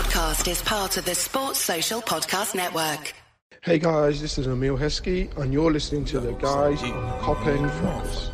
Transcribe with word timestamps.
podcast 0.00 0.50
is 0.50 0.62
part 0.62 0.96
of 0.96 1.04
the 1.04 1.14
Sports 1.14 1.58
Social 1.58 2.00
Podcast 2.00 2.54
Network. 2.54 3.12
Hey 3.60 3.78
guys, 3.78 4.18
this 4.22 4.38
is 4.38 4.46
Emile 4.46 4.78
Heskey, 4.78 5.28
and 5.36 5.52
you're 5.52 5.70
listening 5.70 6.06
to 6.06 6.20
the 6.20 6.32
guys 6.32 6.82
on 6.82 7.20
Copping 7.20 7.68
Fracas. 7.68 8.30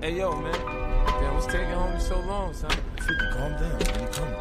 Hey 0.00 0.18
yo, 0.18 0.40
man. 0.40 0.52
Damn, 0.52 1.34
what's 1.34 1.46
taking 1.46 1.66
homie 1.66 2.00
so 2.00 2.20
long, 2.20 2.54
son? 2.54 2.70
50, 2.70 3.14
calm 3.32 3.52
down. 3.58 3.72
When 3.72 4.02
you 4.02 4.08
coming? 4.12 4.34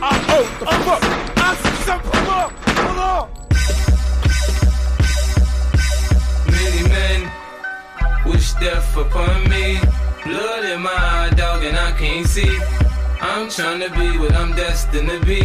Ah, 0.00 0.26
oh, 0.30 0.44
the 0.60 0.66
fuck! 0.66 1.02
Ah, 1.36 1.54
son, 1.84 2.00
come 2.00 2.28
up! 2.30 2.52
Hold 2.78 2.98
on! 3.04 3.28
Many 6.50 6.82
men 6.88 7.20
wish 8.32 8.54
death 8.54 8.96
upon 8.96 9.50
me. 9.50 9.78
Blood 10.24 10.64
in 10.64 10.80
my 10.80 10.90
eye, 10.90 11.34
dog, 11.36 11.62
and 11.64 11.76
I 11.76 11.92
can't 11.92 12.26
see. 12.26 12.77
I'm 13.20 13.48
trying 13.50 13.80
to 13.80 13.90
be 13.90 14.18
what 14.18 14.34
I'm 14.34 14.54
destined 14.54 15.08
to 15.08 15.20
be. 15.24 15.40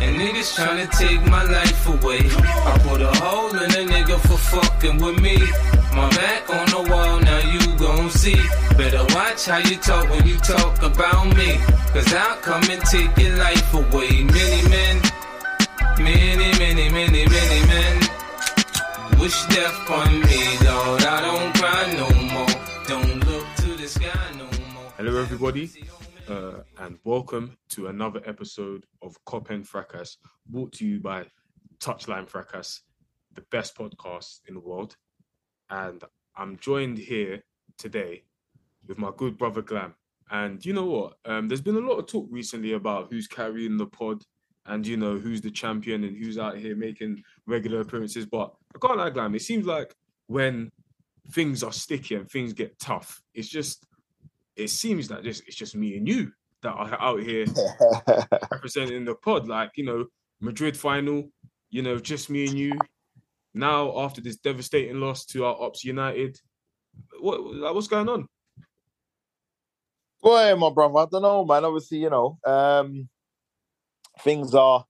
And 0.00 0.16
niggas 0.16 0.54
trying 0.54 0.86
to 0.86 0.96
take 0.96 1.20
my 1.26 1.42
life 1.42 1.88
away. 1.88 2.20
I 2.22 2.78
put 2.86 3.00
a 3.00 3.12
hole 3.18 3.50
in 3.50 3.70
a 3.70 3.92
nigga 3.92 4.18
for 4.20 4.38
fucking 4.38 4.98
with 4.98 5.20
me. 5.20 5.36
My 5.96 6.08
back 6.10 6.48
on 6.50 6.66
the 6.66 6.90
wall, 6.90 7.20
now 7.20 7.40
you 7.52 7.76
gon' 7.76 8.10
see. 8.10 8.40
Better 8.76 9.04
watch 9.14 9.46
how 9.46 9.58
you 9.58 9.76
talk 9.78 10.08
when 10.10 10.24
you 10.26 10.36
talk 10.36 10.80
about 10.82 11.36
me. 11.36 11.58
Cause 11.92 12.12
I'll 12.14 12.36
come 12.36 12.62
and 12.70 12.82
take 12.82 13.16
your 13.18 13.36
life 13.38 13.74
away. 13.74 14.22
Many 14.22 14.68
men, 14.68 15.02
many, 15.98 16.48
many, 16.58 16.88
many, 16.90 17.26
many 17.26 17.66
men 17.66 18.08
wish 19.18 19.44
death 19.46 19.90
on 19.90 20.20
me, 20.20 20.42
Lord. 20.64 21.02
I 21.02 21.20
don't 21.26 21.54
cry 21.56 21.92
no 22.00 22.08
more. 22.34 22.54
Don't 22.86 23.26
look 23.26 23.46
to 23.56 23.76
the 23.76 23.88
sky 23.88 24.30
no 24.36 24.44
more. 24.74 24.92
Hello, 24.96 25.20
everybody, 25.20 25.70
uh, 26.28 26.62
and 26.78 26.98
welcome 27.04 27.56
to 27.70 27.86
another 27.86 28.20
episode 28.26 28.84
of 29.02 29.16
Copen 29.24 29.66
Fracas, 29.66 30.18
brought 30.46 30.72
to 30.72 30.86
you 30.86 31.00
by 31.00 31.24
Touchline 31.78 32.28
Fracas, 32.28 32.82
the 33.34 33.42
best 33.50 33.76
podcast 33.76 34.40
in 34.46 34.54
the 34.54 34.60
world. 34.60 34.96
And 35.70 36.02
I'm 36.36 36.58
joined 36.58 36.98
here 36.98 37.42
today 37.78 38.24
with 38.86 38.98
my 38.98 39.10
good 39.16 39.38
brother 39.38 39.62
Glam. 39.62 39.94
And 40.30 40.64
you 40.64 40.74
know 40.74 40.84
what? 40.84 41.14
Um, 41.24 41.48
there's 41.48 41.62
been 41.62 41.76
a 41.76 41.80
lot 41.80 41.98
of 41.98 42.06
talk 42.06 42.26
recently 42.30 42.72
about 42.74 43.08
who's 43.10 43.26
carrying 43.26 43.78
the 43.78 43.86
pod 43.86 44.22
and 44.66 44.86
you 44.86 44.98
know 44.98 45.16
who's 45.16 45.40
the 45.40 45.50
champion 45.50 46.04
and 46.04 46.16
who's 46.16 46.36
out 46.36 46.58
here 46.58 46.76
making 46.76 47.22
regular 47.46 47.80
appearances. 47.80 48.26
But 48.26 48.52
I 48.74 48.86
can't 48.86 48.98
lie, 48.98 49.10
Glam. 49.10 49.34
It 49.34 49.42
seems 49.42 49.64
like 49.64 49.94
when 50.26 50.70
things 51.30 51.62
are 51.62 51.72
sticky 51.72 52.16
and 52.16 52.30
things 52.30 52.52
get 52.52 52.78
tough, 52.78 53.22
it's 53.32 53.48
just 53.48 53.86
it 54.58 54.70
seems 54.70 55.10
like 55.10 55.22
just 55.22 55.44
it's 55.46 55.56
just 55.56 55.76
me 55.76 55.96
and 55.96 56.06
you 56.06 56.32
that 56.62 56.72
are 56.72 57.00
out 57.00 57.22
here 57.22 57.46
representing 58.50 59.04
the 59.04 59.14
pod. 59.14 59.46
Like 59.46 59.70
you 59.76 59.84
know, 59.84 60.06
Madrid 60.40 60.76
final. 60.76 61.30
You 61.70 61.82
know, 61.82 61.98
just 61.98 62.30
me 62.30 62.46
and 62.46 62.58
you. 62.58 62.72
Now 63.54 63.98
after 64.00 64.20
this 64.20 64.36
devastating 64.36 65.00
loss 65.00 65.24
to 65.26 65.44
our 65.44 65.56
Ops 65.62 65.84
United, 65.84 66.38
what 67.20 67.42
like, 67.42 67.74
what's 67.74 67.88
going 67.88 68.08
on? 68.08 68.26
Boy, 70.20 70.54
my 70.56 70.70
brother, 70.70 70.98
I 70.98 71.06
don't 71.10 71.22
know, 71.22 71.44
man. 71.44 71.64
Obviously, 71.64 71.98
you 71.98 72.10
know, 72.10 72.38
um, 72.44 73.08
things 74.20 74.54
are 74.54 74.84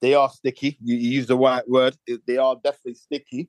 they 0.00 0.14
are 0.14 0.30
sticky. 0.30 0.78
You, 0.82 0.96
you 0.96 1.10
use 1.10 1.26
the 1.26 1.36
right 1.36 1.68
word. 1.68 1.96
They 2.26 2.38
are 2.38 2.56
definitely 2.62 2.94
sticky, 2.94 3.48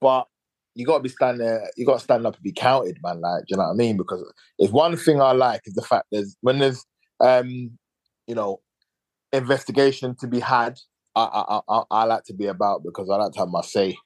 but 0.00 0.26
you 0.74 0.86
got 0.86 0.98
to 0.98 1.02
be 1.02 1.08
standing. 1.08 1.46
there- 1.46 1.70
You 1.76 1.84
got 1.86 1.94
to 1.98 2.04
stand 2.04 2.26
up 2.26 2.34
and 2.34 2.42
be 2.42 2.52
counted, 2.52 2.98
man. 3.02 3.20
Like, 3.20 3.40
do 3.42 3.46
you 3.50 3.56
know 3.56 3.64
what 3.64 3.70
I 3.72 3.74
mean? 3.74 3.96
Because 3.96 4.24
if 4.58 4.70
one 4.70 4.96
thing 4.96 5.20
I 5.20 5.32
like 5.32 5.62
is 5.66 5.74
the 5.74 5.82
fact 5.82 6.06
there's 6.12 6.36
when 6.40 6.58
there's, 6.58 6.84
um, 7.20 7.78
you 8.26 8.34
know, 8.34 8.60
investigation 9.32 10.14
to 10.20 10.26
be 10.26 10.40
had. 10.40 10.78
I 11.16 11.22
I, 11.22 11.60
I 11.68 11.82
I 11.90 12.04
like 12.04 12.24
to 12.24 12.34
be 12.34 12.46
about 12.46 12.82
because 12.84 13.10
I 13.10 13.16
like 13.16 13.32
to 13.32 13.40
have 13.40 13.48
my 13.48 13.62
say. 13.62 13.96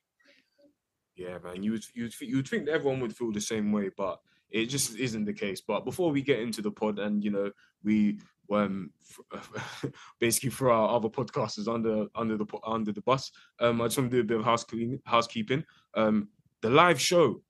Yeah, 1.14 1.38
man. 1.44 1.62
You 1.62 1.72
would 1.72 1.84
you 1.94 2.04
would, 2.04 2.20
you 2.20 2.36
would 2.36 2.48
think 2.48 2.68
everyone 2.68 3.00
would 3.00 3.14
feel 3.16 3.32
the 3.32 3.40
same 3.40 3.70
way, 3.72 3.90
but 3.96 4.20
it 4.50 4.66
just 4.66 4.96
isn't 4.98 5.24
the 5.24 5.32
case. 5.32 5.60
But 5.60 5.84
before 5.84 6.10
we 6.10 6.22
get 6.22 6.40
into 6.40 6.62
the 6.62 6.70
pod, 6.70 6.98
and 6.98 7.22
you 7.22 7.30
know, 7.30 7.50
we 7.84 8.18
um 8.50 8.90
basically 10.20 10.50
for 10.50 10.70
our 10.70 10.96
other 10.96 11.08
podcasters 11.08 11.72
under 11.72 12.06
under 12.14 12.36
the 12.36 12.46
under 12.64 12.92
the 12.92 13.02
bus. 13.02 13.30
Um, 13.60 13.80
I 13.80 13.86
just 13.86 13.98
want 13.98 14.10
to 14.10 14.16
do 14.16 14.20
a 14.20 14.24
bit 14.24 14.38
of 14.38 14.44
house 14.44 14.64
clean, 14.64 15.00
housekeeping. 15.04 15.64
Um, 15.94 16.28
the 16.62 16.70
live 16.70 17.00
show, 17.00 17.42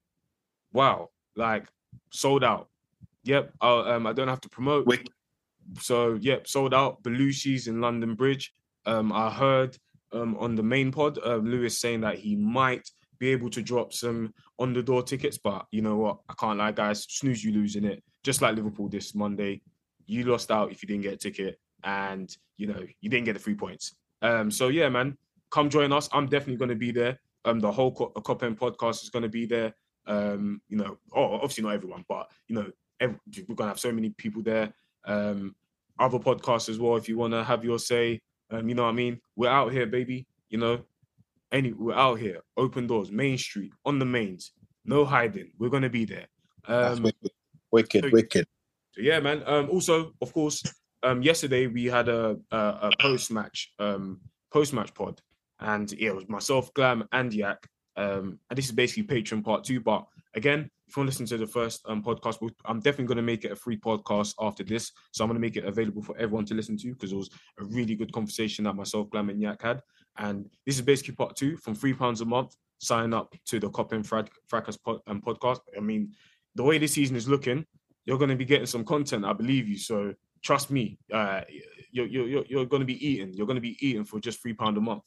wow, 0.72 1.10
like 1.36 1.68
sold 2.10 2.42
out. 2.42 2.68
Yep. 3.24 3.52
I, 3.60 3.94
um, 3.94 4.06
I 4.06 4.12
don't 4.12 4.28
have 4.28 4.40
to 4.40 4.48
promote. 4.48 4.86
So 5.78 6.14
yep, 6.14 6.48
sold 6.48 6.74
out. 6.74 7.02
Belushi's 7.02 7.68
in 7.68 7.80
London 7.80 8.14
Bridge. 8.14 8.52
Um, 8.84 9.12
I 9.12 9.30
heard 9.30 9.76
um 10.12 10.36
on 10.38 10.56
the 10.56 10.62
main 10.62 10.90
pod, 10.90 11.18
uh, 11.24 11.36
Lewis 11.36 11.80
saying 11.80 12.00
that 12.00 12.18
he 12.18 12.34
might 12.36 12.90
be 13.18 13.28
able 13.28 13.48
to 13.50 13.62
drop 13.62 13.92
some 13.92 14.34
on 14.58 14.72
the 14.72 14.82
door 14.82 15.02
tickets, 15.02 15.38
but 15.38 15.66
you 15.70 15.80
know 15.80 15.96
what? 15.96 16.18
I 16.28 16.34
can't 16.34 16.58
lie, 16.58 16.72
guys. 16.72 17.04
Snooze, 17.04 17.44
you 17.44 17.52
losing 17.52 17.84
it. 17.84 18.02
Just 18.24 18.42
like 18.42 18.56
Liverpool 18.56 18.88
this 18.88 19.14
Monday, 19.14 19.62
you 20.06 20.24
lost 20.24 20.50
out 20.50 20.72
if 20.72 20.82
you 20.82 20.88
didn't 20.88 21.02
get 21.02 21.14
a 21.14 21.16
ticket, 21.16 21.60
and 21.84 22.36
you 22.56 22.66
know 22.66 22.84
you 23.00 23.08
didn't 23.08 23.26
get 23.26 23.34
the 23.34 23.38
three 23.38 23.54
points. 23.54 23.94
Um, 24.22 24.50
so 24.50 24.68
yeah, 24.68 24.88
man, 24.88 25.16
come 25.50 25.70
join 25.70 25.92
us. 25.92 26.08
I'm 26.12 26.26
definitely 26.26 26.56
going 26.56 26.70
to 26.70 26.74
be 26.74 26.90
there. 26.90 27.20
Um, 27.44 27.60
the 27.60 27.70
whole 27.72 27.92
Co- 27.92 28.10
Cop 28.10 28.42
End 28.42 28.58
podcast 28.58 29.02
is 29.02 29.10
going 29.10 29.22
to 29.24 29.28
be 29.28 29.46
there. 29.46 29.74
Um, 30.06 30.60
you 30.68 30.76
know, 30.76 30.98
oh, 31.14 31.34
obviously 31.34 31.64
not 31.64 31.74
everyone, 31.74 32.04
but 32.08 32.28
you 32.48 32.56
know, 32.56 32.70
every, 33.00 33.16
we're 33.48 33.54
going 33.54 33.66
to 33.66 33.72
have 33.72 33.80
so 33.80 33.92
many 33.92 34.10
people 34.10 34.42
there. 34.42 34.72
Um, 35.04 35.54
other 35.98 36.18
podcasts 36.18 36.68
as 36.68 36.78
well. 36.78 36.96
If 36.96 37.08
you 37.08 37.16
want 37.18 37.32
to 37.34 37.44
have 37.44 37.64
your 37.64 37.78
say, 37.78 38.20
um, 38.50 38.68
you 38.68 38.74
know 38.74 38.82
what 38.84 38.90
I 38.90 38.92
mean. 38.92 39.20
We're 39.36 39.50
out 39.50 39.72
here, 39.72 39.86
baby. 39.86 40.26
You 40.50 40.58
know, 40.58 40.84
any 41.50 41.72
we're 41.72 41.94
out 41.94 42.18
here. 42.18 42.40
Open 42.56 42.86
doors, 42.86 43.10
Main 43.10 43.38
Street, 43.38 43.72
on 43.84 43.98
the 43.98 44.04
mains. 44.04 44.52
No 44.84 45.04
hiding. 45.04 45.52
We're 45.58 45.70
gonna 45.70 45.88
be 45.90 46.04
there. 46.04 46.26
Um, 46.66 47.02
wicked, 47.02 47.30
wicked, 47.70 48.04
so- 48.04 48.10
wicked. 48.12 48.46
so 48.92 49.00
yeah, 49.00 49.20
man. 49.20 49.42
Um, 49.46 49.70
also, 49.70 50.12
of 50.20 50.32
course, 50.32 50.62
um, 51.02 51.22
yesterday 51.22 51.66
we 51.66 51.84
had 51.86 52.08
a 52.08 52.36
a, 52.50 52.56
a 52.56 52.90
post 53.00 53.30
match 53.30 53.72
um 53.78 54.20
post 54.52 54.72
match 54.72 54.92
pod, 54.94 55.20
and 55.62 55.90
yeah, 55.92 56.10
it 56.10 56.14
was 56.14 56.28
myself, 56.28 56.72
Glam, 56.74 57.08
and 57.12 57.32
Yak. 57.32 57.66
Um, 57.96 58.38
and 58.48 58.56
this 58.56 58.66
is 58.66 58.72
basically 58.72 59.04
Patreon 59.04 59.44
part 59.44 59.64
two. 59.64 59.80
But 59.80 60.06
again, 60.34 60.70
if 60.88 60.96
you 60.96 61.00
want 61.00 61.12
to 61.12 61.12
listen 61.22 61.26
to 61.26 61.38
the 61.38 61.46
first 61.46 61.82
um 61.86 62.02
podcast, 62.02 62.38
I'm 62.64 62.80
definitely 62.80 63.06
going 63.06 63.16
to 63.16 63.22
make 63.22 63.44
it 63.44 63.52
a 63.52 63.56
free 63.56 63.76
podcast 63.76 64.34
after 64.40 64.64
this. 64.64 64.92
So 65.12 65.24
I'm 65.24 65.28
going 65.28 65.40
to 65.40 65.46
make 65.46 65.56
it 65.56 65.64
available 65.64 66.02
for 66.02 66.16
everyone 66.16 66.44
to 66.46 66.54
listen 66.54 66.76
to 66.78 66.92
because 66.92 67.12
it 67.12 67.16
was 67.16 67.30
a 67.60 67.64
really 67.64 67.94
good 67.94 68.12
conversation 68.12 68.64
that 68.64 68.76
myself, 68.76 69.10
Glam, 69.10 69.30
and 69.30 69.40
Yak 69.40 69.62
had. 69.62 69.80
And 70.18 70.48
this 70.66 70.76
is 70.76 70.82
basically 70.82 71.14
part 71.14 71.36
two 71.36 71.56
from 71.56 71.74
three 71.74 71.94
pounds 71.94 72.20
a 72.20 72.24
month. 72.24 72.54
Sign 72.78 73.14
up 73.14 73.34
to 73.46 73.60
the 73.60 73.70
Cop 73.70 73.92
and 73.92 74.04
Frac- 74.04 74.28
Fracas 74.48 74.76
um, 75.06 75.22
podcast. 75.22 75.60
I 75.76 75.80
mean, 75.80 76.12
the 76.54 76.64
way 76.64 76.78
this 76.78 76.92
season 76.92 77.16
is 77.16 77.28
looking, 77.28 77.64
you're 78.04 78.18
going 78.18 78.30
to 78.30 78.36
be 78.36 78.44
getting 78.44 78.66
some 78.66 78.84
content. 78.84 79.24
I 79.24 79.32
believe 79.32 79.68
you. 79.68 79.78
So 79.78 80.14
trust 80.42 80.70
me, 80.70 80.98
uh, 81.12 81.42
you're 81.90 82.06
you're 82.06 82.26
you're, 82.26 82.44
you're 82.48 82.66
going 82.66 82.80
to 82.80 82.86
be 82.86 83.06
eating. 83.06 83.32
You're 83.34 83.46
going 83.46 83.56
to 83.56 83.60
be 83.62 83.78
eating 83.80 84.04
for 84.04 84.20
just 84.20 84.42
three 84.42 84.54
pound 84.54 84.76
a 84.76 84.80
month. 84.80 85.04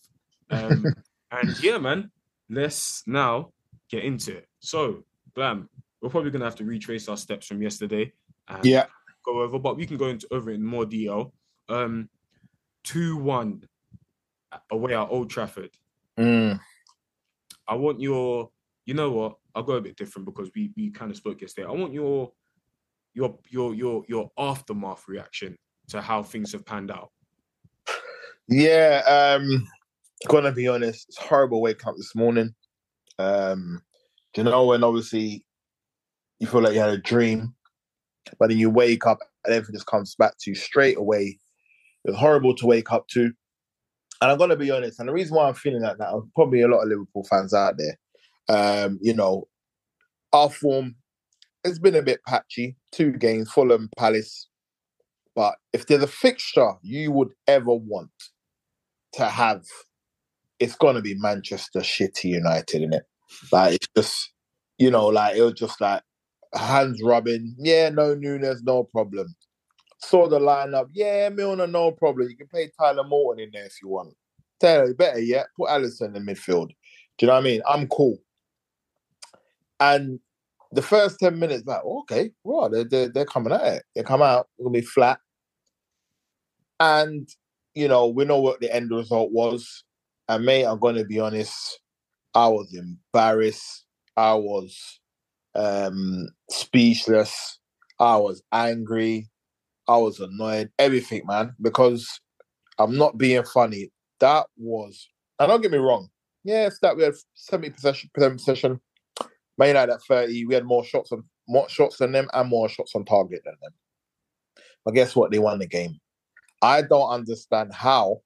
Um, 0.49 0.85
and 1.31 1.63
yeah, 1.63 1.77
man, 1.77 2.11
let's 2.49 3.03
now 3.07 3.51
get 3.89 4.03
into 4.03 4.37
it. 4.37 4.47
So, 4.59 5.03
Glam, 5.33 5.69
we're 6.01 6.09
probably 6.09 6.31
going 6.31 6.41
to 6.41 6.45
have 6.45 6.55
to 6.57 6.65
retrace 6.65 7.07
our 7.09 7.17
steps 7.17 7.47
from 7.47 7.61
yesterday. 7.61 8.13
And 8.47 8.65
Yeah. 8.65 8.85
Go 9.23 9.41
over, 9.41 9.57
but 9.57 9.75
we 9.75 9.87
can 9.87 9.97
go 9.97 10.07
into 10.07 10.27
over 10.31 10.51
it 10.51 10.55
in 10.55 10.63
more 10.63 10.85
detail. 10.85 11.33
Um, 11.67 12.09
two 12.83 13.17
one 13.17 13.63
away 14.71 14.93
at 14.93 15.07
Old 15.09 15.31
Trafford. 15.31 15.71
Mm. 16.19 16.59
I 17.67 17.75
want 17.75 17.99
your, 17.99 18.51
you 18.85 18.93
know 18.93 19.11
what? 19.11 19.37
I'll 19.55 19.63
go 19.63 19.73
a 19.73 19.81
bit 19.81 19.95
different 19.95 20.25
because 20.25 20.51
we 20.55 20.71
we 20.75 20.91
kind 20.91 21.09
of 21.09 21.17
spoke 21.17 21.41
yesterday. 21.41 21.67
I 21.67 21.71
want 21.71 21.93
your 21.93 22.31
your 23.13 23.39
your 23.49 23.73
your 23.73 24.03
your 24.07 24.31
aftermath 24.37 25.07
reaction 25.07 25.57
to 25.87 26.01
how 26.01 26.21
things 26.21 26.51
have 26.51 26.65
panned 26.65 26.91
out. 26.91 27.11
Yeah, 28.47 29.01
um, 29.07 29.67
gonna 30.27 30.51
be 30.51 30.67
honest, 30.67 31.05
it's 31.09 31.17
horrible 31.17 31.61
waking 31.61 31.87
up 31.87 31.95
this 31.97 32.15
morning. 32.15 32.53
Um, 33.19 33.81
you 34.35 34.43
know 34.43 34.65
when 34.65 34.83
obviously 34.83 35.45
you 36.39 36.47
feel 36.47 36.61
like 36.61 36.73
you 36.73 36.79
had 36.79 36.89
a 36.89 36.97
dream, 36.97 37.53
but 38.39 38.49
then 38.49 38.57
you 38.57 38.69
wake 38.69 39.07
up 39.07 39.19
and 39.45 39.53
everything 39.53 39.75
just 39.75 39.87
comes 39.87 40.15
back 40.15 40.33
to 40.39 40.51
you 40.51 40.55
straight 40.55 40.97
away. 40.97 41.39
It 42.03 42.11
was 42.11 42.19
horrible 42.19 42.55
to 42.55 42.65
wake 42.65 42.91
up 42.91 43.07
to. 43.09 43.31
And 44.21 44.31
I'm 44.31 44.37
gonna 44.37 44.55
be 44.55 44.71
honest, 44.71 44.99
and 44.99 45.09
the 45.09 45.13
reason 45.13 45.35
why 45.35 45.47
I'm 45.47 45.53
feeling 45.53 45.81
like 45.81 45.97
that, 45.97 46.13
probably 46.35 46.61
a 46.61 46.67
lot 46.67 46.81
of 46.81 46.89
Liverpool 46.89 47.25
fans 47.29 47.53
out 47.53 47.75
there. 47.77 47.97
Um, 48.47 48.99
you 49.01 49.13
know, 49.13 49.47
our 50.33 50.49
form 50.49 50.95
it's 51.65 51.79
been 51.79 51.95
a 51.95 52.01
bit 52.01 52.23
patchy. 52.25 52.77
Two 52.91 53.11
games, 53.11 53.51
Fulham, 53.51 53.89
Palace. 53.97 54.47
But 55.35 55.55
if 55.73 55.87
there's 55.87 56.03
a 56.03 56.07
fixture 56.07 56.73
you 56.81 57.11
would 57.11 57.31
ever 57.47 57.73
want 57.73 58.11
to 59.13 59.25
have, 59.25 59.65
it's 60.59 60.75
gonna 60.75 61.01
be 61.01 61.15
Manchester 61.15 61.83
City 61.83 62.29
United 62.29 62.81
in 62.81 62.93
it. 62.93 63.03
Like 63.51 63.75
it's 63.75 63.87
just, 63.95 64.33
you 64.77 64.91
know, 64.91 65.07
like 65.07 65.35
it 65.35 65.41
was 65.41 65.53
just 65.53 65.81
like 65.81 66.01
hands 66.53 67.01
rubbing. 67.03 67.55
Yeah, 67.57 67.89
no 67.89 68.15
Nunez, 68.15 68.63
no 68.63 68.83
problem. 68.83 69.35
saw 69.99 70.27
the 70.27 70.39
lineup. 70.39 70.89
Yeah, 70.93 71.29
Milner, 71.29 71.67
no 71.67 71.91
problem. 71.91 72.29
You 72.29 72.37
can 72.37 72.47
play 72.47 72.71
Tyler 72.79 73.03
Morton 73.03 73.43
in 73.43 73.51
there 73.53 73.65
if 73.65 73.75
you 73.81 73.89
want. 73.89 74.13
Taylor, 74.59 74.87
you 74.87 74.93
better 74.93 75.19
yet, 75.19 75.47
put 75.57 75.69
Alisson 75.69 76.15
in 76.15 76.25
midfield. 76.25 76.69
Do 77.17 77.25
you 77.25 77.27
know 77.27 77.33
what 77.33 77.39
I 77.39 77.43
mean? 77.43 77.61
I'm 77.67 77.87
cool. 77.87 78.17
And 79.79 80.19
the 80.71 80.81
first 80.81 81.19
10 81.19 81.39
minutes, 81.39 81.65
like, 81.65 81.83
okay, 81.83 82.31
well, 82.43 82.69
they're, 82.69 82.83
they're, 82.83 83.09
they're 83.09 83.25
coming 83.25 83.53
at 83.53 83.65
it. 83.65 83.83
They 83.95 84.03
come 84.03 84.21
out, 84.21 84.47
they're 84.57 84.65
going 84.65 84.73
to 84.73 84.81
be 84.81 84.85
flat. 84.85 85.19
And, 86.79 87.27
you 87.73 87.87
know, 87.87 88.07
we 88.07 88.25
know 88.25 88.39
what 88.39 88.59
the 88.59 88.73
end 88.73 88.91
result 88.91 89.31
was. 89.31 89.84
And, 90.27 90.45
mate, 90.45 90.65
I'm 90.65 90.79
going 90.79 90.95
to 90.95 91.05
be 91.05 91.19
honest, 91.19 91.79
I 92.33 92.47
was 92.47 92.73
embarrassed. 92.73 93.85
I 94.17 94.33
was 94.33 94.99
um, 95.53 96.27
speechless. 96.49 97.59
I 97.99 98.17
was 98.17 98.43
angry. 98.51 99.29
I 99.87 99.97
was 99.97 100.19
annoyed. 100.19 100.71
Everything, 100.79 101.23
man, 101.25 101.53
because 101.61 102.19
I'm 102.79 102.97
not 102.97 103.17
being 103.17 103.43
funny. 103.43 103.91
That 104.19 104.47
was, 104.57 105.07
and 105.39 105.49
don't 105.49 105.61
get 105.61 105.71
me 105.71 105.77
wrong. 105.77 106.09
Yes, 106.43 106.79
that 106.81 106.95
we 106.95 107.03
had 107.03 107.13
70 107.33 107.71
possession, 107.71 108.09
possession. 108.13 108.79
Man 109.57 109.69
United 109.69 109.93
at 109.93 110.03
30, 110.07 110.45
we 110.45 110.53
had 110.53 110.65
more 110.65 110.83
shots 110.83 111.11
on 111.11 111.23
more 111.47 111.69
shots 111.69 111.97
than 111.97 112.11
them 112.11 112.27
and 112.33 112.49
more 112.49 112.67
shots 112.67 112.93
on 112.95 113.05
target 113.05 113.41
than 113.45 113.55
them. 113.61 113.71
But 114.83 114.95
guess 114.95 115.15
what? 115.15 115.31
They 115.31 115.39
won 115.39 115.59
the 115.59 115.67
game. 115.67 115.99
I 116.61 116.81
don't 116.81 117.09
understand 117.09 117.73
how 117.73 118.21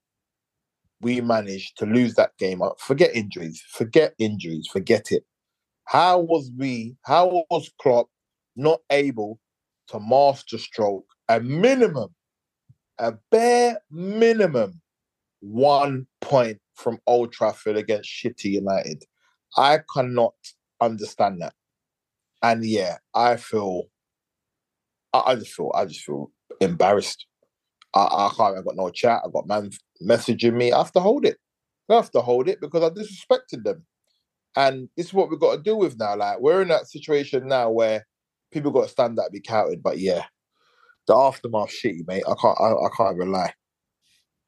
we 1.00 1.20
managed 1.20 1.78
to 1.78 1.86
lose 1.86 2.14
that 2.14 2.36
game. 2.38 2.60
Forget 2.78 3.14
injuries. 3.14 3.62
Forget 3.68 4.14
injuries. 4.18 4.68
Forget 4.70 5.10
it. 5.10 5.24
How 5.84 6.18
was 6.20 6.50
we, 6.56 6.96
how 7.02 7.44
was 7.50 7.70
Klopp 7.80 8.08
not 8.54 8.80
able 8.90 9.40
to 9.88 9.98
master 9.98 10.58
stroke 10.58 11.06
a 11.28 11.40
minimum, 11.40 12.14
a 12.98 13.14
bare 13.30 13.80
minimum 13.90 14.80
one 15.40 16.06
point 16.20 16.58
from 16.74 16.98
Old 17.06 17.32
Trafford 17.32 17.76
against 17.76 18.10
Shitty 18.10 18.44
United? 18.44 19.04
I 19.56 19.80
cannot 19.92 20.34
understand 20.80 21.40
that. 21.40 21.54
And 22.42 22.64
yeah, 22.64 22.98
I 23.14 23.36
feel, 23.36 23.84
I, 25.12 25.22
I 25.26 25.34
just 25.36 25.52
feel, 25.52 25.72
I 25.74 25.86
just 25.86 26.04
feel 26.04 26.30
embarrassed. 26.60 27.26
I, 27.94 28.00
I 28.00 28.32
can't. 28.36 28.58
I 28.58 28.62
got 28.62 28.76
no 28.76 28.90
chat. 28.90 29.22
I 29.24 29.28
got 29.30 29.46
man 29.46 29.70
messaging 30.02 30.54
me. 30.54 30.72
I 30.72 30.78
have 30.78 30.92
to 30.92 31.00
hold 31.00 31.24
it. 31.24 31.38
I 31.88 31.94
have 31.94 32.10
to 32.12 32.20
hold 32.20 32.48
it 32.48 32.60
because 32.60 32.82
I 32.82 32.90
disrespected 32.90 33.64
them. 33.64 33.84
And 34.56 34.88
this 34.96 35.06
is 35.06 35.14
what 35.14 35.30
we've 35.30 35.40
got 35.40 35.56
to 35.56 35.62
deal 35.62 35.78
with 35.78 35.98
now. 35.98 36.16
Like 36.16 36.40
we're 36.40 36.62
in 36.62 36.68
that 36.68 36.88
situation 36.88 37.48
now 37.48 37.70
where 37.70 38.06
people 38.50 38.70
got 38.70 38.82
to 38.82 38.88
stand 38.88 39.18
up, 39.18 39.32
be 39.32 39.40
counted. 39.40 39.82
But 39.82 39.98
yeah, 39.98 40.24
the 41.06 41.16
aftermath 41.16 41.70
shitty, 41.70 42.06
mate. 42.06 42.24
I 42.26 42.34
can't. 42.40 42.58
I, 42.60 42.72
I 42.72 42.88
can't 42.96 43.16
even 43.16 43.32
lie. 43.32 43.52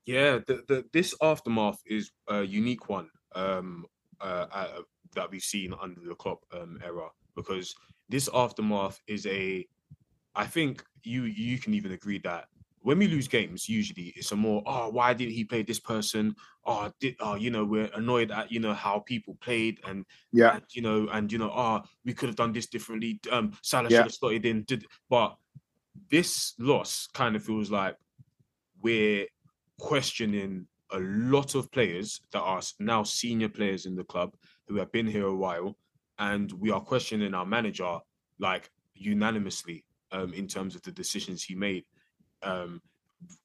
Yeah, 0.07 0.39
the, 0.47 0.65
the 0.69 0.85
this 0.93 1.15
aftermath 1.23 1.81
is 1.87 2.11
a 2.29 2.43
unique 2.43 2.89
one 2.89 3.09
um, 3.35 3.87
uh, 4.21 4.47
uh, 4.53 4.69
that 5.15 5.31
we've 5.31 5.43
seen 5.43 5.75
under 5.81 6.01
the 6.01 6.15
Klopp 6.15 6.41
um, 6.53 6.79
era 6.85 7.09
because 7.37 7.75
this 8.09 8.29
aftermath 8.33 9.01
is 9.07 9.27
a. 9.27 9.67
I 10.35 10.47
think 10.47 10.83
you 11.05 11.25
you 11.25 11.59
can 11.59 11.75
even 11.75 11.93
agree 11.93 12.19
that 12.25 12.47
when 12.83 12.99
we 12.99 13.07
lose 13.07 13.29
games, 13.29 13.69
usually 13.69 14.13
it's 14.17 14.33
a 14.33 14.37
more, 14.37 14.63
oh, 14.67 14.89
why 14.91 15.15
didn't 15.15 15.35
he 15.35 15.45
play 15.45 15.63
this 15.63 15.81
person? 15.81 16.35
Oh, 16.67 16.91
did 17.01 17.17
oh, 17.21 17.37
you 17.37 17.51
know, 17.51 17.65
we're 17.65 17.91
annoyed 17.95 18.31
at 18.31 18.51
you 18.51 18.61
know 18.61 18.75
how 18.75 19.01
people 19.01 19.37
played 19.41 19.81
and 19.87 20.05
Yeah. 20.33 20.57
and, 20.57 20.65
you 20.73 20.83
know, 20.83 21.09
and 21.13 21.31
you 21.31 21.39
know, 21.39 21.51
oh, 21.51 21.83
we 22.05 22.13
could 22.13 22.29
have 22.29 22.37
done 22.37 22.53
this 22.53 22.67
differently. 22.67 23.21
Um, 23.31 23.53
Salah 23.63 23.89
Yeah. 23.89 23.99
should 23.99 24.07
have 24.07 24.13
started 24.13 24.45
in. 24.47 24.65
Did 24.65 24.87
but 25.09 25.37
this 26.11 26.55
loss 26.59 27.09
kind 27.15 27.37
of 27.37 27.45
feels 27.45 27.71
like 27.71 27.97
we're 28.81 29.27
questioning 29.79 30.67
a 30.91 30.99
lot 30.99 31.55
of 31.55 31.71
players 31.71 32.21
that 32.33 32.41
are 32.41 32.61
now 32.81 33.03
senior 33.03 33.49
players 33.49 33.87
in 33.87 33.95
the 33.95 34.05
club 34.05 34.35
who 34.67 34.77
have 34.77 34.91
been 34.93 35.07
here 35.07 35.27
a 35.27 35.35
while, 35.35 35.77
and 36.19 36.53
we 36.53 36.71
are 36.71 36.81
questioning 36.81 37.33
our 37.35 37.47
manager 37.47 37.99
like 38.39 38.71
unanimously 38.95 39.85
um, 40.11 40.33
in 40.35 40.47
terms 40.49 40.75
of 40.75 40.83
the 40.83 40.93
decisions 40.93 41.43
he 41.45 41.55
made 41.55 41.85
um, 42.43 42.81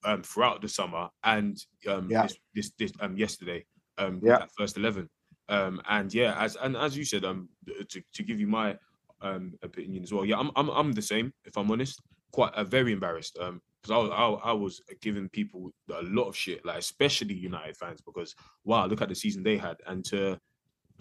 um, 0.03 0.23
throughout 0.23 0.61
the 0.61 0.69
summer 0.69 1.09
and 1.23 1.57
um, 1.87 2.09
Yeah. 2.09 2.23
this, 2.23 2.37
this, 2.55 2.71
this 2.77 2.91
um, 2.99 3.17
yesterday 3.17 3.65
um, 3.97 4.21
Yeah. 4.23 4.39
that 4.39 4.49
first 4.57 4.77
eleven. 4.77 5.09
Um, 5.49 5.81
and 5.87 6.13
yeah, 6.13 6.35
as 6.41 6.55
and 6.57 6.75
as 6.75 6.97
you 6.97 7.05
said, 7.05 7.23
um, 7.23 7.49
to, 7.89 8.01
to 8.13 8.23
give 8.23 8.39
you 8.39 8.47
my 8.47 8.77
um 9.21 9.55
opinion 9.63 10.03
as 10.03 10.13
well. 10.13 10.25
Yeah, 10.25 10.37
I'm 10.37 10.51
I'm 10.55 10.69
I'm 10.69 10.91
the 10.91 11.01
same. 11.01 11.33
If 11.45 11.57
I'm 11.57 11.71
honest, 11.71 12.01
quite 12.31 12.53
uh, 12.53 12.63
very 12.65 12.91
embarrassed. 12.91 13.37
Um, 13.39 13.61
because 13.81 13.91
I 13.93 13.97
was 13.97 14.11
I, 14.43 14.49
I 14.49 14.53
was 14.53 14.81
giving 15.01 15.29
people 15.29 15.71
a 15.93 16.01
lot 16.03 16.27
of 16.27 16.35
shit, 16.35 16.65
like 16.65 16.79
especially 16.79 17.33
United 17.35 17.77
fans, 17.77 18.01
because 18.01 18.35
wow, 18.65 18.85
look 18.87 19.01
at 19.01 19.09
the 19.09 19.15
season 19.15 19.41
they 19.43 19.57
had, 19.57 19.77
and 19.87 20.03
to 20.05 20.37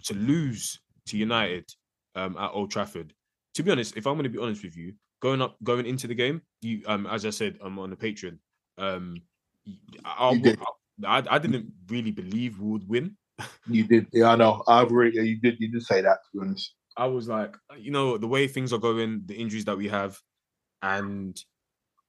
to 0.03 0.13
lose 0.13 0.79
to 1.07 1.17
United 1.17 1.65
um 2.15 2.37
at 2.37 2.51
Old 2.51 2.71
Trafford. 2.71 3.13
To 3.55 3.63
be 3.63 3.71
honest, 3.71 3.97
if 3.97 4.07
I'm 4.07 4.13
going 4.13 4.23
to 4.23 4.29
be 4.29 4.37
honest 4.39 4.63
with 4.63 4.77
you, 4.77 4.93
going 5.21 5.41
up 5.41 5.57
going 5.63 5.85
into 5.85 6.07
the 6.07 6.15
game, 6.15 6.41
you 6.61 6.81
um 6.87 7.07
as 7.07 7.25
I 7.25 7.31
said 7.31 7.57
I'm 7.61 7.73
um 7.73 7.79
on 7.79 7.89
the 7.89 7.95
Patreon, 7.95 8.37
um 8.77 9.21
I, 10.05 10.37
did. 10.37 10.59
I, 11.05 11.23
I 11.29 11.39
didn't 11.39 11.71
really 11.87 12.11
believe 12.11 12.59
we 12.59 12.71
would 12.71 12.87
win. 12.87 13.17
You 13.67 13.83
did. 13.83 14.07
Yeah, 14.11 14.31
I 14.31 14.35
know. 14.35 14.63
I've 14.67 14.91
really. 14.91 15.27
You 15.27 15.39
did. 15.39 15.59
You 15.59 15.71
did 15.71 15.83
say 15.83 16.01
that. 16.01 16.19
To 16.23 16.39
be 16.39 16.45
honest. 16.45 16.73
I 16.95 17.05
was 17.05 17.27
like, 17.27 17.55
you 17.77 17.91
know, 17.91 18.17
the 18.17 18.27
way 18.27 18.47
things 18.47 18.73
are 18.73 18.79
going, 18.79 19.21
the 19.25 19.35
injuries 19.35 19.65
that 19.65 19.77
we 19.77 19.87
have, 19.89 20.19
and 20.81 21.39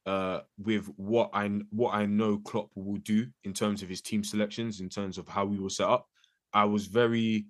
uh, 0.06 0.40
with 0.58 0.87
what 0.96 1.31
I 1.34 1.49
what 1.70 1.93
I 1.94 2.06
know 2.06 2.38
Klopp 2.38 2.70
will 2.75 2.96
do 2.96 3.26
in 3.44 3.52
terms 3.52 3.82
of 3.82 3.88
his 3.88 4.00
team 4.00 4.25
selections, 4.25 4.81
in 4.81 4.88
terms 4.88 5.19
of 5.19 5.28
how 5.28 5.44
we 5.44 5.58
will 5.58 5.69
set 5.69 5.88
up, 5.88 6.06
I 6.55 6.64
was 6.64 6.87
very 6.87 7.46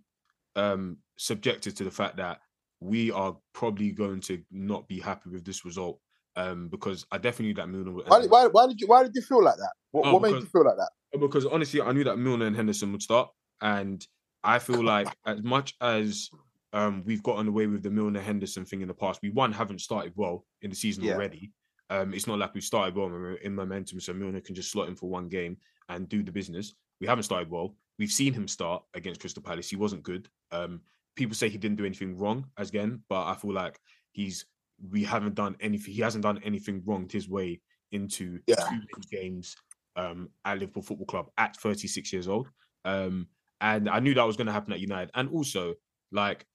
um, 0.56 0.99
subjected 1.16 1.76
to 1.76 1.84
the 1.84 1.90
fact 1.90 2.16
that 2.16 2.40
we 2.80 3.10
are 3.10 3.36
probably 3.52 3.90
going 3.90 4.20
to 4.20 4.42
not 4.50 4.86
be 4.88 5.00
happy 5.00 5.30
with 5.30 5.44
this 5.44 5.64
result 5.64 5.98
um, 6.36 6.69
because 6.69 7.04
I 7.10 7.19
definitely 7.19 7.46
knew 7.48 7.54
that 7.54 7.69
Milner. 7.69 7.92
would- 7.92 8.06
Why, 8.08 8.26
why, 8.26 8.46
why 8.46 8.66
did 8.69 8.80
you? 8.80 8.86
Why 8.86 9.02
did 9.02 9.12
you 9.14 9.22
feel 9.22 9.42
like 9.42 9.56
that? 9.56 9.72
What, 9.90 10.06
Oh, 10.06 10.12
what 10.14 10.22
made 10.22 10.28
because- 10.28 10.44
you 10.44 10.50
feel 10.50 10.64
like 10.64 10.76
that? 10.76 10.90
because 11.20 11.46
honestly, 11.46 11.80
I 11.80 11.90
knew 11.92 12.04
that 12.04 12.19
Milner 12.19 12.46
and 12.46 12.54
Henderson 12.54 12.92
would 12.92 13.02
start, 13.02 13.30
and 13.62 14.06
I 14.44 14.58
feel 14.58 14.84
like 14.84 15.08
as 15.26 15.42
much 15.42 15.75
as 15.80 16.28
um, 16.75 17.02
we've 17.06 17.22
gotten 17.22 17.48
away 17.48 17.66
with 17.66 17.82
the 17.82 17.90
Milner 17.90 18.20
Henderson 18.20 18.64
thing 18.64 18.82
in 18.82 18.88
the 18.88 18.94
past, 18.94 19.20
we 19.22 19.31
one 19.31 19.52
haven't 19.52 19.81
started 19.81 20.12
well 20.16 20.44
in 20.62 20.70
the 20.70 20.76
season 20.76 21.02
Yeah. 21.04 21.14
already. 21.14 21.50
Um, 21.90 22.12
it's 22.12 22.26
not 22.26 22.38
like 22.38 22.52
we 22.54 22.60
started 22.60 22.94
well 22.94 23.06
in 23.42 23.54
momentum, 23.54 23.98
so 24.00 24.12
Milner 24.12 24.40
can 24.42 24.54
just 24.54 24.70
slot 24.70 24.88
in 24.88 24.94
for 24.94 25.08
one 25.08 25.28
game 25.28 25.56
and 25.88 26.08
do 26.08 26.22
the 26.22 26.31
business. 26.31 26.74
We 27.00 27.06
haven't 27.06 27.22
started 27.24 27.50
well. 27.50 27.74
We've 27.98 28.12
seen 28.12 28.34
him 28.34 28.46
start 28.46 28.82
against 28.94 29.20
Crystal 29.20 29.43
Palace. 29.43 29.70
He 29.70 29.76
wasn't 29.76 30.03
good. 30.03 30.29
Um, 30.53 30.82
people 31.19 31.34
say 31.34 31.48
he 31.48 31.58
didn't 31.58 31.77
do 31.77 31.84
anything 31.84 32.17
wrong 32.17 32.46
again, 32.56 33.03
but 33.08 33.27
I 33.27 33.34
feel 33.34 33.53
like 33.53 33.79
he's 34.13 34.46
we 34.91 35.03
haven't 35.05 35.34
done 35.34 35.56
anything. 35.60 35.93
He 35.93 36.01
hasn't 36.01 36.22
done 36.22 36.41
anything 36.44 36.82
wrong 36.87 37.08
his 37.10 37.29
way 37.29 37.60
into 37.91 38.41
Yeah. 38.46 38.55
two 38.56 38.81
games 39.10 39.56
um, 39.96 40.31
at 40.44 40.58
Liverpool 40.60 40.82
Football 40.84 41.06
Club 41.06 41.31
at 41.37 41.56
36 41.56 42.13
years 42.13 42.29
old. 42.29 42.48
Um, 42.84 43.27
and 43.60 43.89
I 43.91 43.98
knew 43.98 44.15
that 44.15 44.22
was 44.27 44.37
going 44.37 44.46
to 44.46 44.53
happen 44.53 44.72
at 44.72 44.79
United. 44.81 45.10
And 45.15 45.29
also, 45.31 45.75
like, 46.13 46.46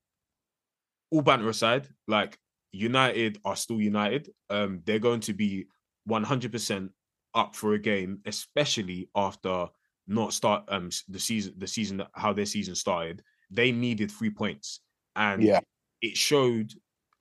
all 1.12 1.22
banter 1.22 1.50
aside, 1.50 1.90
like, 2.08 2.40
United 2.72 3.40
are 3.46 3.56
still 3.58 3.82
United. 3.82 4.30
Um, 4.50 4.82
they're 4.86 5.00
going 5.00 5.20
to 5.22 5.34
be 5.34 5.66
100% 6.10 6.90
up 7.36 7.56
for 7.56 7.74
a 7.74 7.80
game, 7.80 8.22
especially 8.26 9.10
after 9.16 9.68
not 10.08 10.34
start 10.34 10.64
um 10.68 10.90
the 11.08 11.20
season, 11.20 11.54
the 11.58 11.68
season 11.68 12.04
how 12.14 12.34
their 12.34 12.46
season 12.46 12.76
started. 12.76 13.22
They 13.54 13.72
needed 13.72 14.12
three 14.12 14.30
points, 14.32 14.82
and 15.16 15.44
Yeah. 15.44 15.60
it 16.02 16.18
showed 16.18 16.74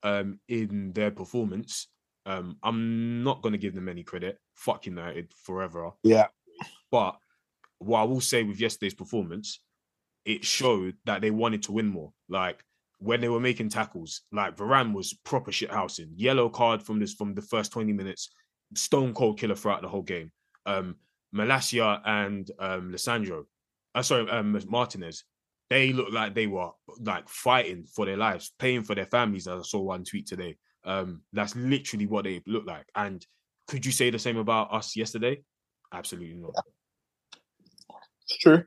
um 0.02 0.40
in 0.48 0.92
their 0.92 1.10
performance. 1.10 1.88
Um, 2.24 2.56
I'm 2.62 3.22
not 3.24 3.42
going 3.42 3.52
to 3.52 3.58
give 3.58 3.74
them 3.74 3.88
any 3.88 4.04
credit. 4.04 4.38
Fuck 4.54 4.86
United 4.86 5.32
forever. 5.44 5.90
Yeah. 6.04 6.28
But 6.90 7.16
what 7.78 8.00
I 8.00 8.04
will 8.04 8.20
say 8.20 8.44
with 8.44 8.60
yesterday's 8.60 8.94
performance, 8.94 9.60
it 10.24 10.44
showed 10.44 10.94
that 11.04 11.20
they 11.20 11.32
wanted 11.32 11.64
to 11.64 11.72
win 11.72 11.86
more. 11.88 12.12
Like 12.28 12.64
when 12.98 13.20
they 13.20 13.28
were 13.28 13.40
making 13.40 13.70
tackles, 13.70 14.22
like 14.30 14.56
Varane 14.56 14.92
was 14.92 15.14
proper 15.24 15.50
shit 15.50 15.70
housing. 15.70 16.12
Yellow 16.16 16.48
card 16.48 16.80
from 16.82 17.00
this 17.00 17.12
from 17.14 17.34
the 17.34 17.42
first 17.42 17.72
20 17.72 17.92
minutes, 17.92 18.30
stone 18.74 19.12
cold 19.14 19.38
killer 19.38 19.56
throughout 19.56 19.82
the 19.82 19.88
whole 19.88 20.02
game. 20.02 20.30
Um 20.64 20.96
Malacia 21.34 22.00
and 22.04 22.48
um 22.60 22.92
Lisandro, 22.92 23.44
uh, 23.96 24.02
sorry, 24.02 24.30
um 24.30 24.56
Martinez, 24.68 25.24
they 25.72 25.90
looked 25.90 26.12
like 26.12 26.34
they 26.34 26.46
were 26.46 26.70
like 27.00 27.26
fighting 27.30 27.86
for 27.86 28.04
their 28.04 28.18
lives, 28.18 28.52
paying 28.58 28.82
for 28.82 28.94
their 28.94 29.06
families. 29.06 29.48
As 29.48 29.60
I 29.60 29.62
saw 29.62 29.80
one 29.80 30.04
tweet 30.04 30.26
today. 30.26 30.58
Um, 30.84 31.22
that's 31.32 31.56
literally 31.56 32.06
what 32.06 32.24
they 32.24 32.42
look 32.46 32.66
like. 32.66 32.86
And 32.94 33.24
could 33.68 33.86
you 33.86 33.92
say 33.92 34.10
the 34.10 34.18
same 34.18 34.36
about 34.36 34.70
us 34.70 34.94
yesterday? 34.96 35.42
Absolutely 35.94 36.34
not. 36.34 36.52
It's 38.26 38.36
true. 38.38 38.64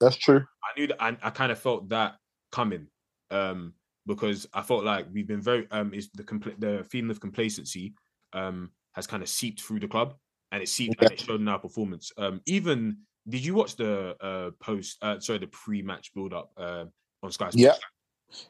That's 0.00 0.16
true. 0.16 0.44
I 0.62 0.78
knew 0.78 0.86
that 0.86 1.02
I, 1.02 1.16
I 1.20 1.30
kind 1.30 1.50
of 1.50 1.58
felt 1.58 1.88
that 1.88 2.16
coming 2.52 2.86
um, 3.32 3.72
because 4.06 4.46
I 4.54 4.62
felt 4.62 4.84
like 4.84 5.06
we've 5.12 5.26
been 5.26 5.42
very 5.42 5.66
um 5.72 5.92
is 5.92 6.10
the 6.14 6.22
compl- 6.22 6.60
the 6.60 6.84
feeling 6.84 7.10
of 7.10 7.18
complacency 7.18 7.94
um 8.32 8.70
has 8.92 9.06
kind 9.06 9.22
of 9.22 9.28
seeped 9.28 9.62
through 9.62 9.80
the 9.80 9.88
club, 9.88 10.14
and 10.52 10.62
it 10.62 10.68
seeped 10.68 11.02
and 11.02 11.10
it 11.10 11.20
showed 11.20 11.40
in 11.40 11.48
our 11.48 11.58
performance. 11.58 12.12
Um, 12.18 12.40
even 12.46 12.98
did 13.28 13.44
you 13.44 13.54
watch 13.54 13.76
the 13.76 14.16
uh 14.20 14.50
post? 14.60 14.98
Uh, 15.02 15.18
sorry, 15.20 15.38
the 15.38 15.46
pre-match 15.46 16.12
build-up 16.14 16.50
uh, 16.56 16.84
on 17.22 17.30
Sky 17.30 17.50
Sports? 17.50 17.56
Yeah. 17.56 17.74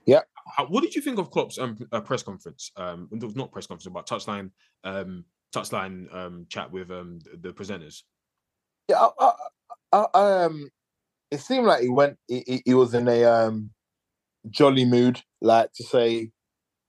Yeah. 0.05 0.21
How, 0.57 0.67
what 0.67 0.83
did 0.83 0.95
you 0.95 1.03
think 1.03 1.19
of 1.19 1.31
Klopp's 1.31 1.59
um, 1.59 1.77
uh, 1.93 2.01
press 2.01 2.23
conference? 2.23 2.71
Um, 2.77 3.09
not 3.13 3.53
press 3.53 3.67
conference, 3.67 3.93
but 3.93 4.07
touchline, 4.07 4.51
um, 4.85 5.25
touchline 5.55 6.15
um, 6.15 6.47
chat 6.49 6.71
with 6.71 6.91
um 6.91 7.19
the, 7.25 7.49
the 7.49 7.53
presenters. 7.53 8.03
Yeah, 8.89 9.09
I, 9.19 9.33
I, 9.93 10.07
I, 10.15 10.45
um, 10.45 10.71
it 11.31 11.41
seemed 11.41 11.67
like 11.67 11.83
he 11.83 11.89
went. 11.89 12.19
He, 12.29 12.63
he, 12.65 12.75
was 12.75 12.95
in 12.95 13.09
a 13.09 13.25
um 13.25 13.71
jolly 14.49 14.85
mood, 14.85 15.21
like 15.41 15.73
to 15.75 15.85
say, 15.85 16.31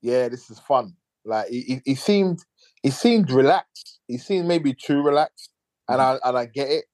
"Yeah, 0.01 0.29
this 0.29 0.49
is 0.49 0.59
fun." 0.59 0.93
Like 1.25 1.49
he, 1.49 1.61
he, 1.61 1.81
he 1.83 1.95
seemed, 1.95 2.45
he 2.83 2.91
seemed 2.91 3.31
relaxed. 3.31 3.99
He 4.07 4.17
seemed 4.17 4.47
maybe 4.47 4.73
too 4.73 5.01
relaxed, 5.01 5.51
and 5.89 5.99
I 6.01 6.19
and 6.23 6.37
I 6.37 6.45
get 6.45 6.69
it. 6.69 6.85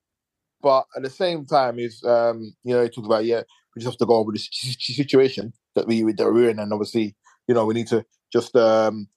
But 0.63 0.85
at 0.95 1.03
the 1.03 1.09
same 1.09 1.45
time, 1.45 1.77
he's 1.77 2.01
um, 2.05 2.55
you 2.63 2.73
know, 2.73 2.81
he 2.81 2.89
talks 2.89 3.05
about 3.05 3.25
yeah, 3.25 3.43
we 3.75 3.81
just 3.81 3.91
have 3.91 3.97
to 3.97 4.05
go 4.05 4.15
over 4.15 4.31
this 4.31 4.47
situation 4.49 5.53
that 5.75 5.85
we 5.85 6.01
that 6.13 6.31
we're 6.31 6.49
in, 6.49 6.59
and 6.59 6.71
obviously, 6.71 7.15
you 7.47 7.53
know, 7.53 7.65
we 7.65 7.73
need 7.73 7.87
to 7.87 8.05
just 8.31 8.55
um 8.55 9.07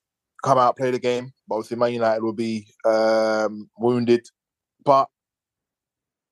come 0.45 0.59
out 0.59 0.77
play 0.77 0.91
the 0.91 0.99
game. 0.99 1.33
But 1.49 1.55
obviously, 1.55 1.77
Man 1.77 1.93
United 1.93 2.23
will 2.23 2.33
be 2.33 2.67
um 2.85 3.71
wounded, 3.79 4.27
but 4.85 5.09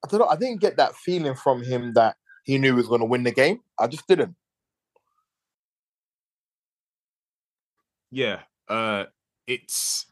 I 0.05 0.09
don't 0.09 0.21
know. 0.21 0.27
I 0.27 0.37
didn't 0.37 0.61
get 0.61 0.77
that 0.79 0.97
feeling 0.97 1.37
from 1.37 1.63
him 1.63 1.95
that 1.95 2.17
he 2.43 2.59
knew 2.59 2.73
he 2.73 2.77
was 2.77 2.89
going 2.89 3.01
to 3.01 3.07
win 3.07 3.23
the 3.23 3.31
game. 3.31 3.61
I 3.79 3.87
just 3.87 4.07
didn't. 4.09 4.35
Yeah, 8.11 8.41
uh, 8.69 9.05
it's 9.47 10.07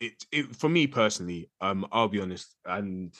it, 0.00 0.24
it 0.32 0.56
for 0.56 0.68
me 0.70 0.86
personally. 0.86 1.50
Um, 1.60 1.86
I'll 1.92 2.08
be 2.08 2.20
honest, 2.20 2.56
and 2.64 3.14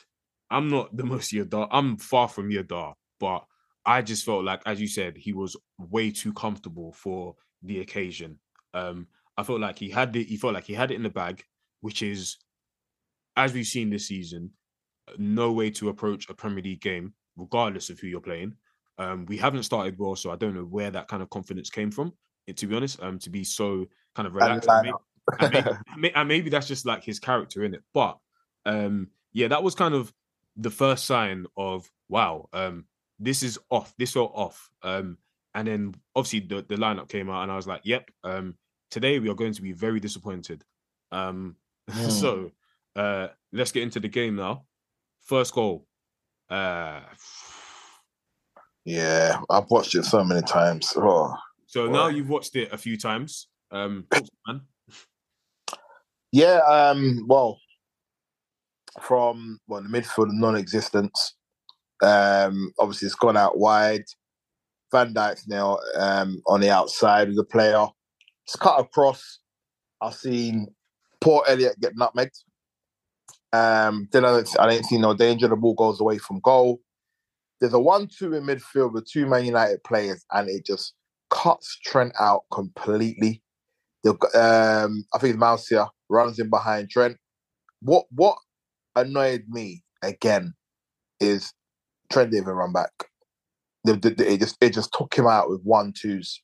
I'm 0.51 0.69
not 0.69 0.97
the 0.97 1.05
most 1.05 1.33
Yadar. 1.33 1.69
I'm 1.71 1.97
far 1.97 2.29
from 2.29 2.51
Yadar, 2.51 2.95
but 3.19 3.45
I 3.85 4.03
just 4.03 4.25
felt 4.25 4.45
like, 4.45 4.63
as 4.67 4.81
you 4.81 4.89
said, 4.89 5.17
he 5.17 5.33
was 5.33 5.57
way 5.79 6.11
too 6.11 6.33
comfortable 6.33 6.93
for 6.93 7.35
the 7.63 7.81
occasion. 7.81 8.39
Um, 8.75 9.07
I 9.37 9.43
felt 9.43 9.61
like 9.61 9.79
he 9.79 9.91
had 9.91 10.13
the, 10.13 10.23
he 10.25 10.37
felt 10.37 10.55
like 10.55 10.65
he 10.65 10.75
had 10.75 10.91
it 10.91 10.95
in 10.97 11.03
the 11.03 11.11
bag, 11.11 11.45
which 11.81 12.03
is, 12.03 12.39
as 13.37 13.53
we've 13.53 13.67
seen 13.67 13.91
this 13.91 14.09
season, 14.09 14.51
no 15.19 15.53
way 15.53 15.71
to 15.71 15.89
approach 15.89 16.29
a 16.29 16.35
Premier 16.35 16.63
League 16.63 16.81
game, 16.81 17.15
regardless 17.37 17.91
of 17.91 18.01
who 18.01 18.07
you're 18.07 18.21
playing. 18.21 18.55
Um, 18.99 19.27
we 19.27 19.37
haven't 19.37 19.65
started 19.65 19.99
well, 19.99 20.17
so 20.17 20.31
I 20.31 20.37
don't 20.37 20.55
know 20.55 20.65
where 20.65 20.91
that 20.91 21.09
kind 21.09 21.23
of 21.23 21.31
confidence 21.31 21.71
came 21.71 21.91
from. 21.91 22.13
eh, 22.49 22.53
To 22.57 22.67
be 22.67 22.75
honest, 22.77 23.03
um, 23.03 23.19
to 23.21 23.31
be 23.31 23.45
so 23.45 23.87
kind 24.15 24.27
of 24.27 24.35
relaxed, 24.35 24.69
and 24.69 24.87
maybe, 24.87 24.97
and 25.41 25.53
maybe, 25.99 26.15
and 26.15 26.29
maybe 26.29 26.51
that's 26.51 26.67
just 26.69 26.87
like 26.87 27.05
his 27.05 27.19
character 27.21 27.63
in 27.65 27.75
it. 27.75 27.83
But 27.93 28.19
um, 28.65 29.09
yeah, 29.33 29.49
that 29.49 29.63
was 29.63 29.75
kind 29.75 29.95
of 29.95 30.13
the 30.57 30.71
first 30.71 31.05
sign 31.05 31.47
of 31.57 31.91
wow, 32.09 32.49
um, 32.53 32.87
this 33.19 33.43
is 33.43 33.59
off. 33.71 33.95
This 33.99 34.13
felt 34.13 34.33
off. 34.35 34.71
Um, 34.83 35.19
and 35.55 35.69
then 35.69 35.95
obviously 36.15 36.41
the, 36.41 36.65
the 36.69 36.77
lineup 36.77 37.09
came 37.09 37.31
out, 37.31 37.43
and 37.43 37.53
I 37.53 37.57
was 37.57 37.67
like, 37.67 37.81
yep, 37.85 38.11
um, 38.25 38.57
today 38.91 39.19
we 39.19 39.29
are 39.31 39.35
going 39.35 39.55
to 39.55 39.63
be 39.63 39.73
very 39.73 40.01
disappointed. 40.01 40.65
Um, 41.13 41.57
so 42.09 42.51
uh, 42.95 43.29
let's 43.53 43.73
get 43.73 43.83
into 43.83 44.01
the 44.01 44.09
game 44.09 44.37
now. 44.37 44.65
First 45.23 45.55
goal. 45.55 45.87
Uh, 46.49 47.01
Yeah, 48.85 49.41
I've 49.51 49.69
watched 49.71 49.97
it 49.97 50.05
so 50.05 50.23
many 50.23 50.43
times. 50.43 50.93
Oh, 50.97 51.35
so 51.67 51.89
now 51.89 52.07
you've 52.07 52.29
watched 52.29 52.55
it 52.55 52.73
a 52.73 52.79
few 52.79 52.97
times. 52.97 53.49
Um, 53.73 54.07
man. 54.47 54.61
yeah. 56.31 56.59
Um. 56.59 57.25
Well, 57.27 57.59
from 59.01 59.59
well, 59.69 59.83
the 59.83 59.89
midfield 59.89 60.29
non-existence. 60.31 61.35
Um. 62.03 62.73
Obviously, 62.79 63.07
it's 63.07 63.15
gone 63.15 63.37
out 63.37 63.59
wide. 63.59 64.05
Van 64.93 65.13
Dijk's 65.13 65.49
now 65.49 65.79
um 65.97 66.43
on 66.47 66.61
the 66.61 66.71
outside 66.71 67.29
of 67.29 67.37
the 67.37 67.45
player. 67.45 67.87
It's 68.47 68.57
cut 68.57 68.81
across. 68.81 69.41
I've 70.01 70.15
seen 70.15 70.69
poor 71.21 71.43
Elliott 71.49 71.81
get 71.81 71.97
nutmegged. 71.97 72.43
Um. 73.53 74.09
Then 74.13 74.25
I 74.25 74.29
don't, 74.29 74.61
I 74.61 74.71
didn't 74.71 74.87
see 74.87 74.99
no 74.99 75.15
danger. 75.15 75.49
The 75.49 75.57
ball 75.57 75.75
goes 75.75 76.01
away 76.01 76.19
from 76.19 76.41
goal. 76.41 76.81
There's 77.61 77.73
a 77.73 77.81
one-two 77.81 78.35
in 78.35 78.45
midfield 78.45 78.93
with 78.93 79.07
two 79.11 79.27
Man 79.27 79.47
United 79.47 79.83
players, 79.83 80.25
and 80.31 80.49
it 80.51 80.67
just 80.67 80.93
cuts 81.31 81.79
Trent 81.83 82.13
out 82.21 82.43
completely. 82.53 83.43
The 84.05 84.11
um, 84.35 85.05
I 85.15 85.19
think 85.19 85.37
Mousia 85.37 85.89
runs 86.09 86.39
in 86.39 86.51
behind 86.51 86.91
Trent. 86.91 87.17
What 87.81 88.05
what 88.11 88.37
annoyed 88.97 89.45
me 89.49 89.85
again 90.03 90.55
is 91.21 91.53
Trent 92.11 92.35
even 92.35 92.49
run 92.49 92.73
back. 92.73 92.91
The, 93.85 93.95
the, 93.95 94.11
the- 94.11 94.33
it 94.33 94.41
just 94.41 94.57
it 94.61 94.73
just 94.73 94.93
took 94.93 95.15
him 95.15 95.27
out 95.27 95.49
with 95.49 95.63
one 95.63 95.93
twos. 95.93 96.43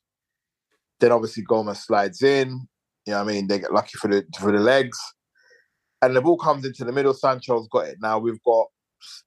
Then 0.99 1.11
obviously 1.11 1.43
Gomez 1.43 1.83
slides 1.83 2.21
in. 2.21 2.67
You 3.05 3.13
know 3.13 3.23
what 3.23 3.29
I 3.29 3.33
mean? 3.33 3.47
They 3.47 3.59
get 3.59 3.73
lucky 3.73 3.97
for 3.97 4.07
the 4.07 4.23
for 4.39 4.51
the 4.51 4.59
legs, 4.59 4.97
and 6.01 6.15
the 6.15 6.21
ball 6.21 6.37
comes 6.37 6.65
into 6.65 6.85
the 6.85 6.93
middle. 6.93 7.13
Sancho's 7.13 7.67
got 7.67 7.87
it. 7.87 7.97
Now 8.01 8.17
we've 8.17 8.41
got 8.43 8.67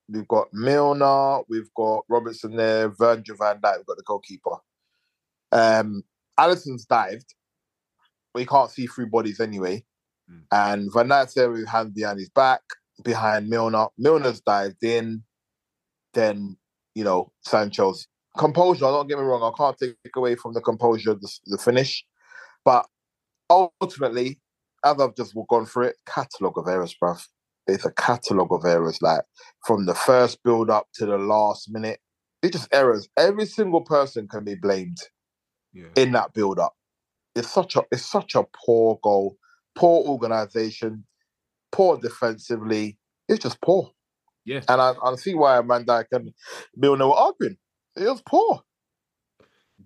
we've 0.09 0.29
got 0.29 0.49
Milner, 0.53 1.41
we've 1.49 1.73
got 1.77 2.05
Robertson 2.09 2.57
there, 2.57 2.89
Virgil 2.89 3.37
van 3.37 3.61
Dijk, 3.61 3.77
we've 3.79 3.87
got 3.87 3.97
the 3.99 4.03
goalkeeper. 4.07 4.57
Um, 5.53 6.03
Alisson's 6.39 6.87
dived, 6.87 7.35
but 8.33 8.41
he 8.41 8.47
can't 8.47 8.71
see 8.71 8.87
through 8.87 9.11
bodies 9.11 9.41
anyway. 9.41 9.85
Mm. 10.31 10.43
And 10.53 10.93
Van 10.93 11.09
Dijk's 11.09 11.35
there 11.35 11.51
with 11.51 11.69
hand 11.69 11.95
behind 11.95 12.19
his 12.19 12.31
back, 12.31 12.63
behind 13.03 13.49
Milner. 13.49 13.87
Milner's 13.99 14.41
dived 14.41 14.83
in. 14.83 15.23
Then, 16.15 16.57
you 16.95 17.05
know, 17.05 17.33
Sancho's 17.45 18.07
composure. 18.39 18.81
Don't 18.81 19.09
get 19.09 19.19
me 19.19 19.25
wrong, 19.25 19.43
I 19.43 19.57
can't 19.57 19.77
take 19.79 20.17
away 20.17 20.35
from 20.35 20.55
the 20.55 20.61
composure 20.61 21.11
of 21.13 21.21
the, 21.21 21.31
the 21.47 21.59
finish. 21.59 22.05
But 22.65 22.87
ultimately, 23.51 24.41
as 24.85 25.01
I've 25.01 25.17
just 25.17 25.35
gone 25.49 25.67
through 25.67 25.89
it, 25.89 25.97
catalogue 26.07 26.59
of 26.59 26.69
errors, 26.69 26.95
bruv. 27.03 27.23
It's 27.67 27.85
a 27.85 27.91
catalogue 27.93 28.53
of 28.53 28.65
errors, 28.65 29.03
like 29.03 29.23
from 29.67 29.87
the 29.87 29.95
first 29.95 30.43
build 30.45 30.71
up 30.71 30.87
to 30.95 31.07
the 31.07 31.19
last 31.19 31.69
minute. 31.71 31.99
It's 32.43 32.57
just 32.57 32.73
errors. 32.73 33.09
Every 33.17 33.47
single 33.47 33.81
person 33.81 34.29
can 34.29 34.45
be 34.45 34.55
blamed 34.55 34.99
Yeah. 35.73 35.89
in 35.97 36.13
that 36.13 36.33
build 36.33 36.61
up. 36.61 36.75
It's 37.35 37.51
such 37.51 37.75
a 37.75 37.83
it's 37.91 38.05
such 38.09 38.37
a 38.37 38.45
poor 38.65 39.01
goal, 39.03 39.37
poor 39.75 40.07
organization, 40.07 41.05
poor 41.77 41.99
defensively. 41.99 42.99
It's 43.29 43.43
just 43.43 43.61
poor. 43.61 43.93
Yeah. 44.45 44.63
And 44.69 44.81
I, 44.81 44.95
I 45.03 45.17
see 45.17 45.35
why 45.35 45.61
Van 45.61 45.85
Dijk 45.85 46.07
and 46.13 46.33
Milner 46.77 47.07
were 47.09 47.15
arguing. 47.15 47.59
It 47.97 48.09
was 48.09 48.23
poor. 48.23 48.63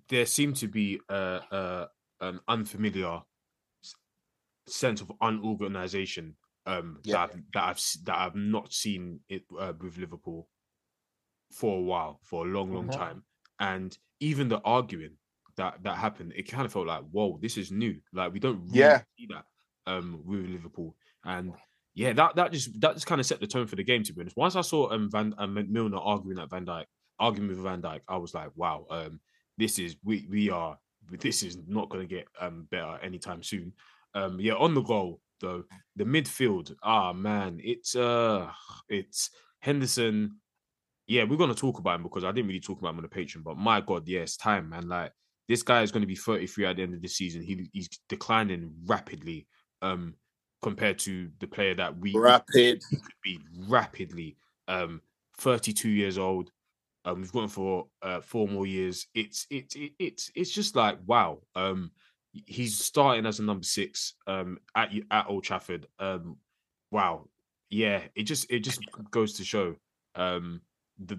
there 0.09 0.26
seemed 0.26 0.56
to 0.56 0.68
be 0.68 1.00
uh, 1.09 1.40
uh, 1.50 1.87
an 2.20 2.40
unfamiliar 2.49 3.23
sense 4.68 5.00
of 5.00 5.11
unorganization 5.20 6.37
um, 6.66 7.00
Yeah. 7.02 7.26
that 7.26 7.30
I've, 7.30 7.42
that 7.54 7.64
I've 7.64 7.82
that 8.04 8.18
I've 8.18 8.35
not 8.37 8.73
seen 8.73 9.20
it 9.28 9.44
uh, 9.59 9.73
with 9.80 9.99
Liverpool 9.99 10.49
for 11.52 11.78
a 11.78 11.82
while, 11.82 12.20
for 12.23 12.47
a 12.47 12.49
long, 12.49 12.73
long 12.73 12.88
Mhm. 12.88 12.97
time, 12.97 13.25
and 13.59 13.97
even 14.20 14.49
the 14.49 14.61
arguing 14.64 15.16
that 15.56 15.82
that 15.82 15.97
happened, 15.97 16.32
it 16.37 16.44
kind 16.49 16.64
of 16.66 16.73
felt 16.73 16.87
like, 16.87 17.04
whoa, 17.11 17.38
this 17.42 17.56
is 17.56 17.73
new. 17.73 18.00
Like 18.12 18.32
we 18.32 18.38
don't 18.40 18.61
really 18.68 18.78
Yeah. 18.78 19.02
see 19.18 19.26
that 19.35 19.47
um, 19.87 20.23
with 20.25 20.47
Liverpool, 20.47 20.97
and 21.25 21.54
yeah, 21.94 22.12
that 22.12 22.37
that 22.37 22.52
just 22.52 22.80
that 22.80 22.94
just 22.94 23.06
kind 23.06 23.20
of 23.20 23.26
set 23.26 23.40
the 23.40 23.47
tone 23.47 23.66
for 23.66 23.76
the 23.76 23.85
game. 23.85 24.02
To 24.04 24.12
be 24.12 24.20
honest, 24.20 24.37
once 24.37 24.56
I 24.56 24.61
saw 24.61 24.90
um, 24.90 25.11
Van 25.11 25.35
um, 25.38 25.66
Milner 25.70 25.99
arguing 25.99 26.38
at 26.38 26.50
Van 26.50 26.64
Dijk, 26.66 26.85
arguing 27.18 27.49
with 27.49 27.59
Van 27.59 27.82
Dijk, 27.82 28.00
I 28.09 28.16
was 28.16 28.35
like, 28.35 28.50
wow, 28.54 28.87
um, 28.90 29.20
this 29.59 29.78
is 29.78 29.97
we 30.04 30.26
we 30.30 30.50
are 30.50 30.78
this 31.11 31.42
is 31.42 31.59
not 31.66 31.88
going 31.88 32.06
to 32.06 32.14
get 32.14 32.26
um 32.40 32.66
better 32.70 32.99
anytime 33.02 33.42
soon. 33.42 33.73
Um, 34.14 34.40
yeah, 34.40 34.54
on 34.54 34.75
the 34.75 34.82
goal 34.82 35.20
though, 35.40 35.64
the 35.97 36.04
midfield, 36.04 36.75
ah 36.82 37.12
man, 37.12 37.61
it's 37.62 37.97
uh, 37.97 38.49
it's 38.88 39.30
Henderson. 39.61 40.37
Yeah, 41.06 41.25
we're 41.25 41.37
gonna 41.37 41.54
talk 41.54 41.78
about 41.80 41.97
him 41.97 42.04
because 42.04 42.25
I 42.25 42.30
didn't 42.30 42.49
really 42.49 42.61
talk 42.61 42.78
about 42.78 42.90
him 42.90 42.99
on 42.99 43.02
the 43.02 43.09
Patreon, 43.09 43.42
but 43.42 43.56
my 43.56 43.80
god, 43.80 44.06
yes, 44.06 44.37
time 44.37 44.68
man, 44.68 44.88
like 44.88 45.12
this 45.50 45.64
guy 45.64 45.82
is 45.82 45.90
going 45.90 46.02
to 46.02 46.06
be 46.06 46.14
33 46.14 46.66
at 46.66 46.76
the 46.76 46.82
end 46.85 46.94
of 46.94 47.02
the 47.02 47.09
season. 47.09 47.42
He 47.42 47.68
he's 47.73 47.88
declining 48.09 48.73
rapidly, 48.87 49.49
um, 49.82 50.14
compared 50.62 50.99
to 51.00 51.31
the 51.40 51.47
player 51.47 51.75
that 51.75 51.97
we 51.99 52.12
Rapid. 52.14 52.83
could 52.90 53.00
be 53.25 53.38
rapidly. 53.67 54.37
Um, 54.69 55.00
32 55.38 55.88
years 55.88 56.19
old. 56.19 56.50
Um, 57.05 57.21
we've 57.21 57.33
him 57.45 57.49
for 57.49 57.87
uh, 58.02 58.21
four 58.21 58.47
more 58.47 58.67
years. 58.67 59.07
It's 59.14 59.47
it's 59.50 59.75
it, 59.75 59.93
it's 59.99 60.31
it's 60.35 60.50
just 60.50 60.76
like 60.76 60.99
wow. 61.07 61.38
Um, 61.57 61.90
he's 62.33 62.79
starting 62.79 63.25
as 63.26 63.38
a 63.38 63.43
number 63.43 63.64
six. 63.64 64.14
Um, 64.26 64.59
at 64.76 64.93
at 65.11 65.26
Old 65.29 65.45
Trafford. 65.45 65.87
Um, 65.99 66.37
wow. 66.90 67.26
Yeah, 67.71 68.02
it 68.14 68.25
just 68.25 68.50
it 68.50 68.61
just 68.61 68.81
goes 69.11 69.35
to 69.35 69.45
show. 69.45 69.76
Um, 70.14 70.61
the 70.99 71.19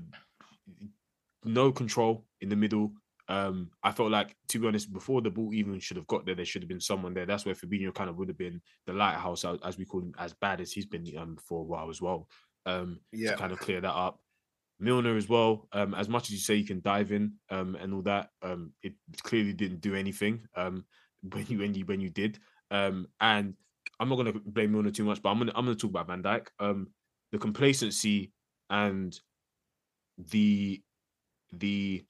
no 1.43 1.71
control 1.71 2.25
in 2.41 2.50
the 2.50 2.55
middle. 2.55 2.91
Um, 3.31 3.71
I 3.81 3.91
felt 3.93 4.11
like, 4.11 4.35
to 4.50 4.59
be 4.59 4.67
honest, 4.67 4.91
before 4.91 5.21
the 5.21 5.29
ball 5.29 5.53
even 5.53 5.79
should 5.79 5.95
have 5.95 6.07
got 6.07 6.25
there, 6.25 6.35
there 6.35 6.43
should 6.43 6.61
have 6.63 6.67
been 6.69 6.81
someone 6.81 7.13
there. 7.13 7.25
That's 7.25 7.45
where 7.45 7.55
Fabinho 7.55 7.93
kind 7.95 8.09
of 8.09 8.17
would 8.17 8.27
have 8.27 8.38
been 8.38 8.61
the 8.85 8.91
lighthouse, 8.93 9.45
as- 9.45 9.77
we 9.77 9.85
call 9.85 10.01
him, 10.01 10.13
as 10.17 10.33
bad 10.33 10.59
as 10.59 10.73
he's 10.73 10.85
been 10.85 11.05
um, 11.17 11.38
for 11.38 11.61
a 11.61 11.63
while 11.63 11.89
as 11.89 12.01
well. 12.01 12.27
Um, 12.65 13.00
Yeah. 13.13 13.31
to 13.31 13.38
kind 13.38 13.53
of 13.53 13.59
clear 13.59 13.79
that 13.79 13.93
up. 13.93 14.19
Milner 14.79 15.15
as 15.15 15.29
well. 15.29 15.69
Um, 15.71 15.93
as 15.93 16.09
much 16.09 16.25
as 16.25 16.31
you 16.31 16.39
say 16.39 16.55
you 16.55 16.65
can 16.65 16.81
dive 16.81 17.13
in 17.13 17.35
um, 17.50 17.75
and 17.75 17.93
all 17.93 18.01
that, 18.01 18.31
um, 18.41 18.73
it 18.83 18.95
clearly 19.23 19.53
didn't 19.53 19.79
do 19.79 19.95
anything 19.95 20.45
um, 20.55 20.85
when 21.31 21.45
you 21.47 21.59
when 21.59 21.73
you 21.73 21.85
when 21.85 22.01
you 22.01 22.09
did. 22.09 22.39
Um, 22.69 23.07
and 23.21 23.55
I'm 24.00 24.09
not 24.09 24.15
gonna 24.17 24.33
blame 24.33 24.73
Milner 24.73 24.91
too 24.91 25.05
much, 25.05 25.21
but 25.21 25.29
I'm 25.29 25.38
gonna 25.38 25.53
I'm 25.55 25.65
gonna 25.65 25.75
talk 25.77 25.91
about 25.91 26.07
Van 26.07 26.21
Dijk. 26.21 26.47
Um, 26.59 26.93
the 27.31 27.38
complacency 27.38 28.33
and 28.69 29.17
the 30.17 30.81
the 31.53 32.03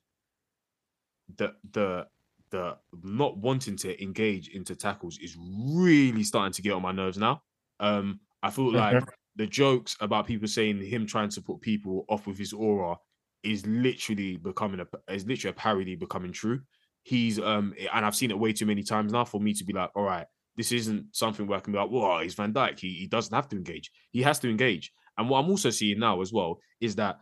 the 1.38 1.54
the 1.72 2.08
the 2.52 2.78
not 3.04 3.38
wanting 3.38 3.78
to 3.78 4.02
engage 4.04 4.50
into 4.50 4.76
tackles 4.76 5.18
is 5.20 5.38
really 5.40 6.24
starting 6.24 6.54
to 6.54 6.62
get 6.62 6.74
on 6.74 6.82
my 6.82 6.92
nerves 6.92 7.18
now. 7.18 7.42
Um, 7.80 8.20
I 8.44 8.52
feel 8.52 8.72
like 8.74 9.04
the 9.36 9.48
jokes 9.48 9.96
about 10.02 10.28
people 10.28 10.48
saying 10.48 10.82
him 10.84 11.06
trying 11.06 11.30
to 11.30 11.42
put 11.42 11.62
people 11.62 12.06
off 12.10 12.28
with 12.28 12.38
his 12.38 12.54
aura 12.54 12.96
is 13.44 13.66
literally 13.66 14.38
becoming 14.38 14.82
a 14.82 15.14
is 15.14 15.26
literally 15.26 15.52
a 15.52 15.60
parody 15.60 15.96
becoming 15.96 16.32
true. 16.32 16.60
He's 17.04 17.40
um 17.40 17.74
and 17.92 18.06
I've 18.06 18.16
seen 18.16 18.32
it 18.32 18.38
way 18.38 18.54
too 18.54 18.66
many 18.66 18.84
times 18.84 19.12
now 19.12 19.26
for 19.26 19.40
me 19.40 19.54
to 19.54 19.64
be 19.64 19.74
like, 19.74 19.90
all 19.96 20.04
right, 20.04 20.28
this 20.58 20.72
isn't 20.72 21.16
something 21.16 21.48
where 21.48 21.58
I 21.58 21.62
can 21.62 21.74
be 21.74 21.80
like, 21.80 21.90
well, 21.90 22.20
he's 22.20 22.36
Van 22.36 22.54
Dijk. 22.54 22.80
He, 22.80 22.94
he 22.94 23.08
doesn't 23.08 23.34
have 23.34 23.48
to 23.50 23.56
engage. 23.56 23.92
He 24.12 24.22
has 24.22 24.40
to 24.40 24.50
engage. 24.50 24.92
And 25.18 25.30
what 25.30 25.40
I'm 25.40 25.50
also 25.50 25.70
seeing 25.70 26.00
now 26.00 26.22
as 26.22 26.32
well 26.32 26.60
is 26.80 26.96
that 26.98 27.20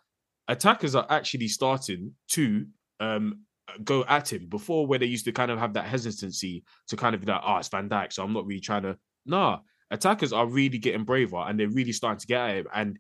attackers 0.48 0.96
are 0.96 1.06
actually 1.10 1.48
starting 1.48 2.14
to 2.30 2.66
um 3.00 3.46
go 3.84 4.04
at 4.08 4.32
him 4.32 4.48
before 4.48 4.88
where 4.88 5.00
they 5.00 5.06
used 5.06 5.26
to 5.26 5.32
kind 5.32 5.52
of 5.52 5.60
have 5.60 5.74
that 5.74 5.86
hesitancy 5.86 6.64
to 6.88 6.98
kind 6.98 7.16
of 7.16 7.22
be 7.22 7.28
like, 7.28 7.42
oh, 7.46 7.58
it's 7.58 7.70
Van 7.70 7.90
Dijk, 7.90 8.14
so 8.14 8.24
I'm 8.24 8.34
not 8.34 8.46
really 8.46 8.62
trying 8.62 8.84
to. 8.84 8.98
Nah, 9.26 9.60
attackers 9.92 10.34
are 10.34 10.46
really 10.46 10.78
getting 10.78 11.04
braver 11.04 11.38
and 11.38 11.60
they're 11.60 11.70
really 11.70 11.92
starting 11.92 12.20
to 12.20 12.28
get 12.28 12.50
at 12.50 12.56
him. 12.56 12.68
And 12.74 13.00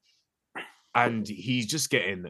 and 0.95 1.27
he's 1.27 1.67
just 1.67 1.89
getting 1.89 2.25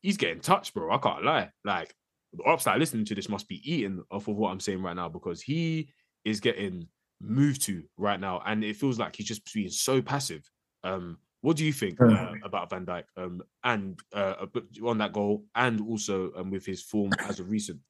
he's 0.00 0.16
getting 0.16 0.40
touched, 0.40 0.74
bro. 0.74 0.92
I 0.92 0.98
can't 0.98 1.24
lie. 1.24 1.50
Like 1.64 1.94
the 2.32 2.44
ops 2.44 2.64
that 2.64 2.78
listening 2.78 3.04
to 3.06 3.14
this 3.14 3.28
must 3.28 3.48
be 3.48 3.60
eating 3.64 4.02
off 4.10 4.28
of 4.28 4.36
what 4.36 4.50
I'm 4.50 4.60
saying 4.60 4.82
right 4.82 4.96
now 4.96 5.08
because 5.08 5.40
he 5.40 5.90
is 6.24 6.40
getting 6.40 6.86
moved 7.20 7.62
to 7.62 7.82
right 7.96 8.20
now, 8.20 8.42
and 8.44 8.64
it 8.64 8.76
feels 8.76 8.98
like 8.98 9.16
he's 9.16 9.26
just 9.26 9.52
being 9.52 9.68
so 9.68 10.02
passive. 10.02 10.48
Um, 10.84 11.18
what 11.42 11.56
do 11.56 11.64
you 11.64 11.72
think 11.72 12.00
uh, 12.00 12.34
about 12.44 12.70
Van 12.70 12.84
Dijk 12.84 13.04
um, 13.16 13.42
and 13.64 13.98
uh, 14.12 14.46
on 14.84 14.98
that 14.98 15.12
goal, 15.12 15.44
and 15.54 15.80
also 15.80 16.32
um, 16.36 16.50
with 16.50 16.66
his 16.66 16.82
form 16.82 17.10
as 17.20 17.40
of 17.40 17.50
recent? 17.50 17.80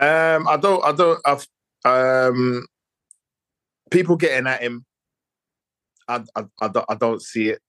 Um, 0.00 0.46
I 0.46 0.56
don't, 0.56 0.84
I 0.84 0.92
don't, 0.92 1.20
I've, 1.26 1.46
um, 1.84 2.64
people 3.90 4.16
getting 4.16 4.46
at 4.46 4.62
him. 4.62 4.84
I, 6.06 6.22
I, 6.36 6.44
I, 6.60 6.68
don't, 6.68 6.86
I 6.88 6.94
don't 6.94 7.20
see 7.20 7.48
it. 7.48 7.60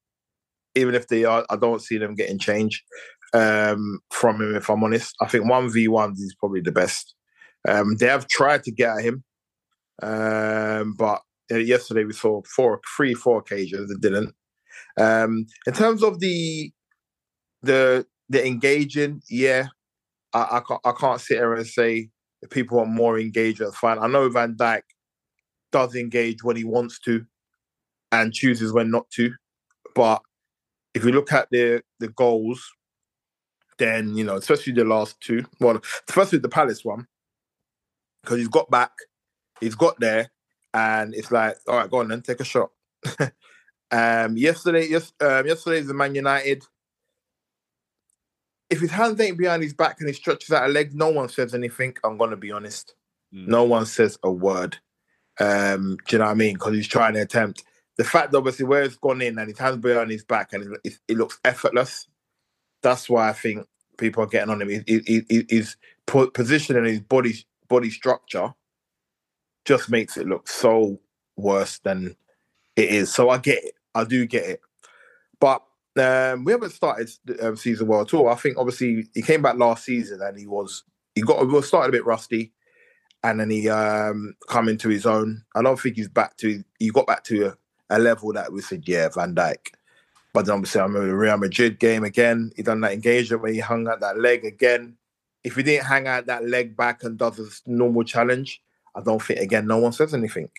Even 0.76 0.94
if 0.94 1.08
they 1.08 1.26
are, 1.26 1.44
I 1.50 1.56
don't 1.56 1.82
see 1.82 1.98
them 1.98 2.14
getting 2.14 2.38
change 2.38 2.84
um, 3.34 4.00
from 4.12 4.40
him. 4.40 4.56
If 4.56 4.70
I'm 4.70 4.84
honest, 4.84 5.16
I 5.20 5.28
think 5.28 5.50
one 5.50 5.72
v 5.72 5.88
one 5.88 6.12
is 6.12 6.36
probably 6.40 6.62
the 6.62 6.72
best. 6.72 7.16
Um, 7.68 7.98
they 7.98 8.06
have 8.06 8.28
tried 8.28 8.64
to 8.64 8.72
get 8.72 8.98
at 8.98 9.04
him, 9.04 9.24
um, 10.04 10.94
but 10.94 11.22
uh, 11.52 11.58
yesterday 11.58 12.04
we 12.06 12.14
saw 12.14 12.42
four, 12.44 12.80
three, 12.96 13.16
four 13.16 13.40
occasions 13.40 13.90
that 13.90 14.00
didn't. 14.00 14.34
Um, 15.00 15.46
in 15.66 15.74
terms 15.74 16.04
of 16.04 16.20
the 16.20 16.72
the 17.62 18.06
the 18.28 18.46
engaging, 18.46 19.22
yeah, 19.30 19.68
I, 20.34 20.58
I 20.58 20.62
can't 20.68 20.82
I 20.86 20.92
can't 20.92 21.22
sit 21.22 21.38
here 21.38 21.54
and 21.54 21.66
say 21.66 22.10
people 22.50 22.78
want 22.78 22.92
more 22.92 23.22
that's 23.22 23.78
fine. 23.78 24.00
I 24.00 24.08
know 24.08 24.30
Van 24.30 24.56
Dijk 24.56 24.82
does 25.72 25.96
engage 25.96 26.44
when 26.44 26.56
he 26.56 26.64
wants 26.64 27.00
to 27.00 27.26
and 28.12 28.34
chooses 28.34 28.74
when 28.74 28.92
not 28.92 29.10
to. 29.12 29.32
But 29.96 30.22
if 30.94 31.04
you 31.04 31.12
look 31.12 31.32
at 31.32 31.48
the 31.52 31.82
the 32.00 32.10
goals, 32.10 32.64
then 33.78 34.16
you 34.16 34.24
know, 34.24 34.36
especially 34.36 34.74
the 34.74 34.86
last 34.86 35.20
two. 35.22 35.46
Well, 35.60 35.82
especially 36.08 36.40
the 36.40 36.50
Palace 36.50 36.84
one, 36.84 37.08
because 38.24 38.38
he's 38.38 38.48
got 38.48 38.70
back, 38.70 38.92
he's 39.60 39.76
got 39.76 40.00
there, 40.00 40.30
and 40.74 41.14
it's 41.14 41.32
like, 41.32 41.58
all 41.68 41.78
right, 41.78 41.90
go 41.90 42.00
on 42.00 42.10
then, 42.10 42.22
take 42.22 42.40
a 42.40 42.46
shot. 42.46 42.70
um, 43.92 44.38
yesterday, 44.38 44.88
yes, 44.88 45.14
um, 45.22 45.46
yesterday's 45.48 45.88
the 45.88 45.94
Man 45.94 46.16
United. 46.16 46.64
If 48.70 48.82
his 48.82 48.92
hands 48.92 49.20
ain't 49.20 49.38
behind 49.38 49.64
his 49.64 49.74
back 49.74 49.98
and 50.00 50.08
he 50.08 50.14
stretches 50.14 50.52
out 50.52 50.70
a 50.70 50.72
leg, 50.72 50.94
no 50.94 51.10
one 51.10 51.30
says 51.30 51.56
anything. 51.56 51.96
I'm 52.04 52.18
gonna 52.18 52.38
be 52.38 52.52
honest. 52.52 52.94
Mm. 53.34 53.48
No 53.48 53.64
one 53.64 53.86
says 53.86 54.18
a 54.24 54.32
word. 54.32 54.78
Um, 55.40 55.98
do 56.08 56.16
you 56.16 56.20
know 56.20 56.26
what 56.26 56.32
I 56.32 56.36
mean? 56.36 56.54
Because 56.54 56.76
he's 56.76 56.88
trying 56.88 57.14
to 57.14 57.22
attempt. 57.22 57.64
The 57.98 58.04
fact, 58.04 58.36
obviously, 58.36 58.66
where 58.66 58.84
it's 58.84 58.96
gone 58.96 59.22
in 59.22 59.38
and 59.40 59.50
his 59.50 59.58
hands 59.58 59.78
behind 59.78 60.12
his 60.12 60.24
back 60.24 60.54
and 60.54 60.64
it, 60.64 60.82
it, 60.84 60.94
it 61.08 61.18
looks 61.18 61.40
effortless. 61.44 62.08
That's 62.82 63.10
why 63.10 63.30
I 63.30 63.34
think 63.34 63.68
people 63.98 64.24
are 64.24 64.28
getting 64.28 64.50
on 64.50 64.62
him. 64.62 64.84
His 64.88 65.76
po- 66.06 66.30
position 66.30 66.78
and 66.78 66.88
his 66.88 67.02
body 67.02 67.34
body 67.68 67.90
structure 67.90 68.54
just 69.66 69.90
makes 69.90 70.18
it 70.18 70.28
look 70.28 70.48
so 70.48 71.00
worse 71.36 71.80
than 71.80 72.16
it 72.76 72.90
is. 72.90 73.14
So 73.14 73.30
I 73.30 73.38
get 73.38 73.64
it. 73.64 73.74
I 74.00 74.06
do 74.06 74.26
get 74.26 74.46
it. 74.46 74.62
But 75.40 75.64
um, 75.98 76.44
we 76.44 76.52
haven't 76.52 76.72
started 76.72 77.10
the 77.26 77.48
um, 77.48 77.58
season 77.58 77.88
well 77.88 78.02
at 78.02 78.14
all. 78.14 78.30
I 78.30 78.36
think 78.36 78.58
obviously 78.58 79.08
he 79.14 79.22
came 79.22 79.42
back 79.42 79.58
last 79.58 79.86
season 79.86 80.22
and 80.22 80.38
he 80.38 80.48
was 80.48 80.84
he 81.16 81.22
got 81.22 81.46
was 81.48 81.68
started 81.68 81.90
a 81.90 81.98
bit 81.98 82.06
rusty, 82.06 82.54
and 83.24 83.40
then 83.40 83.50
he 83.50 83.70
um 83.70 84.36
come 84.48 84.70
into 84.70 84.90
his 84.90 85.06
own. 85.06 85.44
I 85.56 85.62
don't 85.62 85.80
think 85.80 85.96
he's 85.96 86.10
back 86.10 86.38
to 86.38 86.64
he 86.80 86.90
got 86.90 87.08
back 87.08 87.24
to 87.26 87.48
a, 87.48 87.98
a 87.98 88.00
level 88.00 88.34
that 88.34 88.52
we 88.52 88.62
said 88.62 88.88
yeah 88.88 89.10
Van 89.14 89.36
Dijk. 89.36 89.74
But 90.34 90.46
then 90.46 90.56
obviously 90.56 90.82
I 90.82 90.86
remember 90.86 91.08
the 91.08 91.16
Real 91.16 91.38
Madrid 91.38 91.80
game 91.80 92.04
again. 92.04 92.52
He 92.56 92.64
done 92.64 92.82
that 92.82 92.94
engagement 92.94 93.42
where 93.42 93.52
he 93.52 93.60
hung 93.60 93.88
out 93.88 94.00
that 94.02 94.20
leg 94.20 94.46
again. 94.46 94.96
If 95.44 95.56
he 95.56 95.64
didn't 95.64 95.88
hang 95.88 96.08
out 96.08 96.28
that 96.28 96.46
leg 96.46 96.78
back 96.78 97.04
and 97.04 97.18
does 97.18 97.40
a 97.40 97.70
normal 97.70 98.04
challenge, 98.04 98.62
I 98.96 99.02
don't 99.02 99.22
think 99.22 99.40
again 99.40 99.68
no 99.68 99.78
one 99.78 99.92
says 99.92 100.14
anything. 100.14 100.50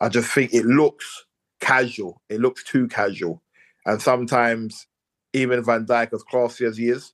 I 0.00 0.08
just 0.08 0.30
think 0.30 0.52
it 0.52 0.66
looks 0.66 1.24
casual. 1.64 2.20
It 2.28 2.40
looks 2.40 2.62
too 2.62 2.86
casual. 2.88 3.42
And 3.86 4.00
sometimes, 4.00 4.86
even 5.32 5.64
Van 5.64 5.86
Dijk, 5.86 6.12
as 6.12 6.22
classy 6.22 6.64
as 6.66 6.76
he 6.76 6.88
is, 6.88 7.12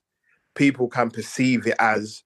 people 0.55 0.87
can 0.87 1.09
perceive 1.09 1.65
it 1.65 1.75
as, 1.79 2.23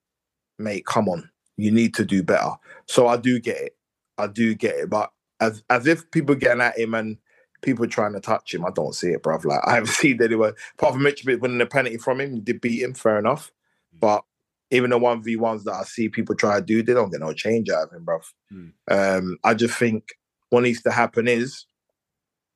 mate, 0.57 0.85
come 0.85 1.07
on, 1.07 1.29
you 1.57 1.71
need 1.71 1.93
to 1.95 2.05
do 2.05 2.23
better. 2.23 2.51
So 2.87 3.07
I 3.07 3.17
do 3.17 3.39
get 3.39 3.57
it. 3.57 3.77
I 4.17 4.27
do 4.27 4.55
get 4.55 4.75
it. 4.75 4.89
But 4.89 5.11
as 5.39 5.63
as 5.69 5.87
if 5.87 6.09
people 6.11 6.35
getting 6.35 6.61
at 6.61 6.77
him 6.77 6.93
and 6.93 7.17
people 7.61 7.87
trying 7.87 8.13
to 8.13 8.19
touch 8.19 8.53
him, 8.53 8.65
I 8.65 8.71
don't 8.71 8.95
see 8.95 9.09
it, 9.09 9.23
bruv. 9.23 9.45
Like 9.45 9.61
I 9.65 9.75
haven't 9.75 9.89
seen 9.89 10.21
anyone 10.21 10.53
apart 10.77 10.93
from 10.93 11.03
Mitch 11.03 11.23
winning 11.25 11.61
a 11.61 11.65
penalty 11.65 11.97
from 11.97 12.21
him, 12.21 12.41
did 12.41 12.61
beat 12.61 12.81
him, 12.81 12.93
fair 12.93 13.19
enough. 13.19 13.51
But 13.97 14.23
even 14.71 14.89
the 14.89 14.97
one 14.97 15.21
v 15.21 15.35
ones 15.35 15.63
that 15.65 15.73
I 15.73 15.83
see 15.83 16.09
people 16.09 16.35
try 16.35 16.59
to 16.59 16.65
do, 16.65 16.81
they 16.81 16.93
don't 16.93 17.11
get 17.11 17.21
no 17.21 17.33
change 17.33 17.69
out 17.69 17.87
of 17.87 17.93
him, 17.93 18.05
bruv. 18.05 18.23
Hmm. 18.49 18.67
Um, 18.89 19.37
I 19.43 19.53
just 19.53 19.77
think 19.77 20.09
what 20.49 20.63
needs 20.63 20.81
to 20.83 20.91
happen 20.91 21.27
is 21.27 21.65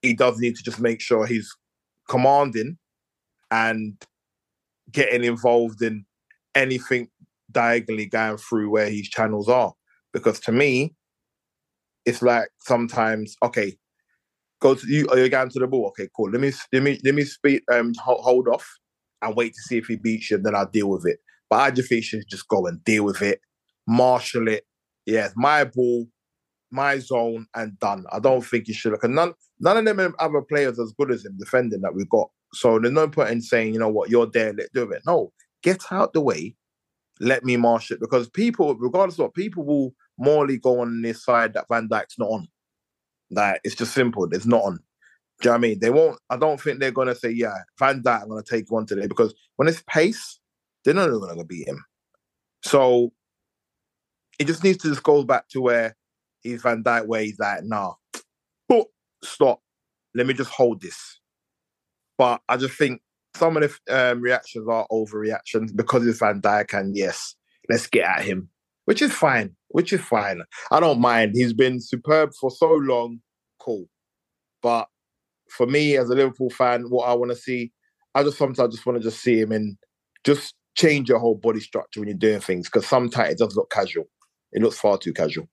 he 0.02 0.14
does 0.14 0.40
need 0.40 0.56
to 0.56 0.64
just 0.64 0.80
make 0.80 1.02
sure 1.02 1.26
he's 1.26 1.50
commanding 2.08 2.78
and 3.52 4.02
getting 4.92 5.24
involved 5.24 5.82
in 5.82 6.06
anything 6.56 7.10
diagonally 7.52 8.06
going 8.06 8.38
through 8.38 8.70
where 8.70 8.90
his 8.90 9.10
channels 9.10 9.50
are. 9.50 9.74
Because 10.14 10.40
to 10.42 10.52
me, 10.52 10.96
it's 12.06 12.22
like 12.22 12.50
sometimes, 12.60 13.36
okay, 13.44 13.78
go 14.60 14.76
to 14.76 14.88
you, 14.88 15.08
you're 15.14 15.30
going 15.30 15.50
to 15.50 15.60
the 15.60 15.68
ball. 15.68 15.88
Okay, 15.88 16.10
cool. 16.16 16.32
Let 16.32 16.42
me 16.42 16.52
let 16.74 16.84
me 16.84 17.00
let 17.04 17.16
me 17.16 17.24
speak 17.24 17.64
um 17.72 17.94
hold, 18.00 18.48
off 18.48 18.68
and 19.22 19.36
wait 19.36 19.54
to 19.54 19.62
see 19.62 19.78
if 19.78 19.88
he 19.88 19.96
beats 19.96 20.32
you, 20.32 20.38
and 20.38 20.46
then 20.46 20.56
I'll 20.56 20.66
deal 20.66 20.90
with 20.90 21.06
it. 21.06 21.20
But 21.50 21.62
I 21.62 21.72
just 21.72 21.90
think 21.90 22.00
you 22.00 22.04
should 22.04 22.30
just 22.30 22.48
go 22.48 22.66
and 22.68 22.84
deal 22.84 23.04
with 23.04 23.22
it, 23.22 23.42
marshal 23.88 24.48
it. 24.48 24.66
Yeah, 25.06 25.30
my 25.36 25.64
ball, 25.64 26.08
my 26.72 27.00
zone, 27.00 27.48
and 27.56 27.78
done. 27.80 28.06
I 28.12 28.20
don't 28.20 28.46
think 28.46 28.68
you 28.68 28.74
should. 28.74 28.92
Because 28.92 29.10
none 29.10 29.34
none 29.60 29.78
of 29.78 29.98
them 29.98 30.16
other 30.20 30.42
players 30.42 30.80
as 30.80 30.94
good 30.94 31.12
as 31.12 31.26
him 31.26 31.36
defending 31.38 31.82
that 31.82 31.94
we've 31.94 32.10
got. 32.10 32.30
So 32.54 32.80
there's 32.80 32.94
no 32.94 33.08
point 33.08 33.30
in 33.30 33.42
saying, 33.42 33.74
you 33.74 33.80
know 33.80 33.90
what, 33.90 34.10
you're 34.10 34.26
there, 34.26 34.54
let 34.54 34.72
do 34.74 34.90
it. 34.92 35.04
No, 35.06 35.32
get 35.62 35.84
out 35.92 36.14
the 36.14 36.22
way, 36.22 36.56
let 37.20 37.44
me 37.44 37.58
marshal 37.58 37.96
it. 37.96 38.00
Because 38.00 38.30
people, 38.30 38.76
regardless 38.76 39.20
of 39.20 39.24
what, 39.26 39.34
people 39.34 39.66
will 39.66 39.94
morally 40.18 40.58
go 40.58 40.80
on 40.82 41.02
this 41.02 41.24
side 41.24 41.54
that 41.54 41.68
Van 41.70 41.88
Dijk's 41.88 42.18
not 42.18 42.30
on. 42.30 42.48
Like 43.32 43.62
it's 43.64 43.76
just 43.76 43.94
simple. 43.94 44.28
It's 44.32 44.46
not 44.46 44.64
on. 44.64 44.80
Do 45.42 45.48
you 45.48 45.52
know 45.52 45.56
I 45.56 45.60
mean? 45.60 45.80
They 45.80 45.90
won't. 45.90 46.20
I 46.30 46.38
don't 46.38 46.60
think 46.60 46.80
they're 46.80 46.92
gonna 46.92 47.16
say, 47.16 47.30
"Yeah, 47.30 47.56
Van 47.78 48.02
Dijk, 48.02 48.24
I'm 48.24 48.30
gonna 48.30 48.44
take 48.44 48.72
one 48.72 48.86
today," 48.86 49.08
because 49.08 49.34
when 49.56 49.68
it's 49.68 49.84
pace, 49.88 50.40
they're 50.84 50.94
not 50.94 51.10
gonna 51.10 51.46
beat 51.46 51.68
him. 51.68 51.84
So 52.64 53.14
it 54.38 54.48
just 54.48 54.64
needs 54.64 54.80
to 54.80 54.90
just 54.90 55.04
go 55.04 55.24
back 55.24 55.48
to 55.50 55.62
where 55.62 55.96
he's 56.42 56.62
Van 56.62 56.84
Dijk, 56.84 57.06
where 57.06 57.22
he's 57.22 57.40
like, 57.40 57.64
"Nah, 57.64 57.94
stop. 59.24 59.62
Let 60.16 60.28
me 60.28 60.34
just 60.34 60.52
hold 60.52 60.82
this." 60.82 61.20
But 62.18 62.42
I 62.50 62.58
just 62.58 62.78
think 62.78 63.02
some 63.36 63.58
of 63.58 63.64
the 63.64 64.12
um, 64.12 64.22
reactions 64.22 64.68
are 64.68 64.88
overreactions 64.92 65.76
because 65.76 66.06
it's 66.06 66.20
Van 66.20 66.42
Dijk, 66.42 66.78
and 66.78 66.96
yes, 66.96 67.36
let's 67.70 67.88
get 67.88 68.06
at 68.06 68.26
him, 68.26 68.50
which 68.86 69.02
is 69.02 69.14
fine. 69.14 69.56
Which 69.70 69.94
is 69.94 70.02
fine. 70.02 70.42
I 70.72 70.80
don't 70.80 71.00
mind. 71.00 71.34
He's 71.36 71.54
been 71.54 71.80
superb 71.80 72.32
for 72.40 72.50
so 72.52 72.72
long. 72.72 73.20
Cool, 73.60 73.86
but 74.62 74.88
for 75.50 75.68
me 75.68 75.98
as 75.98 76.10
a 76.10 76.16
Liverpool 76.16 76.50
fan, 76.50 76.84
what 76.90 77.08
I 77.08 77.14
want 77.14 77.32
to 77.32 77.38
see, 77.38 77.72
I 78.16 78.24
just 78.24 78.38
sometimes 78.38 78.74
just 78.74 78.86
want 78.86 78.98
to 78.98 79.04
just 79.04 79.22
see 79.22 79.40
him 79.40 79.52
and 79.52 79.78
just 80.24 80.56
change 80.76 81.10
your 81.10 81.20
whole 81.20 81.36
body 81.36 81.60
structure 81.60 82.00
when 82.00 82.10
you're 82.10 82.18
doing 82.18 82.40
things 82.40 82.68
because 82.68 82.88
sometimes 82.88 83.32
it 83.34 83.38
does 83.38 83.56
look 83.56 83.70
casual. 83.70 84.06
It 84.52 84.62
looks 84.62 84.80
far 84.80 84.98
too 84.98 85.14
casual. 85.14 85.50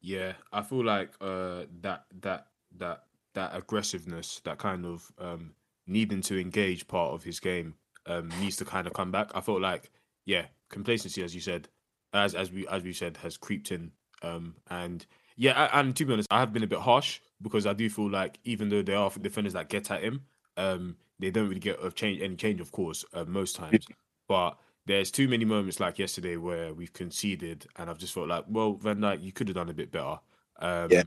Yeah, 0.00 0.34
I 0.52 0.62
feel 0.62 0.84
like 0.84 1.10
uh, 1.20 1.64
that 1.80 2.04
that 2.20 2.46
that 2.78 3.04
that 3.34 3.54
aggressiveness, 3.54 4.40
that 4.44 4.58
kind 4.58 4.84
of 4.86 5.10
um, 5.18 5.54
needing 5.86 6.20
to 6.22 6.40
engage 6.40 6.86
part 6.88 7.12
of 7.14 7.22
his 7.24 7.40
game 7.40 7.74
um, 8.06 8.28
needs 8.40 8.56
to 8.56 8.64
kind 8.64 8.86
of 8.86 8.92
come 8.94 9.10
back. 9.12 9.30
I 9.34 9.40
felt 9.40 9.60
like, 9.60 9.90
yeah, 10.24 10.46
complacency, 10.68 11.22
as 11.22 11.34
you 11.34 11.40
said, 11.40 11.68
as 12.12 12.34
as 12.34 12.50
we 12.50 12.66
as 12.68 12.82
we 12.82 12.92
said, 12.92 13.16
has 13.18 13.36
creeped 13.36 13.70
in. 13.72 13.92
Um, 14.22 14.56
and 14.70 15.06
yeah, 15.36 15.66
a- 15.66 15.76
and 15.78 15.94
to 15.96 16.04
be 16.04 16.12
honest, 16.12 16.28
I 16.30 16.40
have 16.40 16.52
been 16.52 16.62
a 16.64 16.66
bit 16.68 16.80
harsh 16.80 17.20
because 17.40 17.66
I 17.66 17.72
do 17.72 17.88
feel 17.88 18.10
like 18.10 18.38
even 18.44 18.68
though 18.68 18.82
there 18.82 18.96
are 18.96 19.10
defenders 19.10 19.52
that 19.52 19.68
get 19.68 19.90
at 19.90 20.02
him, 20.02 20.24
um, 20.56 20.96
they 21.18 21.30
don't 21.30 21.48
really 21.48 21.60
get 21.60 21.78
of 21.78 21.94
change 21.94 22.20
any 22.20 22.36
change, 22.36 22.60
of 22.60 22.72
course, 22.72 23.04
uh, 23.12 23.24
most 23.24 23.54
times. 23.56 23.86
But 24.26 24.58
there's 24.86 25.10
too 25.10 25.28
many 25.28 25.44
moments 25.44 25.80
like 25.80 25.98
yesterday 25.98 26.36
where 26.36 26.74
we've 26.74 26.92
conceded, 26.92 27.66
and 27.76 27.88
I've 27.90 27.98
just 27.98 28.14
felt 28.14 28.28
like, 28.28 28.44
well, 28.48 28.72
Van 28.74 28.98
Dijk, 28.98 29.22
you 29.22 29.32
could 29.32 29.48
have 29.48 29.54
done 29.54 29.68
a 29.68 29.74
bit 29.74 29.92
better. 29.92 30.18
Um, 30.58 30.90
Yeah. 30.90 31.02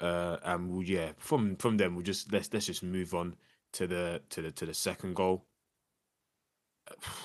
Uh, 0.00 0.36
and 0.44 0.70
we'll, 0.70 0.82
yeah, 0.82 1.12
from 1.18 1.56
from 1.56 1.76
them, 1.76 1.94
we'll 1.94 2.04
just 2.04 2.32
let's 2.32 2.52
let's 2.52 2.66
just 2.66 2.82
move 2.82 3.14
on 3.14 3.34
to 3.72 3.86
the 3.86 4.20
to 4.30 4.42
the 4.42 4.50
to 4.52 4.66
the 4.66 4.74
second 4.74 5.14
goal. 5.16 5.44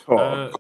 Oh, 0.07 0.17
Uh, 0.17 0.51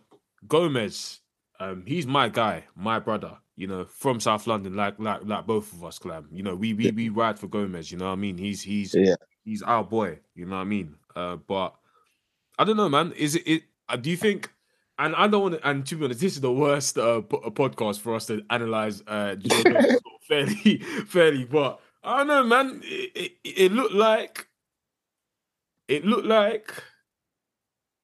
Gomez, 0.47 1.21
um, 1.59 1.83
he's 1.85 2.05
my 2.05 2.29
guy, 2.29 2.65
my 2.75 2.99
brother. 2.99 3.37
You 3.55 3.67
know, 3.67 3.85
from 3.85 4.19
South 4.19 4.47
London, 4.47 4.75
like 4.75 4.99
like 4.99 5.21
like 5.25 5.45
both 5.45 5.71
of 5.73 5.83
us, 5.83 5.99
Glam. 5.99 6.27
You 6.31 6.43
know, 6.43 6.55
we 6.55 6.73
we 6.73 6.91
we 6.91 7.09
ride 7.09 7.37
for 7.37 7.47
Gomez. 7.47 7.91
You 7.91 7.97
know 7.97 8.05
what 8.07 8.13
I 8.13 8.15
mean? 8.15 8.37
He's 8.37 8.61
he's 8.61 8.93
Yeah. 8.95 9.15
he's 9.43 9.61
our 9.61 9.83
boy. 9.83 10.19
You 10.35 10.45
know 10.45 10.55
what 10.55 10.61
I 10.61 10.65
mean? 10.65 10.95
Uh, 11.15 11.35
but 11.35 11.75
I 12.57 12.63
don't 12.63 12.77
know, 12.77 12.89
man. 12.89 13.11
Is 13.13 13.35
it? 13.35 13.43
it 13.47 13.63
uh, 13.87 13.97
do 13.97 14.09
you 14.09 14.17
think? 14.17 14.51
And 14.97 15.15
I 15.15 15.27
don't 15.27 15.41
want 15.41 15.55
to. 15.55 15.67
And 15.67 15.85
to 15.87 15.95
be 15.95 16.05
honest, 16.05 16.19
this 16.21 16.33
is 16.35 16.41
the 16.41 16.51
worst 16.51 16.97
uh, 16.97 17.21
po- 17.21 17.51
podcast 17.51 17.99
for 17.99 18.15
us 18.15 18.25
to 18.27 18.43
analyze 18.49 19.01
uh, 19.07 19.35
fairly, 20.27 20.77
fairly. 21.07 21.45
But 21.45 21.79
I 22.03 22.17
don't 22.19 22.27
know, 22.27 22.43
man. 22.43 22.81
It, 22.83 23.11
it, 23.15 23.31
it 23.43 23.71
looked 23.71 23.93
like 23.93 24.47
it 25.87 26.05
looked 26.05 26.25
like 26.27 26.73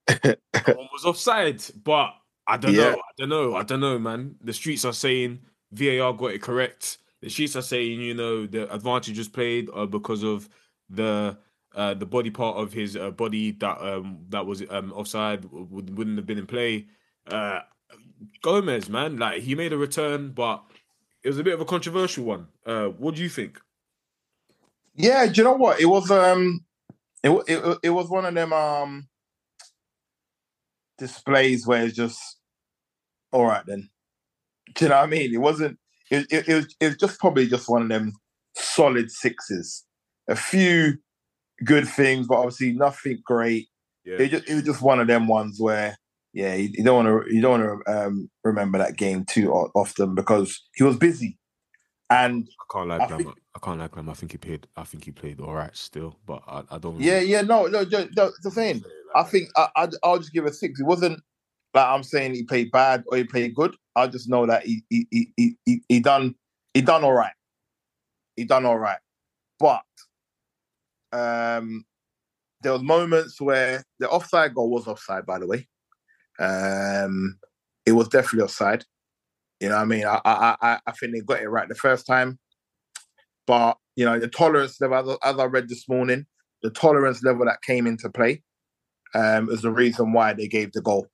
someone 0.66 0.88
was 0.94 1.06
offside, 1.06 1.64
but 1.84 2.14
I 2.48 2.58
don't 2.58 2.76
Yeah. 2.76 2.94
know. 2.94 2.98
I 2.98 3.12
don't 3.18 3.30
know. 3.30 3.56
I 3.56 3.64
don't 3.64 3.80
know, 3.80 4.00
man. 4.00 4.36
The 4.42 4.54
streets 4.54 4.86
are 4.86 4.94
saying 4.94 5.42
VAR 5.72 6.14
got 6.14 6.32
it 6.34 6.42
correct. 6.42 7.00
The 7.22 7.30
streets 7.30 7.56
are 7.56 7.62
saying, 7.62 8.00
you 8.02 8.14
know, 8.14 8.46
the 8.46 8.72
advantage 8.74 9.18
was 9.18 9.28
played 9.28 9.70
uh, 9.74 9.86
because 9.86 10.24
of 10.24 10.50
the 10.90 11.38
uh, 11.76 11.94
the 11.94 12.06
body 12.06 12.32
part 12.32 12.58
of 12.58 12.74
his 12.74 12.96
uh, 12.96 13.12
body 13.12 13.52
that 13.52 13.80
um 13.82 14.26
that 14.30 14.46
was 14.46 14.64
um 14.70 14.92
offside 14.94 15.46
would, 15.46 15.98
wouldn't 15.98 16.18
have 16.18 16.26
been 16.26 16.38
in 16.38 16.48
play. 16.48 16.88
Uh, 17.28 17.62
Gomez, 18.42 18.90
man, 18.90 19.18
like 19.18 19.42
he 19.42 19.56
made 19.56 19.74
a 19.74 19.78
return, 19.78 20.32
but 20.32 20.64
it 21.24 21.30
was 21.30 21.40
a 21.40 21.44
bit 21.44 21.54
of 21.54 21.62
a 21.62 21.66
controversial 21.66 22.24
one. 22.26 22.48
Uh, 22.66 22.88
what 22.88 23.16
do 23.16 23.22
you 23.24 23.30
think? 23.30 23.60
Yeah, 24.98 25.28
do 25.28 25.34
you 25.36 25.44
know 25.44 25.54
what? 25.54 25.80
It 25.80 25.86
was 25.86 26.10
um, 26.12 26.66
it 27.24 27.30
it 27.48 27.78
it 27.84 27.90
was 27.92 28.10
one 28.10 28.26
of 28.26 28.34
them 28.34 28.52
um 28.52 29.08
displays 30.98 31.68
where 31.68 31.86
it's 31.86 31.96
just 31.96 32.20
all 33.32 33.46
right 33.46 33.66
then. 33.66 33.90
Do 34.74 34.86
you 34.86 34.90
know 34.90 34.98
what 34.98 35.04
I 35.04 35.08
mean? 35.08 35.34
It 35.34 35.38
wasn't. 35.38 35.78
It 36.10 36.26
it, 36.32 36.50
it, 36.50 36.54
was, 36.56 36.76
it 36.80 36.86
was 36.88 36.98
just 36.98 37.20
probably 37.20 37.48
just 37.48 37.70
one 37.70 37.84
of 37.84 37.90
them 37.90 38.14
solid 38.56 39.12
sixes. 39.12 39.86
A 40.28 40.36
few 40.36 40.98
good 41.64 41.88
things, 41.88 42.28
but 42.28 42.38
obviously 42.40 42.74
nothing 42.74 43.22
great. 43.24 43.68
Yeah, 44.04 44.18
It 44.18 44.32
just 44.32 44.50
it 44.50 44.56
was 44.56 44.64
just 44.64 44.82
one 44.82 45.00
of 45.00 45.08
them 45.08 45.28
ones 45.28 45.60
where 45.60 45.98
yeah, 46.34 46.56
you, 46.56 46.70
you 46.74 46.84
don't 46.84 47.06
want 47.06 47.28
to 47.28 47.34
you 47.34 47.42
don't 47.42 47.62
want 47.62 47.86
to 47.86 47.92
um, 47.92 48.30
remember 48.44 48.78
that 48.78 48.98
game 48.98 49.26
too 49.26 49.52
often 49.52 50.16
because 50.16 50.62
he 50.76 50.84
was 50.84 50.98
busy, 50.98 51.38
and 52.10 52.48
I 52.60 52.74
can't 52.74 52.88
like 52.88 53.10
think- 53.10 53.36
I 53.56 53.60
can't 53.60 53.80
lie, 53.80 53.88
Glam. 53.88 54.10
I 54.10 54.14
think 54.14 54.32
he 54.32 54.38
played. 54.38 54.68
I 54.76 54.84
think 54.84 55.04
he 55.04 55.12
played 55.12 55.40
all 55.40 55.54
right 55.54 55.76
still, 55.76 56.16
but 56.26 56.44
I, 56.48 56.64
I 56.72 56.78
don't. 56.78 57.00
yeah, 57.00 57.20
yeah, 57.20 57.42
no, 57.42 57.66
no, 57.66 57.84
no, 57.84 58.08
no 58.16 58.32
the 58.44 58.52
thing. 58.52 58.84
I 59.16 59.24
think 59.24 59.50
I, 59.56 59.68
I 59.76 59.88
I'll 60.04 60.20
just 60.20 60.34
give 60.34 60.46
a 60.46 60.54
six. 60.54 60.80
It 60.80 60.86
wasn't 60.86 61.22
like 61.74 61.86
I'm 61.86 62.04
saying 62.04 62.36
he 62.36 62.44
played 62.44 62.72
bad 62.72 63.04
or 63.08 63.18
he 63.18 63.24
played 63.24 63.56
good. 63.56 63.76
I 63.96 64.08
just 64.08 64.30
know 64.30 64.46
that 64.46 64.66
he 64.66 64.84
he 64.90 65.08
he 65.12 65.34
he, 65.36 65.56
he, 65.66 65.82
he 65.90 66.00
done 66.00 66.36
he 66.74 66.82
done 66.82 67.04
all 67.04 67.14
right. 67.14 67.34
He 68.36 68.46
done 68.46 68.66
all 68.66 68.78
right, 68.78 69.00
but 69.60 69.82
um, 71.12 71.84
there 72.62 72.74
was 72.74 72.84
moments 72.84 73.42
where 73.42 73.84
the 74.00 74.08
offside 74.10 74.54
goal 74.54 74.70
was 74.70 74.88
offside. 74.88 75.26
By 75.26 75.40
the 75.40 75.48
way, 75.48 75.68
um, 76.40 77.40
it 77.86 77.94
was 77.94 78.08
definitely 78.08 78.44
offside. 78.44 78.86
You 79.60 79.70
know, 79.70 79.76
what 79.76 79.82
I 79.82 79.86
mean, 79.86 80.06
I 80.06 80.22
I 80.24 80.56
I, 80.62 80.80
I 80.86 80.92
think 80.92 81.14
they 81.14 81.22
got 81.22 81.42
it 81.42 81.50
right 81.50 81.68
the 81.68 81.76
first 81.76 82.06
time, 82.06 82.38
but 83.48 83.78
you 83.96 84.06
know, 84.06 84.20
the 84.20 84.28
tolerance 84.28 84.80
level, 84.80 85.18
as, 85.24 85.40
I 85.40 85.46
read 85.46 85.68
this 85.68 85.90
morning, 85.90 86.26
the 86.62 86.70
tolerance 86.70 87.24
level 87.24 87.46
that 87.46 87.64
came 87.64 87.88
into 87.88 88.10
play 88.10 88.44
um, 89.16 89.50
is 89.50 89.64
the 89.64 89.72
reason 89.72 90.14
why 90.14 90.34
they 90.34 90.48
gave 90.48 90.72
the 90.72 90.82
goal. 90.82 91.08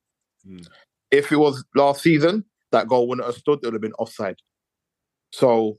Hmm. 0.46 0.58
If 1.10 1.32
it 1.32 1.36
was 1.36 1.64
last 1.74 2.02
season, 2.02 2.44
that 2.72 2.88
goal 2.88 3.08
wouldn't 3.08 3.26
have 3.26 3.36
stood; 3.36 3.60
it 3.62 3.66
would 3.66 3.74
have 3.74 3.80
been 3.80 3.94
offside. 3.94 4.36
So, 5.32 5.78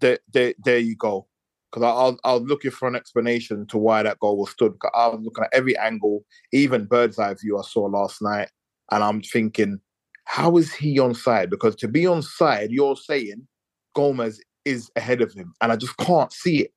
there, 0.00 0.20
there, 0.32 0.54
there 0.64 0.78
you 0.78 0.96
go. 0.96 1.26
Because 1.70 1.82
I, 1.82 1.90
I, 1.90 2.04
was, 2.04 2.18
I 2.24 2.32
was 2.34 2.42
looking 2.42 2.70
for 2.70 2.86
an 2.86 2.94
explanation 2.94 3.66
to 3.66 3.78
why 3.78 4.04
that 4.04 4.20
goal 4.20 4.38
was 4.38 4.50
stood. 4.50 4.74
I 4.94 5.08
was 5.08 5.20
looking 5.20 5.42
at 5.42 5.52
every 5.52 5.76
angle, 5.76 6.24
even 6.52 6.84
bird's 6.84 7.18
eye 7.18 7.34
view 7.34 7.58
I 7.58 7.62
saw 7.62 7.86
last 7.86 8.22
night, 8.22 8.50
and 8.92 9.02
I'm 9.02 9.22
thinking, 9.22 9.80
how 10.24 10.56
is 10.56 10.72
he 10.72 10.98
on 10.98 11.14
side? 11.14 11.50
Because 11.50 11.76
to 11.76 11.88
be 11.88 12.06
on 12.06 12.22
side, 12.22 12.70
you're 12.70 12.96
saying 12.96 13.46
Gomez 13.94 14.40
is 14.64 14.90
ahead 14.96 15.20
of 15.20 15.32
him, 15.32 15.52
and 15.60 15.70
I 15.72 15.76
just 15.76 15.96
can't 15.98 16.32
see 16.32 16.62
it. 16.62 16.72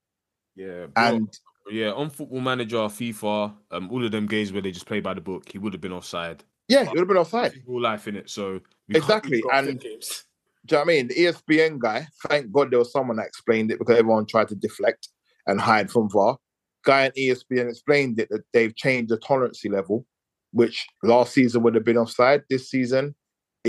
yeah, 0.56 0.88
bro. 0.88 1.04
And 1.04 1.40
Yeah, 1.70 1.92
on 1.92 2.10
Football 2.10 2.42
Manager, 2.42 2.78
FIFA, 2.78 3.54
um, 3.72 3.92
all 3.92 4.04
of 4.06 4.12
them 4.12 4.26
games 4.26 4.52
where 4.54 4.62
they 4.62 4.72
just 4.72 4.86
play 4.86 5.00
by 5.02 5.14
the 5.14 5.22
book, 5.22 5.50
he 5.52 5.58
would 5.58 5.74
have 5.74 5.82
been 5.82 5.92
offside. 5.94 6.44
yeah, 6.70 6.84
it 6.84 6.90
would 6.90 7.00
have 7.00 7.08
been 7.08 7.18
offside. 7.18 7.62
Real 7.66 7.82
life 7.82 8.08
in 8.08 8.16
it, 8.18 8.30
so 8.30 8.60
Exactly, 8.90 9.32
really 9.32 9.42
go 9.42 9.50
off 9.50 9.68
and- 9.68 9.80
games. 9.80 10.24
Do 10.66 10.76
you 10.76 10.80
know 10.80 10.86
what 10.86 10.92
I 10.92 10.96
mean? 10.98 11.08
The 11.08 11.14
ESPN 11.16 11.80
guy, 11.80 12.08
thank 12.28 12.52
God 12.52 12.72
there 12.72 12.80
was 12.80 12.92
someone 12.92 13.16
that 13.18 13.28
explained 13.28 13.72
it 13.72 13.80
because 13.80 13.98
everyone 13.98 14.26
tried 14.26 14.50
to 14.50 14.56
deflect 14.56 15.08
and 15.46 15.62
hide 15.62 15.90
from 15.90 16.10
VAR. 16.10 16.38
Guy 16.84 17.04
at 17.06 17.16
ESPN 17.16 17.70
explained 17.70 18.20
it 18.20 18.28
that 18.32 18.42
they've 18.52 18.76
changed 18.76 19.10
the 19.10 19.18
tolerancy 19.18 19.70
level, 19.70 20.06
which 20.52 20.86
last 21.04 21.34
season 21.34 21.64
would 21.64 21.74
have 21.76 21.86
been 21.86 21.98
offside. 21.98 22.44
This 22.50 22.70
season, 22.70 23.16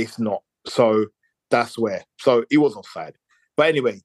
it's 0.03 0.19
not. 0.19 0.43
So 0.67 1.07
that's 1.51 1.79
where. 1.79 2.05
So 2.19 2.45
he 2.51 2.57
was 2.57 2.75
offside. 2.75 3.15
But 3.57 3.69
anyway, 3.69 4.01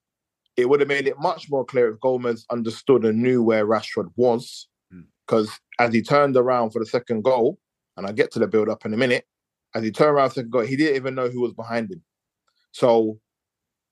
it 0.57 0.69
would 0.69 0.79
have 0.79 0.89
made 0.89 1.07
it 1.07 1.19
much 1.19 1.49
more 1.49 1.65
clear 1.65 1.89
if 1.89 1.99
Gomez 1.99 2.45
understood 2.49 3.05
and 3.05 3.21
knew 3.21 3.43
where 3.43 3.65
Rashford 3.65 4.09
was. 4.15 4.67
Hmm. 4.91 5.01
Because 5.25 5.51
as 5.79 5.93
he 5.93 6.01
turned 6.01 6.37
around 6.37 6.71
for 6.71 6.79
the 6.79 6.85
second 6.85 7.23
goal, 7.23 7.59
and 7.97 8.05
I'll 8.05 8.13
get 8.13 8.31
to 8.31 8.39
the 8.39 8.47
build 8.47 8.69
up 8.69 8.85
in 8.85 8.93
a 8.93 8.97
minute, 8.97 9.25
as 9.75 9.83
he 9.83 9.91
turned 9.91 10.11
around 10.11 10.29
for 10.29 10.35
the 10.35 10.39
second 10.41 10.51
goal, 10.51 10.61
he 10.61 10.75
didn't 10.75 10.95
even 10.95 11.15
know 11.15 11.29
who 11.29 11.41
was 11.41 11.53
behind 11.53 11.91
him. 11.91 12.03
So 12.71 13.19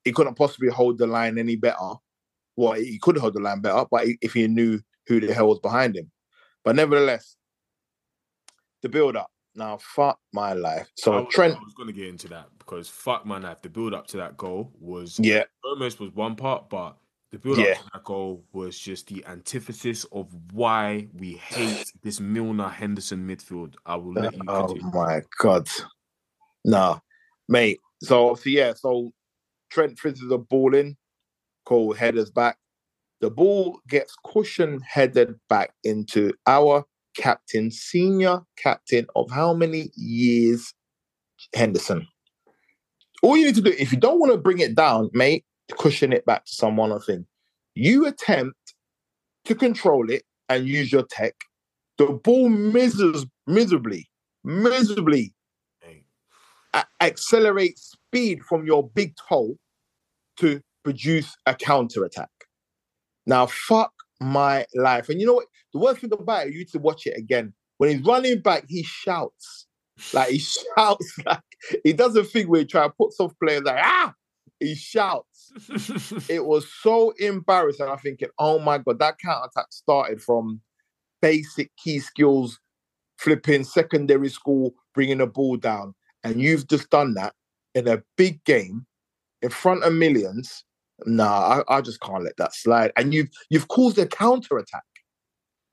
he 0.03 0.11
couldn't 0.11 0.35
possibly 0.35 0.69
hold 0.69 0.97
the 0.97 1.07
line 1.07 1.37
any 1.37 1.55
better. 1.55 1.93
Well, 2.55 2.73
he 2.73 2.99
could 2.99 3.17
hold 3.17 3.33
the 3.33 3.39
line 3.39 3.61
better, 3.61 3.85
but 3.89 4.07
if 4.21 4.33
he 4.33 4.47
knew 4.47 4.79
who 5.07 5.19
the 5.19 5.33
hell 5.33 5.47
was 5.47 5.59
behind 5.59 5.95
him. 5.95 6.11
But 6.63 6.75
nevertheless, 6.75 7.35
the 8.81 8.89
build 8.89 9.15
up. 9.15 9.31
Now, 9.55 9.77
fuck 9.77 10.19
my 10.33 10.53
life. 10.53 10.87
I 10.87 10.91
So 10.95 11.23
was, 11.23 11.33
Trent, 11.33 11.55
I 11.55 11.59
was 11.59 11.73
going 11.73 11.87
to 11.87 11.93
get 11.93 12.07
into 12.07 12.27
that 12.29 12.47
because 12.57 12.87
fuck 12.87 13.25
my 13.25 13.37
life. 13.37 13.61
The 13.61 13.69
build 13.69 13.93
up 13.93 14.07
to 14.07 14.17
that 14.17 14.37
goal 14.37 14.71
was 14.79 15.19
yeah, 15.19 15.43
almost 15.63 15.99
was 15.99 16.11
one 16.13 16.35
part, 16.35 16.69
but 16.69 16.97
the 17.31 17.37
build 17.37 17.59
up 17.59 17.65
Yeah. 17.67 17.73
to 17.75 17.83
that 17.93 18.03
goal 18.03 18.45
was 18.53 18.79
just 18.79 19.07
the 19.07 19.25
antithesis 19.25 20.05
of 20.11 20.27
why 20.53 21.07
we 21.13 21.33
hate 21.33 21.91
this 22.01 22.19
Milner 22.19 22.69
Henderson 22.69 23.27
midfield. 23.27 23.75
I 23.85 23.95
will 23.95 24.13
let 24.13 24.33
you 24.33 24.41
oh 24.47 24.67
Continue. 24.67 24.89
Oh 24.93 24.97
my 24.97 25.21
god. 25.39 25.67
No, 26.63 27.01
mate. 27.49 27.79
So, 28.03 28.35
so 28.35 28.49
yeah, 28.49 28.73
so 28.73 29.11
Trent 29.69 29.99
fizzes 29.99 30.29
the 30.29 30.37
ball 30.37 30.75
in, 30.75 30.95
Cole 31.65 31.93
headers 31.93 32.31
back. 32.31 32.57
The 33.19 33.29
ball 33.29 33.79
gets 33.87 34.15
cushion 34.25 34.79
headed 34.81 35.35
back 35.49 35.73
into 35.83 36.33
our 36.47 36.85
captain, 37.15 37.71
senior 37.71 38.41
captain 38.57 39.07
of 39.15 39.29
how 39.31 39.53
many 39.53 39.89
years? 39.95 40.73
Henderson. 41.53 42.07
All 43.23 43.37
you 43.37 43.45
need 43.45 43.55
to 43.55 43.61
do, 43.61 43.73
if 43.77 43.91
you 43.91 43.99
don't 43.99 44.19
want 44.19 44.31
to 44.31 44.37
bring 44.37 44.59
it 44.59 44.75
down, 44.75 45.09
mate, 45.13 45.45
cushion 45.77 46.13
it 46.13 46.25
back 46.25 46.45
to 46.45 46.53
someone, 46.53 46.91
I 46.91 46.97
think. 46.99 47.25
You 47.75 48.05
attempt 48.07 48.73
to 49.45 49.55
control 49.55 50.09
it 50.09 50.23
and 50.49 50.67
use 50.67 50.91
your 50.91 51.03
tech. 51.03 51.35
The 51.97 52.07
ball 52.07 52.49
misses 52.49 53.25
miserably, 53.47 54.09
miserably. 54.43 55.33
A- 56.73 56.85
accelerate 57.01 57.77
speed 57.77 58.43
from 58.43 58.65
your 58.65 58.89
big 58.89 59.13
toe 59.29 59.57
to 60.37 60.61
produce 60.83 61.35
a 61.45 61.53
counter 61.53 62.03
attack. 62.05 62.29
Now, 63.25 63.45
fuck 63.45 63.93
my 64.21 64.65
life. 64.75 65.09
And 65.09 65.19
you 65.19 65.27
know 65.27 65.33
what? 65.33 65.47
The 65.73 65.79
worst 65.79 65.99
thing 65.99 66.13
about 66.13 66.47
it, 66.47 66.53
you 66.53 66.59
need 66.59 66.69
to 66.69 66.79
watch 66.79 67.07
it 67.07 67.17
again. 67.17 67.53
When 67.77 67.89
he's 67.89 68.05
running 68.05 68.41
back, 68.41 68.65
he 68.67 68.83
shouts. 68.83 69.67
Like 70.13 70.29
he 70.29 70.37
shouts 70.77 71.17
like 71.25 71.41
he 71.83 71.93
doesn't 71.93 72.25
think 72.25 72.49
we 72.49 72.65
try 72.65 72.83
to 72.83 72.93
put 72.93 73.13
some 73.13 73.31
players 73.41 73.63
like 73.63 73.79
ah. 73.83 74.13
He 74.59 74.75
shouts. 74.75 75.51
it 76.29 76.45
was 76.45 76.71
so 76.83 77.13
embarrassing. 77.17 77.87
I'm 77.87 77.97
thinking, 77.97 78.29
oh 78.37 78.59
my 78.59 78.77
god, 78.77 78.99
that 78.99 79.17
counter 79.17 79.47
attack 79.47 79.65
started 79.71 80.21
from 80.21 80.61
basic 81.19 81.71
key 81.77 81.97
skills, 81.97 82.59
flipping 83.17 83.63
secondary 83.63 84.29
school, 84.29 84.75
bringing 84.93 85.17
the 85.17 85.25
ball 85.25 85.57
down, 85.57 85.95
and 86.23 86.39
you've 86.39 86.67
just 86.67 86.91
done 86.91 87.15
that 87.15 87.33
in 87.73 87.87
a 87.87 88.03
big 88.17 88.43
game 88.43 88.85
in 89.41 89.49
front 89.49 89.83
of 89.83 89.93
millions. 89.93 90.63
Nah, 91.05 91.63
I, 91.67 91.77
I 91.77 91.81
just 91.81 92.01
can't 92.01 92.23
let 92.23 92.37
that 92.37 92.53
slide. 92.53 92.91
And 92.95 93.13
you've 93.13 93.29
you've 93.49 93.67
caused 93.67 93.97
a 93.97 94.05
counter 94.05 94.57
attack. 94.57 94.83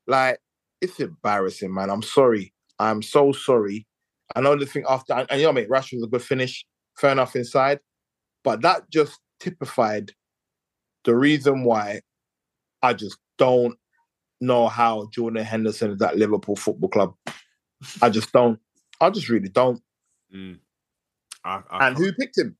Like 0.07 0.38
it's 0.81 1.01
embarrassing, 1.01 1.73
man. 1.73 1.91
I'm 1.91 2.03
sorry. 2.03 2.53
I'm 2.79 3.03
so 3.03 3.33
sorry. 3.33 3.87
I 4.35 4.41
know 4.41 4.57
the 4.57 4.67
thing 4.67 4.85
after, 4.88 5.14
and, 5.14 5.27
and 5.31 5.41
you 5.41 5.47
know, 5.47 5.53
mate, 5.53 5.69
Rashford's 5.69 6.05
a 6.05 6.07
good 6.07 6.23
finish. 6.23 6.64
Fair 6.99 7.12
enough 7.12 7.37
inside, 7.37 7.79
but 8.43 8.62
that 8.62 8.91
just 8.91 9.21
typified 9.38 10.12
the 11.05 11.14
reason 11.14 11.62
why 11.62 12.01
I 12.83 12.93
just 12.93 13.19
don't 13.38 13.79
know 14.41 14.69
how 14.69 15.09
Jordan 15.12 15.45
Henderson 15.45 15.93
is 15.93 16.03
at 16.03 16.17
Liverpool 16.17 16.57
Football 16.57 16.88
Club. 16.88 17.14
I 18.03 18.11
just 18.11 18.33
don't. 18.33 18.59
I 19.01 19.11
just 19.11 19.29
really 19.29 19.49
don't. 19.49 19.81
Mm. 20.35 20.59
I, 21.45 21.62
I 21.71 21.87
And 21.87 21.97
who 21.97 22.12
picked 22.12 22.38
him? 22.38 22.57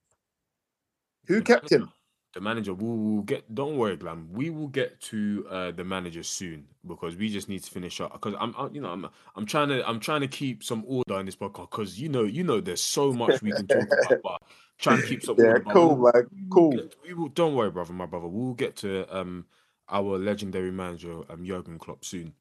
Who 1.27 1.43
kept 1.43 1.71
him? 1.71 1.91
The 2.39 2.45
manager. 2.45 2.73
We 2.73 2.87
will 2.87 3.23
get. 3.23 3.53
Don't 3.53 3.77
worry, 3.77 3.97
Glam. 3.97 4.29
We 4.33 4.51
will 4.51 4.69
get 4.69 5.01
to 5.11 5.45
uh, 5.51 5.71
the 5.73 5.83
manager 5.83 6.23
soon 6.23 6.67
because 6.87 7.17
we 7.17 7.29
just 7.31 7.49
need 7.49 7.65
to 7.65 7.71
finish 7.71 8.01
up. 8.01 8.13
Because 8.13 8.35
I'm, 8.39 8.55
I'm, 8.57 8.73
you 8.73 8.81
know, 8.81 8.91
I'm, 8.93 9.09
I'm 9.35 9.45
trying 9.45 9.71
to, 9.71 9.85
I'm 9.89 9.99
trying 9.99 10.21
to 10.21 10.29
keep 10.29 10.63
some 10.63 10.85
order 10.87 11.19
in 11.19 11.27
this 11.27 11.35
podcast. 11.35 11.69
Because 11.73 12.01
you 12.01 12.09
know, 12.09 12.23
you 12.23 12.45
know, 12.45 12.61
there's 12.61 12.81
so 12.81 13.13
much 13.13 13.43
we 13.43 13.51
can 13.51 13.67
talk 13.67 13.89
about, 14.07 14.23
but 14.23 14.43
trying 14.79 15.01
to 15.01 15.07
keep 15.09 15.25
some 15.25 15.35
Yeah, 15.39 15.47
order. 15.55 15.65
cool, 15.73 15.97
we'll- 15.97 16.13
man. 16.13 16.27
we 16.31 16.43
will 16.43 16.49
Cool. 16.51 16.71
get- 16.77 16.95
we 17.09 17.15
will. 17.15 17.29
Don't 17.31 17.57
worry, 17.57 17.73
brother, 17.73 17.93
my 17.93 18.07
brother. 18.07 18.29
We'll 18.29 18.55
get 18.55 18.77
to 18.77 19.05
um 19.19 19.47
our 19.89 20.17
legendary 20.17 20.71
manager, 20.71 21.23
um 21.29 21.45
Jurgen 21.45 21.77
Klopp 21.81 22.05
soon. 22.05 22.35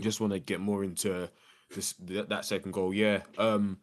Just 0.00 0.20
want 0.20 0.32
to 0.32 0.40
get 0.40 0.58
more 0.58 0.82
into 0.82 1.30
this 1.72 1.92
that, 2.06 2.28
that 2.30 2.44
second 2.44 2.72
goal. 2.72 2.92
Yeah. 2.92 3.20
Um. 3.38 3.78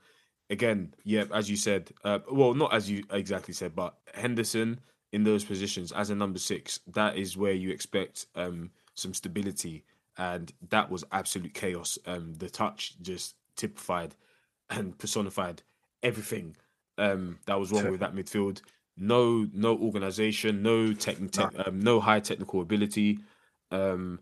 Again, 0.50 0.94
yeah, 1.06 1.24
as 1.34 1.50
you 1.50 1.56
said, 1.56 1.92
uh, 2.04 2.20
well, 2.30 2.54
not 2.54 2.74
as 2.74 2.90
you 2.92 3.06
exactly 3.10 3.54
said, 3.54 3.74
but 3.74 3.96
Henderson 4.14 4.82
in 5.16 5.24
those 5.24 5.46
positions 5.46 5.92
as 5.94 6.10
a 6.10 6.16
number 6.16 6.40
six, 6.40 6.82
that 6.88 7.18
is 7.18 7.38
where 7.38 7.54
you 7.54 7.70
expect 7.72 8.28
um 8.36 8.70
some 8.96 9.14
stability, 9.14 9.84
and 10.18 10.54
that 10.70 10.92
was 10.92 11.04
absolute 11.12 11.54
chaos. 11.54 11.98
Um, 12.06 12.36
the 12.36 12.50
touch 12.50 12.96
just 13.02 13.36
typified 13.56 14.14
and 14.70 14.98
personified 14.98 15.62
everything 16.04 16.56
um 16.98 17.40
that 17.46 17.60
was 17.60 17.72
wrong 17.72 17.92
with 17.92 18.02
that 18.02 18.14
midfield. 18.14 18.62
No, 18.98 19.48
no 19.54 19.78
organization, 19.78 20.62
no 20.62 20.94
techni- 20.94 21.32
tech, 21.32 21.54
um, 21.66 21.80
no 21.80 22.00
high 22.00 22.22
technical 22.22 22.62
ability. 22.62 23.20
Um, 23.72 24.20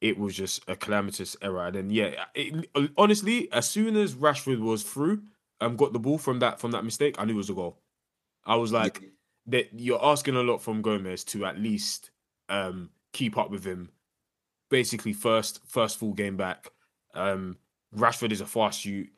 it 0.00 0.18
was 0.18 0.36
just 0.36 0.62
a 0.68 0.76
calamitous 0.76 1.36
error. 1.42 1.66
And 1.66 1.74
then 1.76 1.90
yeah, 1.90 2.24
it, 2.34 2.68
honestly, 2.96 3.50
as 3.52 3.68
soon 3.68 3.96
as 3.96 4.14
Rashford 4.14 4.60
was 4.60 4.82
through, 4.82 5.22
um, 5.60 5.76
got 5.76 5.92
the 5.92 5.98
ball 5.98 6.18
from 6.18 6.40
that 6.40 6.60
from 6.60 6.72
that 6.72 6.84
mistake, 6.84 7.14
I 7.18 7.24
knew 7.24 7.34
it 7.34 7.36
was 7.36 7.50
a 7.50 7.54
goal. 7.54 7.78
I 8.44 8.56
was 8.56 8.72
like, 8.72 9.00
that 9.46 9.68
you're 9.72 10.04
asking 10.04 10.36
a 10.36 10.42
lot 10.42 10.58
from 10.58 10.82
Gomez 10.82 11.24
to 11.24 11.44
at 11.44 11.58
least 11.58 12.10
um 12.48 12.90
keep 13.12 13.36
up 13.38 13.50
with 13.50 13.64
him. 13.64 13.90
Basically, 14.70 15.12
first 15.12 15.60
first 15.66 15.98
full 15.98 16.12
game 16.12 16.36
back. 16.36 16.70
Um, 17.14 17.58
Rashford 17.96 18.32
is 18.32 18.40
a 18.40 18.46
fast 18.46 18.80
shoot. 18.80 19.08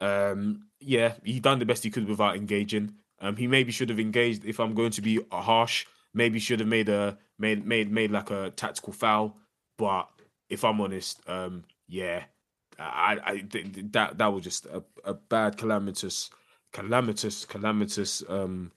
Um, 0.00 0.66
yeah, 0.80 1.14
he 1.24 1.40
done 1.40 1.58
the 1.58 1.64
best 1.64 1.84
he 1.84 1.90
could 1.90 2.06
without 2.06 2.36
engaging. 2.36 2.94
Um, 3.20 3.36
he 3.36 3.46
maybe 3.46 3.72
should 3.72 3.88
have 3.88 3.98
engaged. 3.98 4.44
If 4.44 4.60
I'm 4.60 4.74
going 4.74 4.90
to 4.92 5.00
be 5.00 5.20
harsh, 5.32 5.86
maybe 6.12 6.38
should 6.38 6.60
have 6.60 6.68
made 6.68 6.88
a 6.88 7.16
made 7.38 7.66
made 7.66 7.90
made 7.90 8.10
like 8.10 8.30
a 8.30 8.50
tactical 8.50 8.92
foul. 8.92 9.36
But 9.78 10.08
if 10.50 10.64
I'm 10.64 10.80
honest, 10.80 11.20
um, 11.26 11.64
yeah, 11.88 12.24
I, 12.78 13.18
I 13.24 13.32
th- 13.38 13.72
th- 13.72 13.86
that 13.92 14.18
that 14.18 14.26
was 14.26 14.44
just 14.44 14.66
a, 14.66 14.82
a 15.04 15.14
bad 15.14 15.56
calamitous, 15.56 16.30
calamitous, 16.72 17.44
calamitous 17.44 18.22
um 18.28 18.72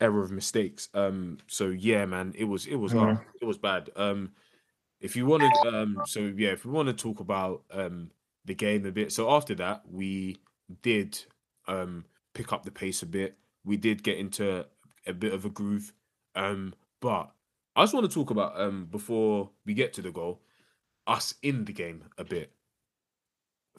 error 0.00 0.22
of 0.22 0.30
mistakes. 0.30 0.88
Um, 0.94 1.38
so 1.46 1.68
yeah, 1.68 2.04
man, 2.06 2.32
it 2.36 2.44
was 2.44 2.66
it 2.66 2.76
was 2.76 2.92
hard. 2.92 3.18
it 3.40 3.44
was 3.44 3.58
bad. 3.58 3.90
Um, 3.96 4.32
if 5.00 5.16
you 5.16 5.26
wanted, 5.26 5.52
um, 5.66 6.02
so 6.06 6.20
yeah, 6.20 6.50
if 6.50 6.64
we 6.64 6.70
want 6.72 6.88
to 6.88 6.94
talk 6.94 7.20
about 7.20 7.64
um 7.70 8.10
the 8.44 8.54
game 8.54 8.86
a 8.86 8.92
bit, 8.92 9.12
so 9.12 9.30
after 9.30 9.54
that 9.56 9.82
we 9.90 10.38
did 10.82 11.18
um 11.68 12.04
pick 12.34 12.52
up 12.52 12.64
the 12.64 12.70
pace 12.70 13.02
a 13.02 13.06
bit. 13.06 13.36
We 13.64 13.76
did 13.76 14.02
get 14.02 14.18
into 14.18 14.66
a 15.06 15.12
bit 15.12 15.32
of 15.32 15.44
a 15.44 15.50
groove. 15.50 15.92
Um, 16.34 16.74
but 17.00 17.32
I 17.74 17.82
just 17.82 17.94
want 17.94 18.08
to 18.08 18.14
talk 18.14 18.30
about 18.30 18.60
um 18.60 18.86
before 18.86 19.50
we 19.64 19.74
get 19.74 19.92
to 19.94 20.02
the 20.02 20.12
goal, 20.12 20.42
us 21.06 21.34
in 21.42 21.64
the 21.64 21.72
game 21.72 22.04
a 22.18 22.24
bit. 22.24 22.52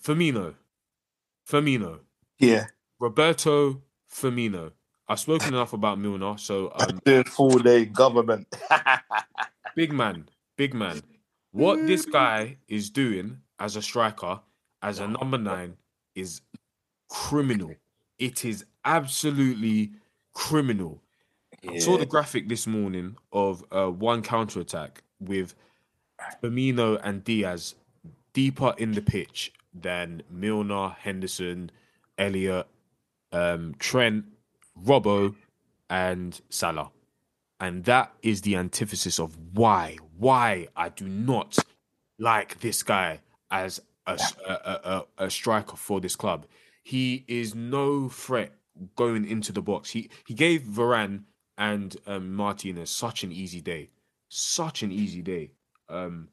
Firmino, 0.02 0.56
Firmino, 1.50 2.00
Yeah. 2.40 2.68
Roberto 3.00 3.82
Firmino. 4.12 4.72
I've 5.10 5.20
spoken 5.20 5.54
enough 5.54 5.74
about 5.74 6.00
Milner, 6.00 6.38
so 6.38 6.72
um, 6.76 7.00
Doing 7.06 7.24
full 7.24 7.60
day 7.60 7.86
government. 7.86 8.48
big 9.76 9.94
man, 9.94 10.28
big 10.58 10.74
man. 10.74 11.02
What 11.52 11.88
this 11.88 12.06
guy 12.06 12.58
is 12.68 12.90
doing 12.90 13.40
as 13.60 13.76
a 13.76 13.82
striker, 13.82 14.42
as 14.82 15.00
a 15.00 15.08
number 15.08 15.38
nine, 15.38 15.78
is 16.14 16.42
criminal. 17.10 17.74
It 18.20 18.44
is 18.44 18.66
absolutely 18.84 19.92
criminal. 20.34 21.02
I 21.68 21.80
saw 21.80 21.98
the 21.98 22.06
graphic 22.06 22.50
this 22.50 22.68
morning 22.68 23.16
of 23.32 23.64
uh, 23.72 23.88
one 23.88 24.22
counter 24.22 24.60
attack 24.60 25.04
with 25.20 25.56
Firmino 26.42 27.00
and 27.04 27.24
Diaz 27.24 27.76
deeper 28.34 28.74
in 28.78 28.92
the 28.92 29.02
pitch 29.02 29.52
than 29.74 30.22
Milner, 30.30 30.90
Henderson, 31.00 31.72
Elliott, 32.18 32.68
um, 33.32 33.76
Trent, 33.80 34.26
Robbo, 34.84 35.36
and 35.90 36.40
Salah. 36.50 36.92
And 37.60 37.86
that 37.86 38.14
is 38.22 38.42
the 38.42 38.56
antithesis 38.56 39.20
of 39.20 39.36
why, 39.54 39.98
why 40.18 40.68
I 40.76 40.90
do 40.90 41.08
not 41.08 41.58
like 42.20 42.60
this 42.60 42.84
guy 42.84 43.22
as 43.50 43.82
a 44.06 45.30
striker 45.30 45.76
for 45.76 46.00
this 46.00 46.16
club. 46.16 46.46
He 46.84 47.26
is 47.28 47.56
no 47.56 48.10
threat 48.10 48.54
going 48.96 49.28
into 49.28 49.52
the 49.52 49.62
box. 49.62 49.90
He 49.90 50.10
he 50.26 50.34
gave 50.34 50.62
Varane 50.62 51.24
and 51.58 51.98
um, 52.06 52.34
Martinez 52.34 52.90
such 52.90 53.24
an 53.24 53.32
easy 53.32 53.62
day, 53.62 53.90
such 54.30 54.84
an 54.84 54.92
easy 54.92 55.22
day. 55.22 55.52
Um, 55.90 56.30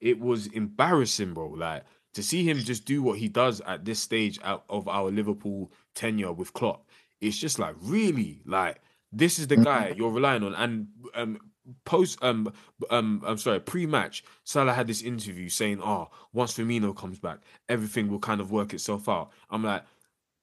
it 0.00 0.20
was 0.20 0.46
embarrassing, 0.48 1.34
bro. 1.34 1.48
Like 1.48 1.84
to 2.14 2.22
see 2.22 2.48
him 2.48 2.58
just 2.58 2.84
do 2.84 3.02
what 3.02 3.18
he 3.18 3.28
does 3.28 3.60
at 3.62 3.84
this 3.84 4.00
stage 4.00 4.38
of 4.42 4.88
our 4.88 5.10
Liverpool 5.10 5.72
tenure 5.94 6.32
with 6.32 6.52
Klopp. 6.52 6.87
It's 7.20 7.36
just 7.36 7.58
like 7.58 7.74
really 7.80 8.40
like 8.44 8.80
this 9.12 9.38
is 9.38 9.46
the 9.48 9.56
guy 9.56 9.94
you're 9.96 10.10
relying 10.10 10.42
on. 10.44 10.54
And 10.54 10.88
um, 11.14 11.38
post 11.84 12.18
um 12.22 12.52
um 12.90 13.22
I'm 13.26 13.38
sorry 13.38 13.60
pre-match, 13.60 14.24
Salah 14.44 14.72
had 14.72 14.86
this 14.86 15.02
interview 15.02 15.48
saying, 15.48 15.80
"Oh, 15.82 16.08
once 16.32 16.54
Firmino 16.56 16.94
comes 16.96 17.18
back, 17.18 17.38
everything 17.68 18.08
will 18.08 18.18
kind 18.18 18.40
of 18.40 18.50
work 18.50 18.74
itself 18.74 19.08
out." 19.08 19.30
I'm 19.50 19.64
like. 19.64 19.82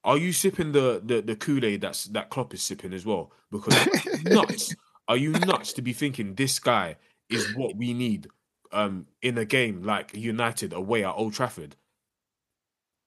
Are 0.03 0.19
you 0.19 0.33
sipping 0.33 0.71
the 0.71 1.01
the, 1.03 1.21
the 1.21 1.35
Kool 1.35 1.65
Aid 1.65 1.81
that's 1.81 2.03
that 2.05 2.29
Klopp 2.29 2.53
is 2.53 2.61
sipping 2.61 2.93
as 2.93 3.07
well? 3.07 3.31
Because 3.51 3.75
nuts. 4.23 4.75
Are 5.07 5.17
you 5.17 5.31
nuts 5.31 5.73
to 5.73 5.81
be 5.81 5.93
thinking 5.93 6.35
this 6.35 6.59
guy 6.59 6.97
is 7.27 7.55
what 7.55 7.75
we 7.75 7.91
need 7.91 8.27
um 8.71 9.07
in 9.23 9.35
a 9.39 9.45
game 9.45 9.81
like 9.81 10.15
United 10.15 10.73
away 10.73 11.03
at 11.03 11.13
Old 11.13 11.33
Trafford? 11.33 11.75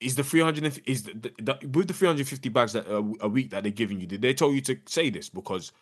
Is 0.00 0.14
the 0.14 0.22
300 0.22 0.80
is 0.86 1.02
the, 1.02 1.12
the, 1.12 1.32
the- 1.60 1.68
with 1.68 1.88
the 1.88 1.94
350 1.94 2.48
bags 2.50 2.72
that 2.72 2.86
uh, 2.88 3.02
a 3.20 3.28
week 3.28 3.50
that 3.50 3.62
they're 3.64 3.72
giving 3.72 4.00
you? 4.00 4.06
Did 4.06 4.22
they 4.22 4.34
tell 4.34 4.52
you 4.52 4.60
to 4.62 4.78
say 4.86 5.10
this? 5.10 5.28
Because 5.28 5.72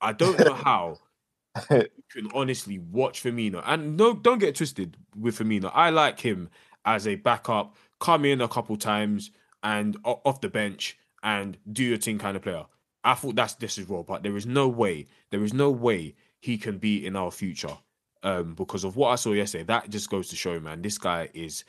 I 0.00 0.12
don't 0.12 0.38
know 0.38 0.52
how 0.52 0.98
you 1.70 1.86
can 2.10 2.28
honestly 2.34 2.78
watch 2.78 3.22
Firmino. 3.22 3.62
And 3.64 3.96
no, 3.96 4.14
don't 4.14 4.38
get 4.38 4.56
twisted 4.56 4.96
with 5.18 5.38
Firmino. 5.38 5.70
I 5.74 5.90
like 5.90 6.20
him 6.20 6.50
as 6.84 7.06
a 7.06 7.16
backup, 7.16 7.76
come 7.98 8.24
in 8.24 8.40
a 8.40 8.48
couple 8.48 8.76
times 8.76 9.30
and 9.62 9.96
off 10.04 10.40
the 10.40 10.48
bench 10.48 10.98
and 11.22 11.56
do 11.72 11.82
your 11.82 11.98
thing 11.98 12.18
kind 12.18 12.36
of 12.36 12.42
player. 12.42 12.64
I 13.04 13.14
thought 13.14 13.36
that's 13.36 13.54
this 13.54 13.78
is 13.78 13.88
raw, 13.88 14.02
but 14.02 14.22
there 14.22 14.36
is 14.36 14.46
no 14.46 14.68
way, 14.68 15.06
there 15.30 15.42
is 15.42 15.54
no 15.54 15.70
way 15.70 16.14
he 16.40 16.58
can 16.58 16.78
be 16.78 17.06
in 17.06 17.16
our 17.16 17.30
future. 17.30 17.76
Um, 18.22 18.54
because 18.54 18.82
of 18.84 18.96
what 18.96 19.10
I 19.10 19.14
saw 19.16 19.32
yesterday, 19.32 19.64
that 19.64 19.88
just 19.90 20.10
goes 20.10 20.28
to 20.28 20.36
show, 20.36 20.58
man, 20.58 20.82
this 20.82 20.98
guy 20.98 21.28
is 21.32 21.64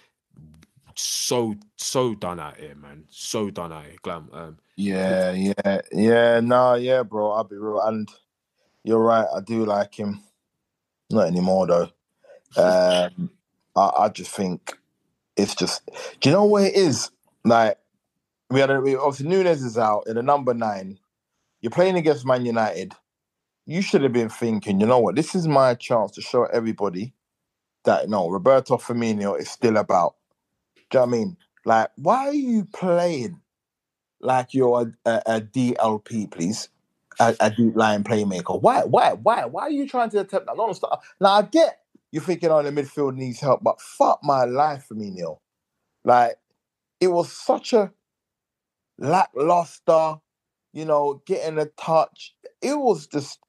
so 0.98 1.56
so 1.78 2.16
done 2.16 2.40
out 2.40 2.58
here, 2.58 2.76
man. 2.76 3.06
So 3.10 3.50
done 3.50 3.74
out 3.74 3.86
here, 3.86 3.96
Glam. 4.02 4.30
Um, 4.34 4.58
Yeah, 4.76 5.32
yeah, 5.32 5.82
yeah. 5.92 6.40
No, 6.42 6.76
yeah, 6.76 7.04
bro. 7.04 7.32
I'll 7.32 7.44
be 7.44 7.58
real, 7.58 7.82
and 7.82 8.10
you're 8.84 9.00
right. 9.04 9.28
I 9.36 9.42
do 9.42 9.66
like 9.66 9.96
him. 9.96 10.22
Not 11.10 11.28
anymore 11.28 11.68
though. 11.68 11.90
Um, 12.58 13.32
I, 13.76 13.92
I 14.00 14.10
just 14.10 14.32
think 14.32 14.78
it's 15.38 15.56
just. 15.56 15.86
Do 16.20 16.30
you 16.30 16.36
know 16.36 16.46
what 16.46 16.64
it 16.64 16.76
is? 16.76 17.12
Like 17.46 17.78
we 18.50 18.60
had 18.60 18.72
a, 18.72 18.82
we, 18.82 18.96
obviously 18.96 19.28
Nunez 19.30 19.64
is 19.64 19.78
out 19.78 20.06
in 20.08 20.16
the 20.16 20.24
number 20.24 20.54
nine. 20.54 21.00
You're 21.62 21.72
playing 21.72 21.98
against 21.98 22.26
Man 22.26 22.46
United. 22.46 22.94
You 23.66 23.82
should 23.82 24.04
have 24.04 24.14
been 24.14 24.30
thinking, 24.30 24.80
you 24.80 24.88
know 24.88 25.00
what? 25.00 25.16
This 25.16 25.36
is 25.36 25.48
my 25.48 25.76
chance 25.76 26.12
to 26.14 26.22
show 26.22 26.46
everybody 26.46 27.14
that 27.86 28.10
no, 28.10 28.30
Roberto 28.30 28.78
Firmino 28.78 29.40
is 29.40 29.50
still 29.50 29.78
about. 29.78 30.16
Do 30.89 31.00
you 31.00 31.00
know 31.00 31.06
what 31.06 31.15
I 31.15 31.17
mean? 31.17 31.38
Like, 31.65 31.89
why 31.97 32.28
are 32.28 32.34
you 32.34 32.65
playing 32.65 33.41
like 34.21 34.54
you're 34.54 34.93
a, 35.06 35.10
a, 35.10 35.21
a 35.38 35.41
DLP, 35.41 36.32
please? 36.32 36.69
A, 37.19 37.36
a 37.39 37.50
deep 37.50 37.76
line 37.76 38.04
playmaker. 38.04 38.62
Why? 38.62 38.84
Why? 38.84 39.13
Why? 39.13 39.45
Why 39.45 39.63
are 39.63 39.71
you 39.71 39.88
trying 39.88 40.12
to 40.12 40.19
attempt 40.19 40.45
that? 40.47 40.56
No, 40.56 40.71
stop. 40.73 41.04
Now 41.19 41.32
I 41.32 41.41
get 41.41 41.80
you're 42.12 42.23
thinking, 42.23 42.50
oh, 42.50 42.63
the 42.63 42.71
midfield 42.71 43.15
needs 43.15 43.39
help, 43.39 43.63
but 43.63 43.82
fuck 43.82 44.19
my 44.23 44.45
life, 44.45 44.88
Firmino. 44.89 45.39
Like, 46.06 46.38
it 47.02 47.10
was 47.10 47.32
such 47.32 47.73
a 47.73 47.91
lackluster, 48.97 50.15
you 50.73 50.86
know, 50.86 51.21
getting 51.26 51.60
a 51.60 51.65
touch. 51.65 52.34
It 52.62 52.76
was 52.76 53.08
just, 53.08 53.39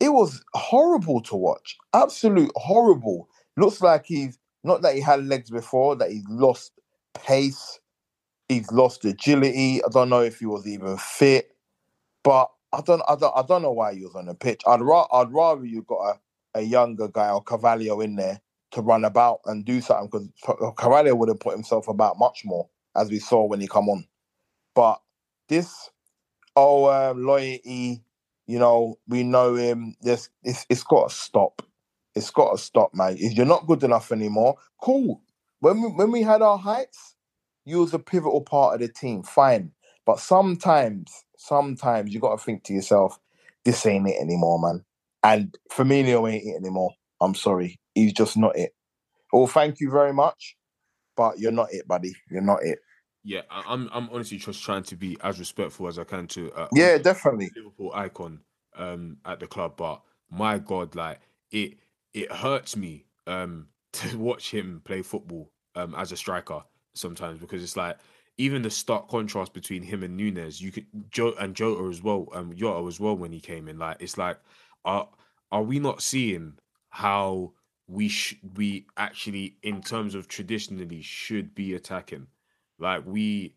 it 0.00 0.08
was 0.08 0.42
horrible 0.54 1.20
to 1.22 1.36
watch. 1.36 1.76
Absolute 1.94 2.52
horrible. 2.56 3.28
Looks 3.56 3.80
like 3.80 4.06
he's 4.06 4.38
not 4.64 4.82
that 4.82 4.94
he 4.94 5.00
had 5.00 5.24
legs 5.26 5.50
before, 5.50 5.96
that 5.96 6.10
he's 6.10 6.24
lost 6.28 6.72
pace, 7.16 7.80
he's 8.48 8.72
lost 8.72 9.04
agility. 9.04 9.82
I 9.84 9.88
don't 9.92 10.10
know 10.10 10.22
if 10.22 10.40
he 10.40 10.46
was 10.46 10.66
even 10.66 10.96
fit, 10.98 11.56
but 12.24 12.50
I 12.72 12.82
don't, 12.82 13.02
I 13.08 13.16
don't, 13.16 13.34
I 13.36 13.42
don't 13.46 13.62
know 13.62 13.72
why 13.72 13.94
he 13.94 14.02
was 14.02 14.14
on 14.16 14.26
the 14.26 14.34
pitch. 14.34 14.62
I'd 14.66 14.82
ra- 14.82 15.08
I'd 15.12 15.32
rather 15.32 15.64
you 15.64 15.82
got 15.82 16.16
a, 16.54 16.60
a 16.60 16.62
younger 16.62 17.08
guy 17.08 17.30
or 17.30 17.42
Carvalho 17.42 18.00
in 18.02 18.16
there 18.16 18.40
to 18.72 18.82
run 18.82 19.04
about 19.04 19.40
and 19.46 19.64
do 19.64 19.80
something 19.80 20.08
because 20.40 20.74
Carvalho 20.76 21.14
would 21.14 21.28
have 21.30 21.40
put 21.40 21.54
himself 21.54 21.88
about 21.88 22.18
much 22.18 22.42
more, 22.44 22.68
as 22.96 23.10
we 23.10 23.20
saw 23.20 23.44
when 23.46 23.60
he 23.60 23.68
come 23.68 23.88
on. 23.88 24.06
But 24.74 25.00
this, 25.48 25.90
oh, 26.56 26.88
um, 26.90 27.24
loyalty, 27.24 28.02
you 28.46 28.58
know, 28.58 28.98
we 29.08 29.24
know 29.24 29.54
him. 29.56 29.96
This, 30.02 30.30
it's, 30.44 30.66
it's 30.70 30.84
got 30.84 31.10
to 31.10 31.14
stop. 31.16 31.62
It's 32.14 32.30
got 32.30 32.52
to 32.52 32.58
stop, 32.58 32.94
man. 32.94 33.16
If 33.18 33.34
you're 33.34 33.46
not 33.46 33.66
good 33.66 33.84
enough 33.84 34.12
anymore, 34.12 34.56
cool. 34.82 35.22
When 35.60 35.82
we, 35.82 35.88
when 35.88 36.12
we 36.12 36.22
had 36.22 36.42
our 36.42 36.58
heights, 36.58 37.16
you 37.64 37.80
was 37.80 37.94
a 37.94 37.98
pivotal 38.00 38.42
part 38.42 38.74
of 38.76 38.80
the 38.80 38.88
team, 38.92 39.24
fine. 39.24 39.72
But 40.06 40.20
sometimes, 40.20 41.12
sometimes 41.38 42.14
you 42.14 42.20
got 42.20 42.38
to 42.38 42.44
think 42.44 42.64
to 42.64 42.74
yourself, 42.74 43.18
this 43.64 43.86
ain't 43.86 44.08
it 44.08 44.20
anymore, 44.20 44.60
man. 44.60 44.84
And 45.24 45.56
Firmino 45.72 46.30
ain't 46.32 46.44
it 46.46 46.56
anymore. 46.56 46.92
I'm 47.20 47.34
sorry, 47.34 47.80
he's 47.94 48.12
just 48.14 48.36
not 48.36 48.56
it. 48.58 48.72
Well, 49.32 49.46
thank 49.48 49.80
you 49.80 49.90
very 49.90 50.12
much, 50.14 50.56
but 51.16 51.38
you're 51.38 51.52
not 51.52 51.72
it, 51.72 51.88
buddy. 51.88 52.14
You're 52.30 52.42
not 52.42 52.62
it. 52.64 52.80
yeah, 53.24 53.42
I'm 53.50 53.88
I'm 53.92 54.08
honestly 54.12 54.38
just 54.38 54.62
trying 54.62 54.84
to 54.84 54.96
be 54.96 55.18
as 55.22 55.38
respectful 55.38 55.88
as 55.88 55.98
I 55.98 56.04
can 56.04 56.26
to 56.28 56.52
uh, 56.52 56.68
Yeah, 56.72 56.98
definitely. 56.98 57.50
Liverpool 57.56 57.92
icon 57.94 58.40
um 58.76 59.18
at 59.24 59.40
the 59.40 59.46
club, 59.48 59.74
but 59.76 60.02
my 60.30 60.58
God, 60.58 60.94
like 60.96 61.20
it 61.52 61.74
it 62.14 62.32
hurts 62.32 62.76
me 62.76 63.06
um 63.26 63.68
to 63.96 64.18
watch 64.18 64.52
him 64.52 64.80
play 64.84 65.02
football 65.02 65.50
um 65.74 65.94
as 65.96 66.12
a 66.12 66.16
striker 66.16 66.62
sometimes 66.94 67.38
because 67.38 67.62
it's 67.62 67.76
like 67.76 67.96
even 68.38 68.62
the 68.62 68.70
stark 68.70 69.08
contrast 69.08 69.52
between 69.54 69.82
him 69.82 70.02
and 70.02 70.16
Nunez, 70.16 70.60
you 70.60 70.70
could 70.70 70.86
Joe 71.10 71.34
and 71.38 71.54
Jota 71.54 71.88
as 71.88 72.02
well, 72.02 72.28
um 72.32 72.54
Jota 72.54 72.86
as 72.86 73.00
well 73.00 73.16
when 73.16 73.32
he 73.32 73.40
came 73.40 73.68
in. 73.68 73.78
Like 73.78 73.96
it's 74.00 74.18
like 74.18 74.38
are 74.84 75.08
are 75.50 75.62
we 75.62 75.78
not 75.78 76.02
seeing 76.02 76.54
how 76.90 77.52
we 77.86 78.08
sh- 78.08 78.38
we 78.54 78.86
actually 78.96 79.56
in 79.62 79.80
terms 79.80 80.14
of 80.14 80.28
traditionally 80.28 81.02
should 81.02 81.54
be 81.54 81.74
attacking? 81.74 82.26
Like 82.78 83.04
we 83.06 83.54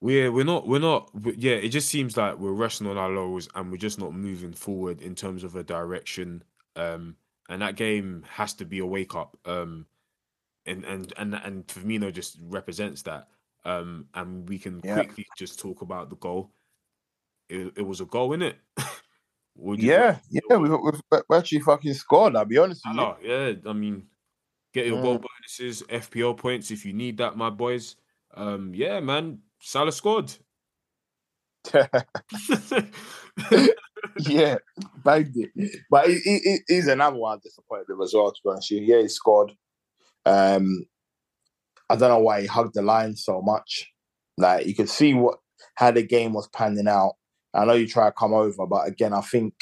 we're 0.00 0.32
we're 0.32 0.44
not 0.44 0.66
we're 0.66 0.80
not 0.80 1.10
yeah 1.36 1.52
it 1.52 1.68
just 1.68 1.88
seems 1.88 2.16
like 2.16 2.38
we're 2.38 2.50
resting 2.52 2.88
on 2.88 2.98
our 2.98 3.10
laurels 3.10 3.48
and 3.54 3.70
we're 3.70 3.76
just 3.76 4.00
not 4.00 4.12
moving 4.12 4.52
forward 4.52 5.00
in 5.00 5.14
terms 5.14 5.44
of 5.44 5.54
a 5.54 5.62
direction 5.62 6.42
um 6.74 7.14
and 7.52 7.62
that 7.62 7.76
game 7.76 8.24
has 8.28 8.54
to 8.54 8.64
be 8.64 8.78
a 8.78 8.86
wake 8.86 9.14
up 9.14 9.36
um 9.44 9.86
and 10.66 10.84
and 10.84 11.12
and 11.18 11.34
and 11.34 11.66
Firmino 11.66 12.12
just 12.12 12.38
represents 12.48 13.02
that 13.02 13.28
um 13.64 14.06
and 14.14 14.48
we 14.48 14.58
can 14.58 14.80
Yeah. 14.82 14.94
quickly 14.94 15.26
just 15.36 15.58
talk 15.58 15.82
about 15.82 16.10
the 16.10 16.16
goal 16.16 16.52
it, 17.48 17.72
it 17.76 17.82
was 17.86 18.00
a 18.00 18.06
goal 18.06 18.32
in 18.32 18.42
it 18.42 18.56
Yeah, 19.76 20.18
yeah, 20.30 20.56
we, 20.56 20.70
we 20.70 21.36
actually 21.36 21.60
fucking 21.60 21.92
scored. 21.94 22.36
I'll 22.36 22.46
be 22.46 22.56
honest 22.56 22.82
with 22.86 22.96
you. 22.96 23.28
yeah 23.28 23.52
I 23.68 23.72
mean 23.74 24.06
get 24.72 24.86
your 24.86 25.02
goal 25.02 25.18
Mm. 25.18 25.20
bonuses 25.20 25.82
FPL 25.82 26.38
points 26.38 26.70
if 26.70 26.86
you 26.86 26.94
need 26.94 27.18
that 27.18 27.36
my 27.36 27.50
boys 27.50 27.96
um 28.34 28.72
yeah 28.74 28.98
man 29.00 29.40
Salah 29.60 29.92
scored 29.92 30.32
yeah, 34.20 34.56
bagged 35.04 35.36
it. 35.36 35.50
But 35.90 36.08
he, 36.08 36.18
he, 36.18 36.38
he- 36.38 36.60
he's 36.68 36.88
another 36.88 37.16
one 37.16 37.38
disappointed 37.42 37.86
with 37.88 38.06
as 38.06 38.14
well, 38.14 38.32
to 38.32 38.40
be 38.44 38.50
honest. 38.50 38.70
Yeah, 38.70 39.00
he 39.02 39.08
scored. 39.08 39.52
Um, 40.24 40.86
I 41.88 41.96
don't 41.96 42.08
know 42.08 42.20
why 42.20 42.42
he 42.42 42.46
hugged 42.46 42.74
the 42.74 42.82
line 42.82 43.16
so 43.16 43.42
much. 43.42 43.90
Like 44.38 44.66
you 44.66 44.74
could 44.74 44.88
see 44.88 45.14
what 45.14 45.38
how 45.76 45.90
the 45.90 46.02
game 46.02 46.32
was 46.32 46.48
panning 46.48 46.88
out. 46.88 47.14
I 47.54 47.64
know 47.64 47.74
you 47.74 47.86
try 47.86 48.06
to 48.06 48.12
come 48.12 48.32
over, 48.32 48.66
but 48.66 48.88
again, 48.88 49.12
I 49.12 49.20
think, 49.20 49.54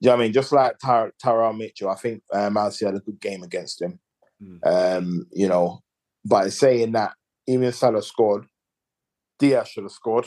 you 0.00 0.08
know 0.08 0.16
what 0.16 0.20
I 0.20 0.24
mean? 0.24 0.32
Just 0.32 0.52
like 0.52 0.78
Ty- 0.78 1.12
Tyrell 1.22 1.52
Mitchell, 1.52 1.88
I 1.88 1.94
think 1.94 2.22
uh, 2.32 2.70
City 2.70 2.86
had 2.86 2.96
a 2.96 3.00
good 3.00 3.20
game 3.20 3.42
against 3.44 3.80
him. 3.80 4.00
Mm. 4.42 4.58
Um, 4.98 5.26
you 5.32 5.48
know, 5.48 5.80
by 6.24 6.48
saying 6.48 6.92
that, 6.92 7.12
even 7.46 7.70
Salah 7.72 8.02
scored, 8.02 8.46
Diaz 9.38 9.68
should 9.68 9.84
have 9.84 9.92
scored. 9.92 10.26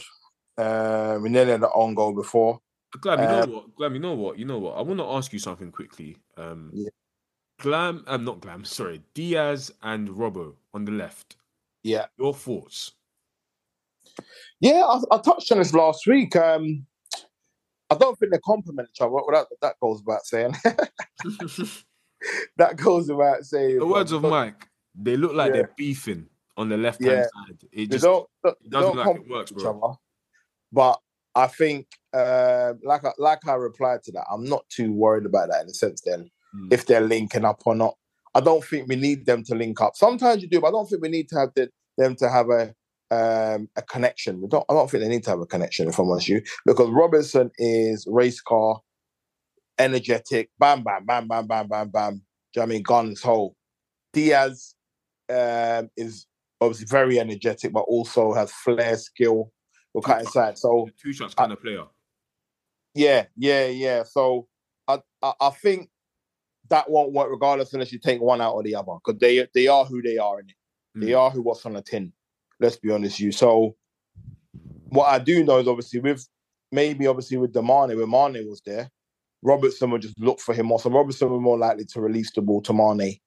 Uh, 0.57 1.19
we 1.21 1.29
nearly 1.29 1.51
had 1.51 1.61
an 1.63 1.69
own 1.75 1.93
goal 1.93 2.13
before. 2.13 2.59
Glam, 3.01 3.19
you 3.19 3.27
know 3.27 3.41
Um, 3.43 3.51
what? 3.53 3.75
Glam, 3.75 3.93
you 3.93 3.99
know 3.99 4.13
what? 4.13 4.37
You 4.39 4.45
know 4.45 4.59
what? 4.59 4.77
I 4.77 4.81
want 4.81 4.99
to 4.99 5.05
ask 5.05 5.33
you 5.33 5.39
something 5.39 5.71
quickly. 5.71 6.17
Um, 6.37 6.71
Yeah. 6.73 6.89
Glam, 7.59 8.03
I'm 8.07 8.15
um, 8.21 8.25
not 8.25 8.41
Glam. 8.41 8.63
Sorry, 8.65 9.01
Diaz 9.13 9.71
and 9.81 10.09
Robbo 10.09 10.53
on 10.73 10.85
the 10.85 10.91
left. 10.91 11.37
Yeah. 11.83 12.05
Your 12.17 12.33
thoughts? 12.33 12.93
Yeah, 14.59 14.83
I, 14.83 14.99
I 15.15 15.17
touched 15.19 15.51
on 15.51 15.59
this 15.59 15.73
last 15.73 16.05
week. 16.07 16.35
Um, 16.35 16.85
I 17.89 17.95
don't 17.95 18.17
think 18.19 18.31
they 18.31 18.39
complement 18.39 18.89
each 18.91 19.01
other. 19.01 19.11
Well, 19.11 19.25
that, 19.31 19.47
that 19.61 19.75
goes 19.79 20.01
without 20.05 20.25
saying. 20.25 20.55
that 22.57 22.75
goes 22.75 23.09
without 23.09 23.45
saying. 23.45 23.79
the 23.79 23.85
words 23.85 24.11
of 24.11 24.23
Mike. 24.23 24.67
They 24.95 25.15
look 25.15 25.33
like 25.33 25.49
Yeah. 25.49 25.53
they're 25.61 25.71
beefing 25.77 26.27
on 26.57 26.69
the 26.69 26.77
left 26.77 27.01
hand 27.03 27.17
Yeah. 27.17 27.23
side. 27.45 27.57
It 27.71 27.75
They 27.77 27.85
just 27.85 28.03
don't, 28.03 28.27
they 28.43 28.49
it 28.49 28.69
doesn't 28.69 28.95
look 28.95 29.05
like 29.05 29.15
it 29.17 29.29
works, 29.29 29.51
each 29.51 29.59
bro. 29.59 29.79
other. 29.81 29.97
But 30.71 30.99
I 31.37 31.47
think, 31.47 31.87
uh, 32.13 32.73
like 32.83 33.05
I, 33.05 33.11
like 33.17 33.47
I 33.47 33.53
replied 33.53 34.03
to 34.03 34.11
that, 34.13 34.25
I'm 34.31 34.43
not 34.43 34.67
too 34.69 34.91
worried 34.91 35.25
about 35.25 35.49
that 35.49 35.61
in 35.61 35.67
the 35.67 35.73
sense 35.73 36.01
then 36.05 36.29
Mm. 36.55 36.71
if 36.71 36.85
they're 36.85 37.01
linking 37.01 37.45
up 37.45 37.61
or 37.65 37.75
not. 37.75 37.95
I 38.33 38.39
don't 38.39 38.63
think 38.63 38.87
we 38.87 38.95
need 38.95 39.25
them 39.25 39.43
to 39.45 39.55
link 39.55 39.81
up. 39.81 39.95
Sometimes 39.95 40.41
you 40.41 40.47
do, 40.47 40.61
but 40.61 40.67
I 40.67 40.71
don't 40.71 40.87
think 40.89 41.01
we 41.01 41.09
need 41.09 41.27
to 41.29 41.39
have 41.39 41.49
the, 41.55 41.69
them 41.97 42.15
to 42.17 42.29
have 42.29 42.49
a 42.49 42.73
um, 43.09 43.69
a 43.75 43.81
connection. 43.81 44.41
We 44.41 44.47
don't, 44.47 44.65
I 44.69 44.73
don't 44.73 44.89
think 44.89 45.01
they 45.03 45.09
need 45.09 45.23
to 45.23 45.29
have 45.29 45.39
a 45.39 45.45
connection, 45.45 45.87
if 45.87 45.97
I'm 45.97 46.09
honest 46.09 46.29
with 46.29 46.43
you, 46.43 46.51
because 46.65 46.89
Robertson 46.89 47.51
is 47.57 48.05
race 48.09 48.41
car, 48.41 48.81
energetic, 49.79 50.49
bam, 50.59 50.83
bam, 50.83 51.05
bam, 51.05 51.27
bam, 51.27 51.47
bam, 51.47 51.67
bam, 51.67 51.89
bam. 51.89 52.13
Do 52.13 52.19
you 52.55 52.61
know 52.61 52.63
I 52.63 52.65
mean? 52.65 52.83
Guns 52.83 53.21
hole. 53.21 53.55
Diaz 54.13 54.75
um, 55.29 55.89
is 55.95 56.27
obviously 56.59 56.87
very 56.87 57.19
energetic, 57.19 57.71
but 57.71 57.81
also 57.81 58.33
has 58.33 58.51
flair, 58.51 58.97
skill, 58.97 59.51
will 59.93 60.01
cut 60.01 60.21
inside. 60.21 60.57
So 60.57 60.89
Two 61.01 61.13
shots 61.13 61.33
kind 61.33 61.51
of 61.51 61.61
player. 61.61 61.85
yeah, 62.93 63.25
yeah, 63.35 63.65
yeah. 63.67 64.03
So 64.03 64.47
I, 64.87 64.99
I, 65.21 65.33
I 65.41 65.49
think 65.51 65.89
that 66.69 66.89
won't 66.89 67.13
work 67.13 67.29
regardless 67.31 67.73
unless 67.73 67.91
you 67.91 67.99
take 67.99 68.21
one 68.21 68.41
out 68.41 68.53
or 68.53 68.63
the 68.63 68.75
other 68.75 68.93
because 69.05 69.19
they 69.19 69.47
they 69.53 69.67
are 69.67 69.85
who 69.85 70.01
they 70.01 70.17
are 70.17 70.39
in 70.39 70.49
it. 70.49 70.55
They 70.95 71.11
Mm. 71.11 71.19
are 71.19 71.29
who 71.29 71.41
what's 71.43 71.65
on 71.65 71.73
the 71.73 71.81
tin. 71.81 72.11
Let's 72.59 72.77
be 72.77 72.91
honest, 72.91 73.15
with 73.15 73.25
you. 73.25 73.31
So 73.31 73.75
what 74.89 75.05
I 75.05 75.19
do 75.19 75.43
know 75.43 75.59
is 75.59 75.67
obviously 75.67 75.99
with 75.99 76.27
maybe 76.71 77.05
obviously 77.07 77.37
with 77.37 77.53
Damane, 77.53 77.95
when 77.95 78.09
Mane 78.09 78.47
was 78.49 78.61
there, 78.65 78.89
Robertson 79.43 79.91
would 79.91 80.01
just 80.01 80.19
look 80.19 80.39
for 80.39 80.53
him 80.55 80.65
more. 80.67 80.79
So 80.79 80.89
Robertson 80.89 81.29
was 81.29 81.39
more 81.41 81.57
likely 81.57 81.85
to 81.85 82.01
release 82.01 82.31
the 82.33 82.41
ball 82.41 82.61
to 82.63 82.73
Mane. 82.73 83.19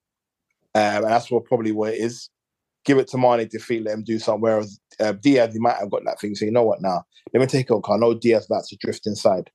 Um, 0.75 0.83
and 0.97 1.05
that's 1.05 1.31
what 1.31 1.45
probably 1.45 1.73
what 1.73 1.95
it 1.95 2.01
is. 2.01 2.29
Give 2.85 2.99
it 2.99 3.09
to 3.09 3.19
Mane 3.19 3.49
to 3.49 3.59
feed, 3.59 3.85
let 3.85 3.95
him 3.95 4.05
do 4.05 4.19
something. 4.19 4.41
Whereas 4.41 4.81
uh, 4.99 5.13
Diaz, 5.13 5.53
he 5.53 5.61
might 5.61 5.77
have 5.77 5.91
got 5.91 6.05
that 6.05 6.21
thing. 6.21 6.35
So 6.35 6.45
you 6.45 6.51
know 6.51 6.63
what 6.63 6.81
now? 6.81 7.05
Let 7.33 7.41
me 7.41 7.47
take 7.47 7.71
it. 7.71 7.81
I 7.89 7.97
know 7.97 8.15
Diaz 8.15 8.49
likes 8.49 8.69
to 8.69 8.77
drift 8.77 9.07
inside. 9.07 9.51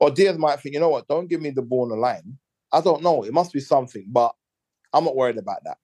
Or 0.00 0.10
Diaz 0.10 0.38
might 0.38 0.60
think, 0.60 0.74
you 0.74 0.80
know 0.80 0.90
what? 0.90 1.08
Don't 1.08 1.28
give 1.28 1.40
me 1.40 1.50
the 1.50 1.62
ball 1.62 1.82
on 1.82 1.88
the 1.88 1.96
line. 1.96 2.38
I 2.72 2.80
don't 2.80 3.02
know. 3.02 3.24
It 3.24 3.32
must 3.32 3.52
be 3.52 3.60
something, 3.60 4.06
but 4.08 4.32
I'm 4.92 5.04
not 5.04 5.16
worried 5.16 5.38
about 5.38 5.58
that. 5.64 5.78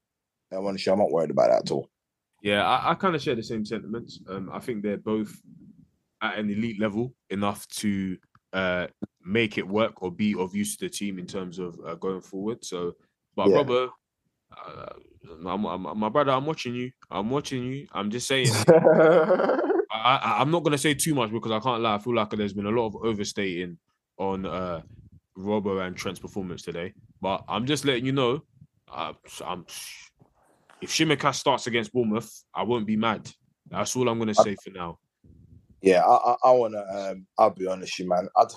I 0.52 0.56
want 0.56 0.64
to 0.64 0.68
honestly, 0.68 0.92
I'm 0.92 0.98
not 0.98 1.10
worried 1.10 1.30
about 1.30 1.50
that 1.50 1.62
at 1.64 1.70
all. 1.70 1.90
Yeah, 2.42 2.64
I, 2.64 2.92
I 2.92 2.94
kind 2.94 3.14
of 3.14 3.22
share 3.22 3.34
the 3.34 3.42
same 3.42 3.64
sentiments. 3.64 4.20
Um, 4.28 4.50
I 4.52 4.60
think 4.60 4.82
they're 4.82 4.98
both 4.98 5.40
at 6.22 6.38
an 6.38 6.50
elite 6.50 6.80
level 6.80 7.14
enough 7.30 7.66
to 7.68 8.16
uh, 8.52 8.86
make 9.24 9.58
it 9.58 9.66
work 9.66 10.02
or 10.02 10.12
be 10.12 10.34
of 10.34 10.54
use 10.54 10.76
to 10.76 10.86
the 10.86 10.90
team 10.90 11.18
in 11.18 11.26
terms 11.26 11.58
of 11.58 11.78
uh, 11.86 11.94
going 11.96 12.20
forward. 12.20 12.64
So, 12.64 12.94
but 13.34 13.48
Yeah. 13.48 13.56
Robert, 13.56 13.90
uh, 14.66 15.48
I'm, 15.48 15.64
I'm, 15.66 15.98
my 15.98 16.08
brother, 16.08 16.32
I'm 16.32 16.46
watching 16.46 16.74
you. 16.74 16.90
I'm 17.10 17.30
watching 17.30 17.64
you. 17.64 17.86
I'm 17.92 18.10
just 18.10 18.26
saying. 18.28 18.48
I, 18.68 20.20
I, 20.22 20.36
I'm 20.40 20.50
not 20.50 20.64
gonna 20.64 20.78
say 20.78 20.94
too 20.94 21.14
much 21.14 21.30
because 21.30 21.52
I 21.52 21.60
can't 21.60 21.80
lie. 21.80 21.94
I 21.94 21.98
feel 21.98 22.14
like 22.14 22.30
there's 22.30 22.52
been 22.52 22.66
a 22.66 22.70
lot 22.70 22.88
of 22.88 22.96
overstating 22.96 23.78
on 24.18 24.46
uh 24.46 24.82
Robbo 25.36 25.84
and 25.84 25.96
Trent's 25.96 26.20
performance 26.20 26.62
today. 26.62 26.92
But 27.20 27.44
I'm 27.48 27.66
just 27.66 27.84
letting 27.84 28.04
you 28.04 28.12
know. 28.12 28.42
Uh, 28.92 29.12
I'm 29.44 29.64
if 30.80 30.90
Tsimikas 30.90 31.36
starts 31.36 31.66
against 31.66 31.92
Bournemouth, 31.92 32.30
I 32.54 32.62
won't 32.62 32.86
be 32.86 32.96
mad. 32.96 33.30
That's 33.70 33.96
all 33.96 34.08
I'm 34.08 34.18
gonna 34.18 34.34
say 34.34 34.56
for 34.62 34.70
now. 34.70 34.98
Yeah, 35.80 36.04
I, 36.04 36.32
I, 36.32 36.36
I 36.44 36.50
wanna. 36.52 36.84
Um, 36.90 37.26
I'll 37.38 37.50
be 37.50 37.66
honest, 37.66 37.98
with 37.98 38.04
you 38.04 38.10
man. 38.10 38.28
I'd, 38.36 38.52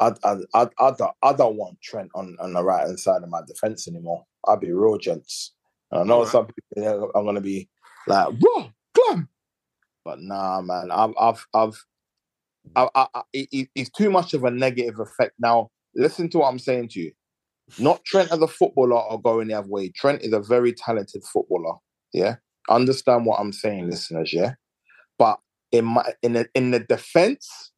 I'd, 0.00 0.18
I'd, 0.24 0.38
I'd, 0.54 0.68
I 0.78 0.90
don't, 0.92 1.12
I 1.22 1.32
don't 1.32 1.56
want 1.56 1.80
Trent 1.82 2.10
on, 2.14 2.36
on 2.40 2.52
the 2.52 2.62
right 2.62 2.86
hand 2.86 2.98
side 2.98 3.22
of 3.22 3.28
my 3.28 3.40
defense 3.46 3.88
anymore. 3.88 4.24
I'll 4.46 4.56
be 4.56 4.72
real, 4.72 4.98
gents. 4.98 5.52
And 5.90 6.00
I 6.00 6.04
know 6.04 6.18
Alright. 6.18 6.32
some 6.32 6.46
people 6.46 7.10
are 7.14 7.22
gonna 7.24 7.40
be 7.40 7.68
like, 8.06 8.34
"Whoa, 8.40 8.70
Glam," 8.94 9.28
but 10.04 10.20
nah, 10.20 10.60
man. 10.62 10.90
I've, 10.90 11.14
I've, 11.20 11.46
I've, 11.54 11.84
I, 12.76 12.88
I, 12.94 13.06
I, 13.14 13.22
it- 13.32 13.68
it's 13.74 13.90
too 13.90 14.10
much 14.10 14.34
of 14.34 14.44
a 14.44 14.50
negative 14.50 14.98
effect. 15.00 15.34
Now, 15.38 15.70
listen 15.94 16.28
to 16.30 16.38
what 16.38 16.48
I'm 16.48 16.58
saying 16.58 16.88
to 16.90 17.00
you. 17.00 17.12
Not 17.78 18.04
Trent 18.04 18.32
as 18.32 18.40
a 18.40 18.48
footballer 18.48 18.96
or 19.00 19.20
going 19.20 19.48
the 19.48 19.54
other 19.54 19.68
way. 19.68 19.90
Trent 19.90 20.22
is 20.22 20.32
a 20.32 20.40
very 20.40 20.72
talented 20.72 21.22
footballer. 21.24 21.74
Yeah, 22.12 22.36
understand 22.68 23.26
what 23.26 23.38
I'm 23.38 23.52
saying, 23.52 23.88
listeners. 23.88 24.32
Yeah, 24.32 24.54
but 25.18 25.38
in 25.70 25.84
my 25.84 26.12
in 26.22 26.32
the 26.32 26.48
in 26.54 26.72
the 26.72 26.80
defense, 26.80 27.70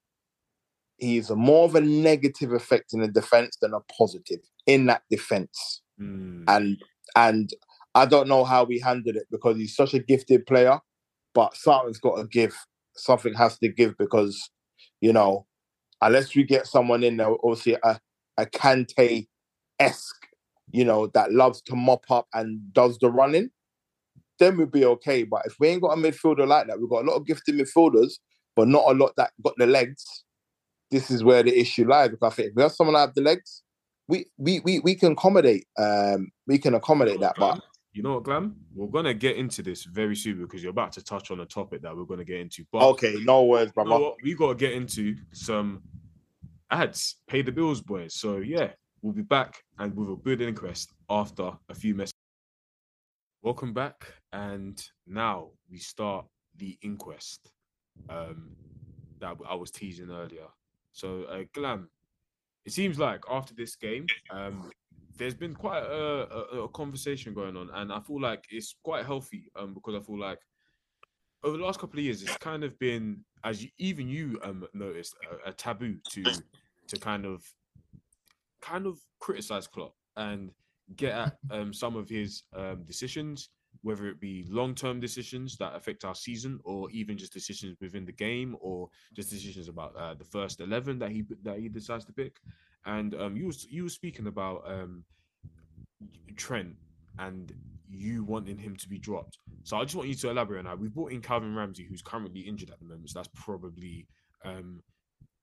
he's 0.96 1.30
more 1.30 1.64
of 1.66 1.74
a 1.74 1.80
negative 1.82 2.52
effect 2.52 2.94
in 2.94 3.00
the 3.00 3.08
defense 3.08 3.58
than 3.60 3.74
a 3.74 3.80
positive 3.98 4.40
in 4.66 4.86
that 4.86 5.02
defense. 5.10 5.81
Mm, 6.02 6.44
And 6.48 6.82
and 7.16 7.50
I 7.94 8.06
don't 8.06 8.28
know 8.28 8.44
how 8.44 8.64
we 8.64 8.78
handled 8.78 9.16
it 9.16 9.26
because 9.30 9.56
he's 9.56 9.76
such 9.76 9.94
a 9.94 9.98
gifted 9.98 10.46
player, 10.46 10.80
but 11.34 11.56
something's 11.56 11.98
got 11.98 12.16
to 12.16 12.24
give. 12.26 12.54
Something 12.96 13.34
has 13.34 13.58
to 13.58 13.68
give 13.68 13.96
because 13.98 14.50
you 15.00 15.12
know, 15.12 15.46
unless 16.00 16.34
we 16.34 16.44
get 16.44 16.66
someone 16.66 17.02
in 17.04 17.16
there, 17.18 17.30
obviously 17.44 17.76
a 17.82 18.00
a 18.38 18.46
Kante 18.46 19.28
esque, 19.78 20.26
you 20.70 20.84
know, 20.84 21.06
that 21.08 21.32
loves 21.32 21.60
to 21.62 21.76
mop 21.76 22.04
up 22.10 22.26
and 22.34 22.72
does 22.72 22.98
the 22.98 23.10
running, 23.10 23.50
then 24.38 24.56
we'd 24.56 24.72
be 24.72 24.84
okay. 24.84 25.22
But 25.24 25.42
if 25.46 25.54
we 25.60 25.68
ain't 25.68 25.82
got 25.82 25.98
a 25.98 26.00
midfielder 26.00 26.46
like 26.46 26.66
that, 26.68 26.80
we've 26.80 26.88
got 26.90 27.04
a 27.04 27.08
lot 27.10 27.16
of 27.16 27.26
gifted 27.26 27.56
midfielders, 27.56 28.14
but 28.56 28.68
not 28.68 28.84
a 28.86 28.94
lot 28.94 29.14
that 29.16 29.32
got 29.44 29.54
the 29.58 29.66
legs. 29.66 30.24
This 30.90 31.10
is 31.10 31.24
where 31.24 31.42
the 31.42 31.58
issue 31.58 31.86
lies. 31.88 32.10
Because 32.10 32.32
I 32.32 32.36
think 32.36 32.48
if 32.50 32.54
we 32.56 32.62
have 32.62 32.72
someone 32.72 32.94
that 32.94 33.00
have 33.00 33.14
the 33.14 33.22
legs, 33.22 33.61
we 34.12 34.26
we 34.36 34.60
we, 34.60 34.78
we 34.80 34.94
can 34.94 35.12
accommodate 35.12 35.66
um 35.78 36.30
we 36.46 36.58
can 36.58 36.74
accommodate 36.74 37.18
that. 37.20 37.34
But 37.38 37.62
you 37.94 38.02
know 38.02 38.14
what, 38.14 38.24
Glam? 38.24 38.56
We're 38.74 38.88
gonna 38.88 39.14
get 39.14 39.36
into 39.36 39.62
this 39.62 39.84
very 39.84 40.14
soon 40.14 40.38
because 40.38 40.62
you're 40.62 40.70
about 40.70 40.92
to 40.92 41.02
touch 41.02 41.30
on 41.30 41.40
a 41.40 41.46
topic 41.46 41.80
that 41.82 41.96
we're 41.96 42.04
gonna 42.04 42.24
get 42.24 42.40
into. 42.40 42.64
But 42.70 42.82
okay, 42.90 43.16
no 43.22 43.44
words, 43.44 43.70
you 43.70 43.72
brother. 43.72 43.90
know 43.90 43.98
what? 44.00 44.16
We 44.22 44.34
gotta 44.34 44.54
get 44.54 44.72
into 44.72 45.16
some 45.32 45.82
ads. 46.70 47.16
Pay 47.26 47.40
the 47.40 47.52
bills, 47.52 47.80
boys. 47.80 48.14
So 48.14 48.36
yeah, 48.38 48.72
we'll 49.00 49.14
be 49.14 49.22
back 49.22 49.64
and 49.78 49.96
with 49.96 50.10
a 50.10 50.16
good 50.16 50.42
inquest 50.42 50.92
after 51.08 51.52
a 51.70 51.74
few 51.74 51.94
messages. 51.94 52.12
Welcome 53.40 53.72
back, 53.72 54.12
and 54.34 54.76
now 55.06 55.48
we 55.70 55.78
start 55.78 56.26
the 56.58 56.78
inquest 56.82 57.50
um, 58.10 58.50
that 59.20 59.36
I 59.48 59.54
was 59.54 59.70
teasing 59.70 60.10
earlier. 60.10 60.48
So, 60.92 61.24
uh, 61.24 61.44
Glam, 61.54 61.88
it 62.64 62.72
seems 62.72 62.98
like 62.98 63.22
after 63.30 63.54
this 63.54 63.76
game, 63.76 64.06
um, 64.30 64.70
there's 65.16 65.34
been 65.34 65.54
quite 65.54 65.82
a, 65.82 66.28
a, 66.54 66.62
a 66.64 66.68
conversation 66.68 67.34
going 67.34 67.56
on, 67.56 67.70
and 67.74 67.92
I 67.92 68.00
feel 68.00 68.20
like 68.20 68.44
it's 68.50 68.74
quite 68.82 69.04
healthy 69.04 69.50
um, 69.56 69.74
because 69.74 69.94
I 69.94 70.00
feel 70.00 70.18
like 70.18 70.38
over 71.44 71.56
the 71.56 71.64
last 71.64 71.80
couple 71.80 71.98
of 71.98 72.04
years, 72.04 72.22
it's 72.22 72.36
kind 72.38 72.64
of 72.64 72.78
been, 72.78 73.24
as 73.44 73.62
you, 73.62 73.70
even 73.78 74.08
you 74.08 74.38
um, 74.42 74.66
noticed, 74.74 75.14
a, 75.46 75.50
a 75.50 75.52
taboo 75.52 75.96
to 76.10 76.24
to 76.88 76.98
kind 76.98 77.24
of 77.24 77.42
kind 78.60 78.86
of 78.86 78.98
criticize 79.20 79.66
Klopp 79.66 79.94
and 80.16 80.50
get 80.96 81.12
at 81.12 81.36
um, 81.50 81.72
some 81.72 81.96
of 81.96 82.08
his 82.08 82.44
um, 82.56 82.84
decisions, 82.86 83.50
whether 83.82 84.06
it 84.08 84.20
be 84.20 84.44
long 84.48 84.74
term 84.74 85.00
decisions 85.00 85.56
that 85.58 85.74
affect 85.74 86.04
our 86.04 86.14
season, 86.14 86.60
or 86.64 86.90
even 86.90 87.18
just 87.18 87.32
decisions 87.32 87.76
within 87.80 88.04
the 88.04 88.12
game, 88.12 88.56
or 88.60 88.88
just 89.14 89.30
decisions 89.30 89.68
about 89.68 89.94
uh, 89.96 90.14
the 90.14 90.24
first 90.24 90.60
eleven 90.60 90.98
that 90.98 91.10
he 91.10 91.24
that 91.42 91.58
he 91.58 91.68
decides 91.68 92.04
to 92.06 92.12
pick. 92.12 92.40
And 92.86 93.14
um, 93.14 93.36
you 93.36 93.46
was 93.46 93.66
you 93.70 93.84
were 93.84 93.88
speaking 93.88 94.26
about 94.26 94.62
um, 94.66 95.04
Trent 96.36 96.74
and 97.18 97.52
you 97.88 98.24
wanting 98.24 98.56
him 98.56 98.74
to 98.76 98.88
be 98.88 98.98
dropped. 98.98 99.38
So 99.64 99.76
I 99.76 99.82
just 99.84 99.94
want 99.94 100.08
you 100.08 100.14
to 100.14 100.30
elaborate 100.30 100.60
on 100.60 100.64
that. 100.64 100.78
We've 100.78 100.92
brought 100.94 101.12
in 101.12 101.20
Calvin 101.20 101.54
Ramsey, 101.54 101.84
who's 101.84 102.02
currently 102.02 102.40
injured 102.40 102.70
at 102.70 102.78
the 102.78 102.86
moment. 102.86 103.10
So 103.10 103.18
that's 103.18 103.28
probably 103.34 104.06
um, 104.44 104.82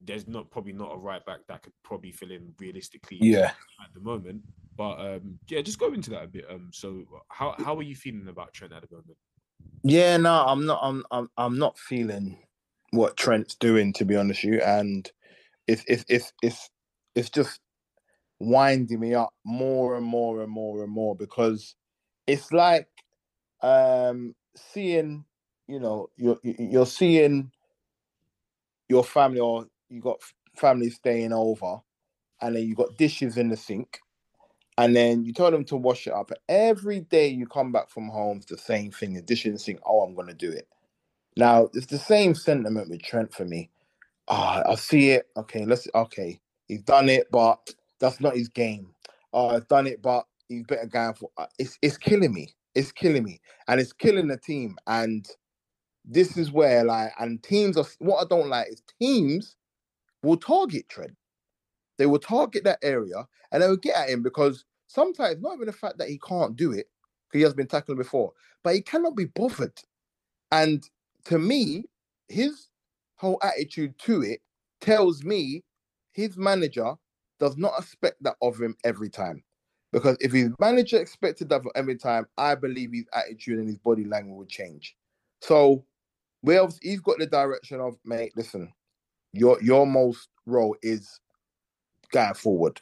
there's 0.02 0.28
not 0.28 0.50
probably 0.50 0.74
not 0.74 0.94
a 0.94 0.98
right 0.98 1.24
back 1.26 1.40
that 1.48 1.62
could 1.64 1.74
probably 1.84 2.12
fill 2.12 2.32
in 2.32 2.54
realistically 2.60 3.20
Yeah. 3.22 3.52
at 3.84 3.94
the 3.94 4.00
moment. 4.00 4.42
But 4.80 5.02
um, 5.02 5.38
yeah, 5.50 5.62
just 5.62 5.78
go 5.78 5.92
into 5.92 6.10
that 6.12 6.24
a 6.24 6.28
bit. 6.28 6.46
Um, 6.50 6.70
so 6.72 7.04
how 7.28 7.54
how 7.58 7.76
are 7.76 7.84
you 7.84 7.98
feeling 7.98 8.30
about 8.30 8.54
Trent 8.54 8.72
at 8.72 8.82
the 8.82 8.96
moment? 8.96 9.18
Yeah, 9.84 10.16
no, 10.16 10.46
I'm 10.48 10.66
not. 10.66 10.80
I'm. 10.82 11.04
I'm. 11.12 11.30
I'm 11.38 11.60
not 11.60 11.78
feeling 11.78 12.38
what 12.92 13.18
Trent's 13.18 13.56
doing, 13.56 13.92
to 13.94 14.06
be 14.06 14.16
honest 14.16 14.46
with 14.46 14.54
you, 14.54 14.62
and 14.62 15.12
it's 15.68 15.84
it's 15.86 16.06
it's 16.08 16.32
it's 16.42 16.70
it's 17.14 17.30
just 17.30 17.60
winding 18.40 19.02
me 19.02 19.14
up 19.14 19.34
more 19.44 19.98
and 19.98 20.06
more 20.06 20.42
and 20.42 20.50
more 20.50 20.82
and 20.82 20.94
more 20.94 21.14
because 21.14 21.76
it's 22.26 22.54
like 22.54 22.88
um 23.62 24.34
seeing, 24.56 25.26
you 25.68 25.82
know, 25.82 26.08
you're 26.16 26.40
you're 26.42 26.86
seeing 26.86 27.52
your 28.88 29.04
family 29.04 29.42
or 29.42 29.66
you 29.90 30.00
got 30.00 30.22
family 30.56 30.90
staying 30.90 31.34
over, 31.34 31.80
and 32.42 32.56
then 32.56 32.64
you 32.64 32.76
got 32.76 32.96
dishes 32.96 33.38
in 33.38 33.50
the 33.50 33.58
sink, 33.58 34.00
and 34.80 34.96
then 34.96 35.26
you 35.26 35.34
tell 35.34 35.52
them 35.52 35.66
to 35.66 35.78
wash 35.78 36.08
it 36.08 36.14
up. 36.14 36.32
Every 36.50 37.02
day 37.02 37.30
you 37.30 37.48
come 37.48 37.72
back 37.74 37.92
from 37.92 38.10
home, 38.10 38.40
it's 38.40 38.48
the 38.48 38.58
same 38.60 38.92
thing. 38.92 39.14
The 39.16 39.24
dish 39.24 39.46
in 39.46 39.54
the 39.54 39.60
sink. 39.60 39.82
Oh, 39.86 40.02
I'm 40.02 40.16
gonna 40.16 40.34
do 40.36 40.52
it. 40.52 40.68
Now 41.38 41.70
it's 41.74 41.88
the 41.88 42.00
same 42.00 42.36
sentiment 42.36 42.90
with 42.90 43.04
Trent 43.04 43.34
for 43.34 43.46
me. 43.46 43.72
Ah, 44.28 44.64
I 44.68 44.76
see 44.76 45.12
it. 45.12 45.28
Okay, 45.38 45.66
let's. 45.66 45.88
Okay, 45.94 46.42
he's 46.68 46.82
done 46.84 47.10
it, 47.10 47.28
but 47.32 47.74
that's 48.00 48.22
not 48.22 48.36
his 48.38 48.50
game. 48.50 48.94
Oh, 49.34 49.50
I've 49.50 49.68
done 49.70 49.88
it, 49.88 50.02
but 50.02 50.26
he's 50.50 50.66
better 50.66 50.88
going 50.88 51.14
for. 51.16 51.30
uh, 51.38 51.48
It's 51.60 51.78
it's 51.84 51.98
killing 51.98 52.34
me. 52.34 52.56
It's 52.76 52.92
killing 52.92 53.24
me, 53.24 53.42
and 53.68 53.80
it's 53.80 53.94
killing 53.94 54.28
the 54.28 54.38
team. 54.38 54.78
And 54.88 55.28
this 56.06 56.38
is 56.38 56.52
where 56.52 56.84
like, 56.86 57.12
and 57.20 57.44
teams 57.44 57.78
are. 57.78 57.86
What 58.00 58.26
I 58.26 58.28
don't 58.30 58.50
like 58.50 58.70
is 58.70 58.84
teams 59.02 59.56
will 60.24 60.38
target 60.38 60.90
Trent. 60.90 61.16
They 62.00 62.06
will 62.06 62.18
target 62.20 62.64
that 62.64 62.80
area 62.82 63.28
and 63.52 63.62
they 63.62 63.68
will 63.68 63.78
get 63.78 63.96
at 63.96 64.10
him 64.10 64.24
because 64.24 64.66
sometimes 64.88 65.42
not 65.42 65.56
even 65.56 65.68
the 65.68 65.74
fact 65.74 66.00
that 66.00 66.08
he 66.08 66.18
can't 66.18 66.56
do 66.56 66.72
it, 66.72 66.88
because 67.28 67.40
he 67.40 67.44
has 67.44 67.54
been 67.54 67.68
tackled 67.68 67.98
before, 67.98 68.32
but 68.64 68.74
he 68.74 68.82
cannot 68.82 69.16
be 69.16 69.26
bothered. 69.26 69.78
And 70.52 70.84
to 71.26 71.38
me, 71.38 71.84
his 72.30 72.70
whole 73.16 73.38
attitude 73.44 74.00
to 74.00 74.24
it 74.24 74.40
tells 74.80 75.24
me 75.24 75.64
his 76.14 76.38
manager 76.38 76.96
does 77.38 77.58
not 77.58 77.74
expect 77.78 78.24
that 78.24 78.38
of 78.42 78.60
him 78.60 78.76
every 78.86 79.10
time. 79.10 79.44
Because 79.92 80.16
if 80.22 80.32
his 80.32 80.52
manager 80.60 81.02
expected 81.02 81.50
that 81.50 81.64
for 81.64 81.72
every 81.76 81.98
time, 81.98 82.28
I 82.38 82.56
believe 82.56 82.94
his 82.94 83.08
attitude 83.14 83.60
and 83.60 83.68
his 83.68 83.78
body 83.78 84.06
language 84.06 84.38
would 84.38 84.50
change. 84.50 84.96
So, 85.42 85.84
well, 86.44 86.72
he's 86.82 87.02
got 87.02 87.18
the 87.18 87.26
direction 87.26 87.82
of, 87.82 87.98
mate, 88.06 88.32
listen, 88.38 88.72
your 89.34 89.62
your 89.62 89.86
most 89.86 90.30
role 90.46 90.76
is 90.82 91.20
going 92.12 92.34
forward. 92.34 92.82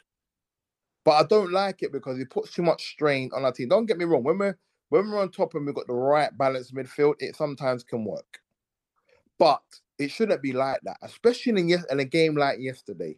But 1.04 1.12
I 1.12 1.22
don't 1.24 1.52
like 1.52 1.82
it 1.82 1.92
because 1.92 2.18
it 2.18 2.30
puts 2.30 2.52
too 2.52 2.62
much 2.62 2.90
strain 2.90 3.30
on 3.34 3.44
our 3.44 3.52
team. 3.52 3.68
Don't 3.68 3.86
get 3.86 3.98
me 3.98 4.04
wrong, 4.04 4.24
when 4.24 4.38
we're 4.38 4.58
when 4.90 5.10
we're 5.10 5.20
on 5.20 5.30
top 5.30 5.54
and 5.54 5.66
we've 5.66 5.74
got 5.74 5.86
the 5.86 5.94
right 5.94 6.36
balance 6.36 6.70
midfield, 6.70 7.14
it 7.18 7.36
sometimes 7.36 7.84
can 7.84 8.04
work. 8.04 8.40
But 9.38 9.62
it 9.98 10.10
shouldn't 10.10 10.42
be 10.42 10.52
like 10.52 10.80
that, 10.84 10.96
especially 11.02 11.60
in, 11.60 11.84
in 11.90 12.00
a 12.00 12.04
game 12.04 12.36
like 12.36 12.58
yesterday, 12.60 13.16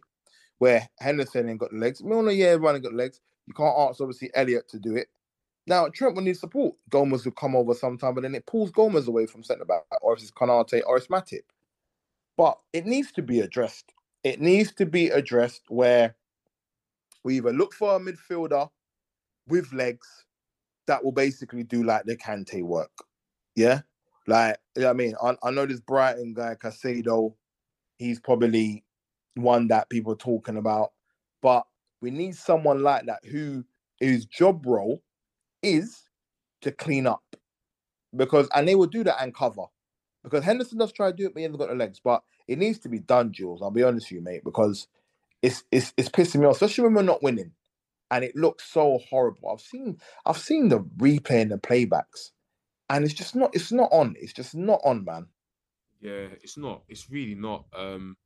where 0.57 0.87
Henderson 0.99 1.49
ain't 1.49 1.59
got 1.59 1.71
the 1.71 1.77
legs. 1.77 2.01
Know, 2.03 2.27
yeah, 2.29 2.55
running 2.59 2.81
got 2.81 2.93
legs. 2.93 3.21
You 3.47 3.53
can't 3.53 3.77
ask, 3.77 4.01
obviously, 4.01 4.31
Elliott 4.33 4.67
to 4.69 4.79
do 4.79 4.95
it. 4.95 5.07
Now, 5.67 5.87
Trent 5.89 6.15
will 6.15 6.23
need 6.23 6.37
support. 6.37 6.75
Gomez 6.89 7.23
will 7.23 7.31
come 7.31 7.55
over 7.55 7.73
sometime, 7.73 8.15
but 8.15 8.21
then 8.21 8.35
it 8.35 8.45
pulls 8.45 8.71
Gomez 8.71 9.07
away 9.07 9.25
from 9.25 9.43
centre 9.43 9.65
back, 9.65 9.83
or 10.01 10.13
if 10.13 10.21
it's 10.21 10.31
Konate 10.31 10.81
or 10.85 10.97
it's 10.97 11.07
Matip. 11.07 11.41
But 12.35 12.57
it 12.73 12.85
needs 12.85 13.11
to 13.13 13.21
be 13.21 13.41
addressed. 13.41 13.93
It 14.23 14.39
needs 14.39 14.73
to 14.75 14.85
be 14.85 15.07
addressed 15.07 15.63
where 15.69 16.15
we 17.23 17.37
either 17.37 17.53
look 17.53 17.73
for 17.73 17.95
a 17.95 17.99
midfielder 17.99 18.69
with 19.47 19.73
legs 19.73 20.07
that 20.87 21.03
will 21.03 21.11
basically 21.11 21.63
do 21.63 21.83
like 21.83 22.05
the 22.05 22.15
Kante 22.15 22.63
work. 22.63 22.91
Yeah, 23.55 23.81
like 24.27 24.57
yeah, 24.75 24.89
I 24.89 24.93
mean, 24.93 25.15
I, 25.21 25.35
I 25.43 25.51
know 25.51 25.65
this 25.65 25.79
Brighton 25.79 26.33
guy 26.33 26.55
Caicedo. 26.55 27.33
He's 27.97 28.19
probably 28.19 28.83
one 29.35 29.67
that 29.67 29.89
people 29.89 30.13
are 30.13 30.17
talking 30.17 30.57
about, 30.57 30.91
but 31.41 31.65
we 32.01 32.11
need 32.11 32.35
someone 32.35 32.81
like 32.81 33.05
that 33.05 33.25
who 33.25 33.63
whose 33.99 34.25
job 34.25 34.65
role 34.65 35.01
is 35.61 36.03
to 36.61 36.71
clean 36.71 37.07
up 37.07 37.23
because 38.15 38.47
and 38.55 38.67
they 38.67 38.75
will 38.75 38.87
do 38.87 39.03
that 39.03 39.21
and 39.21 39.33
cover 39.33 39.65
because 40.23 40.43
Henderson 40.43 40.77
does 40.77 40.91
try 40.91 41.11
to 41.11 41.15
do 41.15 41.25
it, 41.25 41.33
but 41.33 41.39
he 41.39 41.43
hasn't 41.43 41.59
got 41.59 41.69
the 41.69 41.75
legs. 41.75 41.99
But 42.03 42.23
it 42.47 42.57
needs 42.59 42.79
to 42.79 42.89
be 42.89 42.99
done, 42.99 43.31
Jules. 43.31 43.61
I'll 43.61 43.71
be 43.71 43.83
honest 43.83 44.07
with 44.07 44.17
you, 44.17 44.21
mate, 44.21 44.43
because 44.43 44.87
it's 45.41 45.63
it's 45.71 45.93
it's 45.97 46.09
pissing 46.09 46.41
me 46.41 46.45
off, 46.45 46.55
especially 46.55 46.85
when 46.85 46.93
we're 46.95 47.01
not 47.03 47.23
winning, 47.23 47.51
and 48.11 48.23
it 48.23 48.35
looks 48.35 48.65
so 48.65 48.99
horrible. 49.09 49.49
I've 49.51 49.61
seen 49.61 49.97
I've 50.25 50.37
seen 50.37 50.69
the 50.69 50.79
replay 50.79 51.41
and 51.41 51.51
the 51.51 51.57
playbacks, 51.57 52.31
and 52.89 53.03
it's 53.03 53.13
just 53.13 53.35
not 53.35 53.51
it's 53.53 53.71
not 53.71 53.89
on. 53.91 54.15
It's 54.19 54.33
just 54.33 54.55
not 54.55 54.81
on, 54.83 55.05
man. 55.05 55.27
Yeah, 56.01 56.27
it's 56.41 56.57
not. 56.57 56.83
It's 56.89 57.09
really 57.09 57.35
not. 57.35 57.65
Um, 57.73 58.17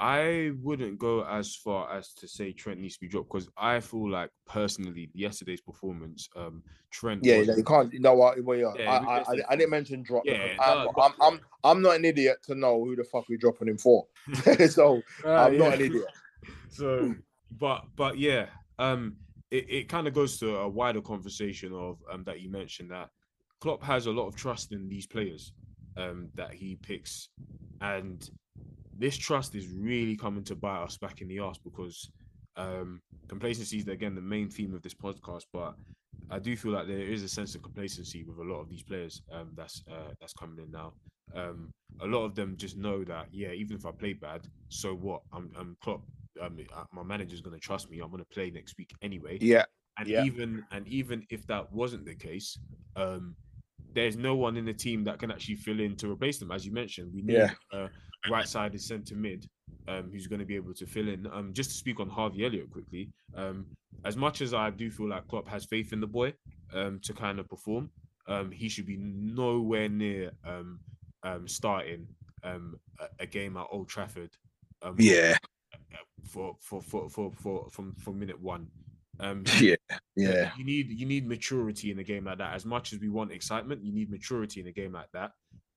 I 0.00 0.52
wouldn't 0.60 0.98
go 0.98 1.24
as 1.24 1.54
far 1.54 1.92
as 1.92 2.12
to 2.14 2.26
say 2.26 2.52
Trent 2.52 2.80
needs 2.80 2.94
to 2.94 3.00
be 3.00 3.08
dropped 3.08 3.32
because 3.32 3.48
I 3.56 3.80
feel 3.80 4.10
like 4.10 4.30
personally 4.46 5.08
yesterday's 5.14 5.60
performance, 5.60 6.28
um, 6.36 6.62
Trent. 6.90 7.24
Yeah, 7.24 7.38
was, 7.38 7.56
you 7.56 7.64
can't. 7.64 7.92
You 7.92 8.00
know 8.00 8.14
what? 8.14 8.42
Well, 8.42 8.58
yeah, 8.58 8.72
Yeah, 8.76 8.90
I, 8.90 8.96
I, 8.96 9.18
I, 9.20 9.36
I 9.50 9.56
didn't 9.56 9.70
mention 9.70 10.02
drop. 10.02 10.24
Yeah, 10.26 10.56
I'm, 10.58 10.84
no, 10.84 10.92
I'm, 11.00 11.12
I'm 11.20 11.40
I'm 11.62 11.82
not 11.82 11.96
an 11.96 12.04
idiot 12.04 12.38
to 12.44 12.54
know 12.54 12.84
who 12.84 12.96
the 12.96 13.04
fuck 13.04 13.24
we're 13.28 13.38
dropping 13.38 13.68
him 13.68 13.78
for. 13.78 14.06
so 14.68 15.00
Ah, 15.24 15.46
I'm 15.46 15.58
not 15.58 15.74
an 15.74 15.80
idiot. 15.80 16.06
so 16.68 17.14
but 17.58 17.84
but 17.96 18.18
yeah 18.18 18.46
um 18.78 19.16
it, 19.50 19.66
it 19.70 19.88
kind 19.88 20.08
of 20.08 20.14
goes 20.14 20.38
to 20.40 20.56
a 20.56 20.68
wider 20.68 21.00
conversation 21.00 21.72
of 21.72 21.98
um 22.10 22.24
that 22.24 22.40
you 22.40 22.50
mentioned 22.50 22.90
that 22.90 23.10
Klopp 23.60 23.82
has 23.82 24.06
a 24.06 24.10
lot 24.10 24.26
of 24.26 24.36
trust 24.36 24.72
in 24.72 24.88
these 24.88 25.06
players 25.06 25.52
um 25.96 26.28
that 26.34 26.52
he 26.52 26.76
picks 26.76 27.28
and 27.80 28.28
this 28.98 29.16
trust 29.16 29.54
is 29.54 29.68
really 29.68 30.16
coming 30.16 30.44
to 30.44 30.54
bite 30.54 30.82
us 30.82 30.96
back 30.96 31.20
in 31.20 31.28
the 31.28 31.38
ass 31.38 31.58
because 31.58 32.10
um 32.56 33.00
complacency 33.28 33.78
is 33.78 33.88
again 33.88 34.14
the 34.14 34.20
main 34.20 34.48
theme 34.48 34.74
of 34.74 34.82
this 34.82 34.94
podcast 34.94 35.44
but 35.52 35.74
I 36.30 36.38
do 36.38 36.56
feel 36.56 36.72
like 36.72 36.86
there 36.86 36.98
is 36.98 37.22
a 37.22 37.28
sense 37.28 37.54
of 37.54 37.62
complacency 37.62 38.24
with 38.24 38.38
a 38.38 38.42
lot 38.42 38.60
of 38.60 38.68
these 38.68 38.82
players 38.82 39.22
um 39.32 39.50
that's 39.56 39.82
uh, 39.90 40.12
that's 40.20 40.32
coming 40.32 40.64
in 40.64 40.70
now 40.70 40.92
um 41.34 41.72
a 42.00 42.06
lot 42.06 42.24
of 42.24 42.34
them 42.34 42.56
just 42.56 42.76
know 42.76 43.02
that 43.04 43.26
yeah 43.32 43.50
even 43.50 43.76
if 43.76 43.84
I 43.86 43.90
play 43.90 44.12
bad 44.12 44.46
so 44.68 44.94
what 44.94 45.22
I'm 45.32 45.50
I'm 45.58 45.76
Klopp 45.82 46.02
um, 46.40 46.58
uh, 46.74 46.84
my 46.92 47.02
manager's 47.02 47.40
going 47.40 47.54
to 47.54 47.60
trust 47.60 47.90
me. 47.90 48.00
I'm 48.00 48.10
going 48.10 48.22
to 48.22 48.28
play 48.28 48.50
next 48.50 48.76
week 48.78 48.92
anyway. 49.02 49.38
Yeah, 49.40 49.64
and 49.98 50.08
yeah. 50.08 50.24
even 50.24 50.64
and 50.72 50.86
even 50.88 51.26
if 51.30 51.46
that 51.46 51.72
wasn't 51.72 52.04
the 52.04 52.14
case, 52.14 52.58
um, 52.96 53.34
there's 53.94 54.16
no 54.16 54.34
one 54.34 54.56
in 54.56 54.64
the 54.64 54.72
team 54.72 55.04
that 55.04 55.18
can 55.18 55.30
actually 55.30 55.56
fill 55.56 55.80
in 55.80 55.96
to 55.96 56.10
replace 56.10 56.38
them. 56.38 56.50
As 56.50 56.66
you 56.66 56.72
mentioned, 56.72 57.12
we 57.14 57.22
need 57.22 57.34
Yeah. 57.34 57.88
A 58.26 58.30
right-sided 58.30 58.80
centre 58.80 59.14
mid 59.14 59.46
um, 59.88 60.10
who's 60.10 60.26
going 60.26 60.40
to 60.40 60.46
be 60.46 60.56
able 60.56 60.74
to 60.74 60.86
fill 60.86 61.08
in. 61.08 61.26
Um, 61.32 61.52
just 61.52 61.70
to 61.70 61.76
speak 61.76 62.00
on 62.00 62.08
Harvey 62.08 62.44
Elliott 62.44 62.70
quickly, 62.70 63.10
um, 63.34 63.66
as 64.04 64.16
much 64.16 64.40
as 64.40 64.54
I 64.54 64.70
do 64.70 64.90
feel 64.90 65.08
like 65.08 65.28
Klopp 65.28 65.48
has 65.48 65.64
faith 65.64 65.92
in 65.92 66.00
the 66.00 66.06
boy 66.06 66.34
um, 66.72 67.00
to 67.04 67.12
kind 67.12 67.38
of 67.38 67.48
perform, 67.48 67.90
um, 68.26 68.50
he 68.50 68.68
should 68.68 68.86
be 68.86 68.96
nowhere 68.98 69.88
near 69.88 70.32
um, 70.46 70.80
um, 71.22 71.46
starting 71.46 72.06
um, 72.42 72.76
a, 73.00 73.06
a 73.20 73.26
game 73.26 73.56
at 73.56 73.66
Old 73.70 73.88
Trafford. 73.88 74.30
Um, 74.82 74.96
yeah, 74.98 75.36
for 76.24 76.56
for 76.60 76.82
for 76.82 77.08
for, 77.08 77.32
for 77.32 77.68
from 77.70 77.94
from 77.94 78.18
minute 78.18 78.40
one. 78.40 78.68
Um, 79.20 79.44
yeah, 79.60 79.76
yeah. 80.16 80.50
you 80.56 80.64
need 80.64 80.90
you 80.90 81.06
need 81.06 81.26
maturity 81.26 81.90
in 81.90 81.98
a 81.98 82.04
game 82.04 82.24
like 82.24 82.38
that. 82.38 82.54
As 82.54 82.64
much 82.64 82.92
as 82.92 83.00
we 83.00 83.08
want 83.08 83.32
excitement, 83.32 83.84
you 83.84 83.92
need 83.92 84.10
maturity 84.10 84.60
in 84.60 84.66
a 84.66 84.72
game 84.72 84.92
like 84.92 85.10
that. 85.12 85.32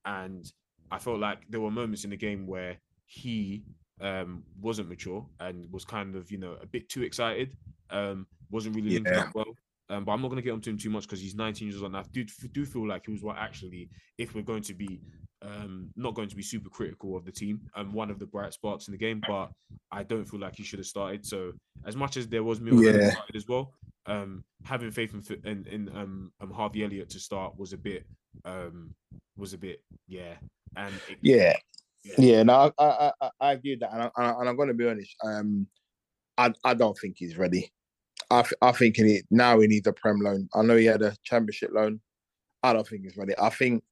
And 0.06 0.52
I 0.92 1.00
felt 1.00 1.20
like 1.20 1.40
there 1.50 1.60
were 1.62 1.72
moments 1.72 2.04
in 2.04 2.10
the 2.12 2.18
game 2.18 2.48
where 2.48 2.78
he 3.06 3.64
um 4.00 4.44
wasn't 4.62 4.90
mature 4.90 5.26
and 5.40 5.66
was 5.72 5.84
kind 5.84 6.16
of 6.16 6.32
you 6.32 6.38
know 6.38 6.58
a 6.62 6.66
bit 6.66 6.88
too 6.90 7.04
excited. 7.04 7.56
Um, 7.90 8.28
wasn't 8.52 8.76
really 8.76 9.00
Yeah. 9.06 9.24
up 9.24 9.30
well. 9.34 9.58
Um, 9.90 10.04
but 10.04 10.12
I'm 10.12 10.22
not 10.22 10.28
going 10.28 10.38
to 10.38 10.42
get 10.44 10.52
onto 10.52 10.70
him 10.70 10.78
too 10.78 10.90
much 10.90 11.04
because 11.04 11.22
he's 11.22 11.34
19 11.36 11.70
years 11.70 11.82
old. 11.82 11.94
And 11.94 11.98
I 11.98 12.04
do 12.12 12.26
do 12.52 12.66
feel 12.66 12.86
like 12.88 13.06
he 13.06 13.12
was 13.14 13.24
what 13.24 13.38
actually, 13.38 13.90
if 14.18 14.36
we're 14.36 14.42
going 14.42 14.64
to 14.64 14.74
be 14.74 15.00
um 15.42 15.90
not 15.96 16.14
going 16.16 16.28
to 16.30 16.36
be 16.36 16.42
super 16.44 16.70
critical 16.70 17.16
of 17.16 17.24
the 17.26 17.32
team, 17.32 17.62
um, 17.76 17.94
one 17.94 18.10
of 18.12 18.20
the 18.20 18.26
bright 18.26 18.54
sparks 18.54 18.88
in 18.88 18.92
the 18.92 18.98
game. 18.98 19.22
But 19.26 19.52
I 19.92 20.04
don't 20.04 20.26
feel 20.26 20.40
like 20.40 20.56
he 20.56 20.64
should 20.64 20.80
have 20.80 20.86
started. 20.88 21.26
So 21.26 21.54
as 21.86 21.96
much 21.96 22.18
as 22.18 22.28
there 22.28 22.44
was 22.44 22.60
Milner 22.60 22.92
Yeah. 22.92 23.16
as 23.34 23.48
well, 23.48 23.74
um, 24.06 24.44
having 24.64 24.92
faith 24.92 25.14
in 25.14 25.24
in, 25.50 25.66
in 25.68 25.90
um, 25.98 26.32
um 26.42 26.52
Harvey 26.52 26.84
Elliott 26.84 27.10
to 27.12 27.20
start 27.20 27.58
was 27.58 27.74
a 27.74 27.78
bit 27.78 28.06
um 28.46 28.94
was 29.38 29.54
a 29.54 29.58
bit 29.58 29.82
yeah 30.08 30.36
and 30.78 30.94
it- 31.10 31.18
Yeah, 31.22 31.56
Yeah. 32.04 32.16
yeah. 32.18 32.44
No, 32.44 32.72
I 32.78 32.84
I, 32.86 33.12
I, 33.22 33.30
I 33.42 33.52
agree 33.54 33.76
that, 33.76 33.92
and, 33.92 34.12
I, 34.16 34.32
and 34.40 34.48
I'm 34.50 34.56
going 34.56 34.70
to 34.70 34.74
be 34.74 34.88
honest. 34.88 35.14
Um, 35.24 35.68
I 36.38 36.54
I 36.64 36.74
don't 36.74 36.98
think 36.98 37.16
he's 37.18 37.38
ready. 37.38 37.72
I 38.30 38.44
I 38.62 38.72
think 38.72 38.96
he 38.98 39.22
now 39.32 39.60
he 39.60 39.68
needs 39.68 39.88
a 39.88 39.94
prem 39.94 40.20
loan. 40.20 40.48
I 40.54 40.62
know 40.62 40.78
he 40.78 40.86
had 40.86 41.02
a 41.02 41.16
championship 41.24 41.72
loan. 41.74 42.00
I 42.64 42.74
don't 42.74 42.88
think 42.88 43.04
he's 43.04 43.18
ready. 43.18 43.34
I 43.38 43.50
think 43.50 43.84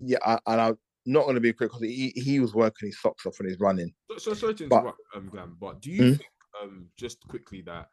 yeah, 0.00 0.18
I, 0.24 0.38
and 0.46 0.60
I'm 0.60 0.78
not 1.06 1.22
going 1.24 1.34
to 1.36 1.40
be 1.40 1.52
quick 1.52 1.70
because 1.70 1.82
he 1.82 2.12
he 2.16 2.40
was 2.40 2.54
working 2.54 2.88
his 2.88 3.00
socks 3.00 3.24
off 3.26 3.38
and 3.40 3.48
he's 3.48 3.60
running. 3.60 3.92
So, 4.10 4.18
so 4.18 4.34
sorry 4.34 4.54
to 4.56 4.68
But- 4.68 4.94
um, 5.14 5.28
Glam, 5.28 5.56
but 5.60 5.80
do 5.80 5.90
you 5.90 6.02
Hmm? 6.02 6.10
think, 6.14 6.30
um, 6.62 6.86
just 6.96 7.26
quickly 7.28 7.60
that 7.62 7.88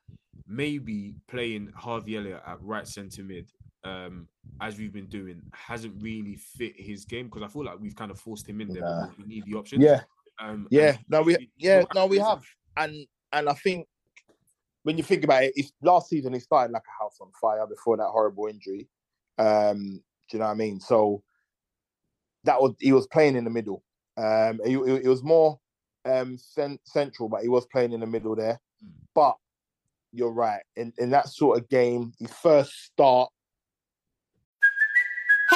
maybe 0.47 1.15
playing 1.27 1.71
Harvey 1.75 2.17
Elliott 2.17 2.41
at 2.45 2.61
right 2.61 2.87
centre 2.87 3.23
mid, 3.23 3.51
um, 3.83 4.27
as 4.61 4.77
we've 4.77 4.93
been 4.93 5.07
doing, 5.07 5.41
hasn't 5.53 6.01
really 6.01 6.35
fit 6.35 6.73
his 6.77 7.05
game 7.05 7.25
because 7.27 7.41
I 7.43 7.47
feel 7.47 7.65
like 7.65 7.79
we've 7.79 7.95
kind 7.95 8.11
of 8.11 8.19
forced 8.19 8.47
him 8.47 8.61
in 8.61 8.69
there 8.69 8.81
Nah. 8.83 9.07
because 9.07 9.17
we 9.17 9.25
need 9.25 9.45
the 9.45 9.55
options. 9.57 9.83
Yeah, 9.83 10.01
um, 10.39 10.67
yeah. 10.71 10.97
No, 11.09 11.21
we 11.21 11.49
yeah 11.57 11.83
no 11.93 12.05
we 12.05 12.17
have, 12.19 12.43
and 12.77 13.05
and 13.31 13.49
I 13.49 13.53
think 13.53 13.87
when 14.83 14.97
you 14.97 15.03
think 15.03 15.23
about 15.23 15.43
it, 15.43 15.53
it's 15.55 15.71
last 15.81 16.09
season 16.09 16.33
he 16.33 16.39
started 16.39 16.71
like 16.73 16.83
a 16.87 17.03
house 17.03 17.17
on 17.21 17.29
fire 17.39 17.65
before 17.67 17.97
that 17.97 18.07
horrible 18.07 18.47
injury. 18.47 18.87
Um, 19.37 20.01
do 20.29 20.37
you 20.37 20.39
know 20.39 20.45
what 20.45 20.51
I 20.51 20.55
mean? 20.55 20.79
So 20.79 21.23
that 22.43 22.61
was 22.61 22.73
he 22.79 22.91
was 22.93 23.07
playing 23.07 23.35
in 23.35 23.43
the 23.43 23.49
middle. 23.49 23.83
Um, 24.17 24.59
it, 24.63 24.77
it- 24.77 25.05
it 25.05 25.09
was 25.09 25.23
more 25.23 25.59
um 26.05 26.37
cen- 26.37 26.79
central, 26.85 27.29
but 27.29 27.41
he 27.41 27.47
was 27.49 27.65
playing 27.67 27.93
in 27.93 27.99
the 28.01 28.05
middle 28.07 28.35
there. 28.35 28.59
Mm. 28.83 28.89
But 29.15 29.37
you're 30.11 30.31
right 30.31 30.61
in 30.75 30.93
in 30.97 31.09
that 31.11 31.29
sort 31.29 31.57
of 31.57 31.67
game, 31.69 32.13
his 32.19 32.31
first 32.31 32.85
start. 32.85 33.29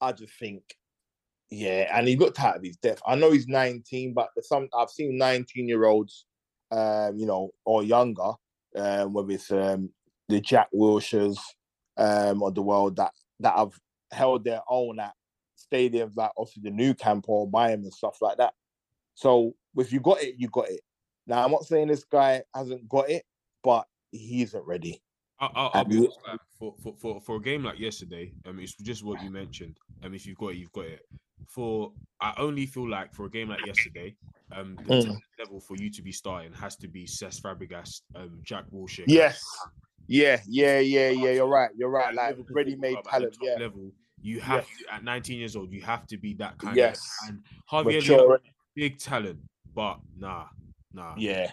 I 0.00 0.12
just 0.12 0.32
think, 0.34 0.62
yeah, 1.50 1.96
and 1.96 2.06
he 2.08 2.16
looked 2.16 2.40
out 2.40 2.56
of 2.56 2.62
his 2.62 2.76
depth. 2.76 3.02
I 3.06 3.14
know 3.16 3.32
he's 3.32 3.48
19, 3.48 4.14
but 4.14 4.30
some 4.42 4.68
I've 4.76 4.90
seen 4.90 5.18
19 5.18 5.68
year 5.68 5.84
olds, 5.84 6.26
um, 6.70 7.16
you 7.16 7.26
know, 7.26 7.50
or 7.64 7.82
younger, 7.82 8.32
um, 8.76 9.12
whether 9.12 9.30
it's 9.32 9.50
um, 9.50 9.90
the 10.28 10.40
Jack 10.40 10.68
Wilsheres 10.74 11.38
um, 11.96 12.42
of 12.42 12.54
the 12.54 12.62
world 12.62 12.96
that 12.96 13.12
that 13.40 13.56
have 13.56 13.72
held 14.12 14.44
their 14.44 14.60
own 14.68 14.98
at 15.00 15.12
stadiums 15.56 16.16
like 16.16 16.30
obviously 16.36 16.62
the 16.62 16.70
Nou 16.70 16.94
Camp 16.94 17.26
or 17.28 17.48
Miami 17.50 17.84
and 17.84 17.92
stuff 17.94 18.18
like 18.20 18.38
that. 18.38 18.54
So 19.14 19.54
if 19.76 19.92
you 19.92 20.00
got 20.00 20.22
it, 20.22 20.36
you 20.38 20.48
got 20.48 20.68
it. 20.68 20.80
Now 21.26 21.44
I'm 21.44 21.50
not 21.50 21.64
saying 21.64 21.88
this 21.88 22.04
guy 22.04 22.42
hasn't 22.54 22.88
got 22.88 23.10
it, 23.10 23.24
but 23.62 23.86
he 24.10 24.42
isn't 24.42 24.64
ready. 24.66 25.02
I'll, 25.38 25.52
I'll, 25.54 25.70
I'll 25.74 25.84
be 25.84 25.96
you- 25.96 26.12
for, 26.58 26.74
for, 26.82 26.94
for, 27.00 27.20
for 27.20 27.36
a 27.36 27.40
game 27.40 27.64
like 27.64 27.78
yesterday, 27.78 28.32
um, 28.46 28.58
it's 28.60 28.74
just 28.74 29.02
what 29.02 29.22
you 29.22 29.30
mentioned. 29.30 29.78
Um, 30.02 30.14
if 30.14 30.26
you've 30.26 30.38
got 30.38 30.48
it, 30.48 30.56
you've 30.56 30.72
got 30.72 30.86
it. 30.86 31.06
For 31.46 31.92
I 32.20 32.34
only 32.38 32.66
feel 32.66 32.88
like 32.88 33.12
for 33.14 33.26
a 33.26 33.30
game 33.30 33.48
like 33.48 33.64
yesterday, 33.64 34.14
um, 34.52 34.76
the 34.76 34.94
Mm. 34.94 35.20
level 35.38 35.60
for 35.60 35.76
you 35.76 35.90
to 35.90 36.02
be 36.02 36.12
starting 36.12 36.52
has 36.52 36.76
to 36.76 36.88
be 36.88 37.04
Cesc 37.06 37.40
Fabregas, 37.40 38.02
um, 38.14 38.40
Jack 38.42 38.64
Wilshere. 38.72 39.04
Yes. 39.06 39.42
Yeah, 40.06 40.40
yeah, 40.46 40.80
yeah, 40.80 41.08
yeah. 41.10 41.30
You're 41.30 41.46
right. 41.48 41.70
You're 41.76 41.88
right. 41.90 42.14
Like 42.14 42.36
ready-made 42.50 42.98
talent. 43.08 43.36
Yeah. 43.40 43.56
level, 43.58 43.92
you 44.22 44.40
have 44.40 44.66
to, 44.66 44.94
at 44.94 45.04
19 45.04 45.38
years 45.38 45.56
old, 45.56 45.72
you 45.72 45.80
have 45.82 46.06
to 46.08 46.18
be 46.18 46.34
that 46.34 46.58
kind 46.58 46.76
Yes. 46.76 47.00
of 47.22 47.28
and 47.30 47.44
Harvey. 47.66 47.96
Elliott, 47.96 48.42
big 48.74 48.98
talent, 48.98 49.40
but 49.74 50.00
nah, 50.16 50.46
nah. 50.92 51.14
Yeah, 51.16 51.52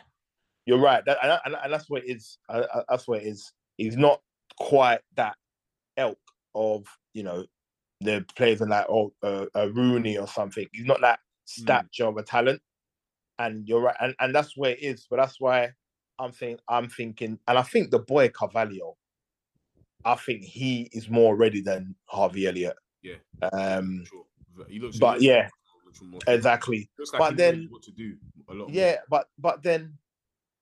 you're 0.65 0.79
right. 0.79 1.03
That, 1.05 1.17
and, 1.23 1.39
and, 1.45 1.55
and 1.63 1.73
that's 1.73 1.89
what 1.89 2.03
it 2.03 2.09
is. 2.09 2.39
Uh, 2.49 2.65
uh, 2.73 2.83
that's 2.89 3.07
what 3.07 3.21
it 3.21 3.27
is. 3.27 3.53
He's 3.77 3.95
not 3.95 4.21
quite 4.59 5.01
that 5.15 5.37
elk 5.97 6.17
of 6.55 6.85
you 7.13 7.23
know 7.23 7.45
the 8.01 8.25
players 8.35 8.61
are 8.61 8.67
like 8.67 8.85
oh 8.89 9.13
uh, 9.23 9.45
uh, 9.55 9.69
Rooney 9.73 10.17
or 10.17 10.27
something. 10.27 10.67
He's 10.71 10.85
not 10.85 11.01
that 11.01 11.19
stature 11.45 12.05
of 12.05 12.17
a 12.17 12.23
talent, 12.23 12.61
and 13.39 13.67
you're 13.67 13.81
right, 13.81 13.95
and, 13.99 14.15
and 14.19 14.33
that's 14.35 14.55
where 14.57 14.71
it 14.71 14.81
is. 14.81 15.07
But 15.09 15.17
that's 15.17 15.39
why 15.39 15.71
I'm 16.19 16.31
saying 16.31 16.59
I'm 16.67 16.89
thinking, 16.89 17.39
and 17.47 17.57
I 17.57 17.61
think 17.63 17.91
the 17.91 17.99
boy 17.99 18.29
Carvalho, 18.29 18.95
I 20.05 20.15
think 20.15 20.43
he 20.43 20.89
is 20.91 21.09
more 21.09 21.35
ready 21.35 21.61
than 21.61 21.95
Harvey 22.05 22.47
Elliott. 22.47 22.77
Yeah, 23.01 23.15
Um, 23.53 24.03
sure. 24.07 24.23
He 24.67 24.79
looks, 24.79 24.95
he 24.95 24.99
but 24.99 25.11
looks- 25.13 25.23
yeah, 25.23 25.49
exactly. 26.27 26.89
like 27.13 27.19
but 27.19 27.37
then 27.37 27.67
what 27.69 27.83
to 27.83 27.91
do 27.91 28.15
a 28.49 28.53
lot. 28.53 28.67
more. 28.69 28.75
Yeah, 28.75 28.97
but 29.09 29.27
but 29.37 29.61
then 29.63 29.97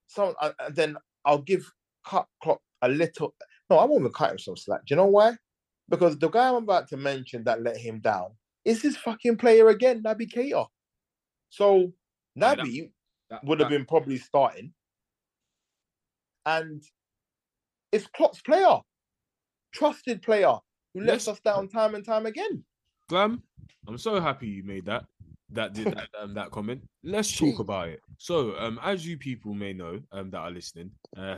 some 0.08 0.34
uh, 0.42 0.52
uh, 0.60 0.70
then 0.74 0.98
I'll 1.26 1.40
give 1.42 1.70
cut 2.06 2.28
Klopp 2.42 2.62
a 2.82 2.90
little. 2.90 3.34
No, 3.70 3.78
I 3.78 3.86
won't 3.86 4.02
even 4.02 4.12
cut 4.14 4.32
him 4.32 4.40
some 4.40 4.56
slack. 4.58 4.82
Do 4.86 4.94
you 4.94 4.98
know 4.98 5.08
why? 5.08 5.38
Because 5.88 6.18
the 6.18 6.30
guy 6.30 6.50
I'm 6.50 6.56
about 6.56 6.88
to 6.90 6.98
mention 6.98 7.44
that 7.44 7.62
let 7.62 7.78
him 7.78 8.00
down 8.00 8.32
is 8.64 8.82
his 8.82 8.98
fucking 8.98 9.38
player 9.38 9.70
again, 9.70 10.02
Naby 10.02 10.32
Keita. 10.32 10.68
So 11.50 11.94
Naby 12.38 12.92
That- 13.30 13.44
would 13.44 13.60
have 13.60 13.70
been 13.70 13.86
probably 13.86 14.18
starting, 14.18 14.74
and 16.46 16.84
it's 17.92 18.08
Klopp's 18.08 18.42
player, 18.42 18.80
trusted 19.74 20.22
player 20.22 20.56
who 20.94 21.02
lets 21.02 21.28
Let's- 21.28 21.40
us 21.40 21.40
down 21.42 21.68
time 21.68 21.96
and 21.96 22.06
time 22.06 22.26
again. 22.26 22.64
Glam, 23.08 23.44
I'm 23.88 23.98
so 23.98 24.20
happy 24.20 24.48
you 24.48 24.64
made 24.64 24.86
that 24.86 25.06
that 25.50 25.74
did 25.74 25.94
that 25.94 26.10
um, 26.20 26.34
that 26.34 26.50
comment. 26.52 26.82
Let's 27.04 27.36
talk 27.38 27.60
about 27.60 27.90
it. 27.90 28.02
So, 28.18 28.58
um, 28.58 28.80
as 28.82 29.06
you 29.06 29.18
people 29.18 29.54
may 29.54 29.74
know, 29.74 30.02
um, 30.12 30.32
that 30.32 30.40
are 30.40 30.50
listening, 30.52 30.92
uh, 31.16 31.38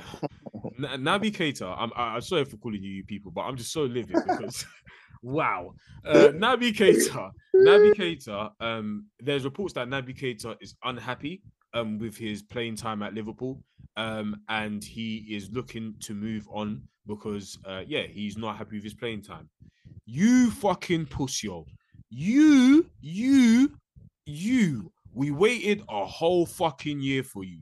N- 0.78 1.04
Naby 1.04 1.36
Keita, 1.36 1.76
I'm 1.78 1.92
I'm 1.96 2.22
sorry 2.22 2.46
for 2.46 2.58
calling 2.58 2.82
you 2.82 2.92
you 2.92 3.04
people, 3.04 3.32
but 3.32 3.42
I'm 3.42 3.56
just 3.56 3.72
so 3.72 3.84
livid 3.84 4.18
because, 4.28 4.66
wow, 5.22 5.74
uh, 6.06 6.30
Naby 6.34 6.76
Keita, 6.76 7.32
Naby 7.56 7.94
Keita, 7.96 8.52
um, 8.60 9.06
there's 9.20 9.44
reports 9.44 9.74
that 9.74 9.88
Naby 9.88 10.20
Keita 10.20 10.56
is 10.62 10.76
unhappy 10.84 11.42
um 11.74 12.00
with 12.00 12.18
his 12.18 12.42
playing 12.42 12.76
time 12.76 13.02
at 13.02 13.14
Liverpool, 13.14 13.62
um, 13.98 14.36
and 14.50 14.84
he 14.84 15.26
is 15.30 15.50
looking 15.52 15.96
to 16.02 16.14
move 16.14 16.48
on 16.52 16.82
because, 17.08 17.58
uh, 17.66 17.82
yeah, 17.88 18.04
he's 18.04 18.38
not 18.38 18.58
happy 18.58 18.76
with 18.76 18.84
his 18.84 18.94
playing 18.94 19.24
time. 19.24 19.50
You 20.06 20.52
fucking 20.52 21.08
pussy. 21.08 21.50
You, 22.10 22.86
you, 23.02 23.72
you. 24.26 24.92
We 25.14 25.32
waited 25.32 25.84
a 25.90 26.06
whole 26.06 26.46
fucking 26.46 27.02
year 27.02 27.24
for 27.24 27.44
you. 27.44 27.62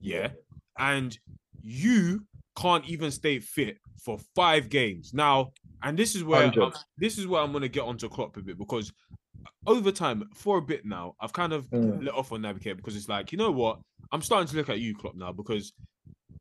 Yeah. 0.00 0.30
And 0.78 1.18
you 1.62 2.26
can't 2.56 2.84
even 2.86 3.10
stay 3.10 3.38
fit 3.40 3.78
for 4.04 4.18
five 4.34 4.68
games. 4.68 5.12
Now, 5.14 5.52
and 5.82 5.98
this 5.98 6.14
is 6.14 6.22
where 6.24 6.42
I'm, 6.66 6.72
this 6.98 7.18
is 7.18 7.26
where 7.26 7.42
I'm 7.42 7.52
gonna 7.52 7.68
get 7.68 7.82
onto 7.82 8.08
Klopp 8.08 8.36
a 8.36 8.42
bit 8.42 8.58
because 8.58 8.92
over 9.66 9.90
time, 9.90 10.24
for 10.34 10.58
a 10.58 10.62
bit 10.62 10.84
now, 10.84 11.14
I've 11.20 11.32
kind 11.32 11.52
of 11.52 11.68
Mm. 11.70 12.04
let 12.04 12.14
off 12.14 12.32
on 12.32 12.42
Naby 12.42 12.62
Keita 12.62 12.76
because 12.76 12.96
it's 12.96 13.08
like, 13.08 13.32
you 13.32 13.38
know 13.38 13.50
what? 13.50 13.80
I'm 14.12 14.22
starting 14.22 14.48
to 14.48 14.56
look 14.56 14.68
at 14.68 14.78
you, 14.80 14.94
Klopp, 14.94 15.16
now 15.16 15.32
because 15.32 15.72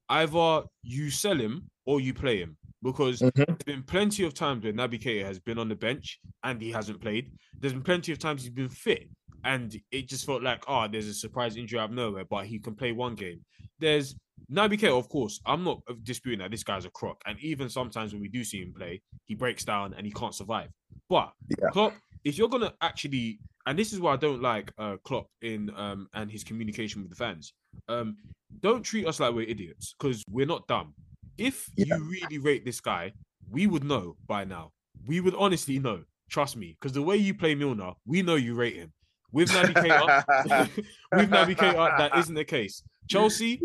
either 0.10 0.64
you 0.84 1.10
sell 1.10 1.38
him 1.38 1.70
or 1.86 2.00
you 2.02 2.14
play 2.14 2.38
him. 2.40 2.58
Because 2.82 3.22
Mhm. 3.22 3.34
there's 3.34 3.58
been 3.66 3.84
plenty 3.84 4.24
of 4.26 4.34
times 4.34 4.64
where 4.64 4.74
Naby 4.74 5.02
Keita 5.02 5.24
has 5.24 5.40
been 5.40 5.58
on 5.58 5.70
the 5.70 5.76
bench 5.76 6.20
and 6.44 6.62
he 6.62 6.70
hasn't 6.72 7.00
played. 7.00 7.32
There's 7.60 7.74
been 7.74 7.82
plenty 7.84 8.12
of 8.12 8.20
times 8.20 8.42
he's 8.44 8.52
been 8.52 8.68
fit 8.70 9.10
and 9.44 9.76
it 9.92 10.08
just 10.08 10.26
felt 10.26 10.42
like, 10.44 10.64
oh, 10.68 10.88
there's 10.88 11.08
a 11.08 11.14
surprise 11.14 11.56
injury 11.58 11.80
out 11.80 11.90
of 11.90 11.96
nowhere, 11.96 12.26
but 12.26 12.46
he 12.46 12.60
can 12.60 12.76
play 12.76 12.92
one 12.92 13.16
game. 13.16 13.42
There's 13.80 14.16
Naby 14.52 14.80
Keita, 14.80 14.98
of 14.98 15.10
course. 15.10 15.40
I'm 15.46 15.64
not 15.64 15.82
disputing 16.04 16.40
that 16.40 16.52
this 16.52 16.64
guy's 16.64 16.86
a 16.86 16.90
crock. 16.92 17.22
And 17.26 17.40
even 17.40 17.70
sometimes 17.70 18.14
when 18.14 18.22
we 18.22 18.28
do 18.30 18.44
see 18.44 18.62
him 18.62 18.74
play, 18.74 19.02
he 19.26 19.36
breaks 19.36 19.64
down 19.64 19.94
and 19.96 20.06
he 20.06 20.12
can't 20.12 20.36
survive. 20.36 20.70
But 21.10 21.32
Yeah. 21.50 21.70
Klopp, 21.72 21.94
if 22.24 22.38
you're 22.38 22.50
gonna 22.50 22.74
actually, 22.82 23.40
and 23.66 23.78
this 23.78 23.94
is 23.94 24.00
why 24.00 24.14
I 24.14 24.18
don't 24.18 24.42
like 24.42 24.72
uh, 24.78 24.98
Klopp 25.04 25.28
in 25.42 25.72
um 25.76 26.08
and 26.14 26.32
his 26.32 26.44
communication 26.44 27.02
with 27.02 27.10
the 27.10 27.16
fans. 27.16 27.54
Um, 27.88 28.18
don't 28.62 28.84
treat 28.84 29.08
us 29.08 29.20
like 29.20 29.34
we're 29.34 29.48
idiots 29.48 29.96
because 29.98 30.24
we're 30.30 30.46
not 30.46 30.68
dumb. 30.68 30.94
If 31.38 31.70
Yeah. 31.76 31.96
you 31.98 32.04
really 32.04 32.38
rate 32.38 32.64
this 32.66 32.80
guy, 32.80 33.12
we 33.50 33.68
would 33.68 33.84
know 33.84 34.16
by 34.28 34.46
now. 34.46 34.72
We 35.08 35.20
would 35.20 35.36
honestly 35.36 35.80
know. 35.80 36.04
Trust 36.30 36.56
me, 36.58 36.78
because 36.80 36.94
the 36.94 37.02
way 37.02 37.18
you 37.18 37.34
play 37.34 37.56
Milner, 37.56 37.94
we 38.06 38.22
know 38.22 38.36
you 38.36 38.56
rate 38.56 38.76
him. 38.76 38.92
With 39.34 39.50
Naby 39.50 39.74
Keita, 39.74 40.76
with 41.12 41.30
Naby 41.30 41.58
Keita, 41.58 41.98
that 41.98 42.18
isn't 42.18 42.36
the 42.36 42.46
case. 42.46 42.84
Chelsea, 43.10 43.60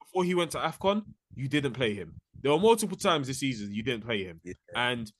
before 0.00 0.24
he 0.24 0.34
went 0.34 0.50
to 0.52 0.58
AFCON, 0.58 1.02
you 1.34 1.48
didn't 1.48 1.74
play 1.74 1.94
him. 1.94 2.14
There 2.42 2.50
were 2.50 2.58
multiple 2.58 2.96
times 2.96 3.26
this 3.28 3.38
season 3.38 3.72
you 3.72 3.82
didn't 3.82 4.04
play 4.04 4.24
him. 4.24 4.40
And 4.74 5.12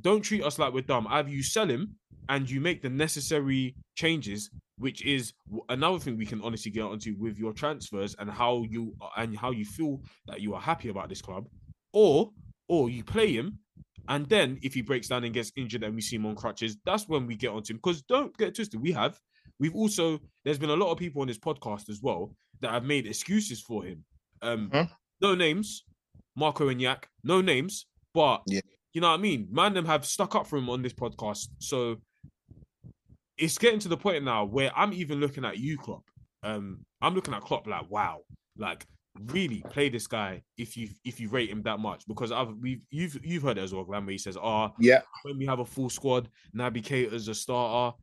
don't 0.00 0.22
treat 0.22 0.42
us 0.42 0.58
like 0.58 0.72
we're 0.72 0.82
dumb. 0.82 1.06
Either 1.10 1.28
you 1.28 1.42
sell 1.42 1.68
him 1.68 1.96
and 2.28 2.48
you 2.48 2.60
make 2.60 2.82
the 2.82 2.88
necessary 2.88 3.74
changes, 3.94 4.50
which 4.78 5.04
is 5.04 5.32
another 5.68 5.98
thing 5.98 6.16
we 6.16 6.26
can 6.26 6.40
honestly 6.42 6.70
get 6.70 6.82
onto 6.82 7.14
with 7.18 7.38
your 7.38 7.52
transfers 7.52 8.14
and 8.18 8.30
how 8.30 8.64
you 8.68 8.94
and 9.16 9.36
how 9.36 9.50
you 9.50 9.64
feel 9.64 10.00
that 10.26 10.40
you 10.40 10.54
are 10.54 10.60
happy 10.60 10.88
about 10.88 11.08
this 11.08 11.22
club, 11.22 11.46
or 11.92 12.30
or 12.68 12.90
you 12.90 13.04
play 13.04 13.32
him. 13.32 13.58
And 14.08 14.26
then 14.28 14.58
if 14.62 14.74
he 14.74 14.80
breaks 14.82 15.08
down 15.08 15.24
and 15.24 15.34
gets 15.34 15.52
injured 15.56 15.82
and 15.82 15.94
we 15.94 16.00
see 16.00 16.16
him 16.16 16.26
on 16.26 16.34
crutches, 16.34 16.76
that's 16.84 17.08
when 17.08 17.26
we 17.26 17.36
get 17.36 17.50
onto 17.50 17.72
him. 17.72 17.76
Because 17.76 18.02
don't 18.02 18.36
get 18.38 18.54
twisted, 18.54 18.80
we 18.80 18.92
have. 18.92 19.20
We've 19.60 19.74
also 19.74 20.18
there's 20.44 20.58
been 20.58 20.70
a 20.70 20.76
lot 20.76 20.90
of 20.90 20.98
people 20.98 21.20
on 21.22 21.28
this 21.28 21.38
podcast 21.38 21.88
as 21.90 22.00
well 22.02 22.34
that 22.60 22.70
have 22.70 22.84
made 22.84 23.06
excuses 23.06 23.60
for 23.60 23.84
him. 23.84 24.04
Um, 24.42 24.70
Mhm. 24.70 24.90
no 25.20 25.34
names, 25.34 25.84
Marco 26.36 26.68
and 26.68 26.80
Yak, 26.80 27.08
no 27.22 27.40
names, 27.40 27.86
but 28.14 28.42
Yeah. 28.46 28.60
you 28.94 29.00
know 29.00 29.08
what 29.10 29.18
I 29.18 29.22
mean. 29.22 29.48
Man, 29.50 29.74
them 29.74 29.84
have 29.84 30.06
stuck 30.06 30.34
up 30.34 30.46
for 30.46 30.56
him 30.56 30.70
on 30.70 30.82
this 30.82 30.94
podcast, 30.94 31.48
so 31.58 31.96
it's 33.36 33.58
getting 33.58 33.78
to 33.80 33.88
the 33.88 33.96
point 33.96 34.24
now 34.24 34.44
where 34.44 34.76
I'm 34.76 34.92
even 34.92 35.20
looking 35.20 35.44
at 35.44 35.58
you, 35.58 35.78
Klopp. 35.78 36.04
Um, 36.42 36.84
I'm 37.00 37.14
looking 37.14 37.34
at 37.34 37.42
Klopp 37.42 37.66
like, 37.66 37.90
wow, 37.90 38.22
like 38.56 38.86
really 39.26 39.64
play 39.70 39.88
this 39.88 40.06
guy 40.06 40.42
if 40.56 40.76
you 40.76 40.88
if 41.04 41.20
you 41.20 41.28
rate 41.28 41.50
him 41.50 41.62
that 41.62 41.80
much 41.80 42.06
because 42.06 42.32
I've 42.32 42.54
we've 42.60 42.82
you've 42.90 43.18
you've 43.24 43.42
heard 43.42 43.58
it 43.58 43.62
as 43.62 43.74
well, 43.74 43.84
Glenn, 43.84 44.06
where 44.06 44.12
he 44.12 44.18
says, 44.18 44.36
"Oh, 44.36 44.70
yeah, 44.78 45.02
when 45.22 45.38
we 45.38 45.46
have 45.46 45.58
a 45.58 45.64
full 45.64 45.90
squad, 45.90 46.28
Naby 46.56 46.82
Keita's 46.82 47.28
a 47.28 47.34
starter." 47.34 47.96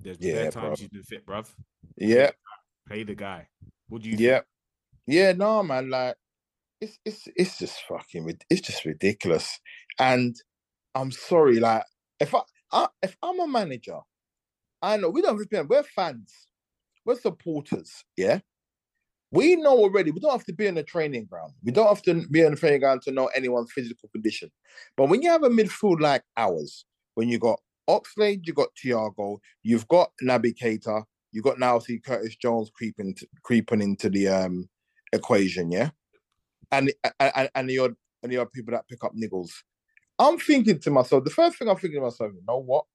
There's 0.00 0.18
been 0.18 0.28
Yeah, 0.28 0.50
times 0.50 0.80
he's 0.80 0.88
been 0.88 1.02
fit, 1.02 1.26
bruv. 1.26 1.48
yeah, 1.96 2.30
Play 2.88 3.02
the 3.04 3.14
guy. 3.14 3.48
What 3.88 4.02
do 4.02 4.10
you? 4.10 4.16
yeah, 4.16 4.40
yeah. 5.06 5.32
No, 5.32 5.62
man, 5.62 5.90
like 5.90 6.16
it's 6.80 6.98
it's 7.04 7.28
it's 7.36 7.58
just 7.58 7.80
fucking 7.88 8.38
it's 8.50 8.60
just 8.60 8.84
ridiculous. 8.84 9.58
And 9.98 10.36
I'm 10.94 11.10
sorry, 11.10 11.60
like 11.60 11.84
if 12.20 12.34
I, 12.34 12.42
I 12.72 12.88
if 13.02 13.16
I'm 13.22 13.40
a 13.40 13.48
manager, 13.48 13.98
I 14.82 14.96
know 14.96 15.10
we 15.10 15.22
don't 15.22 15.38
we're 15.68 15.82
fans, 15.82 16.32
we're 17.04 17.18
supporters, 17.18 18.04
yeah. 18.16 18.40
We 19.36 19.56
know 19.56 19.76
already. 19.76 20.10
We 20.10 20.20
don't 20.20 20.32
have 20.32 20.46
to 20.46 20.54
be 20.54 20.66
in 20.66 20.78
a 20.78 20.82
training 20.82 21.26
ground. 21.26 21.52
We 21.62 21.70
don't 21.70 21.88
have 21.88 22.00
to 22.04 22.26
be 22.28 22.40
in 22.40 22.54
a 22.54 22.56
training 22.56 22.80
ground 22.80 23.02
to 23.02 23.12
know 23.12 23.26
anyone's 23.26 23.70
physical 23.70 24.08
condition. 24.08 24.50
But 24.96 25.10
when 25.10 25.20
you 25.20 25.30
have 25.30 25.42
a 25.42 25.50
midfield 25.50 26.00
like 26.00 26.22
ours, 26.38 26.86
when 27.16 27.28
you 27.28 27.38
got 27.38 27.60
Oxlade, 27.86 28.46
you 28.46 28.54
got 28.54 28.68
Thiago, 28.82 29.36
you've 29.62 29.86
got 29.88 30.10
Naby 30.22 30.56
Keita, 30.56 31.04
you've 31.32 31.44
got 31.44 31.58
now 31.58 31.78
see 31.78 31.98
Curtis 31.98 32.34
Jones 32.36 32.70
creeping 32.74 33.14
t- 33.14 33.28
creeping 33.42 33.82
into 33.82 34.08
the 34.08 34.28
um 34.28 34.70
equation, 35.12 35.70
yeah, 35.70 35.90
and 36.72 36.90
and 37.20 37.50
and 37.54 37.68
the 37.68 37.78
odd 37.78 37.94
and 38.22 38.32
the 38.32 38.46
people 38.46 38.72
that 38.72 38.88
pick 38.88 39.04
up 39.04 39.12
niggles. 39.14 39.50
I'm 40.18 40.38
thinking 40.38 40.78
to 40.78 40.90
myself, 40.90 41.24
the 41.24 41.30
first 41.30 41.58
thing 41.58 41.68
I'm 41.68 41.76
thinking 41.76 42.00
to 42.00 42.06
myself, 42.06 42.32
you 42.34 42.42
know 42.48 42.58
what? 42.60 42.86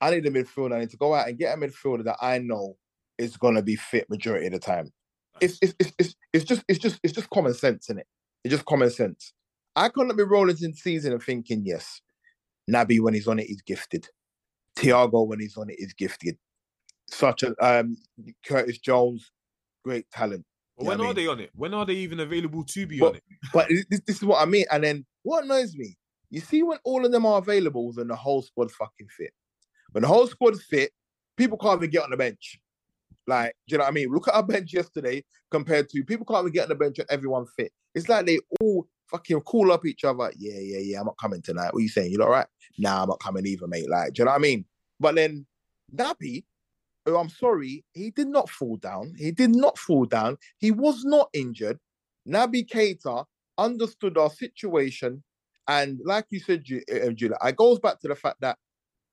I 0.00 0.10
need 0.10 0.24
a 0.24 0.30
midfielder. 0.30 0.76
I 0.76 0.80
need 0.80 0.90
to 0.90 0.96
go 0.96 1.12
out 1.12 1.28
and 1.28 1.38
get 1.38 1.54
a 1.54 1.60
midfielder 1.60 2.04
that 2.04 2.16
I 2.22 2.38
know 2.38 2.78
is 3.18 3.36
gonna 3.36 3.60
be 3.60 3.76
fit 3.76 4.08
majority 4.08 4.46
of 4.46 4.52
the 4.54 4.58
time. 4.58 4.90
It's 5.40 5.58
it's 5.62 5.74
it's 5.78 5.92
it's, 5.98 6.14
it's 6.32 6.44
just 6.44 6.62
it's 6.68 6.78
just 6.78 7.00
it's 7.02 7.12
just 7.12 7.30
common 7.30 7.54
sense 7.54 7.88
in 7.88 7.98
it. 7.98 8.06
It's 8.44 8.52
just 8.52 8.64
common 8.64 8.90
sense. 8.90 9.32
I 9.76 9.88
couldn't 9.88 10.16
be 10.16 10.22
rolling 10.22 10.56
in 10.62 10.74
season 10.74 11.12
and 11.12 11.22
thinking, 11.22 11.62
yes, 11.64 12.00
Naby 12.70 13.00
when 13.00 13.14
he's 13.14 13.28
on 13.28 13.38
it, 13.38 13.46
he's 13.46 13.62
gifted. 13.62 14.08
Thiago 14.76 15.26
when 15.26 15.40
he's 15.40 15.56
on 15.56 15.70
it 15.70 15.76
is 15.78 15.92
gifted. 15.94 16.36
Such 17.08 17.42
a 17.42 17.54
um 17.64 17.96
Curtis 18.46 18.78
Jones, 18.78 19.30
great 19.84 20.10
talent. 20.10 20.44
When 20.76 20.86
what 20.86 21.00
I 21.00 21.02
are 21.02 21.06
mean? 21.08 21.16
they 21.16 21.26
on 21.26 21.40
it? 21.40 21.50
When 21.54 21.74
are 21.74 21.84
they 21.86 21.94
even 21.94 22.20
available 22.20 22.64
to 22.64 22.86
be 22.86 22.98
But- 22.98 23.08
on 23.10 23.14
it? 23.16 23.22
But 23.52 23.68
this, 23.68 24.00
this 24.06 24.16
is 24.16 24.24
what 24.24 24.40
I 24.40 24.46
mean. 24.46 24.64
And 24.70 24.82
then 24.84 25.04
what 25.22 25.44
annoys 25.44 25.74
me, 25.76 25.96
you 26.30 26.40
see, 26.40 26.62
when 26.62 26.78
all 26.84 27.04
of 27.04 27.12
them 27.12 27.26
are 27.26 27.38
available, 27.38 27.92
then 27.92 28.08
the 28.08 28.16
whole 28.16 28.42
squad 28.42 28.70
fucking 28.72 29.08
fit. 29.16 29.32
When 29.92 30.02
the 30.02 30.08
whole 30.08 30.26
squad's 30.26 30.62
fit, 30.62 30.92
people 31.36 31.58
can't 31.58 31.78
even 31.80 31.90
get 31.90 32.04
on 32.04 32.10
the 32.10 32.16
bench. 32.16 32.58
Like, 33.30 33.54
do 33.68 33.74
you 33.74 33.78
know 33.78 33.84
what 33.84 33.90
I 33.90 33.94
mean? 33.94 34.12
Look 34.12 34.28
at 34.28 34.34
our 34.34 34.42
bench 34.42 34.74
yesterday 34.74 35.24
compared 35.50 35.88
to 35.90 36.04
people 36.04 36.26
can't 36.26 36.42
even 36.42 36.52
get 36.52 36.64
on 36.64 36.68
the 36.70 36.74
bench 36.74 36.98
and 36.98 37.08
everyone 37.10 37.46
fit. 37.56 37.72
It's 37.94 38.08
like 38.08 38.26
they 38.26 38.38
all 38.60 38.86
fucking 39.10 39.40
call 39.42 39.72
up 39.72 39.86
each 39.86 40.04
other. 40.04 40.32
Yeah, 40.38 40.58
yeah, 40.60 40.80
yeah. 40.80 41.00
I'm 41.00 41.06
not 41.06 41.18
coming 41.20 41.42
tonight. 41.42 41.72
What 41.72 41.80
are 41.80 41.82
you 41.82 41.88
saying? 41.88 42.12
You 42.12 42.22
all 42.22 42.30
right? 42.30 42.46
Nah, 42.78 43.02
I'm 43.02 43.08
not 43.08 43.20
coming 43.20 43.46
either, 43.46 43.66
mate. 43.66 43.88
Like, 43.88 44.14
do 44.14 44.22
you 44.22 44.24
know 44.26 44.32
what 44.32 44.38
I 44.38 44.40
mean? 44.40 44.66
But 45.00 45.14
then 45.16 45.46
Naby, 45.94 46.44
oh, 47.06 47.16
I'm 47.18 47.30
sorry, 47.30 47.84
he 47.92 48.10
did 48.10 48.28
not 48.28 48.50
fall 48.50 48.76
down. 48.76 49.14
He 49.18 49.32
did 49.32 49.50
not 49.50 49.78
fall 49.78 50.04
down. 50.04 50.38
He 50.58 50.70
was 50.70 51.04
not 51.04 51.30
injured. 51.32 51.78
Naby 52.28 52.68
Keita 52.68 53.24
understood 53.58 54.18
our 54.18 54.30
situation 54.30 55.22
And 55.70 56.00
like 56.04 56.26
you 56.30 56.40
said, 56.40 56.64
uh, 56.92 57.10
Julia, 57.10 57.36
it 57.44 57.56
goes 57.56 57.78
back 57.78 58.00
to 58.00 58.08
the 58.08 58.16
fact 58.16 58.40
that 58.40 58.58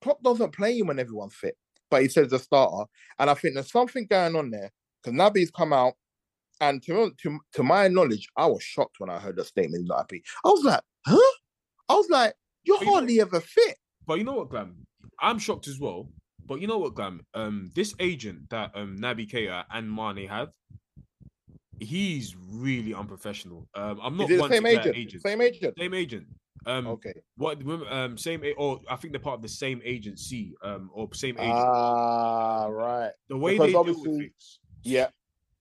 Klopp 0.02 0.24
doesn't 0.24 0.56
play 0.56 0.80
him 0.80 0.88
when 0.88 1.00
everyone's 1.00 1.36
fit, 1.36 1.56
but 1.90 2.02
he 2.02 2.10
says 2.10 2.30
the 2.30 2.40
starter. 2.40 2.86
And 3.20 3.30
I 3.30 3.34
think 3.34 3.54
there's 3.56 3.72
something 3.72 4.06
going 4.10 4.36
on 4.36 4.50
there 4.52 4.72
because 5.04 5.18
Naby's 5.18 5.52
come 5.52 5.74
out, 5.74 5.94
and 6.60 6.82
to, 6.84 7.12
to 7.22 7.40
to 7.54 7.64
my 7.64 7.88
knowledge, 7.88 8.28
I 8.36 8.46
was 8.48 8.64
shocked 8.64 8.96
when 9.00 9.10
I 9.10 9.20
heard 9.20 9.36
the 9.36 9.46
statement. 9.46 9.82
He's 9.84 9.90
not 9.90 10.00
happy. 10.00 10.24
I 10.46 10.50
was 10.50 10.64
like, 10.64 10.82
huh? 11.06 11.34
I 11.90 11.94
was 11.96 12.10
like, 12.10 12.34
you're 12.64 12.78
But 12.78 12.82
you 12.82 12.86
know- 12.88 12.94
hardly 12.98 13.22
ever 13.22 13.40
fit. 13.42 13.78
But 14.06 14.18
you 14.20 14.24
know 14.24 14.34
what, 14.34 14.50
Glam? 14.50 14.76
I'm 15.20 15.38
shocked 15.40 15.68
as 15.68 15.80
well. 15.80 16.10
But 16.46 16.62
you 16.62 16.68
know 16.68 16.78
what, 16.78 16.96
Glam? 16.96 17.22
Um, 17.34 17.72
this 17.76 17.94
agent 18.00 18.50
that 18.50 18.72
um 18.74 18.98
Naby 18.98 19.30
Keita 19.30 19.66
and 19.72 19.94
Mane 19.94 20.28
have, 20.30 20.50
he's 21.80 22.36
really 22.52 22.94
unprofessional. 22.94 23.68
Um, 23.76 24.00
I'm 24.02 24.18
not 24.18 24.26
Is 24.26 24.32
it 24.32 24.36
the 24.36 24.42
one 24.42 24.52
same 24.52 24.64
get 24.64 24.96
agent? 24.96 25.24
Same 25.24 25.42
agent. 25.42 25.74
Same 25.78 25.94
agent. 25.94 26.28
Um, 26.68 26.86
Okay. 26.88 27.14
what 27.38 27.58
um 27.92 28.18
same 28.18 28.44
or 28.58 28.82
I 28.90 28.98
think 28.98 29.14
they're 29.14 29.22
part 29.22 29.36
of 29.38 29.42
the 29.42 29.48
same 29.48 29.82
agency 29.86 30.54
um 30.62 30.90
or 30.94 31.08
same 31.14 31.38
agent. 31.38 31.54
Ah, 31.56 32.66
right. 32.68 33.12
the 33.30 33.38
way 33.38 33.54
because 33.54 33.72
they 33.72 33.78
obviously- 33.78 34.20
things. 34.20 34.60
Yeah. 34.84 35.10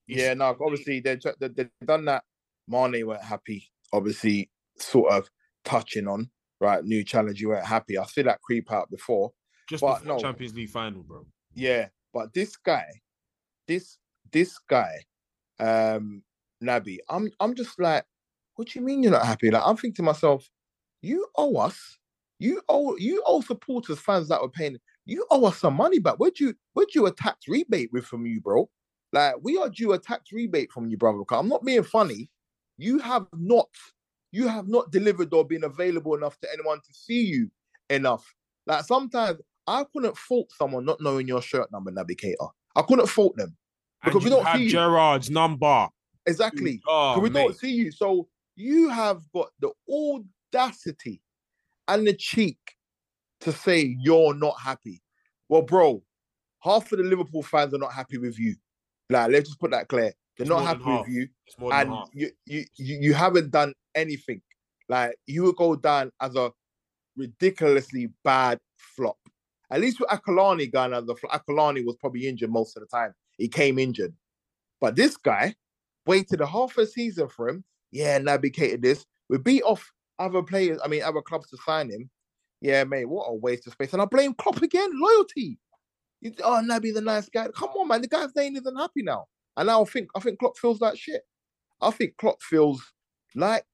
Yeah, 0.09 0.35
no, 0.35 0.57
obviously 0.61 1.01
they 1.01 1.17
they 1.41 1.49
they've 1.49 1.71
done 1.85 2.05
that. 2.07 2.25
Mane 2.69 3.07
weren't 3.07 3.23
happy. 3.23 3.71
Obviously, 3.93 4.51
sort 4.79 5.13
of 5.13 5.31
touching 5.65 6.07
on 6.09 6.31
right 6.61 6.85
new 6.85 7.03
challenge. 7.05 7.41
You 7.41 7.49
weren't 7.49 7.67
happy. 7.67 7.99
I 7.99 8.05
see 8.07 8.23
that 8.23 8.41
creep 8.43 8.71
out 8.73 8.91
before. 8.91 9.33
just 9.69 9.81
but 9.81 10.01
before 10.01 10.17
no. 10.17 10.21
Champions 10.21 10.55
League 10.55 10.71
final, 10.71 11.03
bro. 11.03 11.27
Yeah, 11.55 11.89
but 12.13 12.33
this 12.35 12.57
guy, 12.57 12.87
this 13.67 13.99
this 14.33 14.59
guy, 14.69 15.05
um, 15.59 16.23
Naby, 16.63 16.99
I'm 17.09 17.31
I'm 17.41 17.55
just 17.55 17.79
like, 17.81 18.05
what 18.55 18.69
do 18.69 18.79
you 18.79 18.85
mean 18.85 19.03
you're 19.03 19.13
not 19.13 19.27
happy? 19.27 19.51
Like 19.51 19.63
I'm 19.65 19.77
thinking 19.77 19.97
to 19.97 20.03
myself, 20.03 20.49
you 21.07 21.27
owe 21.37 21.57
us, 21.57 21.99
you 22.39 22.61
owe 22.69 22.97
you 22.97 23.23
owe 23.27 23.41
supporters, 23.41 23.99
fans 23.99 24.29
that 24.29 24.43
were 24.43 24.49
paying, 24.49 24.79
you 25.05 25.27
owe 25.31 25.47
us 25.47 25.59
some 25.59 25.75
money 25.75 25.99
back. 25.99 26.17
Where'd 26.17 26.39
you 26.39 26.55
where'd 26.75 26.95
you 26.95 27.07
a 27.07 27.13
tax 27.13 27.49
rebate 27.49 27.91
with 27.93 28.05
from 28.05 28.27
you, 28.27 28.41
bro? 28.41 28.69
Like 29.13 29.37
we 29.43 29.57
are 29.57 29.69
due 29.69 29.93
a 29.93 29.99
tax 29.99 30.33
rebate 30.33 30.73
from 30.73 30.89
you, 30.89 30.97
brother. 30.97 31.23
I'm 31.31 31.49
not 31.49 31.65
being 31.65 31.85
funny. 31.85 32.29
You 32.79 32.99
have 32.99 33.27
not, 33.33 33.69
you 34.33 34.49
have 34.49 34.69
not 34.69 34.91
delivered 34.91 35.33
or 35.33 35.47
been 35.47 35.65
available 35.65 36.15
enough 36.15 36.39
to 36.41 36.53
anyone 36.53 36.79
to 36.79 36.93
see 36.93 37.23
you 37.23 37.51
enough. 37.89 38.35
Like 38.67 38.85
sometimes 38.85 39.41
I 39.67 39.85
couldn't 39.93 40.17
fault 40.17 40.51
someone 40.53 40.85
not 40.85 41.01
knowing 41.01 41.27
your 41.27 41.41
shirt 41.41 41.73
number, 41.73 41.91
Naby 41.91 42.17
Keita. 42.21 42.51
I 42.75 42.83
couldn't 42.83 43.07
fault 43.07 43.37
them 43.37 43.57
because 44.05 44.25
we 44.25 44.31
don't 44.31 44.47
see 44.55 44.65
you. 44.65 44.71
Gerard's 44.71 45.31
number. 45.31 45.89
Exactly. 46.27 46.83
Oh, 46.87 47.19
we 47.21 47.31
mate. 47.31 47.45
don't 47.45 47.57
see 47.57 47.73
you. 47.73 47.91
So 47.91 48.29
you 48.57 48.89
have 48.89 49.23
got 49.33 49.49
the 49.61 49.71
audacity 50.57 51.21
and 51.89 52.07
the 52.07 52.15
cheek 52.15 52.59
to 53.41 53.53
say 53.53 53.97
you're 54.01 54.35
not 54.35 54.55
happy. 54.61 55.03
Well, 55.49 55.63
bro, 55.63 56.03
half 56.61 56.91
of 56.93 56.99
the 56.99 57.05
Liverpool 57.05 57.43
fans 57.43 57.75
are 57.75 57.79
not 57.79 57.93
happy 57.93 58.19
with 58.19 58.39
you. 58.39 58.57
Like, 59.11 59.31
let's 59.31 59.49
just 59.49 59.61
put 59.61 59.71
that 59.71 59.89
clear. 59.89 60.13
They're 60.37 60.45
It's 60.45 60.51
not 60.51 60.65
happy 60.65 60.85
with 60.85 61.09
you. 61.09 61.29
It's 61.47 61.59
more 61.59 61.71
than 61.71 61.93
And 61.93 62.07
you, 62.13 62.31
you 62.45 62.65
you 62.77 63.15
haven't 63.15 63.51
done 63.51 63.73
anything. 63.95 64.43
Like 64.89 65.17
you 65.27 65.45
would 65.45 65.57
go 65.57 65.77
down 65.77 66.11
as 66.21 66.35
a 66.37 66.51
ridiculously 67.17 68.09
bad 68.25 68.59
flop. 68.77 69.17
At 69.71 69.81
least 69.81 69.99
with 69.99 70.11
Akalani 70.11 70.71
going 70.71 70.93
as 70.93 71.09
a 71.09 71.17
flop, 71.17 71.43
Akalani 71.43 71.85
was 71.85 71.97
probably 71.97 72.29
injured 72.29 72.51
most 72.51 72.77
of 72.77 72.83
the 72.83 72.87
time. 72.87 73.15
He 73.39 73.49
came 73.49 73.79
injured. 73.79 74.15
But 74.81 74.95
this 74.95 75.17
guy 75.17 75.55
waited 76.07 76.41
a 76.41 76.47
half 76.47 76.77
a 76.77 76.87
season 76.87 77.29
for 77.29 77.49
him. 77.49 77.65
Yeah, 77.91 78.19
navigated 78.19 78.83
this. 78.83 79.07
We 79.29 79.39
beat 79.39 79.63
off 79.63 79.91
other 80.19 80.43
players, 80.43 80.81
I 80.85 80.89
mean, 80.89 81.03
other 81.03 81.23
clubs 81.23 81.51
to 81.51 81.57
sign 81.59 81.91
him. 81.91 82.11
Yeah, 82.61 82.85
mate, 82.85 83.07
what 83.07 83.27
a 83.27 83.35
waste 83.35 83.67
of 83.67 83.75
space. 83.75 83.93
And 83.93 84.03
I 84.03 84.07
blame 84.07 84.35
Klopp 84.35 84.63
again. 84.63 84.91
Loyalty. 84.95 85.59
You, 86.21 86.33
oh, 86.43 86.63
Naby, 86.65 86.95
the 86.95 87.01
nice 87.01 87.29
guy. 87.29 87.49
Come 87.49 87.71
on, 87.71 87.89
man. 87.89 88.01
The 88.01 88.09
guy's 88.09 88.35
name 88.35 88.57
isn't 88.57 88.77
happy 88.77 89.03
now. 89.03 89.27
And 89.57 89.67
now 89.67 89.83
I 89.83 89.85
think 89.85 90.09
I 90.15 90.21
think 90.21 90.39
Klopp 90.39 90.57
feels 90.57 90.81
like 90.81 90.99
shit. 90.99 91.23
I 91.81 91.91
think 91.91 92.17
Klopp 92.17 92.43
feels 92.43 92.83
like 93.35 93.65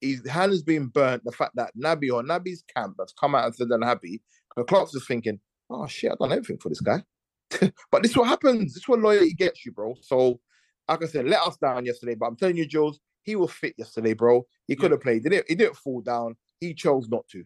his 0.00 0.26
hand 0.26 0.52
has 0.52 0.62
been 0.62 0.86
burnt. 0.86 1.24
The 1.24 1.32
fact 1.32 1.56
that 1.56 1.72
Naby 1.76 2.10
or 2.12 2.22
Naby's 2.22 2.64
camp 2.74 2.96
has 2.98 3.12
come 3.18 3.34
out 3.34 3.46
and 3.46 3.54
said 3.54 3.68
unhappy. 3.70 4.22
Because 4.48 4.68
Klopp's 4.68 4.92
just 4.92 5.06
thinking, 5.06 5.38
oh 5.68 5.86
shit, 5.86 6.12
I've 6.12 6.18
done 6.18 6.32
everything 6.32 6.58
for 6.58 6.68
this 6.70 6.80
guy. 6.80 7.02
but 7.90 8.02
this 8.02 8.12
is 8.12 8.16
what 8.16 8.28
happens. 8.28 8.74
This 8.74 8.82
is 8.82 8.88
what 8.88 9.00
loyalty 9.00 9.34
gets 9.34 9.64
you, 9.64 9.72
bro. 9.72 9.94
So, 10.00 10.40
like 10.88 11.02
I 11.02 11.06
said, 11.06 11.26
let 11.26 11.42
us 11.42 11.56
down 11.56 11.84
yesterday. 11.86 12.14
But 12.14 12.26
I'm 12.26 12.36
telling 12.36 12.56
you, 12.56 12.66
Jules, 12.66 13.00
he 13.30 13.36
was 13.36 13.52
fit 13.52 13.74
yesterday, 13.78 14.12
bro. 14.12 14.44
He 14.66 14.76
could 14.76 14.90
have 14.90 15.00
played. 15.00 15.22
He 15.22 15.28
didn't, 15.28 15.46
he 15.48 15.54
didn't 15.54 15.76
fall 15.76 16.00
down. 16.00 16.36
He 16.60 16.74
chose 16.74 17.08
not 17.08 17.26
to. 17.28 17.44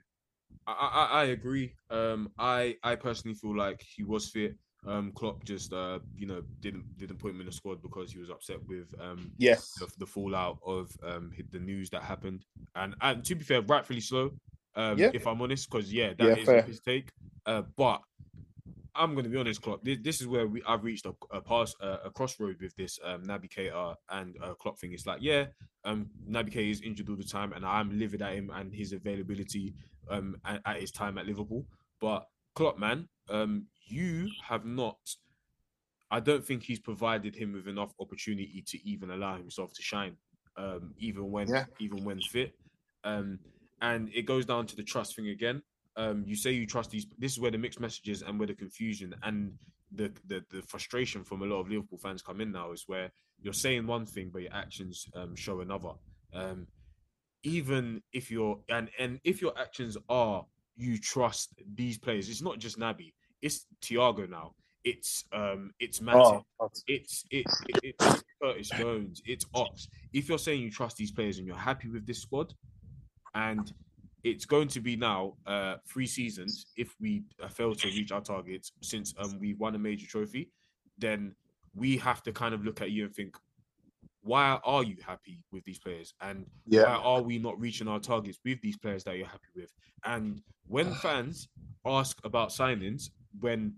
I, 0.66 0.72
I 0.72 1.20
I 1.20 1.24
agree. 1.26 1.74
Um, 1.90 2.32
I 2.38 2.76
I 2.82 2.96
personally 2.96 3.34
feel 3.36 3.56
like 3.56 3.82
he 3.96 4.02
was 4.02 4.30
fit. 4.30 4.56
Um, 4.86 5.12
Klopp 5.12 5.44
just 5.44 5.72
uh, 5.72 5.98
you 6.16 6.26
know, 6.26 6.42
didn't 6.60 6.84
didn't 6.98 7.18
put 7.18 7.30
him 7.32 7.40
in 7.40 7.46
the 7.46 7.52
squad 7.52 7.82
because 7.82 8.12
he 8.12 8.18
was 8.18 8.30
upset 8.30 8.58
with 8.66 8.88
um 9.00 9.30
Yes. 9.38 9.72
the, 9.78 9.88
the 9.98 10.06
fallout 10.06 10.58
of 10.64 10.90
um 11.02 11.32
the 11.50 11.58
news 11.58 11.90
that 11.90 12.02
happened. 12.02 12.44
And 12.74 12.94
and 13.00 13.24
to 13.24 13.34
be 13.34 13.44
fair, 13.44 13.62
rightfully 13.62 14.00
so. 14.00 14.32
Um, 14.76 14.98
Yeah. 14.98 15.10
if 15.12 15.26
I'm 15.26 15.40
honest, 15.40 15.70
because 15.70 15.92
yeah, 15.92 16.14
Yeah, 16.18 16.30
that 16.30 16.38
is 16.38 16.46
fair. 16.46 16.62
his 16.62 16.80
take. 16.80 17.10
Uh, 17.46 17.62
but 17.76 18.02
I'm 18.96 19.14
gonna 19.14 19.28
be 19.28 19.36
honest, 19.38 19.62
Klopp. 19.62 19.82
This, 19.84 19.98
this 20.02 20.20
is 20.20 20.26
where 20.26 20.46
we 20.46 20.62
I've 20.66 20.84
reached 20.84 21.06
a, 21.06 21.14
a 21.32 21.40
pass 21.40 21.74
a, 21.80 21.98
a 22.06 22.10
crossroad 22.10 22.56
with 22.60 22.74
this 22.76 22.98
um 23.04 23.22
Naby 23.24 23.48
Keita 23.52 23.94
and 24.10 24.36
uh, 24.42 24.54
Klopp 24.54 24.78
thing. 24.78 24.92
It's 24.92 25.06
like 25.06 25.20
yeah, 25.22 25.46
um 25.84 26.10
Naby 26.28 26.52
Keita 26.54 26.70
is 26.70 26.80
injured 26.82 27.08
all 27.08 27.16
the 27.16 27.24
time, 27.24 27.52
and 27.52 27.64
I'm 27.64 27.98
livid 27.98 28.22
at 28.22 28.34
him 28.34 28.50
and 28.54 28.72
his 28.72 28.92
availability 28.92 29.74
um 30.10 30.36
at, 30.44 30.60
at 30.66 30.80
his 30.80 30.90
time 30.92 31.18
at 31.18 31.26
Liverpool. 31.26 31.66
But 32.00 32.26
Klopp, 32.54 32.78
man, 32.78 33.08
um, 33.30 33.66
you 33.86 34.28
have 34.42 34.64
not. 34.64 34.98
I 36.10 36.20
don't 36.20 36.44
think 36.44 36.62
he's 36.62 36.78
provided 36.78 37.34
him 37.34 37.52
with 37.52 37.66
enough 37.66 37.92
opportunity 37.98 38.62
to 38.68 38.88
even 38.88 39.10
allow 39.10 39.36
himself 39.36 39.72
to 39.74 39.82
shine, 39.82 40.16
um, 40.56 40.94
even 40.98 41.30
when 41.30 41.48
Yeah. 41.48 41.64
even 41.80 42.04
when 42.04 42.20
fit. 42.20 42.54
Um, 43.02 43.40
and 43.82 44.08
it 44.14 44.22
goes 44.22 44.46
down 44.46 44.66
to 44.66 44.76
the 44.76 44.84
trust 44.84 45.16
thing 45.16 45.28
again. 45.28 45.62
Um, 45.96 46.24
you 46.26 46.36
say 46.36 46.52
you 46.52 46.66
trust 46.66 46.90
these. 46.90 47.06
This 47.18 47.32
is 47.32 47.40
where 47.40 47.50
the 47.50 47.58
mixed 47.58 47.80
messages 47.80 48.22
and 48.22 48.38
where 48.38 48.48
the 48.48 48.54
confusion 48.54 49.14
and 49.22 49.52
the, 49.92 50.12
the 50.26 50.44
the 50.50 50.62
frustration 50.62 51.24
from 51.24 51.42
a 51.42 51.46
lot 51.46 51.60
of 51.60 51.68
Liverpool 51.68 51.98
fans 51.98 52.22
come 52.22 52.40
in 52.40 52.50
now 52.50 52.72
is 52.72 52.84
where 52.86 53.10
you're 53.40 53.52
saying 53.52 53.86
one 53.86 54.06
thing 54.06 54.30
but 54.32 54.42
your 54.42 54.54
actions 54.54 55.06
um, 55.14 55.36
show 55.36 55.60
another. 55.60 55.92
Um, 56.32 56.66
even 57.44 58.02
if 58.12 58.30
you're 58.30 58.58
and 58.68 58.90
and 58.98 59.20
if 59.22 59.40
your 59.40 59.56
actions 59.58 59.96
are 60.08 60.44
you 60.76 60.98
trust 60.98 61.54
these 61.74 61.98
players, 61.98 62.28
it's 62.28 62.42
not 62.42 62.58
just 62.58 62.78
Naby, 62.78 63.12
it's 63.42 63.66
Thiago 63.82 64.28
now. 64.28 64.54
It's 64.82 65.24
um 65.32 65.70
it's 65.78 66.00
Matip, 66.00 66.42
Oh, 66.60 66.68
it's 66.86 67.24
it, 67.30 67.46
it, 67.68 67.94
it's 67.98 68.24
Curtis 68.42 68.68
Jones, 68.70 69.22
it's 69.24 69.46
Ox. 69.54 69.88
If 70.12 70.28
you're 70.28 70.38
saying 70.38 70.60
you 70.60 70.70
trust 70.70 70.96
these 70.96 71.12
players 71.12 71.38
and 71.38 71.46
you're 71.46 71.56
happy 71.56 71.88
with 71.88 72.06
this 72.06 72.20
squad, 72.20 72.52
and 73.34 73.72
it's 74.24 74.46
going 74.46 74.68
to 74.68 74.80
be 74.80 74.96
now 74.96 75.36
uh 75.46 75.76
three 75.88 76.06
seasons 76.06 76.66
if 76.76 76.94
we 77.00 77.24
uh, 77.42 77.48
fail 77.48 77.74
to 77.74 77.88
reach 77.88 78.12
our 78.12 78.22
targets 78.22 78.72
since 78.82 79.14
um 79.18 79.38
we 79.38 79.54
won 79.54 79.74
a 79.74 79.78
major 79.78 80.06
trophy, 80.06 80.50
then 80.98 81.36
we 81.74 81.96
have 81.98 82.22
to 82.22 82.32
kind 82.32 82.54
of 82.54 82.64
look 82.64 82.80
at 82.80 82.90
you 82.90 83.04
and 83.06 83.14
think, 83.14 83.36
why 84.22 84.58
are 84.64 84.82
you 84.84 84.96
happy 85.04 85.42
with 85.52 85.64
these 85.64 85.78
players? 85.78 86.14
And 86.20 86.46
Yeah. 86.66 86.84
why 86.84 86.94
are 86.96 87.22
we 87.22 87.38
not 87.38 87.58
reaching 87.60 87.88
our 87.88 88.00
targets 88.00 88.38
with 88.44 88.60
these 88.62 88.76
players 88.78 89.04
that 89.04 89.16
you're 89.16 89.26
happy 89.26 89.48
with? 89.54 89.72
And 90.04 90.42
when 90.66 90.94
fans 91.02 91.48
ask 91.84 92.18
about 92.24 92.50
signings, 92.50 93.10
when 93.40 93.74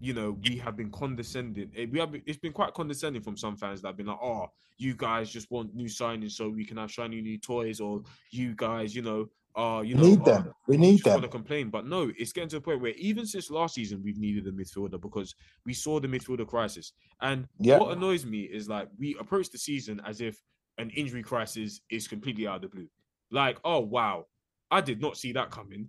you 0.00 0.12
know 0.14 0.32
we 0.42 0.56
have 0.58 0.76
been 0.76 0.90
condescending, 0.90 1.70
eh, 1.76 1.86
we 1.90 1.98
have 1.98 2.12
been, 2.12 2.22
it's 2.26 2.38
been 2.38 2.52
quite 2.52 2.74
condescending 2.74 3.22
from 3.22 3.36
some 3.36 3.56
fans 3.56 3.82
that 3.82 3.88
have 3.88 3.96
been 3.96 4.06
like, 4.06 4.18
"Oh, 4.22 4.48
you 4.78 4.94
guys 4.94 5.30
just 5.30 5.50
want 5.50 5.74
new 5.74 5.86
signings 5.88 6.32
so 6.32 6.48
we 6.48 6.64
can 6.64 6.76
have 6.78 6.90
shiny 6.90 7.20
new 7.20 7.38
toys," 7.38 7.80
or 7.80 8.02
"You 8.30 8.54
guys, 8.56 8.94
you 8.94 9.02
know, 9.02 9.28
uh, 9.56 9.82
you 9.84 9.94
know, 9.94 10.02
need 10.02 10.24
them. 10.24 10.52
We 10.66 10.76
need 10.76 10.98
just 10.98 11.10
want 11.10 11.22
to 11.22 11.28
complain." 11.28 11.70
But 11.70 11.86
no, 11.86 12.10
it's 12.18 12.32
getting 12.32 12.48
to 12.50 12.56
the 12.56 12.60
point 12.60 12.80
where 12.80 12.92
even 12.92 13.26
since 13.26 13.50
last 13.50 13.74
season, 13.74 14.02
we've 14.02 14.18
needed 14.18 14.46
a 14.46 14.52
midfielder 14.52 15.00
because 15.00 15.34
we 15.64 15.74
saw 15.74 16.00
the 16.00 16.08
midfielder 16.08 16.46
crisis. 16.46 16.92
And 17.20 17.46
Yeah. 17.58 17.78
what 17.78 17.96
annoys 17.96 18.26
me 18.26 18.42
is 18.42 18.68
like 18.68 18.88
we 18.98 19.16
approach 19.20 19.50
the 19.50 19.58
season 19.58 20.00
as 20.04 20.20
if 20.20 20.40
an 20.78 20.90
injury 20.90 21.22
crisis 21.22 21.80
is 21.90 22.08
completely 22.08 22.46
out 22.46 22.56
of 22.56 22.62
the 22.62 22.68
blue. 22.68 22.88
Like, 23.30 23.58
oh 23.64 23.80
wow, 23.80 24.26
I 24.70 24.80
did 24.80 25.00
not 25.00 25.16
see 25.16 25.32
that 25.32 25.50
coming. 25.50 25.88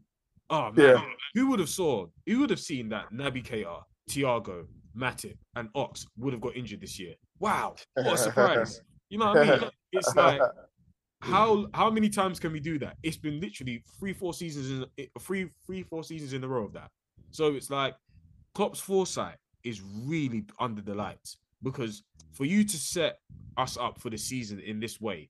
Oh 0.49 0.72
man, 0.72 0.95
Yeah. 0.95 1.03
who 1.34 1.47
would 1.49 1.59
have 1.59 1.70
saw? 1.70 2.07
Who 2.28 2.39
would 2.41 2.49
have 2.51 2.59
seen 2.59 2.89
that 2.89 3.11
Naby 3.11 3.43
Keita, 3.43 3.82
Thiago, 4.09 4.68
Matip, 4.95 5.38
and 5.55 5.70
Ox 5.74 6.05
would 6.18 6.34
have 6.34 6.41
got 6.41 6.55
injured 6.55 6.82
this 6.82 6.99
year? 6.99 7.16
Wow, 7.39 7.76
what 7.95 8.13
a 8.13 8.18
surprise! 8.18 8.82
You 9.09 9.20
know 9.20 9.28
what 9.28 9.38
I 9.38 9.59
mean? 9.59 9.70
It's 9.91 10.16
like 10.16 10.41
how 11.26 11.68
how 11.74 11.90
many 11.90 12.10
times 12.10 12.40
can 12.40 12.52
we 12.52 12.60
do 12.60 12.78
that? 12.80 12.98
It's 13.04 13.18
been 13.18 13.40
literally 13.40 13.84
three, 14.00 14.14
four 14.14 14.34
seasons 14.34 14.70
in 14.70 14.86
eh, 14.98 15.08
three, 15.20 15.50
three, 15.66 15.84
four 15.84 16.04
seasons 16.04 16.34
in 16.34 16.44
a 16.44 16.48
row 16.48 16.64
of 16.64 16.74
that. 16.74 16.90
So 17.32 17.56
it's 17.56 17.70
like 17.70 17.96
Klopp's 18.54 18.80
foresight 18.80 19.36
is 19.64 19.82
really 20.06 20.46
under 20.60 20.82
the 20.82 20.94
lights 20.94 21.38
because 21.64 22.04
for 22.32 22.46
you 22.46 22.64
to 22.64 22.78
set 22.78 23.20
us 23.58 23.78
up 23.78 24.00
for 24.00 24.10
the 24.10 24.18
season 24.18 24.60
in 24.60 24.80
this 24.80 25.02
way, 25.02 25.30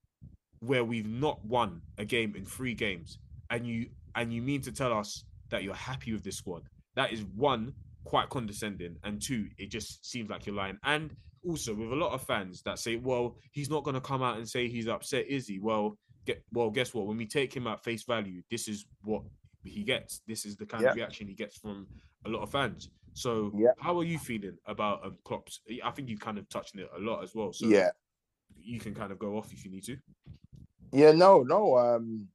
where 0.59 0.83
we've 0.83 1.07
not 1.07 1.43
won 1.45 1.81
a 1.97 2.05
game 2.05 2.35
in 2.35 2.45
three 2.45 2.73
games, 2.73 3.19
and 3.49 3.65
you 3.65 3.87
and 4.15 4.33
you 4.33 4.41
mean 4.41 4.61
to 4.61 4.71
tell 4.71 4.93
us 4.93 5.23
that 5.49 5.63
you're 5.63 5.73
happy 5.73 6.11
with 6.11 6.23
this 6.23 6.37
squad. 6.37 6.63
That 6.95 7.13
is 7.13 7.23
one 7.35 7.73
quite 8.05 8.29
condescending, 8.29 8.95
and 9.03 9.21
two, 9.21 9.47
it 9.57 9.69
just 9.69 10.05
seems 10.05 10.29
like 10.29 10.45
you're 10.45 10.55
lying. 10.55 10.77
And 10.83 11.11
also 11.45 11.73
with 11.75 11.91
a 11.91 11.95
lot 11.95 12.13
of 12.13 12.21
fans 12.23 12.61
that 12.63 12.79
say, 12.79 12.95
"Well, 12.95 13.35
he's 13.51 13.69
not 13.69 13.83
going 13.83 13.95
to 13.95 14.01
come 14.01 14.23
out 14.23 14.37
and 14.37 14.47
say 14.47 14.67
he's 14.69 14.87
upset, 14.87 15.27
is 15.27 15.47
he?" 15.47 15.59
Well, 15.59 15.97
get 16.25 16.43
well. 16.53 16.69
Guess 16.69 16.93
what? 16.93 17.07
When 17.07 17.17
we 17.17 17.25
take 17.27 17.53
him 17.55 17.67
at 17.67 17.83
face 17.83 18.03
value, 18.03 18.41
this 18.49 18.67
is 18.67 18.85
what 19.03 19.23
he 19.63 19.83
gets. 19.83 20.21
This 20.27 20.45
is 20.45 20.55
the 20.55 20.65
kind 20.65 20.83
Yeah. 20.83 20.91
of 20.91 20.95
reaction 20.95 21.27
he 21.27 21.33
gets 21.33 21.57
from 21.57 21.87
a 22.25 22.29
lot 22.29 22.41
of 22.43 22.51
fans. 22.51 22.89
So, 23.13 23.51
Yeah. 23.57 23.71
how 23.79 23.97
are 23.99 24.03
you 24.03 24.19
feeling 24.19 24.57
about 24.65 25.05
um, 25.05 25.17
Klopp's? 25.23 25.61
I 25.83 25.91
think 25.91 26.09
you 26.09 26.17
kind 26.17 26.37
of 26.37 26.47
touched 26.49 26.75
on 26.75 26.81
it 26.83 26.89
a 26.95 26.99
lot 26.99 27.23
as 27.23 27.33
well. 27.33 27.53
So, 27.53 27.67
yeah, 27.67 27.89
you 28.59 28.79
can 28.79 28.93
kind 28.93 29.11
of 29.11 29.19
go 29.19 29.37
off 29.37 29.51
if 29.53 29.63
you 29.65 29.71
need 29.71 29.83
to. 29.85 29.97
yeah, 30.91 31.11
no, 31.11 31.41
no, 31.43 31.77
um, 31.77 32.27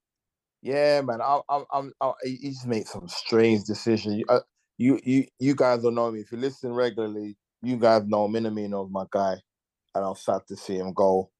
yeah, 0.62 1.00
man, 1.02 1.20
I, 1.20 1.40
I, 1.48 1.64
I'm, 1.72 1.92
I, 2.00 2.12
he's 2.24 2.66
made 2.66 2.86
some 2.86 3.08
strange 3.08 3.64
decisions. 3.64 4.22
Uh, 4.28 4.40
you, 4.80 4.98
you, 5.04 5.26
you 5.38 5.54
guys 5.54 5.82
don't 5.82 5.94
know 5.94 6.10
me. 6.10 6.20
If 6.20 6.32
you 6.32 6.38
listen 6.38 6.72
regularly, 6.72 7.36
you 7.62 7.76
guys 7.76 8.02
know 8.06 8.26
Minamino's 8.28 8.90
my 8.90 9.04
guy, 9.10 9.34
and 9.94 10.04
I'm 10.04 10.14
sad 10.14 10.40
to 10.48 10.56
see 10.56 10.76
him 10.76 10.94
go. 10.94 11.30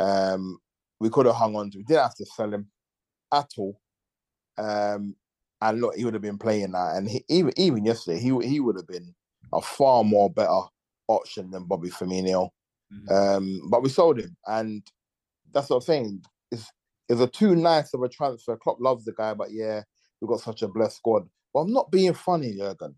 Um, 0.00 0.58
we 0.98 1.08
could 1.08 1.26
have 1.26 1.36
hung 1.36 1.54
on 1.54 1.70
to. 1.70 1.78
We 1.78 1.84
didn't 1.84 2.02
have 2.02 2.16
to 2.16 2.26
sell 2.26 2.52
him 2.52 2.66
at 3.32 3.50
all. 3.56 3.80
Um, 4.58 5.14
and 5.60 5.80
look, 5.80 5.94
he 5.94 6.04
would 6.04 6.14
have 6.14 6.22
been 6.24 6.38
playing 6.38 6.72
that, 6.72 6.96
and 6.96 7.08
he, 7.08 7.24
even 7.28 7.52
even 7.56 7.84
yesterday, 7.84 8.18
he 8.18 8.36
he 8.44 8.58
would 8.58 8.74
have 8.74 8.88
been 8.88 9.14
a 9.52 9.60
far 9.60 10.02
more 10.02 10.28
better 10.28 10.60
option 11.06 11.52
than 11.52 11.66
Bobby 11.66 11.90
Firmino. 11.90 12.48
Mhm. 12.92 13.36
Um, 13.36 13.70
but 13.70 13.84
we 13.84 13.90
sold 13.90 14.18
him, 14.18 14.36
and 14.46 14.82
that's 15.52 15.70
what 15.70 15.76
I'm 15.76 15.82
saying. 15.82 16.22
It's 16.50 16.68
it's 17.08 17.20
a 17.20 17.28
too 17.28 17.54
nice 17.54 17.94
of 17.94 18.02
a 18.02 18.08
transfer. 18.08 18.56
Klopp 18.56 18.80
loves 18.80 19.04
the 19.04 19.12
guy, 19.12 19.34
but 19.34 19.52
yeah, 19.52 19.82
we've 20.20 20.28
got 20.28 20.40
such 20.40 20.62
a 20.62 20.68
blessed 20.68 20.96
squad. 20.96 21.28
But 21.54 21.60
I'm 21.60 21.72
not 21.72 21.90
being 21.90 22.14
funny, 22.14 22.54
Jurgen. 22.56 22.96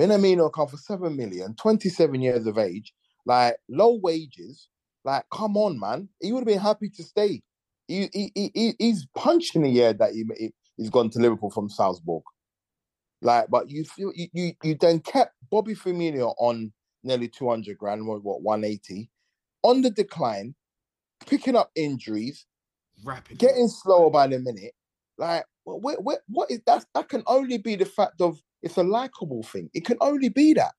Minamino 0.00 0.52
come 0.52 0.68
for 0.68 0.78
seven 0.78 1.16
million, 1.16 1.54
27 1.56 2.20
years 2.20 2.46
of 2.46 2.58
age, 2.58 2.92
like 3.26 3.56
low 3.68 3.98
wages. 4.02 4.68
Like, 5.04 5.24
come 5.32 5.56
on, 5.56 5.78
man. 5.80 6.08
He 6.20 6.32
would 6.32 6.40
have 6.40 6.46
been 6.48 6.58
happy 6.60 6.90
to 6.90 7.04
stay. 7.04 7.42
He, 7.88 8.08
he, 8.12 8.32
he, 8.34 8.50
he- 8.54 8.76
he's 8.78 9.06
punching 9.16 9.62
the 9.62 9.70
year 9.70 9.92
that 9.94 10.12
he, 10.12 10.24
he, 10.38 10.52
he's 10.76 10.90
gone 10.90 11.10
to 11.10 11.18
Liverpool 11.20 11.50
from 11.50 11.68
Salzburg. 11.70 12.22
Like, 13.22 13.48
but 13.50 13.70
you 13.70 13.84
feel 13.84 14.12
you, 14.14 14.28
you 14.32 14.52
you 14.62 14.76
then 14.80 15.00
kept 15.00 15.34
Bobby 15.50 15.74
Firmino 15.74 16.34
on 16.38 16.72
nearly 17.02 17.28
200 17.28 17.76
grand, 17.78 18.06
what, 18.06 18.22
what 18.22 18.42
180, 18.42 19.10
on 19.62 19.82
the 19.82 19.90
decline, 19.90 20.54
picking 21.26 21.56
up 21.56 21.70
injuries, 21.76 22.46
Rapid. 23.04 23.38
getting 23.38 23.68
slower 23.68 24.10
by 24.10 24.28
the 24.28 24.38
minute. 24.40 24.72
Like, 25.18 25.44
what, 25.64 26.02
what, 26.02 26.20
what, 26.28 26.50
is 26.50 26.60
that? 26.66 26.84
That 26.94 27.08
can 27.08 27.22
only 27.26 27.58
be 27.58 27.76
the 27.76 27.84
fact 27.84 28.20
of 28.20 28.40
it's 28.62 28.76
a 28.76 28.82
likable 28.82 29.42
thing. 29.42 29.68
It 29.74 29.84
can 29.84 29.98
only 30.00 30.28
be 30.28 30.54
that 30.54 30.72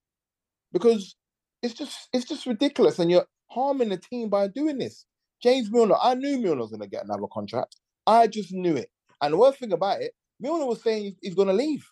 because 0.74 1.16
it's 1.62 1.74
just 1.74 2.10
it's 2.14 2.26
just 2.26 2.46
ridiculous, 2.46 3.00
and 3.00 3.12
you're 3.12 3.26
harming 3.52 3.90
the 3.90 3.98
team 3.98 4.30
by 4.30 4.48
doing 4.48 4.78
this. 4.78 5.06
James 5.42 5.72
Milner, 5.72 5.96
I 6.02 6.16
knew 6.16 6.40
Milner 6.40 6.62
was 6.62 6.72
going 6.72 6.82
to 6.82 6.88
get 6.88 7.06
another 7.06 7.28
contract. 7.32 7.78
I 8.06 8.28
just 8.28 8.52
knew 8.52 8.76
it. 8.76 8.90
And 9.22 9.34
the 9.34 9.38
worst 9.38 9.60
thing 9.60 9.72
about 9.72 10.02
it, 10.02 10.14
Milner 10.40 10.66
was 10.66 10.82
saying 10.82 11.16
he's, 11.22 11.36
going 11.36 11.48
to 11.48 11.54
leave. 11.54 11.90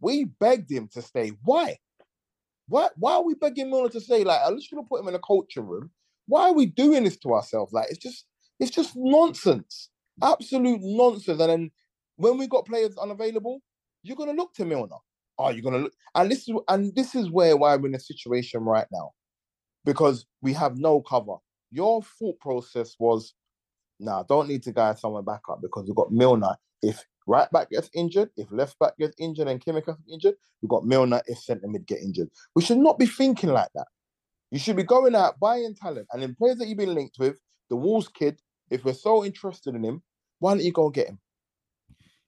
We 0.00 0.24
begged 0.24 0.70
him 0.70 0.88
to 0.92 1.02
stay. 1.02 1.32
Why? 1.42 1.78
Why? 2.66 2.88
Why 2.96 3.14
are 3.14 3.24
we 3.24 3.34
begging 3.34 3.70
Milner 3.70 3.88
to 3.90 4.00
stay? 4.00 4.24
Like, 4.24 4.40
at 4.40 4.52
least 4.52 4.70
going 4.70 4.84
to 4.84 4.88
put 4.88 5.00
him 5.00 5.08
in 5.08 5.14
a 5.14 5.20
culture 5.20 5.62
room. 5.62 5.90
Why 6.26 6.48
are 6.48 6.54
we 6.54 6.66
doing 6.66 7.04
this 7.04 7.16
to 7.18 7.32
ourselves? 7.32 7.72
Like, 7.72 7.86
it's 7.88 7.98
just 7.98 8.26
it's 8.60 8.70
just 8.70 8.92
nonsense, 8.96 9.90
absolute 10.22 10.80
nonsense. 10.82 11.40
And 11.40 11.50
then 11.50 11.70
when 12.16 12.38
we 12.38 12.46
got 12.46 12.66
players 12.66 12.96
unavailable, 12.96 13.60
you're 14.02 14.16
gonna 14.16 14.32
look 14.32 14.54
to 14.54 14.64
Milner. 14.64 14.96
Oh, 15.38 15.50
you're 15.50 15.62
gonna 15.62 15.78
look, 15.78 15.92
and 16.14 16.30
this 16.30 16.48
is 16.48 16.56
and 16.68 16.94
this 16.94 17.14
is 17.14 17.30
where 17.30 17.56
why 17.56 17.76
we're 17.76 17.88
in 17.88 17.94
a 17.94 18.00
situation 18.00 18.60
right 18.60 18.86
now, 18.92 19.12
because 19.84 20.26
we 20.42 20.52
have 20.52 20.76
no 20.78 21.00
cover. 21.00 21.36
Your 21.70 22.02
thought 22.02 22.40
process 22.40 22.96
was, 22.98 23.34
nah, 24.00 24.22
don't 24.22 24.48
need 24.48 24.62
to 24.64 24.72
guide 24.72 24.98
someone 24.98 25.24
back 25.24 25.42
up 25.48 25.60
because 25.60 25.86
we've 25.86 25.94
got 25.94 26.12
Milner. 26.12 26.56
If 26.82 27.04
right 27.26 27.50
back 27.50 27.70
gets 27.70 27.90
injured, 27.94 28.30
if 28.36 28.50
left 28.50 28.78
back 28.78 28.96
gets 28.98 29.14
injured, 29.18 29.48
and 29.48 29.64
Kimmich 29.64 29.86
gets 29.86 30.00
injured, 30.10 30.34
we've 30.62 30.70
got 30.70 30.86
Milner. 30.86 31.22
If 31.26 31.38
centre 31.38 31.68
mid 31.68 31.86
get 31.86 32.00
injured, 32.00 32.30
we 32.54 32.62
should 32.62 32.78
not 32.78 32.98
be 32.98 33.06
thinking 33.06 33.50
like 33.50 33.68
that. 33.74 33.86
You 34.50 34.58
should 34.58 34.76
be 34.76 34.82
going 34.82 35.14
out 35.14 35.38
buying 35.38 35.74
talent, 35.74 36.08
and 36.12 36.22
in 36.22 36.34
players 36.34 36.56
that 36.58 36.68
you've 36.68 36.78
been 36.78 36.94
linked 36.94 37.18
with, 37.18 37.38
the 37.68 37.76
Wolves 37.76 38.08
kid. 38.08 38.40
If 38.70 38.84
we're 38.84 38.92
so 38.92 39.24
interested 39.24 39.74
in 39.74 39.82
him, 39.82 40.02
why 40.38 40.54
don't 40.54 40.64
you 40.64 40.72
go 40.72 40.86
and 40.86 40.94
get 40.94 41.08
him? 41.08 41.18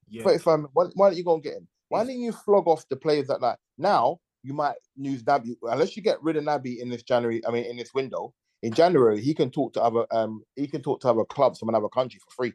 Yeah. 0.08 0.24
35 0.24 0.66
why, 0.72 0.86
why 0.94 1.08
don't 1.08 1.16
you 1.16 1.24
go 1.24 1.34
and 1.34 1.42
get 1.42 1.54
him? 1.54 1.68
Why 1.88 2.04
don't 2.04 2.18
you 2.18 2.32
flog 2.32 2.68
off 2.68 2.88
the 2.88 2.96
players 2.96 3.28
that 3.28 3.40
like 3.40 3.58
now 3.78 4.20
you 4.42 4.54
might 4.54 4.76
lose 4.96 5.22
Naby 5.22 5.56
unless 5.62 5.96
you 5.96 6.02
get 6.02 6.22
rid 6.22 6.36
of 6.36 6.44
Naby 6.44 6.78
in 6.78 6.88
this 6.88 7.02
January, 7.02 7.44
I 7.46 7.50
mean 7.50 7.64
in 7.64 7.76
this 7.76 7.92
window. 7.94 8.32
In 8.62 8.72
January, 8.72 9.20
he 9.20 9.32
can 9.34 9.50
talk 9.50 9.72
to 9.74 9.82
other 9.82 10.06
um 10.10 10.42
he 10.56 10.66
can 10.66 10.82
talk 10.82 11.00
to 11.00 11.08
other 11.08 11.24
clubs 11.24 11.58
from 11.58 11.68
another 11.68 11.88
country 11.88 12.20
for 12.20 12.30
free. 12.34 12.52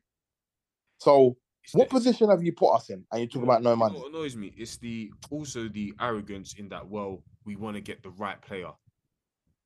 So 0.99 1.36
It's 1.64 1.74
what 1.74 1.89
the- 1.89 1.95
position 1.95 2.30
have 2.30 2.43
you 2.43 2.53
put 2.53 2.74
us 2.74 2.89
in? 2.89 3.06
And 3.12 3.22
you 3.22 3.28
talk 3.28 3.43
about 3.43 3.64
no 3.64 3.76
money. 3.76 3.97
What 3.99 4.10
annoys 4.10 4.36
me? 4.36 4.53
It's 4.58 4.78
the 4.78 5.12
also 5.30 5.68
the 5.68 5.93
arrogance 5.99 6.53
in 6.53 6.70
that. 6.70 6.88
Well, 6.88 7.24
we 7.45 7.56
want 7.56 7.76
to 7.76 7.82
get 7.82 8.03
the 8.03 8.12
right 8.12 8.41
player. 8.41 8.72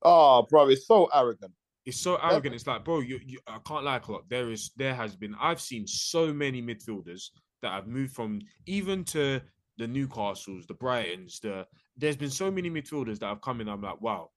Oh, 0.02 0.46
bro, 0.48 0.68
it's 0.68 0.86
so 0.86 1.08
arrogant. 1.14 1.52
It's 1.86 2.00
so 2.00 2.16
arrogant. 2.16 2.54
It's 2.54 2.66
like, 2.66 2.84
bro, 2.84 3.00
you, 3.00 3.18
you 3.24 3.38
I 3.46 3.58
can't 3.66 3.84
lie, 3.84 3.98
Klopp. 3.98 4.28
There 4.28 4.50
is, 4.50 4.70
there 4.76 4.94
has 4.94 5.16
been. 5.16 5.34
I've 5.40 5.60
seen 5.60 5.86
so 5.86 6.32
many 6.32 6.62
midfielders 6.62 7.30
that 7.62 7.72
have 7.72 7.86
moved 7.86 8.14
from 8.14 8.40
even 8.66 9.04
to 9.04 9.40
the 9.78 9.86
Newcastles, 9.86 10.66
the 10.66 10.74
Brightons. 10.74 11.40
The 11.40 11.66
there's 11.96 12.16
been 12.16 12.30
so 12.30 12.50
many 12.50 12.70
midfielders 12.70 13.18
that 13.20 13.26
have 13.26 13.40
come 13.40 13.60
in. 13.60 13.68
I'm 13.68 13.82
like, 13.82 14.00
wow. 14.00 14.30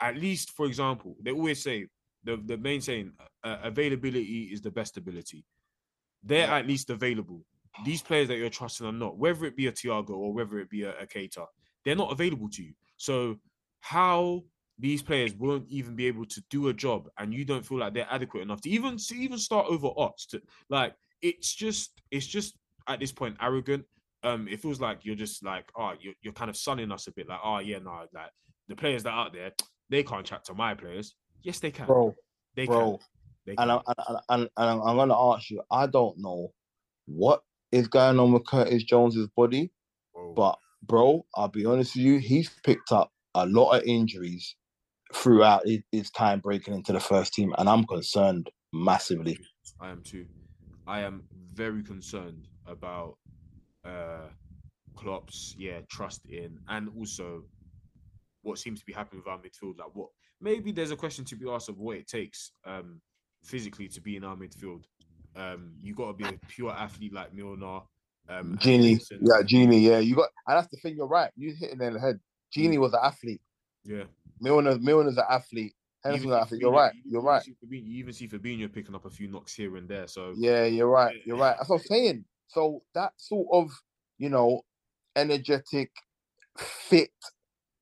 At 0.00 0.16
least, 0.16 0.52
for 0.52 0.66
example, 0.66 1.16
they 1.22 1.30
always 1.32 1.62
say 1.62 1.86
the 2.24 2.36
the 2.44 2.56
main 2.58 2.80
saying, 2.80 3.12
uh, 3.44 3.58
availability 3.62 4.50
is 4.52 4.60
the 4.60 4.70
best 4.70 4.96
ability. 4.96 5.44
They're 6.24 6.48
Yeah. 6.48 6.56
at 6.56 6.66
least 6.66 6.90
available. 6.90 7.44
These 7.84 8.02
players 8.02 8.26
that 8.28 8.38
you're 8.38 8.50
trusting 8.50 8.86
are 8.86 8.92
not, 8.92 9.18
whether 9.18 9.44
it 9.44 9.54
be 9.56 9.68
a 9.68 9.72
Thiago 9.72 10.10
or 10.10 10.32
whether 10.32 10.58
it 10.58 10.68
be 10.68 10.82
a, 10.82 10.98
a 10.98 11.06
Keita, 11.06 11.46
they're 11.84 11.94
not 11.94 12.10
available 12.10 12.48
to 12.50 12.62
you. 12.62 12.72
So 12.96 13.36
how 13.80 14.42
these 14.78 15.02
players 15.02 15.34
won't 15.34 15.66
even 15.68 15.96
be 15.96 16.06
able 16.06 16.24
to 16.24 16.42
do 16.50 16.68
a 16.68 16.72
job 16.72 17.08
and 17.18 17.34
you 17.34 17.44
don't 17.44 17.66
feel 17.66 17.78
like 17.78 17.94
they're 17.94 18.06
adequate 18.10 18.42
enough 18.42 18.60
to 18.60 18.70
even 18.70 18.96
to 18.96 19.14
even 19.14 19.38
start 19.38 19.66
over 19.68 19.90
odds 19.96 20.26
to 20.26 20.40
like 20.70 20.94
it's 21.22 21.54
just 21.54 22.00
it's 22.10 22.26
just 22.26 22.56
at 22.88 23.00
this 23.00 23.12
point 23.12 23.36
arrogant 23.40 23.84
um 24.22 24.46
it 24.48 24.60
feels 24.60 24.80
like 24.80 25.04
you're 25.04 25.16
just 25.16 25.44
like 25.44 25.64
oh 25.76 25.92
you're, 26.00 26.14
you're 26.22 26.32
kind 26.32 26.50
of 26.50 26.56
sunning 26.56 26.92
us 26.92 27.06
a 27.06 27.12
bit 27.12 27.28
like 27.28 27.40
oh 27.44 27.58
yeah 27.58 27.78
no 27.78 28.06
like 28.14 28.30
the 28.68 28.76
players 28.76 29.02
that 29.02 29.10
are 29.10 29.26
out 29.26 29.32
there 29.32 29.50
they 29.90 30.02
can't 30.02 30.26
chat 30.26 30.44
to 30.44 30.54
my 30.54 30.74
players 30.74 31.14
yes 31.42 31.58
they 31.58 31.70
can 31.70 31.86
Bro, 31.86 32.14
they 32.54 32.66
bro. 32.66 32.98
can 32.98 33.06
they 33.48 33.56
can. 33.56 33.70
And, 33.70 33.80
I, 33.86 33.94
and, 34.08 34.18
and, 34.28 34.50
and 34.58 34.82
I'm 34.82 34.96
going 34.96 35.08
to 35.08 35.16
ask 35.16 35.48
you, 35.48 35.62
I 35.70 35.86
don't 35.86 36.18
know 36.18 36.52
what 37.06 37.40
is 37.72 37.88
going 37.88 38.18
on 38.18 38.32
with 38.32 38.46
Curtis 38.46 38.84
Jones's 38.84 39.28
body, 39.34 39.70
Bro. 40.12 40.34
but 40.34 40.58
bro, 40.82 41.24
I'll 41.34 41.48
be 41.48 41.64
honest 41.64 41.96
with 41.96 42.04
you, 42.04 42.18
he's 42.18 42.50
picked 42.62 42.92
up 42.92 43.10
a 43.34 43.46
lot 43.46 43.70
of 43.70 43.84
injuries 43.84 44.54
throughout 45.14 45.66
his, 45.66 45.80
his 45.92 46.10
time 46.10 46.40
breaking 46.40 46.74
into 46.74 46.92
the 46.92 47.00
first 47.00 47.32
team, 47.34 47.54
and 47.58 47.68
I'm 47.68 47.84
concerned 47.84 48.50
massively. 48.72 49.38
I 49.80 49.90
am 49.90 50.02
too. 50.02 50.26
I 50.86 51.00
am 51.00 51.22
very 51.52 51.82
concerned 51.82 52.48
about 52.66 53.16
uh 53.84 54.28
Klopp's 54.96 55.54
yeah 55.58 55.80
trust 55.90 56.26
in 56.26 56.58
and 56.68 56.88
also 56.98 57.44
what 58.42 58.58
seems 58.58 58.80
to 58.80 58.86
be 58.86 58.92
happening 58.92 59.22
with 59.24 59.28
our 59.28 59.38
midfield. 59.38 59.78
Like 59.78 59.94
what 59.94 60.08
maybe 60.40 60.72
there's 60.72 60.90
a 60.90 60.96
question 60.96 61.24
to 61.26 61.36
be 61.36 61.48
asked 61.48 61.68
of 61.68 61.78
what 61.78 61.96
it 61.96 62.08
takes 62.08 62.52
um 62.64 63.00
physically 63.44 63.88
to 63.88 64.00
be 64.00 64.16
in 64.16 64.24
our 64.24 64.36
midfield. 64.36 64.84
Um 65.36 65.72
you 65.80 65.94
gotta 65.94 66.14
be 66.14 66.24
a 66.24 66.32
pure 66.48 66.72
athlete 66.72 67.12
like 67.12 67.32
Milner. 67.34 67.80
Um 68.28 68.52
and 68.52 68.60
Gini, 68.60 69.00
yeah, 69.10 69.42
Gini, 69.42 69.82
yeah, 69.82 69.98
you 69.98 70.16
got, 70.16 70.30
and 70.46 70.58
that's 70.58 70.68
the 70.68 70.78
thing. 70.78 70.96
You're 70.96 71.06
right. 71.06 71.30
You 71.36 71.54
hit 71.54 71.70
it 71.70 71.80
in 71.80 71.94
the 71.94 72.00
head. 72.00 72.18
Gini 72.54 72.78
was 72.78 72.92
an 72.92 73.00
athlete. 73.02 73.40
Yeah. 73.84 74.04
Milner, 74.40 74.78
Milner's 74.78 75.16
an 75.18 75.24
athlete. 75.28 75.74
Henderson, 76.04 76.26
Even 76.28 76.36
an 76.36 76.42
athlete. 76.42 76.60
You're 76.62 76.70
right. 76.72 76.94
you- 76.94 77.02
You're 77.12 77.22
right. 77.22 77.42
Fabinho- 77.42 77.86
You 77.86 77.98
even 77.98 78.12
see 78.12 78.28
Fabinho 78.28 78.72
picking 78.72 78.94
up 78.94 79.04
a 79.04 79.10
few 79.10 79.28
knocks 79.28 79.54
here 79.54 79.76
and 79.76 79.88
there. 79.88 80.06
So 80.06 80.34
Yeah, 80.36 80.64
you're 80.64 80.88
right. 80.88 81.16
You're 81.24 81.36
right. 81.36 81.56
That's 81.56 81.68
what 81.68 81.80
I'm 81.80 81.86
saying. 81.86 82.24
So 82.46 82.82
that 82.94 83.12
sort 83.16 83.48
of, 83.52 83.70
you 84.18 84.28
know, 84.30 84.62
energetic, 85.16 85.90
fit, 86.56 87.10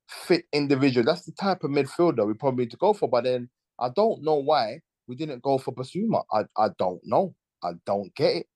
fit 0.09 0.47
individual. 0.53 1.05
That's 1.05 1.25
the 1.27 1.33
type 1.33 1.63
of 1.65 1.71
midfielder 1.71 2.27
we 2.27 2.35
probably 2.35 2.65
need 2.65 2.71
to 2.73 2.77
go 2.79 2.93
for. 2.93 3.09
But 3.09 3.25
then 3.25 3.51
I 3.79 3.91
don't 3.91 4.23
know 4.23 4.37
why 4.37 4.81
we 5.07 5.15
didn't 5.17 5.43
go 5.43 5.59
for 5.59 5.73
Bissouma. 5.75 6.25
I 6.33 6.45
I 6.57 6.69
don't 6.79 7.01
know. 7.05 7.35
I 7.63 7.73
don't 7.85 8.15
get 8.15 8.37
it. 8.37 8.47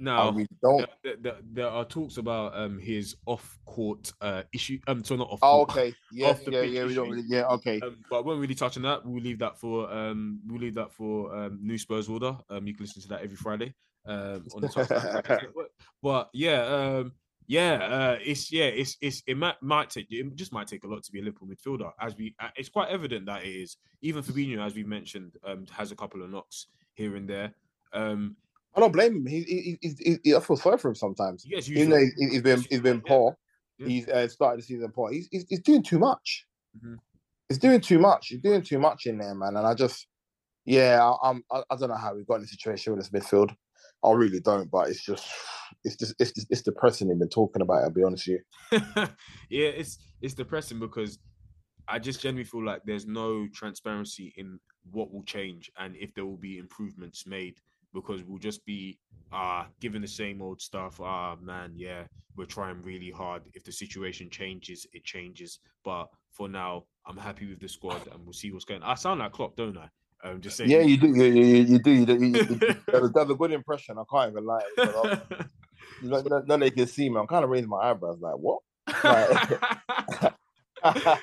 Now 0.00 0.30
really 0.30 0.48
don't. 0.62 0.88
there, 1.04 1.16
there, 1.20 1.36
there 1.52 1.68
are 1.68 1.84
talks 1.84 2.16
about 2.16 2.56
um 2.56 2.78
his 2.78 3.16
off-court 3.26 4.12
uh 4.20 4.42
issue. 4.52 4.78
Um, 4.86 5.04
so 5.04 5.14
not 5.14 5.28
off. 5.28 5.40
Oh, 5.42 5.62
okay. 5.62 5.94
Yeah, 6.12 6.28
off 6.28 6.40
yeah, 6.46 6.62
yeah. 6.62 6.84
We 6.84 6.94
don't 6.94 7.10
really. 7.10 7.24
Yeah, 7.26 7.46
okay. 7.48 7.80
Um, 7.80 7.98
but 8.10 8.24
won't 8.24 8.40
really 8.40 8.54
touch 8.54 8.76
on 8.76 8.82
that. 8.84 9.04
We'll 9.04 9.22
leave 9.22 9.38
that 9.40 9.58
for 9.58 9.92
um 9.92 10.40
we'll 10.46 10.60
leave 10.60 10.74
that 10.74 10.90
for 10.92 11.34
um 11.36 11.60
new 11.62 11.78
Spurs 11.78 12.08
order. 12.08 12.36
Um, 12.48 12.66
you 12.66 12.74
can 12.74 12.84
listen 12.84 13.02
to 13.02 13.08
that 13.08 13.22
every 13.22 13.36
Friday. 13.36 13.74
um, 14.06 14.46
on 14.54 14.62
the 14.62 14.68
top. 14.68 15.40
but 16.02 16.30
yeah, 16.32 16.62
um, 16.64 17.12
yeah, 17.46 17.72
uh, 17.74 18.18
it's 18.24 18.52
yeah, 18.52 18.66
it's 18.66 18.96
it's 19.00 19.22
it 19.26 19.36
might 19.36 19.60
might 19.60 19.90
take 19.90 20.06
it 20.10 20.34
just 20.36 20.52
might 20.52 20.68
take 20.68 20.84
a 20.84 20.86
lot 20.86 21.02
to 21.02 21.12
be 21.12 21.20
a 21.20 21.22
Liverpool 21.22 21.48
midfielder. 21.48 21.90
As 22.00 22.16
we, 22.16 22.34
uh, 22.38 22.48
it's 22.56 22.68
quite 22.68 22.88
evident 22.90 23.26
that 23.26 23.44
it 23.44 23.48
is. 23.48 23.76
Even 24.02 24.22
Fabinho, 24.22 24.64
as 24.64 24.74
we 24.74 24.84
mentioned, 24.84 25.32
um, 25.44 25.66
has 25.72 25.92
a 25.92 25.96
couple 25.96 26.22
of 26.22 26.30
knocks 26.30 26.66
here 26.94 27.16
and 27.16 27.28
there. 27.28 27.52
Um, 27.92 28.36
I 28.74 28.80
don't 28.80 28.92
blame 28.92 29.16
him. 29.16 29.26
He, 29.26 29.42
he, 29.42 29.78
he, 29.80 29.94
he, 29.98 30.16
he 30.22 30.34
I 30.34 30.40
feel 30.40 30.56
sorry 30.56 30.78
for 30.78 30.88
him 30.88 30.94
sometimes. 30.94 31.44
Yes, 31.46 31.68
Even 31.68 31.90
though 31.90 31.98
he's, 31.98 32.14
he's 32.32 32.42
been 32.42 32.64
he's 32.70 32.80
been 32.80 33.00
poor, 33.00 33.36
he's 33.78 34.08
uh, 34.08 34.28
started 34.28 34.60
the 34.60 34.64
season 34.64 34.92
poor. 34.92 35.10
He's, 35.10 35.28
he's 35.30 35.44
he's 35.48 35.60
doing 35.60 35.82
too 35.82 35.98
much. 35.98 36.46
Mhm. 36.78 36.96
He's 37.48 37.58
doing 37.58 37.80
too 37.80 37.98
much. 37.98 38.28
He's 38.28 38.40
doing 38.40 38.62
too 38.62 38.78
much 38.78 39.06
in 39.06 39.18
there, 39.18 39.34
man. 39.34 39.56
And 39.56 39.66
I 39.66 39.74
just, 39.74 40.06
yeah, 40.64 41.02
I, 41.02 41.30
I'm 41.30 41.42
I, 41.50 41.62
I 41.68 41.76
don't 41.76 41.88
know 41.88 41.96
how 41.96 42.14
we 42.14 42.24
got 42.24 42.36
in 42.36 42.42
the 42.42 42.46
situation 42.46 42.94
with 42.94 43.10
this 43.10 43.22
midfield. 43.22 43.54
I 44.04 44.12
really 44.12 44.40
don't. 44.40 44.70
But 44.70 44.88
it's 44.88 45.04
just, 45.04 45.26
it's 45.82 45.96
just, 45.96 46.14
it's 46.20 46.32
just, 46.32 46.46
it's 46.50 46.62
depressing. 46.62 47.10
Even 47.10 47.28
talking 47.28 47.62
about 47.62 47.82
it. 47.82 47.84
I'll 47.84 47.90
be 47.90 48.04
honest 48.04 48.28
with 48.28 48.40
you. 48.72 48.80
yeah, 49.50 49.68
it's 49.68 49.98
it's 50.22 50.34
depressing 50.34 50.78
because 50.78 51.18
I 51.88 51.98
just 51.98 52.22
genuinely 52.22 52.48
feel 52.48 52.64
like 52.64 52.82
there's 52.84 53.06
no 53.06 53.48
transparency 53.52 54.32
in 54.36 54.60
what 54.92 55.12
will 55.12 55.24
change 55.24 55.70
and 55.78 55.96
if 55.96 56.14
there 56.14 56.24
will 56.24 56.36
be 56.36 56.58
improvements 56.58 57.26
made 57.26 57.56
because 57.94 58.22
we'll 58.24 58.38
just 58.38 58.64
be 58.64 58.98
uh 59.32 59.64
given 59.80 60.02
the 60.02 60.08
same 60.08 60.42
old 60.42 60.60
stuff. 60.60 61.00
Ah 61.00 61.36
man, 61.40 61.72
yeah, 61.76 62.04
we're 62.36 62.44
trying 62.46 62.82
really 62.82 63.10
hard. 63.10 63.42
If 63.54 63.64
the 63.64 63.72
situation 63.72 64.28
changes, 64.30 64.86
it 64.92 65.04
changes. 65.04 65.60
But 65.84 66.08
for 66.32 66.48
now, 66.48 66.84
I'm 67.06 67.16
happy 67.16 67.46
with 67.48 67.60
the 67.60 67.68
squad 67.68 68.06
and 68.12 68.24
we'll 68.24 68.32
see 68.32 68.50
what's 68.52 68.64
going. 68.64 68.82
I 68.82 68.94
sound 68.94 69.20
like 69.20 69.32
Klopp, 69.32 69.56
don't 69.56 69.76
I? 69.78 69.88
Um, 70.22 70.40
just 70.40 70.56
saying. 70.56 70.70
Yeah, 70.70 70.80
you 70.80 70.96
do. 70.96 71.08
You, 71.08 71.24
you, 71.24 71.56
you 71.64 71.78
do. 71.78 71.90
You 71.90 72.06
do. 72.06 72.14
You, 72.14 72.26
you, 72.26 72.58
you, 72.60 72.76
that's 73.14 73.30
a 73.30 73.34
good 73.34 73.52
impression. 73.52 73.96
I 73.98 74.02
can't 74.10 74.32
even 74.32 74.44
lie. 74.44 74.62
But 74.76 74.96
I'm- 74.96 75.20
no, 76.02 76.20
no, 76.20 76.42
no, 76.46 76.56
they 76.58 76.70
can 76.70 76.86
see 76.86 77.08
me. 77.08 77.16
I'm 77.18 77.26
kind 77.26 77.42
of 77.44 77.50
raising 77.50 77.70
my 77.70 77.90
eyebrows, 77.90 78.18
like 78.20 78.34
what? 78.34 78.60
Like- 80.84 81.20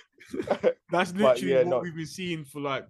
That's 0.91 1.13
literally 1.13 1.51
yeah, 1.51 1.57
what 1.59 1.67
no. 1.67 1.79
we've 1.79 1.95
been 1.95 2.05
seeing 2.05 2.43
for 2.45 2.59
like 2.59 2.85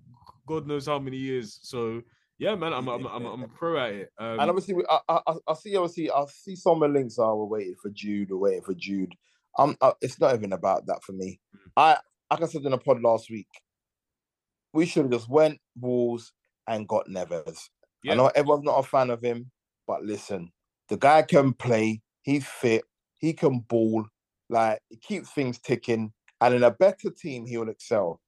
God 0.47 0.65
knows 0.67 0.87
how 0.87 0.99
many 0.99 1.17
years. 1.17 1.59
So 1.61 2.01
yeah, 2.39 2.55
man, 2.55 2.73
I'm 2.73 2.87
I'm 2.87 3.05
I'm, 3.05 3.25
I'm 3.25 3.49
pro 3.49 3.77
at 3.79 3.93
it. 3.93 4.11
Um, 4.19 4.39
and 4.39 4.49
obviously, 4.49 4.73
we- 4.75 4.85
I, 4.89 4.99
I, 5.09 5.33
I- 5.47 5.53
see. 5.55 5.75
Obviously, 5.75 6.11
I 6.11 6.25
see 6.29 6.55
some 6.55 6.81
of 6.83 6.89
the 6.91 6.99
links 6.99 7.17
are 7.17 7.35
we're 7.35 7.45
waiting 7.45 7.75
for 7.81 7.89
Jude. 7.89 8.29
We're 8.31 8.37
waiting 8.37 8.61
for 8.63 8.73
Jude. 8.73 9.13
Um, 9.57 9.75
uh, 9.81 9.93
it's 10.01 10.19
not 10.19 10.35
even 10.35 10.53
about 10.53 10.85
that 10.87 11.03
for 11.03 11.13
me. 11.13 11.39
Mm. 11.55 11.59
I, 11.77 11.97
like 12.31 12.41
I 12.43 12.45
said 12.45 12.63
in 12.63 12.73
a 12.73 12.77
pod 12.77 13.01
last 13.01 13.29
week, 13.31 13.47
we 14.73 14.85
should 14.85 15.03
have 15.03 15.11
just 15.11 15.29
went 15.29 15.59
Wolves 15.79 16.33
and 16.67 16.87
got 16.87 17.07
Neves. 17.07 17.69
Yeah. 18.03 18.13
I 18.13 18.15
know 18.15 18.27
everyone's 18.35 18.63
not 18.65 18.77
a 18.79 18.83
fan 18.83 19.09
of 19.09 19.21
him, 19.23 19.49
but 19.87 20.03
listen, 20.03 20.51
the 20.89 20.97
guy 20.97 21.23
can 21.23 21.53
play. 21.53 22.01
He's 22.21 22.45
fit. 22.45 22.83
He 23.17 23.33
can 23.33 23.59
ball. 23.61 24.05
Like 24.49 24.79
he 24.89 24.97
keeps 24.97 25.31
things 25.31 25.57
ticking. 25.59 26.13
And 26.39 26.53
in 26.53 26.63
a 26.63 26.69
better 26.71 27.09
team, 27.09 27.47
he 27.47 27.57
will 27.57 27.69
excel. 27.69 28.21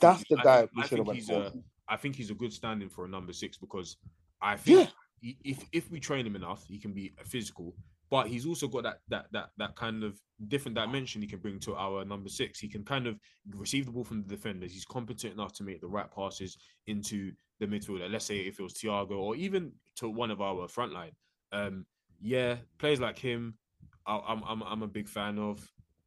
That's 0.00 0.24
the 0.30 0.38
I 0.38 0.42
guy 0.42 0.58
think- 0.60 0.70
we 0.76 0.82
should 0.84 0.98
have 0.98 1.06
went 1.06 1.22
for. 1.24 1.32
a 1.34 1.52
I 1.92 1.96
think 1.96 2.16
he's 2.16 2.30
a 2.30 2.34
good 2.34 2.52
standing 2.54 2.88
for 2.88 3.04
a 3.04 3.08
number 3.08 3.34
six 3.34 3.58
because 3.58 3.98
I 4.40 4.56
think 4.56 4.88
he, 5.20 5.36
if 5.44 5.58
if 5.72 5.90
we 5.90 6.00
train 6.00 6.26
him 6.26 6.36
enough, 6.36 6.64
he 6.66 6.78
can 6.78 6.92
be 6.92 7.12
physical. 7.24 7.74
But 8.10 8.28
he's 8.28 8.46
also 8.46 8.66
got 8.66 8.84
that 8.84 8.98
that 9.08 9.26
that 9.32 9.48
that 9.58 9.76
kind 9.76 10.02
of 10.02 10.18
different 10.48 10.74
dimension 10.76 11.20
he 11.20 11.28
can 11.28 11.38
bring 11.38 11.60
to 11.60 11.74
our 11.76 12.04
number 12.04 12.30
six. 12.30 12.58
He 12.58 12.68
can 12.68 12.82
kind 12.84 13.06
of 13.06 13.18
receive 13.56 13.84
the 13.86 13.92
ball 13.92 14.04
from 14.04 14.22
the 14.22 14.28
defenders. 14.36 14.72
He's 14.72 14.86
competent 14.86 15.34
enough 15.34 15.52
to 15.54 15.64
make 15.64 15.80
the 15.82 15.86
right 15.86 16.10
passes 16.10 16.56
into 16.86 17.32
the 17.60 17.66
midfielder. 17.66 18.10
Let's 18.10 18.24
say 18.24 18.38
if 18.38 18.58
it 18.58 18.62
was 18.62 18.74
Thiago 18.74 19.18
or 19.18 19.36
even 19.36 19.72
to 19.96 20.08
one 20.08 20.30
of 20.30 20.40
our 20.40 20.68
front 20.68 20.92
line. 20.92 21.12
Um, 21.52 21.84
yeah, 22.22 22.56
players 22.78 23.00
like 23.00 23.18
him, 23.18 23.58
I, 24.06 24.18
I'm 24.28 24.42
I'm 24.44 24.62
I'm 24.62 24.82
a 24.82 24.88
big 24.88 25.08
fan 25.08 25.38
of. 25.38 25.60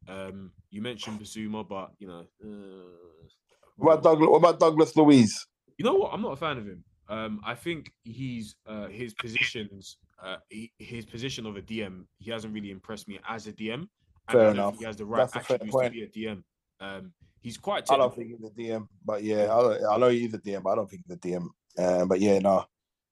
Um, 0.08 0.52
you 0.70 0.82
mentioned 0.82 1.20
Bissouma, 1.20 1.68
but 1.68 1.90
you 1.98 2.08
know, 2.08 2.24
uh, 2.44 3.28
What 3.76 3.94
about 3.94 4.02
Douglas? 4.02 4.28
What 4.30 4.38
about 4.38 4.60
Douglas 4.60 4.96
Luiz? 4.96 5.46
You 5.78 5.84
know 5.84 5.94
what? 5.94 6.12
I'm 6.12 6.22
not 6.22 6.32
a 6.32 6.36
fan 6.36 6.58
of 6.58 6.66
him. 6.66 6.84
Um, 7.08 7.40
I 7.44 7.54
think 7.54 7.92
he's 8.02 8.56
uh, 8.66 8.88
his 8.88 9.14
positions, 9.14 9.98
uh, 10.22 10.36
he, 10.48 10.72
his 10.78 11.04
position 11.04 11.46
of 11.46 11.56
a 11.56 11.62
DM. 11.62 12.04
He 12.18 12.30
hasn't 12.30 12.52
really 12.52 12.70
impressed 12.70 13.06
me 13.08 13.20
as 13.28 13.46
a 13.46 13.52
DM. 13.52 13.88
Fair 14.30 14.40
I 14.40 14.44
don't 14.44 14.54
enough. 14.54 14.78
he 14.78 14.84
has 14.84 14.96
the 14.96 15.06
right 15.06 15.18
That's 15.18 15.36
attributes 15.36 15.76
to 15.76 15.90
be 15.90 16.02
a 16.02 16.08
DM. 16.08 16.42
Um, 16.80 17.12
he's 17.40 17.58
quite. 17.58 17.90
I 17.90 17.96
don't 17.96 18.14
think 18.14 18.30
he's 18.30 18.44
a 18.44 18.50
DM, 18.50 18.88
but 19.04 19.22
yeah, 19.22 19.44
I, 19.44 19.94
I 19.94 19.98
know 19.98 20.08
he's 20.08 20.34
a 20.34 20.38
DM, 20.38 20.62
but 20.62 20.70
I 20.70 20.74
don't 20.76 20.90
think 20.90 21.02
he's 21.06 21.16
a 21.16 21.18
DM. 21.18 21.48
Uh, 21.78 22.06
but 22.06 22.20
yeah, 22.20 22.38
no, 22.40 22.64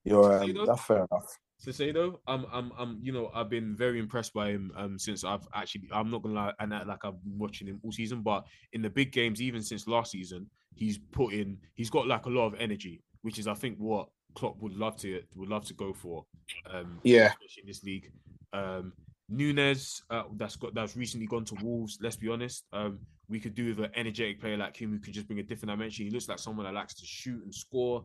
you're 0.04 0.42
um, 0.42 0.66
that's 0.66 0.84
fair 0.84 1.06
enough. 1.10 1.38
to 1.62 1.72
say 1.72 1.92
though, 1.92 2.20
I'm, 2.26 2.46
I'm, 2.52 2.72
I'm, 2.76 2.98
you 3.02 3.12
know, 3.12 3.30
I've 3.34 3.48
been 3.48 3.76
very 3.76 3.98
impressed 3.98 4.32
by 4.34 4.50
him 4.50 4.72
um, 4.76 4.98
since 4.98 5.24
I've 5.24 5.46
actually, 5.54 5.88
I'm 5.92 6.10
not 6.10 6.22
gonna 6.22 6.34
lie, 6.34 6.52
and 6.58 6.74
act 6.74 6.86
like 6.86 7.04
I've 7.04 7.22
been 7.22 7.38
watching 7.38 7.68
him 7.68 7.80
all 7.84 7.92
season, 7.92 8.22
but 8.22 8.44
in 8.72 8.82
the 8.82 8.90
big 8.90 9.12
games, 9.12 9.40
even 9.40 9.62
since 9.62 9.86
last 9.86 10.10
season, 10.10 10.50
he's 10.74 10.98
put 10.98 11.32
in, 11.32 11.58
he's 11.74 11.90
got 11.90 12.06
like 12.06 12.26
a 12.26 12.30
lot 12.30 12.46
of 12.46 12.54
energy, 12.60 13.02
which 13.22 13.38
is, 13.38 13.46
I 13.46 13.54
think, 13.54 13.78
what 13.78 14.08
Klopp 14.34 14.56
would 14.60 14.76
love 14.76 14.96
to 14.98 15.22
would 15.34 15.48
love 15.48 15.64
to 15.66 15.74
go 15.74 15.92
for. 15.92 16.24
Um, 16.70 16.98
Yeah. 17.02 17.28
especially 17.28 17.62
in 17.62 17.66
this 17.66 17.82
league. 17.84 18.10
Um, 18.52 18.92
Nunes, 19.28 20.02
uh, 20.10 20.24
that's 20.36 20.56
got 20.56 20.74
that's 20.74 20.96
recently 20.96 21.26
gone 21.26 21.44
to 21.46 21.54
Wolves. 21.62 21.98
Let's 22.00 22.16
be 22.16 22.28
honest. 22.28 22.64
Um, 22.72 22.98
we 23.28 23.40
could 23.40 23.54
do 23.54 23.68
with 23.74 23.78
an 23.86 23.90
energetic 23.94 24.38
player 24.40 24.56
like 24.58 24.76
him 24.76 24.90
who 24.90 24.98
could 24.98 25.14
just 25.14 25.26
bring 25.26 25.38
a 25.38 25.42
different 25.42 25.70
dimension. 25.70 26.04
He 26.04 26.10
looks 26.10 26.28
like 26.28 26.38
someone 26.38 26.66
that 26.66 26.74
likes 26.74 26.94
to 26.94 27.06
shoot 27.06 27.42
and 27.42 27.54
score. 27.54 28.04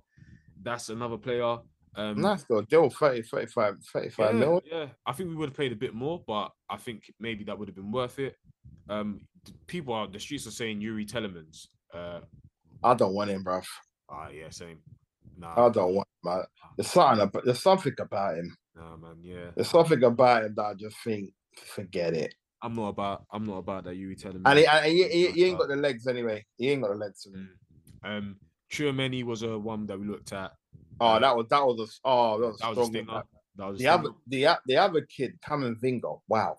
That's 0.61 0.89
another 0.89 1.17
player. 1.17 1.57
Um, 1.95 2.21
Nice 2.21 2.43
though, 2.43 2.61
Joe, 2.61 2.89
30, 2.89 3.23
35, 3.23 3.75
35 3.91 4.33
yeah, 4.33 4.39
mil. 4.39 4.61
yeah, 4.71 4.85
I 5.05 5.11
think 5.11 5.29
we 5.29 5.35
would 5.35 5.49
have 5.49 5.55
played 5.55 5.71
a 5.71 5.75
bit 5.75 5.93
more, 5.93 6.23
but 6.25 6.51
I 6.69 6.77
think 6.77 7.11
maybe 7.19 7.43
that 7.45 7.57
would 7.57 7.67
have 7.67 7.75
been 7.75 7.91
worth 7.91 8.19
it. 8.19 8.35
Um, 8.87 9.21
people 9.67 9.93
are 9.93 10.07
the 10.07 10.19
streets 10.19 10.47
are 10.47 10.51
saying 10.51 10.79
Youri 10.79 11.05
Tielemans. 11.09 11.67
Uh, 11.93 12.21
I 12.83 12.93
don't 12.93 13.13
want 13.13 13.29
him, 13.29 13.43
bruv. 13.43 13.63
ah, 14.09 14.29
yeah, 14.29 14.49
same. 14.49 14.79
Nah, 15.37 15.67
I 15.67 15.69
don't 15.69 15.95
want 15.95 16.07
him. 16.23 16.31
man. 16.31 16.43
There's 16.77 16.89
something 16.91 17.21
about 17.23 17.45
there's 17.45 17.61
something 17.61 17.93
about 17.99 18.37
him. 18.37 18.55
nah, 18.75 18.97
man. 18.97 19.17
Yeah, 19.21 19.51
There's 19.55 19.69
something 19.69 20.03
about 20.03 20.43
him 20.45 20.53
that 20.55 20.63
I 20.63 20.73
just 20.75 20.97
think 21.03 21.31
forget 21.65 22.13
it. 22.13 22.33
I'm 22.61 22.73
not 22.73 22.89
about. 22.89 23.23
I'm 23.31 23.45
not 23.45 23.57
about 23.59 23.85
that 23.85 23.95
Youri 23.95 24.21
Tielemans. 24.21 24.41
And 24.45 24.59
he, 24.59 24.65
and 24.67 24.85
he, 24.85 25.07
he, 25.07 25.31
he 25.31 25.45
ain't 25.45 25.57
got 25.59 25.69
the 25.69 25.77
legs 25.77 26.07
anyway. 26.07 26.45
He 26.57 26.69
ain't 26.69 26.81
got 26.81 26.89
the 26.91 26.97
legs. 26.97 27.25
Mm. 27.33 27.47
Um, 28.03 28.35
Chouameni 28.71 29.23
was 29.23 29.43
a 29.43 29.57
one 29.57 29.85
that 29.87 29.97
we 29.99 30.05
looked 30.07 30.33
at. 30.33 30.51
Oh, 30.99 31.19
that 31.19 31.35
was 31.35 31.45
that 31.49 31.65
was 31.65 31.79
a 31.79 32.07
oh 32.07 32.39
that 32.39 32.47
was, 32.47 32.57
That 32.59 32.69
was 32.69 32.77
a 32.77 32.81
strong. 32.81 32.91
stinger. 32.91 33.23
That 33.55 33.65
was 33.67 33.75
a 33.79 33.83
the 33.83 33.87
other 33.87 34.03
stinger. 34.03 34.17
the 34.27 34.47
o- 34.47 34.63
the 34.65 34.77
other 34.77 35.01
kid, 35.01 35.39
Camavinga. 35.47 36.19
Wow, 36.27 36.57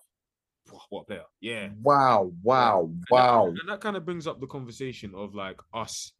what 0.89 1.07
player? 1.07 1.23
Yeah, 1.39 1.69
wow, 1.81 2.31
wow, 2.43 2.81
And 2.83 3.01
that- 3.01 3.11
wow. 3.11 3.47
and 3.47 3.69
that 3.69 3.81
kind 3.81 3.95
of 3.97 4.05
brings 4.05 4.27
up 4.27 4.39
the 4.39 4.47
conversation 4.47 5.13
of 5.15 5.35
like 5.35 5.59
us 5.73 6.13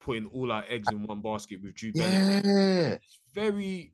putting 0.00 0.26
all 0.26 0.52
our 0.52 0.64
eggs 0.68 0.88
in 0.90 1.02
one 1.04 1.20
basket 1.20 1.60
with 1.62 1.74
Jude 1.74 1.94
Bellingham. 1.94 2.42
Yeah. 2.44 2.88
It's 2.94 3.18
very. 3.34 3.92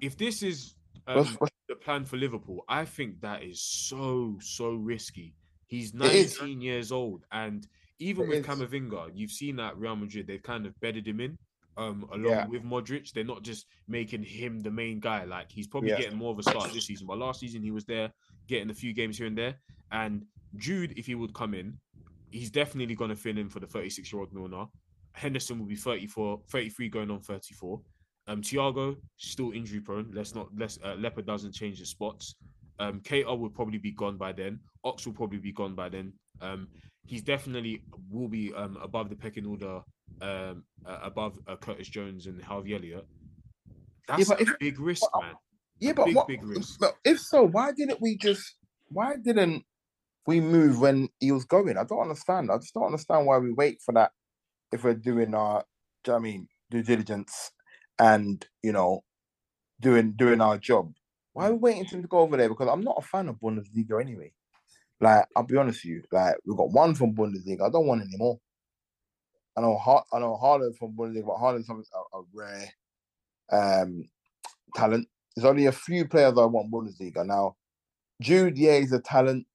If 0.00 0.16
this 0.16 0.42
is 0.42 0.74
um, 1.08 1.36
the 1.68 1.74
plan 1.74 2.04
for 2.04 2.16
Liverpool, 2.16 2.64
I 2.68 2.84
think 2.84 3.20
that 3.22 3.42
is 3.42 3.62
so 3.62 4.36
so 4.40 4.74
risky. 4.74 5.34
He's 5.66 5.92
19 5.92 6.60
years 6.60 6.92
old, 6.92 7.24
and 7.32 7.66
even 7.98 8.24
It 8.24 8.28
with 8.28 8.38
is. 8.38 8.46
Camavinga, 8.46 9.10
you've 9.14 9.30
seen 9.32 9.56
that 9.56 9.76
Real 9.76 9.96
Madrid 9.96 10.26
they've 10.26 10.42
kind 10.42 10.66
of 10.66 10.78
bedded 10.80 11.06
him 11.08 11.20
in. 11.20 11.36
Um, 11.78 12.08
along 12.12 12.32
Yeah. 12.32 12.46
with 12.46 12.64
Modric, 12.64 13.12
they're 13.12 13.22
not 13.22 13.42
just 13.42 13.66
making 13.86 14.24
him 14.24 14.58
the 14.60 14.70
main 14.70 14.98
guy. 14.98 15.24
Like 15.24 15.50
he's 15.52 15.68
probably 15.68 15.90
Yeah. 15.90 15.98
getting 15.98 16.18
more 16.18 16.32
of 16.32 16.38
a 16.38 16.42
start 16.42 16.72
this 16.72 16.86
season, 16.86 17.06
but 17.06 17.18
last 17.18 17.38
season 17.40 17.62
he 17.62 17.70
was 17.70 17.84
there 17.84 18.12
getting 18.48 18.70
a 18.70 18.74
few 18.74 18.92
games 18.92 19.16
here 19.16 19.28
and 19.28 19.38
there. 19.38 19.60
And 19.92 20.26
Jude, 20.56 20.92
if 20.98 21.06
he 21.06 21.14
would 21.14 21.32
come 21.34 21.54
in, 21.54 21.78
he's 22.30 22.50
definitely 22.50 22.94
going 22.96 23.10
to 23.10 23.16
fill 23.16 23.38
in 23.38 23.48
for 23.48 23.60
the 23.60 23.66
36 23.66 24.12
year 24.12 24.20
old 24.20 24.32
Milner. 24.32 24.66
Henderson 25.12 25.58
will 25.58 25.66
be 25.66 25.76
34, 25.76 26.42
33 26.48 26.88
going 26.88 27.10
on 27.10 27.20
34. 27.20 27.80
Um, 28.26 28.42
Thiago 28.42 28.96
still 29.16 29.52
injury 29.52 29.80
prone. 29.80 30.10
Let's 30.12 30.34
not 30.34 30.48
let's 30.56 30.78
uh, 30.84 30.96
Leopard 30.98 31.26
doesn't 31.26 31.52
change 31.52 31.78
the 31.78 31.86
spots. 31.86 32.34
Um, 32.80 33.00
Keita 33.00 33.38
will 33.38 33.50
probably 33.50 33.78
be 33.78 33.92
gone 33.92 34.16
by 34.16 34.32
then. 34.32 34.60
Ox 34.84 35.06
will 35.06 35.14
probably 35.14 35.38
be 35.38 35.52
gone 35.52 35.74
by 35.74 35.88
then. 35.88 36.12
Um, 36.40 36.68
he's 37.06 37.22
definitely 37.22 37.84
will 38.10 38.28
be 38.28 38.52
um 38.54 38.76
above 38.82 39.08
the 39.10 39.16
pecking 39.16 39.46
order, 39.46 39.80
um 40.20 40.64
uh, 40.86 40.98
above 41.02 41.38
uh, 41.46 41.56
Curtis 41.56 41.88
Jones 41.88 42.26
and 42.26 42.42
Harvey 42.42 42.74
Elliott. 42.74 43.06
That's 44.08 44.28
but 44.28 44.40
a 44.40 44.42
if- 44.42 44.58
big 44.58 44.80
risk, 44.80 45.04
man. 45.20 45.34
Yeah, 45.80 45.90
A 45.90 45.94
but 45.94 46.06
big, 46.06 46.16
what, 46.16 46.26
big 46.26 46.44
risk. 46.44 46.80
but 46.80 46.94
if 47.04 47.20
so, 47.20 47.44
why 47.46 47.70
didn't 47.72 48.00
we 48.00 48.16
just 48.16 48.56
why 48.90 49.14
didn't 49.22 49.64
we 50.26 50.40
move 50.40 50.80
when 50.80 51.08
he 51.20 51.30
was 51.30 51.44
going? 51.44 51.76
I 51.78 51.84
don't 51.84 52.00
understand. 52.00 52.50
I 52.50 52.56
just 52.58 52.74
don't 52.74 52.86
understand 52.86 53.26
why 53.26 53.38
we 53.38 53.52
wait 53.52 53.80
for 53.84 53.92
that 53.92 54.10
if 54.72 54.82
we're 54.84 54.94
doing 54.94 55.34
our 55.34 55.64
do 56.04 56.10
you 56.10 56.12
know 56.12 56.18
I 56.18 56.20
mean 56.20 56.48
due 56.70 56.82
diligence 56.82 57.50
and 57.98 58.44
you 58.62 58.72
know 58.72 59.04
doing 59.80 60.12
doing 60.12 60.40
our 60.40 60.58
job. 60.58 60.92
Why 61.32 61.46
are 61.48 61.52
we 61.52 61.58
waiting 61.58 61.84
for 61.86 61.96
him 61.96 62.02
to 62.02 62.08
go 62.08 62.18
over 62.18 62.36
there? 62.36 62.48
Because 62.48 62.68
I'm 62.68 62.82
not 62.82 62.96
a 62.98 63.02
fan 63.06 63.28
of 63.28 63.36
Bundesliga 63.36 64.00
anyway. 64.00 64.32
Like, 65.00 65.26
I'll 65.36 65.44
be 65.44 65.56
honest 65.56 65.84
with 65.84 65.92
you. 65.92 66.02
Like, 66.10 66.34
we've 66.44 66.56
got 66.56 66.72
one 66.72 66.96
from 66.96 67.14
Bundesliga. 67.14 67.62
I 67.62 67.70
don't 67.70 67.86
want 67.86 68.02
any 68.02 68.16
more. 68.16 68.40
I 69.58 69.60
know, 69.60 69.76
Har- 69.76 70.04
I 70.12 70.20
know 70.20 70.72
from 70.78 70.92
Bundesliga, 70.92 71.26
but 71.26 71.38
Haaland's 71.38 71.66
something 71.66 71.84
a, 71.92 72.18
a 72.18 72.22
rare 72.32 72.72
um, 73.50 74.08
talent. 74.76 75.08
There's 75.34 75.44
only 75.44 75.66
a 75.66 75.72
few 75.72 76.06
players 76.06 76.38
I 76.38 76.44
want 76.44 76.70
Bundesliga 76.70 77.26
now. 77.26 77.56
Jude, 78.22 78.56
yeah, 78.56 78.78
he's 78.78 78.92
a 78.92 79.00
talent, 79.00 79.46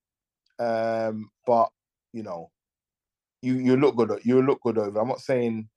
um, 0.60 1.30
but 1.47 1.70
you 2.12 2.22
know, 2.22 2.51
you 3.41 3.56
you 3.56 3.78
look 3.78 3.95
good. 3.95 4.20
You 4.26 4.41
look 4.41 4.60
good 4.62 4.78
over. 4.78 4.99
I'm 4.99 5.08
not 5.08 5.22
saying 5.22 5.70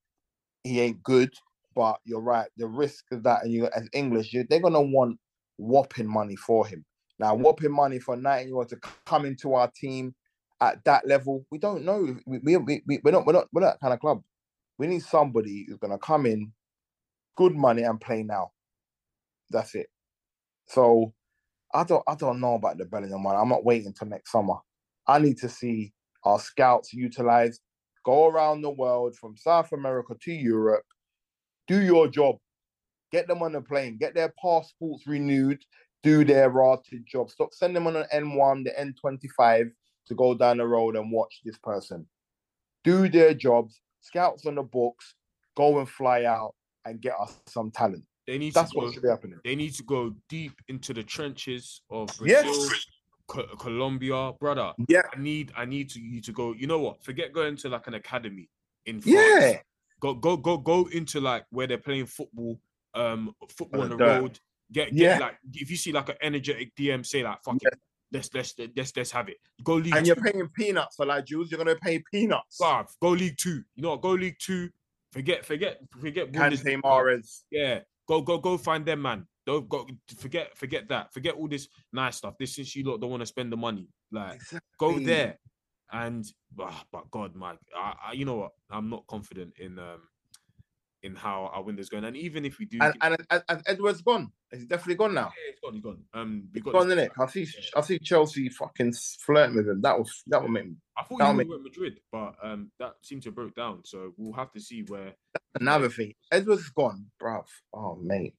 he 0.65 0.81
ain't 0.81 1.05
good, 1.05 1.33
but 1.77 2.01
you're 2.05 2.21
right. 2.21 2.49
The 2.57 2.67
risk 2.67 3.05
of 3.13 3.23
that, 3.23 3.45
and 3.45 3.53
you 3.53 3.69
as 3.77 3.89
English, 3.93 4.33
you, 4.33 4.45
they're 4.49 4.61
gonna 4.61 4.83
want 4.83 5.21
whopping 5.57 6.09
money 6.09 6.37
for 6.37 6.67
him. 6.67 6.85
Now, 7.21 7.35
whopping 7.37 7.73
money 7.73 8.01
for 8.01 8.15
a 8.15 8.19
19 8.19 8.49
year 8.49 8.57
old 8.57 8.69
to 8.71 8.79
come 9.05 9.25
into 9.25 9.55
our 9.55 9.71
team 9.71 10.17
at 10.61 10.85
that 10.85 11.07
level, 11.07 11.47
we 11.51 11.59
don't 11.59 11.85
know. 11.85 12.17
We, 12.27 12.39
we, 12.39 12.57
we, 12.57 12.83
we- 12.87 13.01
we're 13.05 13.11
not 13.13 13.27
we're 13.27 13.35
not 13.35 13.49
we're 13.53 13.63
not 13.63 13.75
that 13.75 13.81
kind 13.81 13.95
of 13.95 14.01
club. 14.01 14.23
We 14.79 14.87
need 14.87 15.03
somebody 15.03 15.67
who's 15.69 15.79
gonna 15.79 15.99
come 15.99 16.27
in, 16.27 16.53
good 17.37 17.55
money 17.55 17.83
and 17.83 18.01
play 18.01 18.23
now. 18.23 18.53
That's 19.51 19.75
it. 19.75 19.89
So 20.67 21.15
I 21.75 21.85
don't 21.85 22.05
I 22.09 22.15
don't 22.15 22.41
know 22.41 22.55
about 22.55 22.79
the 22.79 22.85
Bellingham 22.87 23.25
one. 23.25 23.37
I'm 23.37 23.49
not 23.49 23.65
waiting 23.65 23.93
till 23.93 24.09
next 24.09 24.33
summer. 24.33 24.57
I 25.07 25.19
need 25.19 25.39
to 25.39 25.49
see 25.49 25.93
our 26.25 26.41
scouts 26.41 26.93
utilized, 26.95 27.61
go 28.05 28.27
around 28.29 28.63
the 28.63 28.71
world 28.71 29.17
from 29.17 29.37
South 29.37 29.73
America 29.73 30.15
to 30.23 30.33
Europe, 30.33 30.85
do 31.69 31.83
your 31.83 32.09
job, 32.09 32.37
get 33.13 33.29
them 33.29 33.43
on 33.43 33.53
the 33.53 33.61
plane, 33.63 33.99
get 33.99 34.15
their 34.15 34.33
passports 34.43 35.07
renewed, 35.07 35.61
do 36.03 36.25
their 36.25 36.51
rated 36.51 37.07
job. 37.07 37.31
Stop 37.31 37.55
sending 37.55 37.75
them 37.85 37.87
on 37.89 37.97
an 37.97 38.07
N1, 38.15 38.65
the 38.65 38.73
N25 38.73 39.71
to 40.07 40.15
go 40.15 40.35
down 40.35 40.59
the 40.59 40.67
road 40.67 40.97
and 40.97 41.11
watch 41.11 41.41
this 41.45 41.59
person. 41.59 42.07
Do 42.85 43.09
their 43.09 43.35
jobs, 43.35 43.81
scouts 44.01 44.47
on 44.47 44.55
the 44.55 44.63
books, 44.63 45.15
go 45.57 45.79
and 45.79 45.89
fly 45.89 46.25
out 46.25 46.55
and 46.85 47.01
get 47.01 47.15
us 47.19 47.41
some 47.47 47.71
talent. 47.71 48.05
They 48.27 48.39
need 48.39 48.55
That's 48.55 48.71
to 48.71 48.77
go, 48.77 48.85
what 48.87 48.95
should 48.95 49.03
be 49.03 49.09
happening. 49.09 49.39
They 49.45 49.55
need 49.57 49.75
to 49.75 49.83
go 49.83 50.15
deep 50.29 50.53
into 50.69 50.93
the 50.95 51.03
trenches 51.03 51.83
of 51.91 52.11
Yes. 52.25 52.45
Brazil, 52.45 52.71
Co- 53.29 53.57
Colombia, 53.57 54.33
brother. 54.39 54.73
Yeah. 54.89 55.03
I 55.13 55.19
need 55.21 55.53
I 55.57 55.65
need 55.65 55.91
to 55.91 56.01
you 56.01 56.21
to 56.23 56.33
go. 56.33 56.53
You 56.53 56.69
know 56.69 56.79
what? 56.79 57.03
Forget 57.03 57.33
going 57.33 57.57
to 57.57 57.69
like 57.69 57.87
an 57.89 57.95
academy 57.95 58.49
in 58.85 59.01
France. 59.01 59.17
Yeah. 59.17 59.59
Go 60.01 60.15
go 60.15 60.37
go 60.37 60.57
go 60.59 60.89
into 60.93 61.21
like 61.21 61.45
where 61.51 61.67
they're 61.67 61.79
playing 61.79 62.07
football, 62.07 62.61
um, 62.95 63.35
football 63.49 63.83
on 63.83 63.89
the 63.91 63.97
dirt. 63.97 64.21
road. 64.21 64.39
Get, 64.71 64.95
get 64.95 64.95
Yeah. 64.95 65.19
like 65.19 65.39
if 65.55 65.71
you 65.71 65.77
see 65.77 65.91
like 65.93 66.09
an 66.09 66.17
energetic 66.21 66.73
DM, 66.77 67.05
say 67.05 67.25
like 67.25 67.43
fuck 67.45 67.57
it, 67.63 67.75
let's 68.13 68.31
let's 68.35 68.55
let's 68.77 68.97
let's 68.97 69.11
have 69.11 69.29
it. 69.29 69.37
Go 69.63 69.75
league 69.75 69.95
And 69.95 70.05
two, 70.05 70.09
you're 70.09 70.17
paying 70.17 70.49
peanuts 70.49 70.97
for 70.97 71.07
like 71.07 71.27
Jules, 71.27 71.51
you're 71.51 71.59
gonna 71.59 71.77
pay 71.77 72.03
peanuts. 72.11 72.59
bruv, 72.61 72.87
Go 73.01 73.11
league 73.11 73.37
two. 73.37 73.63
You 73.75 73.83
know 73.83 73.91
what? 73.91 74.03
Go 74.03 74.11
league 74.11 74.39
two. 74.39 74.71
Forget 75.13 75.45
forget 75.45 75.79
forget 75.99 76.33
Kante. 76.33 76.83
Mahrez. 76.83 77.43
Yeah, 77.51 77.81
go 78.09 78.21
go 78.21 78.39
go 78.39 78.59
find 78.59 78.85
them, 78.85 79.03
man. 79.03 79.27
Don't 79.47 79.69
go 79.69 79.87
forget 80.19 80.57
forget 80.57 80.89
that. 80.89 81.13
Forget 81.13 81.35
all 81.35 81.49
this 81.49 81.69
nice 81.93 82.17
stuff. 82.17 82.35
This 82.39 82.59
is 82.59 82.75
you 82.75 82.85
lot 82.85 83.01
don't 83.01 83.11
want 83.11 83.23
to 83.23 83.27
spend 83.27 83.53
the 83.53 83.57
money. 83.57 83.89
Like 84.11 84.41
go 84.79 84.99
there, 84.99 85.39
and 85.93 86.25
ah, 86.61 86.85
but 86.93 87.11
God, 87.11 87.35
Mike, 87.35 87.59
I, 87.77 87.95
I, 88.09 88.13
you 88.13 88.25
know 88.25 88.37
what? 88.37 88.53
I'm 88.71 88.91
not 88.91 89.07
confident 89.07 89.55
in 89.59 89.79
um 89.79 90.03
in 91.07 91.15
how 91.15 91.51
our 91.55 91.63
window's 91.63 91.89
going. 91.89 92.05
And 92.05 92.17
even 92.17 92.45
if 92.45 92.59
we 92.59 92.67
do, 92.67 92.79
And, 92.81 92.95
and, 93.01 93.17
and, 93.31 93.43
and 93.49 93.63
Edward's 93.67 94.03
gone. 94.03 94.31
He's 94.53 94.67
definitely 94.67 94.97
gone 94.97 95.15
now. 95.15 95.33
yeah, 95.37 95.51
he's 95.51 95.61
gone, 95.61 95.73
he's 95.75 95.83
gone. 95.83 96.05
Um, 96.15 96.49
we 96.53 96.61
got 96.61 96.73
gone, 96.75 96.89
this- 96.89 96.99
innit? 97.09 97.11
I 97.23 97.27
see 97.27 97.47
I 97.75 97.81
see 97.81 97.99
Chelsea 97.99 98.49
fucking 98.49 98.93
flirting 99.21 99.57
with 99.57 99.69
him. 99.69 99.81
That 99.81 99.99
was 99.99 100.23
that 100.27 100.43
would 100.43 100.51
make 100.51 100.67
me 100.67 100.75
I 100.97 101.03
thought 101.05 101.23
he 101.27 101.33
make- 101.33 101.49
at 101.51 101.63
Madrid, 101.63 102.01
but 102.13 102.35
um, 102.43 102.71
that 102.79 102.95
seemed 103.03 103.23
to 103.23 103.29
have 103.29 103.35
broke 103.35 103.55
down. 103.55 103.81
So 103.85 104.13
we'll 104.17 104.33
have 104.35 104.53
to 104.53 104.61
see 104.61 104.83
where 104.83 105.15
another 105.61 105.89
thing. 105.89 106.13
Edward's 106.31 106.69
gone, 106.71 107.07
bruv. 107.23 107.47
Oh 107.75 107.97
mate. 108.03 108.35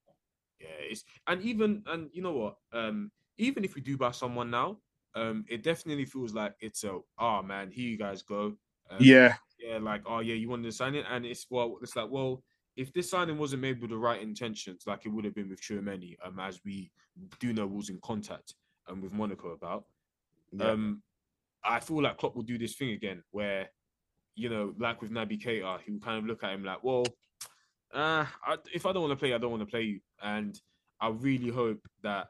Yeah, 0.59 0.68
it's 0.91 1.03
and 1.28 1.41
even 1.41 1.84
and 1.88 2.09
you 2.13 2.22
know 2.22 2.34
what? 2.34 2.57
Um, 2.74 3.11
even 3.38 3.63
if 3.63 3.76
we 3.76 3.82
do 3.82 3.97
buy 3.97 4.11
someone 4.11 4.49
now, 4.49 4.78
um, 5.15 5.45
it 5.47 5.61
definitely 5.61 6.05
feels 6.05 6.34
like 6.34 6.55
it's 6.61 6.84
a 6.84 6.97
oh 7.20 7.41
man, 7.43 7.70
here 7.72 7.89
you 7.89 7.97
guys 7.97 8.22
go. 8.24 8.53
Um, 8.89 8.97
Yeah. 9.01 9.36
yeah, 9.59 9.78
like 9.80 10.03
oh 10.07 10.20
yeah, 10.22 10.36
you 10.36 10.47
wanted 10.49 10.63
to 10.63 10.72
sign 10.72 10.95
it, 10.95 11.05
and 11.09 11.26
it's 11.26 11.45
well, 11.49 11.78
it's 11.82 11.95
like 11.97 12.09
well, 12.09 12.43
if 12.78 12.93
this 12.93 13.09
signing 13.09 13.38
wasn't 13.38 13.61
made 13.63 13.82
with 13.82 13.89
the 13.89 13.97
right 13.97 14.21
intentions, 14.21 14.84
like 14.86 15.05
it 15.05 15.09
would 15.09 15.25
have 15.25 15.36
been 15.36 15.49
with 15.49 15.61
Chouameni, 15.61 16.15
um, 16.23 16.39
as 16.39 16.61
we 16.63 16.91
do 17.39 17.51
know 17.51 17.65
was 17.67 17.89
in 17.89 17.99
contact 18.03 18.53
um 18.88 19.01
with 19.01 19.11
Monaco 19.11 19.49
about, 19.49 19.86
Yeah. 20.53 20.71
um, 20.71 21.01
I 21.63 21.80
feel 21.80 22.01
like 22.03 22.17
Klopp 22.17 22.36
will 22.36 22.43
do 22.43 22.57
this 22.57 22.75
thing 22.75 22.91
again 22.91 23.23
where, 23.32 23.69
you 24.36 24.49
know, 24.49 24.73
like 24.80 25.01
with 25.01 25.11
Naby 25.11 25.41
Keita, 25.43 25.82
he 25.82 25.91
will 25.91 25.99
kind 25.99 26.19
of 26.19 26.25
look 26.25 26.43
at 26.43 26.53
him 26.53 26.63
like, 26.63 26.82
well, 26.84 27.03
uh, 27.93 28.25
I, 28.45 28.57
if 28.73 28.86
I 28.86 28.93
don't 28.93 29.01
want 29.01 29.11
to 29.11 29.17
play, 29.17 29.34
I 29.34 29.39
don't 29.39 29.51
want 29.51 29.61
to 29.63 29.65
play 29.75 29.82
you. 29.82 29.99
And 30.21 30.57
I 31.01 31.09
really 31.09 31.49
hope 31.49 31.82
that, 32.03 32.28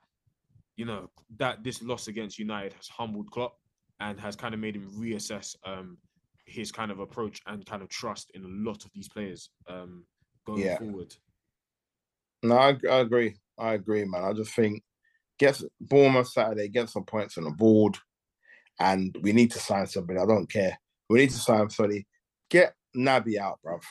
you 0.78 0.86
know, 0.86 1.10
that 1.38 1.64
this 1.64 1.84
loss 1.84 2.08
against 2.08 2.40
United 2.40 2.74
has 2.74 2.88
humbled 2.88 3.30
Klopp 3.32 3.58
and 4.00 4.20
has 4.20 4.36
kind 4.36 4.54
of 4.54 4.60
made 4.60 4.76
him 4.76 4.90
reassess 4.98 5.56
um 5.66 5.98
his 6.46 6.72
kind 6.72 6.92
of 6.92 7.00
approach 7.00 7.42
and 7.48 7.66
kind 7.66 7.82
of 7.84 7.90
trust 7.90 8.32
in 8.34 8.42
a 8.44 8.48
lot 8.48 8.86
of 8.86 8.92
these 8.94 9.10
players 9.10 9.50
um 9.68 10.06
going 10.48 10.62
Yeah. 10.64 10.78
forward. 10.80 11.14
No, 12.44 12.58
I, 12.58 12.78
I 12.90 13.00
agree. 13.00 13.36
I 13.58 13.74
agree, 13.74 14.06
man. 14.06 14.24
I 14.24 14.34
just 14.34 14.54
think 14.54 14.84
get 15.40 15.62
Bournemouth 15.82 16.30
Saturday, 16.30 16.68
get 16.70 16.90
some 16.90 17.04
points 17.04 17.38
on 17.38 17.44
the 17.44 17.52
board, 17.52 17.98
and 18.80 19.16
we 19.22 19.34
need 19.34 19.52
to 19.52 19.60
sign 19.60 19.86
somebody. 19.88 20.20
I 20.20 20.26
don't 20.26 20.50
care. 20.50 20.78
We 21.10 21.20
need 21.20 21.30
to 21.32 21.38
sign 21.38 21.70
somebody. 21.70 22.06
Get 22.50 22.74
Naby 22.96 23.38
out, 23.38 23.60
bruv. 23.66 23.82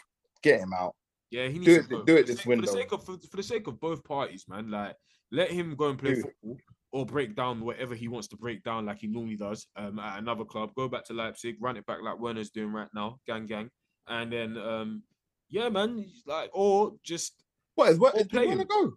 Get 0.42 0.60
him 0.60 0.72
out. 0.72 0.94
Yeah, 1.30 1.48
he 1.48 1.58
needs 1.58 1.64
Do 1.66 1.74
to 1.74 1.80
it- 1.80 1.88
go. 1.88 2.04
do 2.04 2.12
For 2.14 2.18
it 2.20 2.26
the 2.26 2.32
this 2.32 2.38
sake- 2.38 2.46
window. 2.46 2.66
For 2.66 2.72
the 2.72 2.78
sake 2.78 2.92
of 2.92 3.04
for, 3.04 3.18
for 3.18 3.36
the 3.36 3.42
sake 3.42 3.66
of 3.66 3.80
both 3.80 4.04
parties, 4.04 4.44
man. 4.48 4.70
Like, 4.70 4.96
let 5.32 5.50
him 5.50 5.74
go 5.74 5.90
and 5.90 5.98
play 5.98 6.14
Do 6.14 6.20
it. 6.20 6.22
football 6.42 6.58
or 6.92 7.04
break 7.04 7.34
down 7.34 7.60
whatever 7.60 7.94
he 7.96 8.06
wants 8.08 8.28
to 8.28 8.36
break 8.36 8.62
down, 8.62 8.86
like 8.86 8.98
he 9.00 9.08
normally 9.08 9.36
does 9.36 9.66
um, 9.76 9.98
at 9.98 10.18
another 10.20 10.44
club. 10.44 10.72
Go 10.76 10.88
back 10.88 11.04
to 11.06 11.14
Leipzig, 11.14 11.56
run 11.60 11.76
it 11.76 11.84
back 11.84 11.98
like 12.02 12.18
Werner's 12.20 12.50
doing 12.50 12.72
right 12.72 12.88
now, 12.94 13.18
gang 13.26 13.44
gang, 13.46 13.70
and 14.06 14.32
then 14.32 14.56
um, 14.56 15.02
yeah, 15.48 15.68
man, 15.68 15.98
he's 15.98 16.22
like 16.26 16.50
or 16.52 16.94
just 17.02 17.34
What 17.74 17.90
is 17.90 17.98
what? 17.98 18.16
Do 18.16 18.24
play 18.24 18.46
to 18.54 18.64
go? 18.64 18.92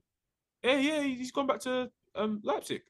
yeah, 0.64 0.78
yeah, 0.78 1.02
he's 1.04 1.32
gone 1.32 1.48
back 1.48 1.60
to 1.62 1.90
um 2.16 2.42
Leipzig. 2.44 2.82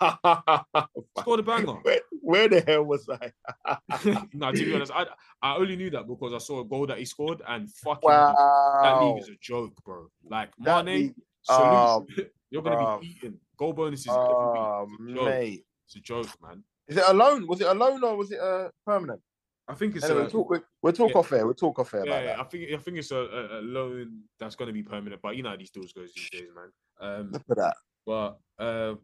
Scored 0.00 1.40
a 1.40 1.42
banger. 1.42 1.72
Where, 1.82 2.00
where 2.22 2.48
the 2.48 2.60
hell 2.66 2.84
was 2.84 3.08
I? 3.08 3.32
no, 4.32 4.52
to 4.52 4.64
be 4.64 4.74
honest, 4.74 4.92
I 4.94 5.06
I 5.42 5.56
only 5.56 5.76
knew 5.76 5.90
that 5.90 6.06
because 6.06 6.32
I 6.32 6.38
saw 6.38 6.60
a 6.60 6.64
goal 6.64 6.86
that 6.86 6.98
he 6.98 7.04
scored 7.04 7.42
and 7.46 7.70
fucking 7.72 8.08
hell, 8.08 8.34
that 8.82 9.00
league 9.02 9.22
is 9.22 9.28
a 9.28 9.36
joke, 9.40 9.72
bro. 9.84 10.06
Like 10.28 10.50
That 10.60 10.84
Mane, 10.84 10.94
league- 11.02 11.14
salute. 11.42 11.64
Oh, 11.72 12.06
you're 12.50 12.62
gonna 12.62 12.76
bruv. 12.76 13.00
be 13.00 13.06
um, 13.08 13.12
eaten. 13.16 13.40
Goal 13.58 13.72
bonuses 13.72 14.06
Oh, 14.10 14.22
every 14.22 14.52
week. 14.52 14.60
Oh, 14.60 14.86
it's 15.00 15.10
a 15.10 15.14
joke. 15.14 15.24
mate. 15.26 15.64
It's 15.86 15.96
a 15.96 16.00
joke, 16.00 16.28
man. 16.42 16.64
Is 16.88 16.96
it 16.96 17.04
alone? 17.08 17.46
Was 17.48 17.60
it 17.60 17.66
alone 17.66 18.04
or 18.04 18.16
was 18.16 18.30
it 18.30 18.38
a 18.38 18.70
permanent? 18.84 19.20
I 19.68 19.74
think 19.74 19.96
it's 19.96 20.04
Anyway, 20.04 20.20
a, 20.20 20.22
we'll 20.22 20.30
talk, 20.30 20.64
we'll, 20.82 20.92
talk 20.92 21.10
yeah. 21.10 21.18
off 21.18 21.32
air. 21.32 21.44
We'll 21.44 21.54
talk 21.54 21.78
off 21.78 21.94
air 21.94 22.06
yeah, 22.06 22.18
about 22.18 22.46
I 22.46 22.48
think 22.48 22.72
I 22.72 22.76
think 22.76 22.98
it's 22.98 23.10
a, 23.10 23.16
a, 23.16 23.60
a 23.60 23.62
loan 23.62 24.22
that's 24.38 24.54
gonna 24.54 24.72
be 24.72 24.82
permanent, 24.82 25.20
but 25.22 25.36
you 25.36 25.42
know 25.42 25.50
how 25.50 25.56
these 25.56 25.70
deals 25.70 25.92
goes 25.92 26.12
these 26.14 26.30
days, 26.30 26.48
man. 26.54 26.70
Um, 27.00 27.30
Look 27.32 27.42
at 27.50 27.56
that. 27.56 27.76
But 28.06 28.38
uh, 28.58 28.94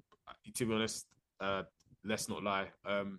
to 0.55 0.67
be 0.67 0.75
honest, 0.75 1.07
uh, 1.41 1.65
let's 2.05 2.29
not 2.29 2.43
lie. 2.43 2.69
Um, 2.87 3.19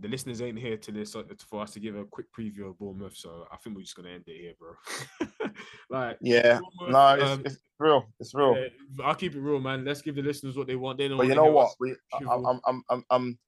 the 0.00 0.08
listeners 0.08 0.40
ain't 0.42 0.58
here 0.58 0.76
to 0.76 0.92
this 0.92 1.14
uh, 1.14 1.22
for 1.48 1.62
us 1.62 1.72
to 1.72 1.80
give 1.80 1.94
a 1.96 2.04
quick 2.04 2.26
preview 2.36 2.70
of 2.70 2.78
Bournemouth, 2.78 3.16
so 3.16 3.46
I 3.52 3.56
think 3.56 3.76
we're 3.76 3.82
just 3.82 3.94
gonna 3.94 4.08
end 4.10 4.24
it 4.26 4.40
here, 4.40 4.54
bro. 4.58 5.50
like, 5.90 6.16
Yeah. 6.20 6.58
No, 6.88 7.14
it's, 7.14 7.30
um, 7.30 7.42
it's 7.44 7.58
real. 7.78 8.06
It's 8.18 8.34
real. 8.34 8.56
yeah, 8.56 9.04
I'll 9.04 9.14
keep 9.14 9.34
it 9.34 9.40
real, 9.40 9.60
man. 9.60 9.84
Let's 9.84 10.02
give 10.02 10.16
the 10.16 10.22
listeners 10.22 10.56
what 10.56 10.66
they 10.66 10.76
want. 10.76 10.98
They 10.98 11.08
know. 11.08 11.18
But 11.18 11.28
you 11.28 11.34
know 11.34 11.50
what? 11.52 11.70
We, 11.78 11.94
I- 12.14 12.34
I'm, 12.34 12.60
I'm, 12.66 12.82
I'm, 12.88 13.04
I'm, 13.10 13.38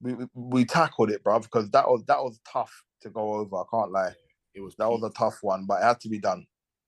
we, 0.00 0.14
we- 0.14 0.26
we 0.34 0.64
tackled 0.64 1.10
it, 1.10 1.22
bruv, 1.24 1.42
because 1.42 1.70
that 1.70 1.88
was 1.88 2.04
that 2.06 2.18
was 2.22 2.38
tough 2.50 2.84
to 3.02 3.10
go 3.10 3.34
over. 3.34 3.56
I 3.56 3.64
can't 3.70 3.90
lie. 3.92 4.12
It 4.54 4.60
was 4.60 4.74
That 4.76 4.90
was 4.90 5.02
a 5.02 5.10
tough 5.10 5.38
one, 5.42 5.64
but 5.66 5.80
it 5.80 5.84
had 5.84 6.00
to 6.00 6.08
be 6.08 6.18
done. 6.18 6.44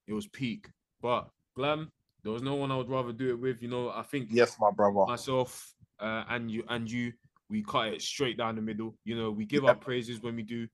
it 0.06 0.12
was 0.12 0.26
peak. 0.28 0.66
But 1.00 1.28
Glam, 1.56 1.90
there 2.22 2.32
was 2.32 2.42
no 2.42 2.54
one 2.54 2.70
I 2.72 2.76
would 2.76 2.88
rather 2.90 3.12
do 3.12 3.30
it 3.30 3.40
with. 3.40 3.62
You 3.62 3.68
know, 3.68 3.90
I 3.90 4.02
think 4.02 4.28
Yes, 4.30 4.56
my 4.60 4.70
brother. 4.70 5.04
myself 5.06 5.74
uh, 6.00 6.24
and 6.28 6.50
you 6.50 6.64
and 6.68 6.90
you, 6.90 7.12
we 7.48 7.62
cut 7.62 7.88
it 7.88 8.02
straight 8.02 8.36
down 8.36 8.56
the 8.56 8.62
middle. 8.62 8.94
You 9.04 9.16
know, 9.16 9.30
we 9.30 9.44
give 9.44 9.62
Yeah. 9.64 9.70
our 9.70 9.74
praises 9.76 10.20
when 10.22 10.34
we 10.36 10.42
do, 10.42 10.66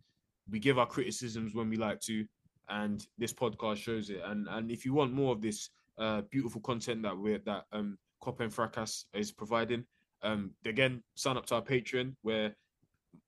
we 0.50 0.58
give 0.58 0.78
our 0.78 0.86
criticisms 0.86 1.54
when 1.54 1.68
we 1.68 1.76
like 1.76 2.00
to, 2.02 2.24
and 2.68 3.06
this 3.18 3.32
podcast 3.32 3.76
shows 3.76 4.08
it. 4.10 4.20
And 4.24 4.46
and 4.48 4.70
if 4.70 4.84
you 4.84 4.94
want 4.94 5.12
more 5.12 5.32
of 5.32 5.40
this 5.42 5.70
uh, 5.98 6.22
beautiful 6.30 6.60
content 6.60 7.02
that 7.02 7.16
we're 7.16 7.38
that 7.44 7.64
um 7.72 7.98
Cop 8.22 8.40
and 8.40 8.52
Fracas 8.52 9.06
is 9.12 9.30
providing, 9.32 9.84
um 10.22 10.50
again 10.64 11.02
sign 11.14 11.36
up 11.36 11.46
to 11.46 11.54
our 11.54 11.62
Patreon 11.62 12.14
where 12.22 12.54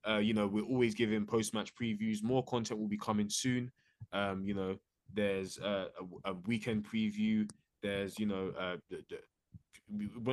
uh, 0.07 0.17
you 0.17 0.33
know, 0.33 0.47
we're 0.47 0.65
always 0.65 0.95
giving 0.95 1.25
post-match 1.25 1.73
previews. 1.75 2.23
More 2.23 2.43
content 2.43 2.79
will 2.79 2.87
be 2.87 2.97
coming 2.97 3.29
soon. 3.29 3.71
Um, 4.13 4.43
you 4.45 4.53
know, 4.53 4.77
there's 5.13 5.59
uh, 5.59 5.87
a, 6.25 6.31
a 6.31 6.33
weekend 6.45 6.85
preview. 6.85 7.49
There's, 7.83 8.17
you 8.17 8.25
know, 8.25 8.53
uh, 8.59 8.77
the, 8.89 9.03
the, 9.09 9.17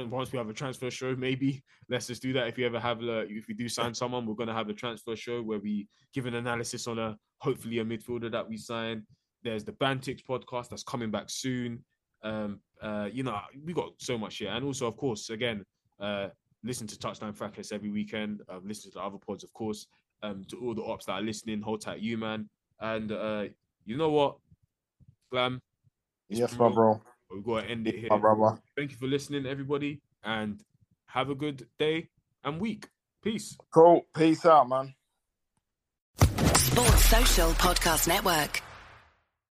once 0.07 0.33
we 0.33 0.39
have 0.39 0.49
a 0.49 0.55
transfer 0.55 0.91
show, 0.91 1.17
maybe 1.17 1.63
let's 1.89 2.07
just 2.07 2.23
do 2.23 2.33
that. 2.35 2.49
If 2.49 2.57
we 2.57 2.65
ever 2.65 2.81
have, 2.81 3.03
a, 3.03 3.21
if 3.29 3.49
we 3.49 3.55
do 3.55 3.69
sign 3.69 3.93
someone, 3.93 4.27
we're 4.27 4.35
gonna 4.35 4.55
have 4.55 4.69
a 4.69 4.75
transfer 4.75 5.17
show 5.17 5.43
where 5.43 5.59
we 5.59 5.89
give 6.15 6.27
an 6.27 6.35
analysis 6.35 6.87
on 6.87 6.99
a 6.99 7.17
hopefully 7.39 7.79
a 7.81 7.85
midfielder 7.85 8.31
that 8.33 8.49
we 8.49 8.57
sign. 8.57 9.05
There's 9.43 9.65
the 9.65 9.73
Bantix 9.73 10.21
podcast 10.23 10.69
that's 10.69 10.83
coming 10.83 11.11
back 11.11 11.29
soon. 11.29 11.85
Um, 12.23 12.61
uh, 12.81 13.09
you 13.13 13.23
know, 13.23 13.39
we 13.65 13.73
got 13.73 13.93
so 13.99 14.17
much 14.17 14.39
here, 14.39 14.51
and 14.51 14.65
also, 14.65 14.87
of 14.87 14.97
course, 14.97 15.31
again, 15.31 15.65
uh, 16.01 16.29
listen 16.63 16.87
to 16.87 16.99
Touchdown 16.99 17.33
Fracas 17.33 17.73
every 17.73 17.91
weekend. 17.91 18.43
Um, 18.49 18.63
listen 18.65 18.91
to 18.91 18.99
the 18.99 19.05
other 19.05 19.19
pods, 19.19 19.45
of 19.45 19.53
course. 19.53 19.87
Um, 20.23 20.45
to 20.51 20.57
all 20.57 20.75
the 20.75 20.83
ops 20.83 21.07
that 21.07 21.13
are 21.13 21.23
listening, 21.23 21.61
hold 21.61 21.81
tight, 21.81 22.01
you 22.01 22.19
man. 22.19 22.49
And 22.81 23.13
uh, 23.13 23.45
you 23.85 23.97
know 23.97 24.11
what, 24.11 24.37
Glam? 25.31 25.61
It's 26.29 26.41
Yes, 26.41 26.59
my 26.59 26.69
bro. 26.69 27.01
We've 27.31 27.45
got 27.45 27.63
to 27.63 27.71
end 27.71 27.87
it 27.87 27.97
here. 27.97 28.09
My 28.11 28.19
brother. 28.19 28.59
Thank 28.77 28.91
you 28.91 28.97
for 28.97 29.07
listening, 29.07 29.47
everybody, 29.47 30.01
and 30.25 30.61
have 31.07 31.31
a 31.31 31.35
good 31.35 31.67
day 31.79 32.09
and 32.45 32.61
week. 32.61 32.89
Peace. 33.23 33.57
Cool. 33.73 34.07
Peace 34.15 34.45
out, 34.47 34.69
man. 34.69 34.95
Sports 36.55 37.05
Social 37.05 37.51
Podcast 37.53 38.09
Network. 38.09 38.63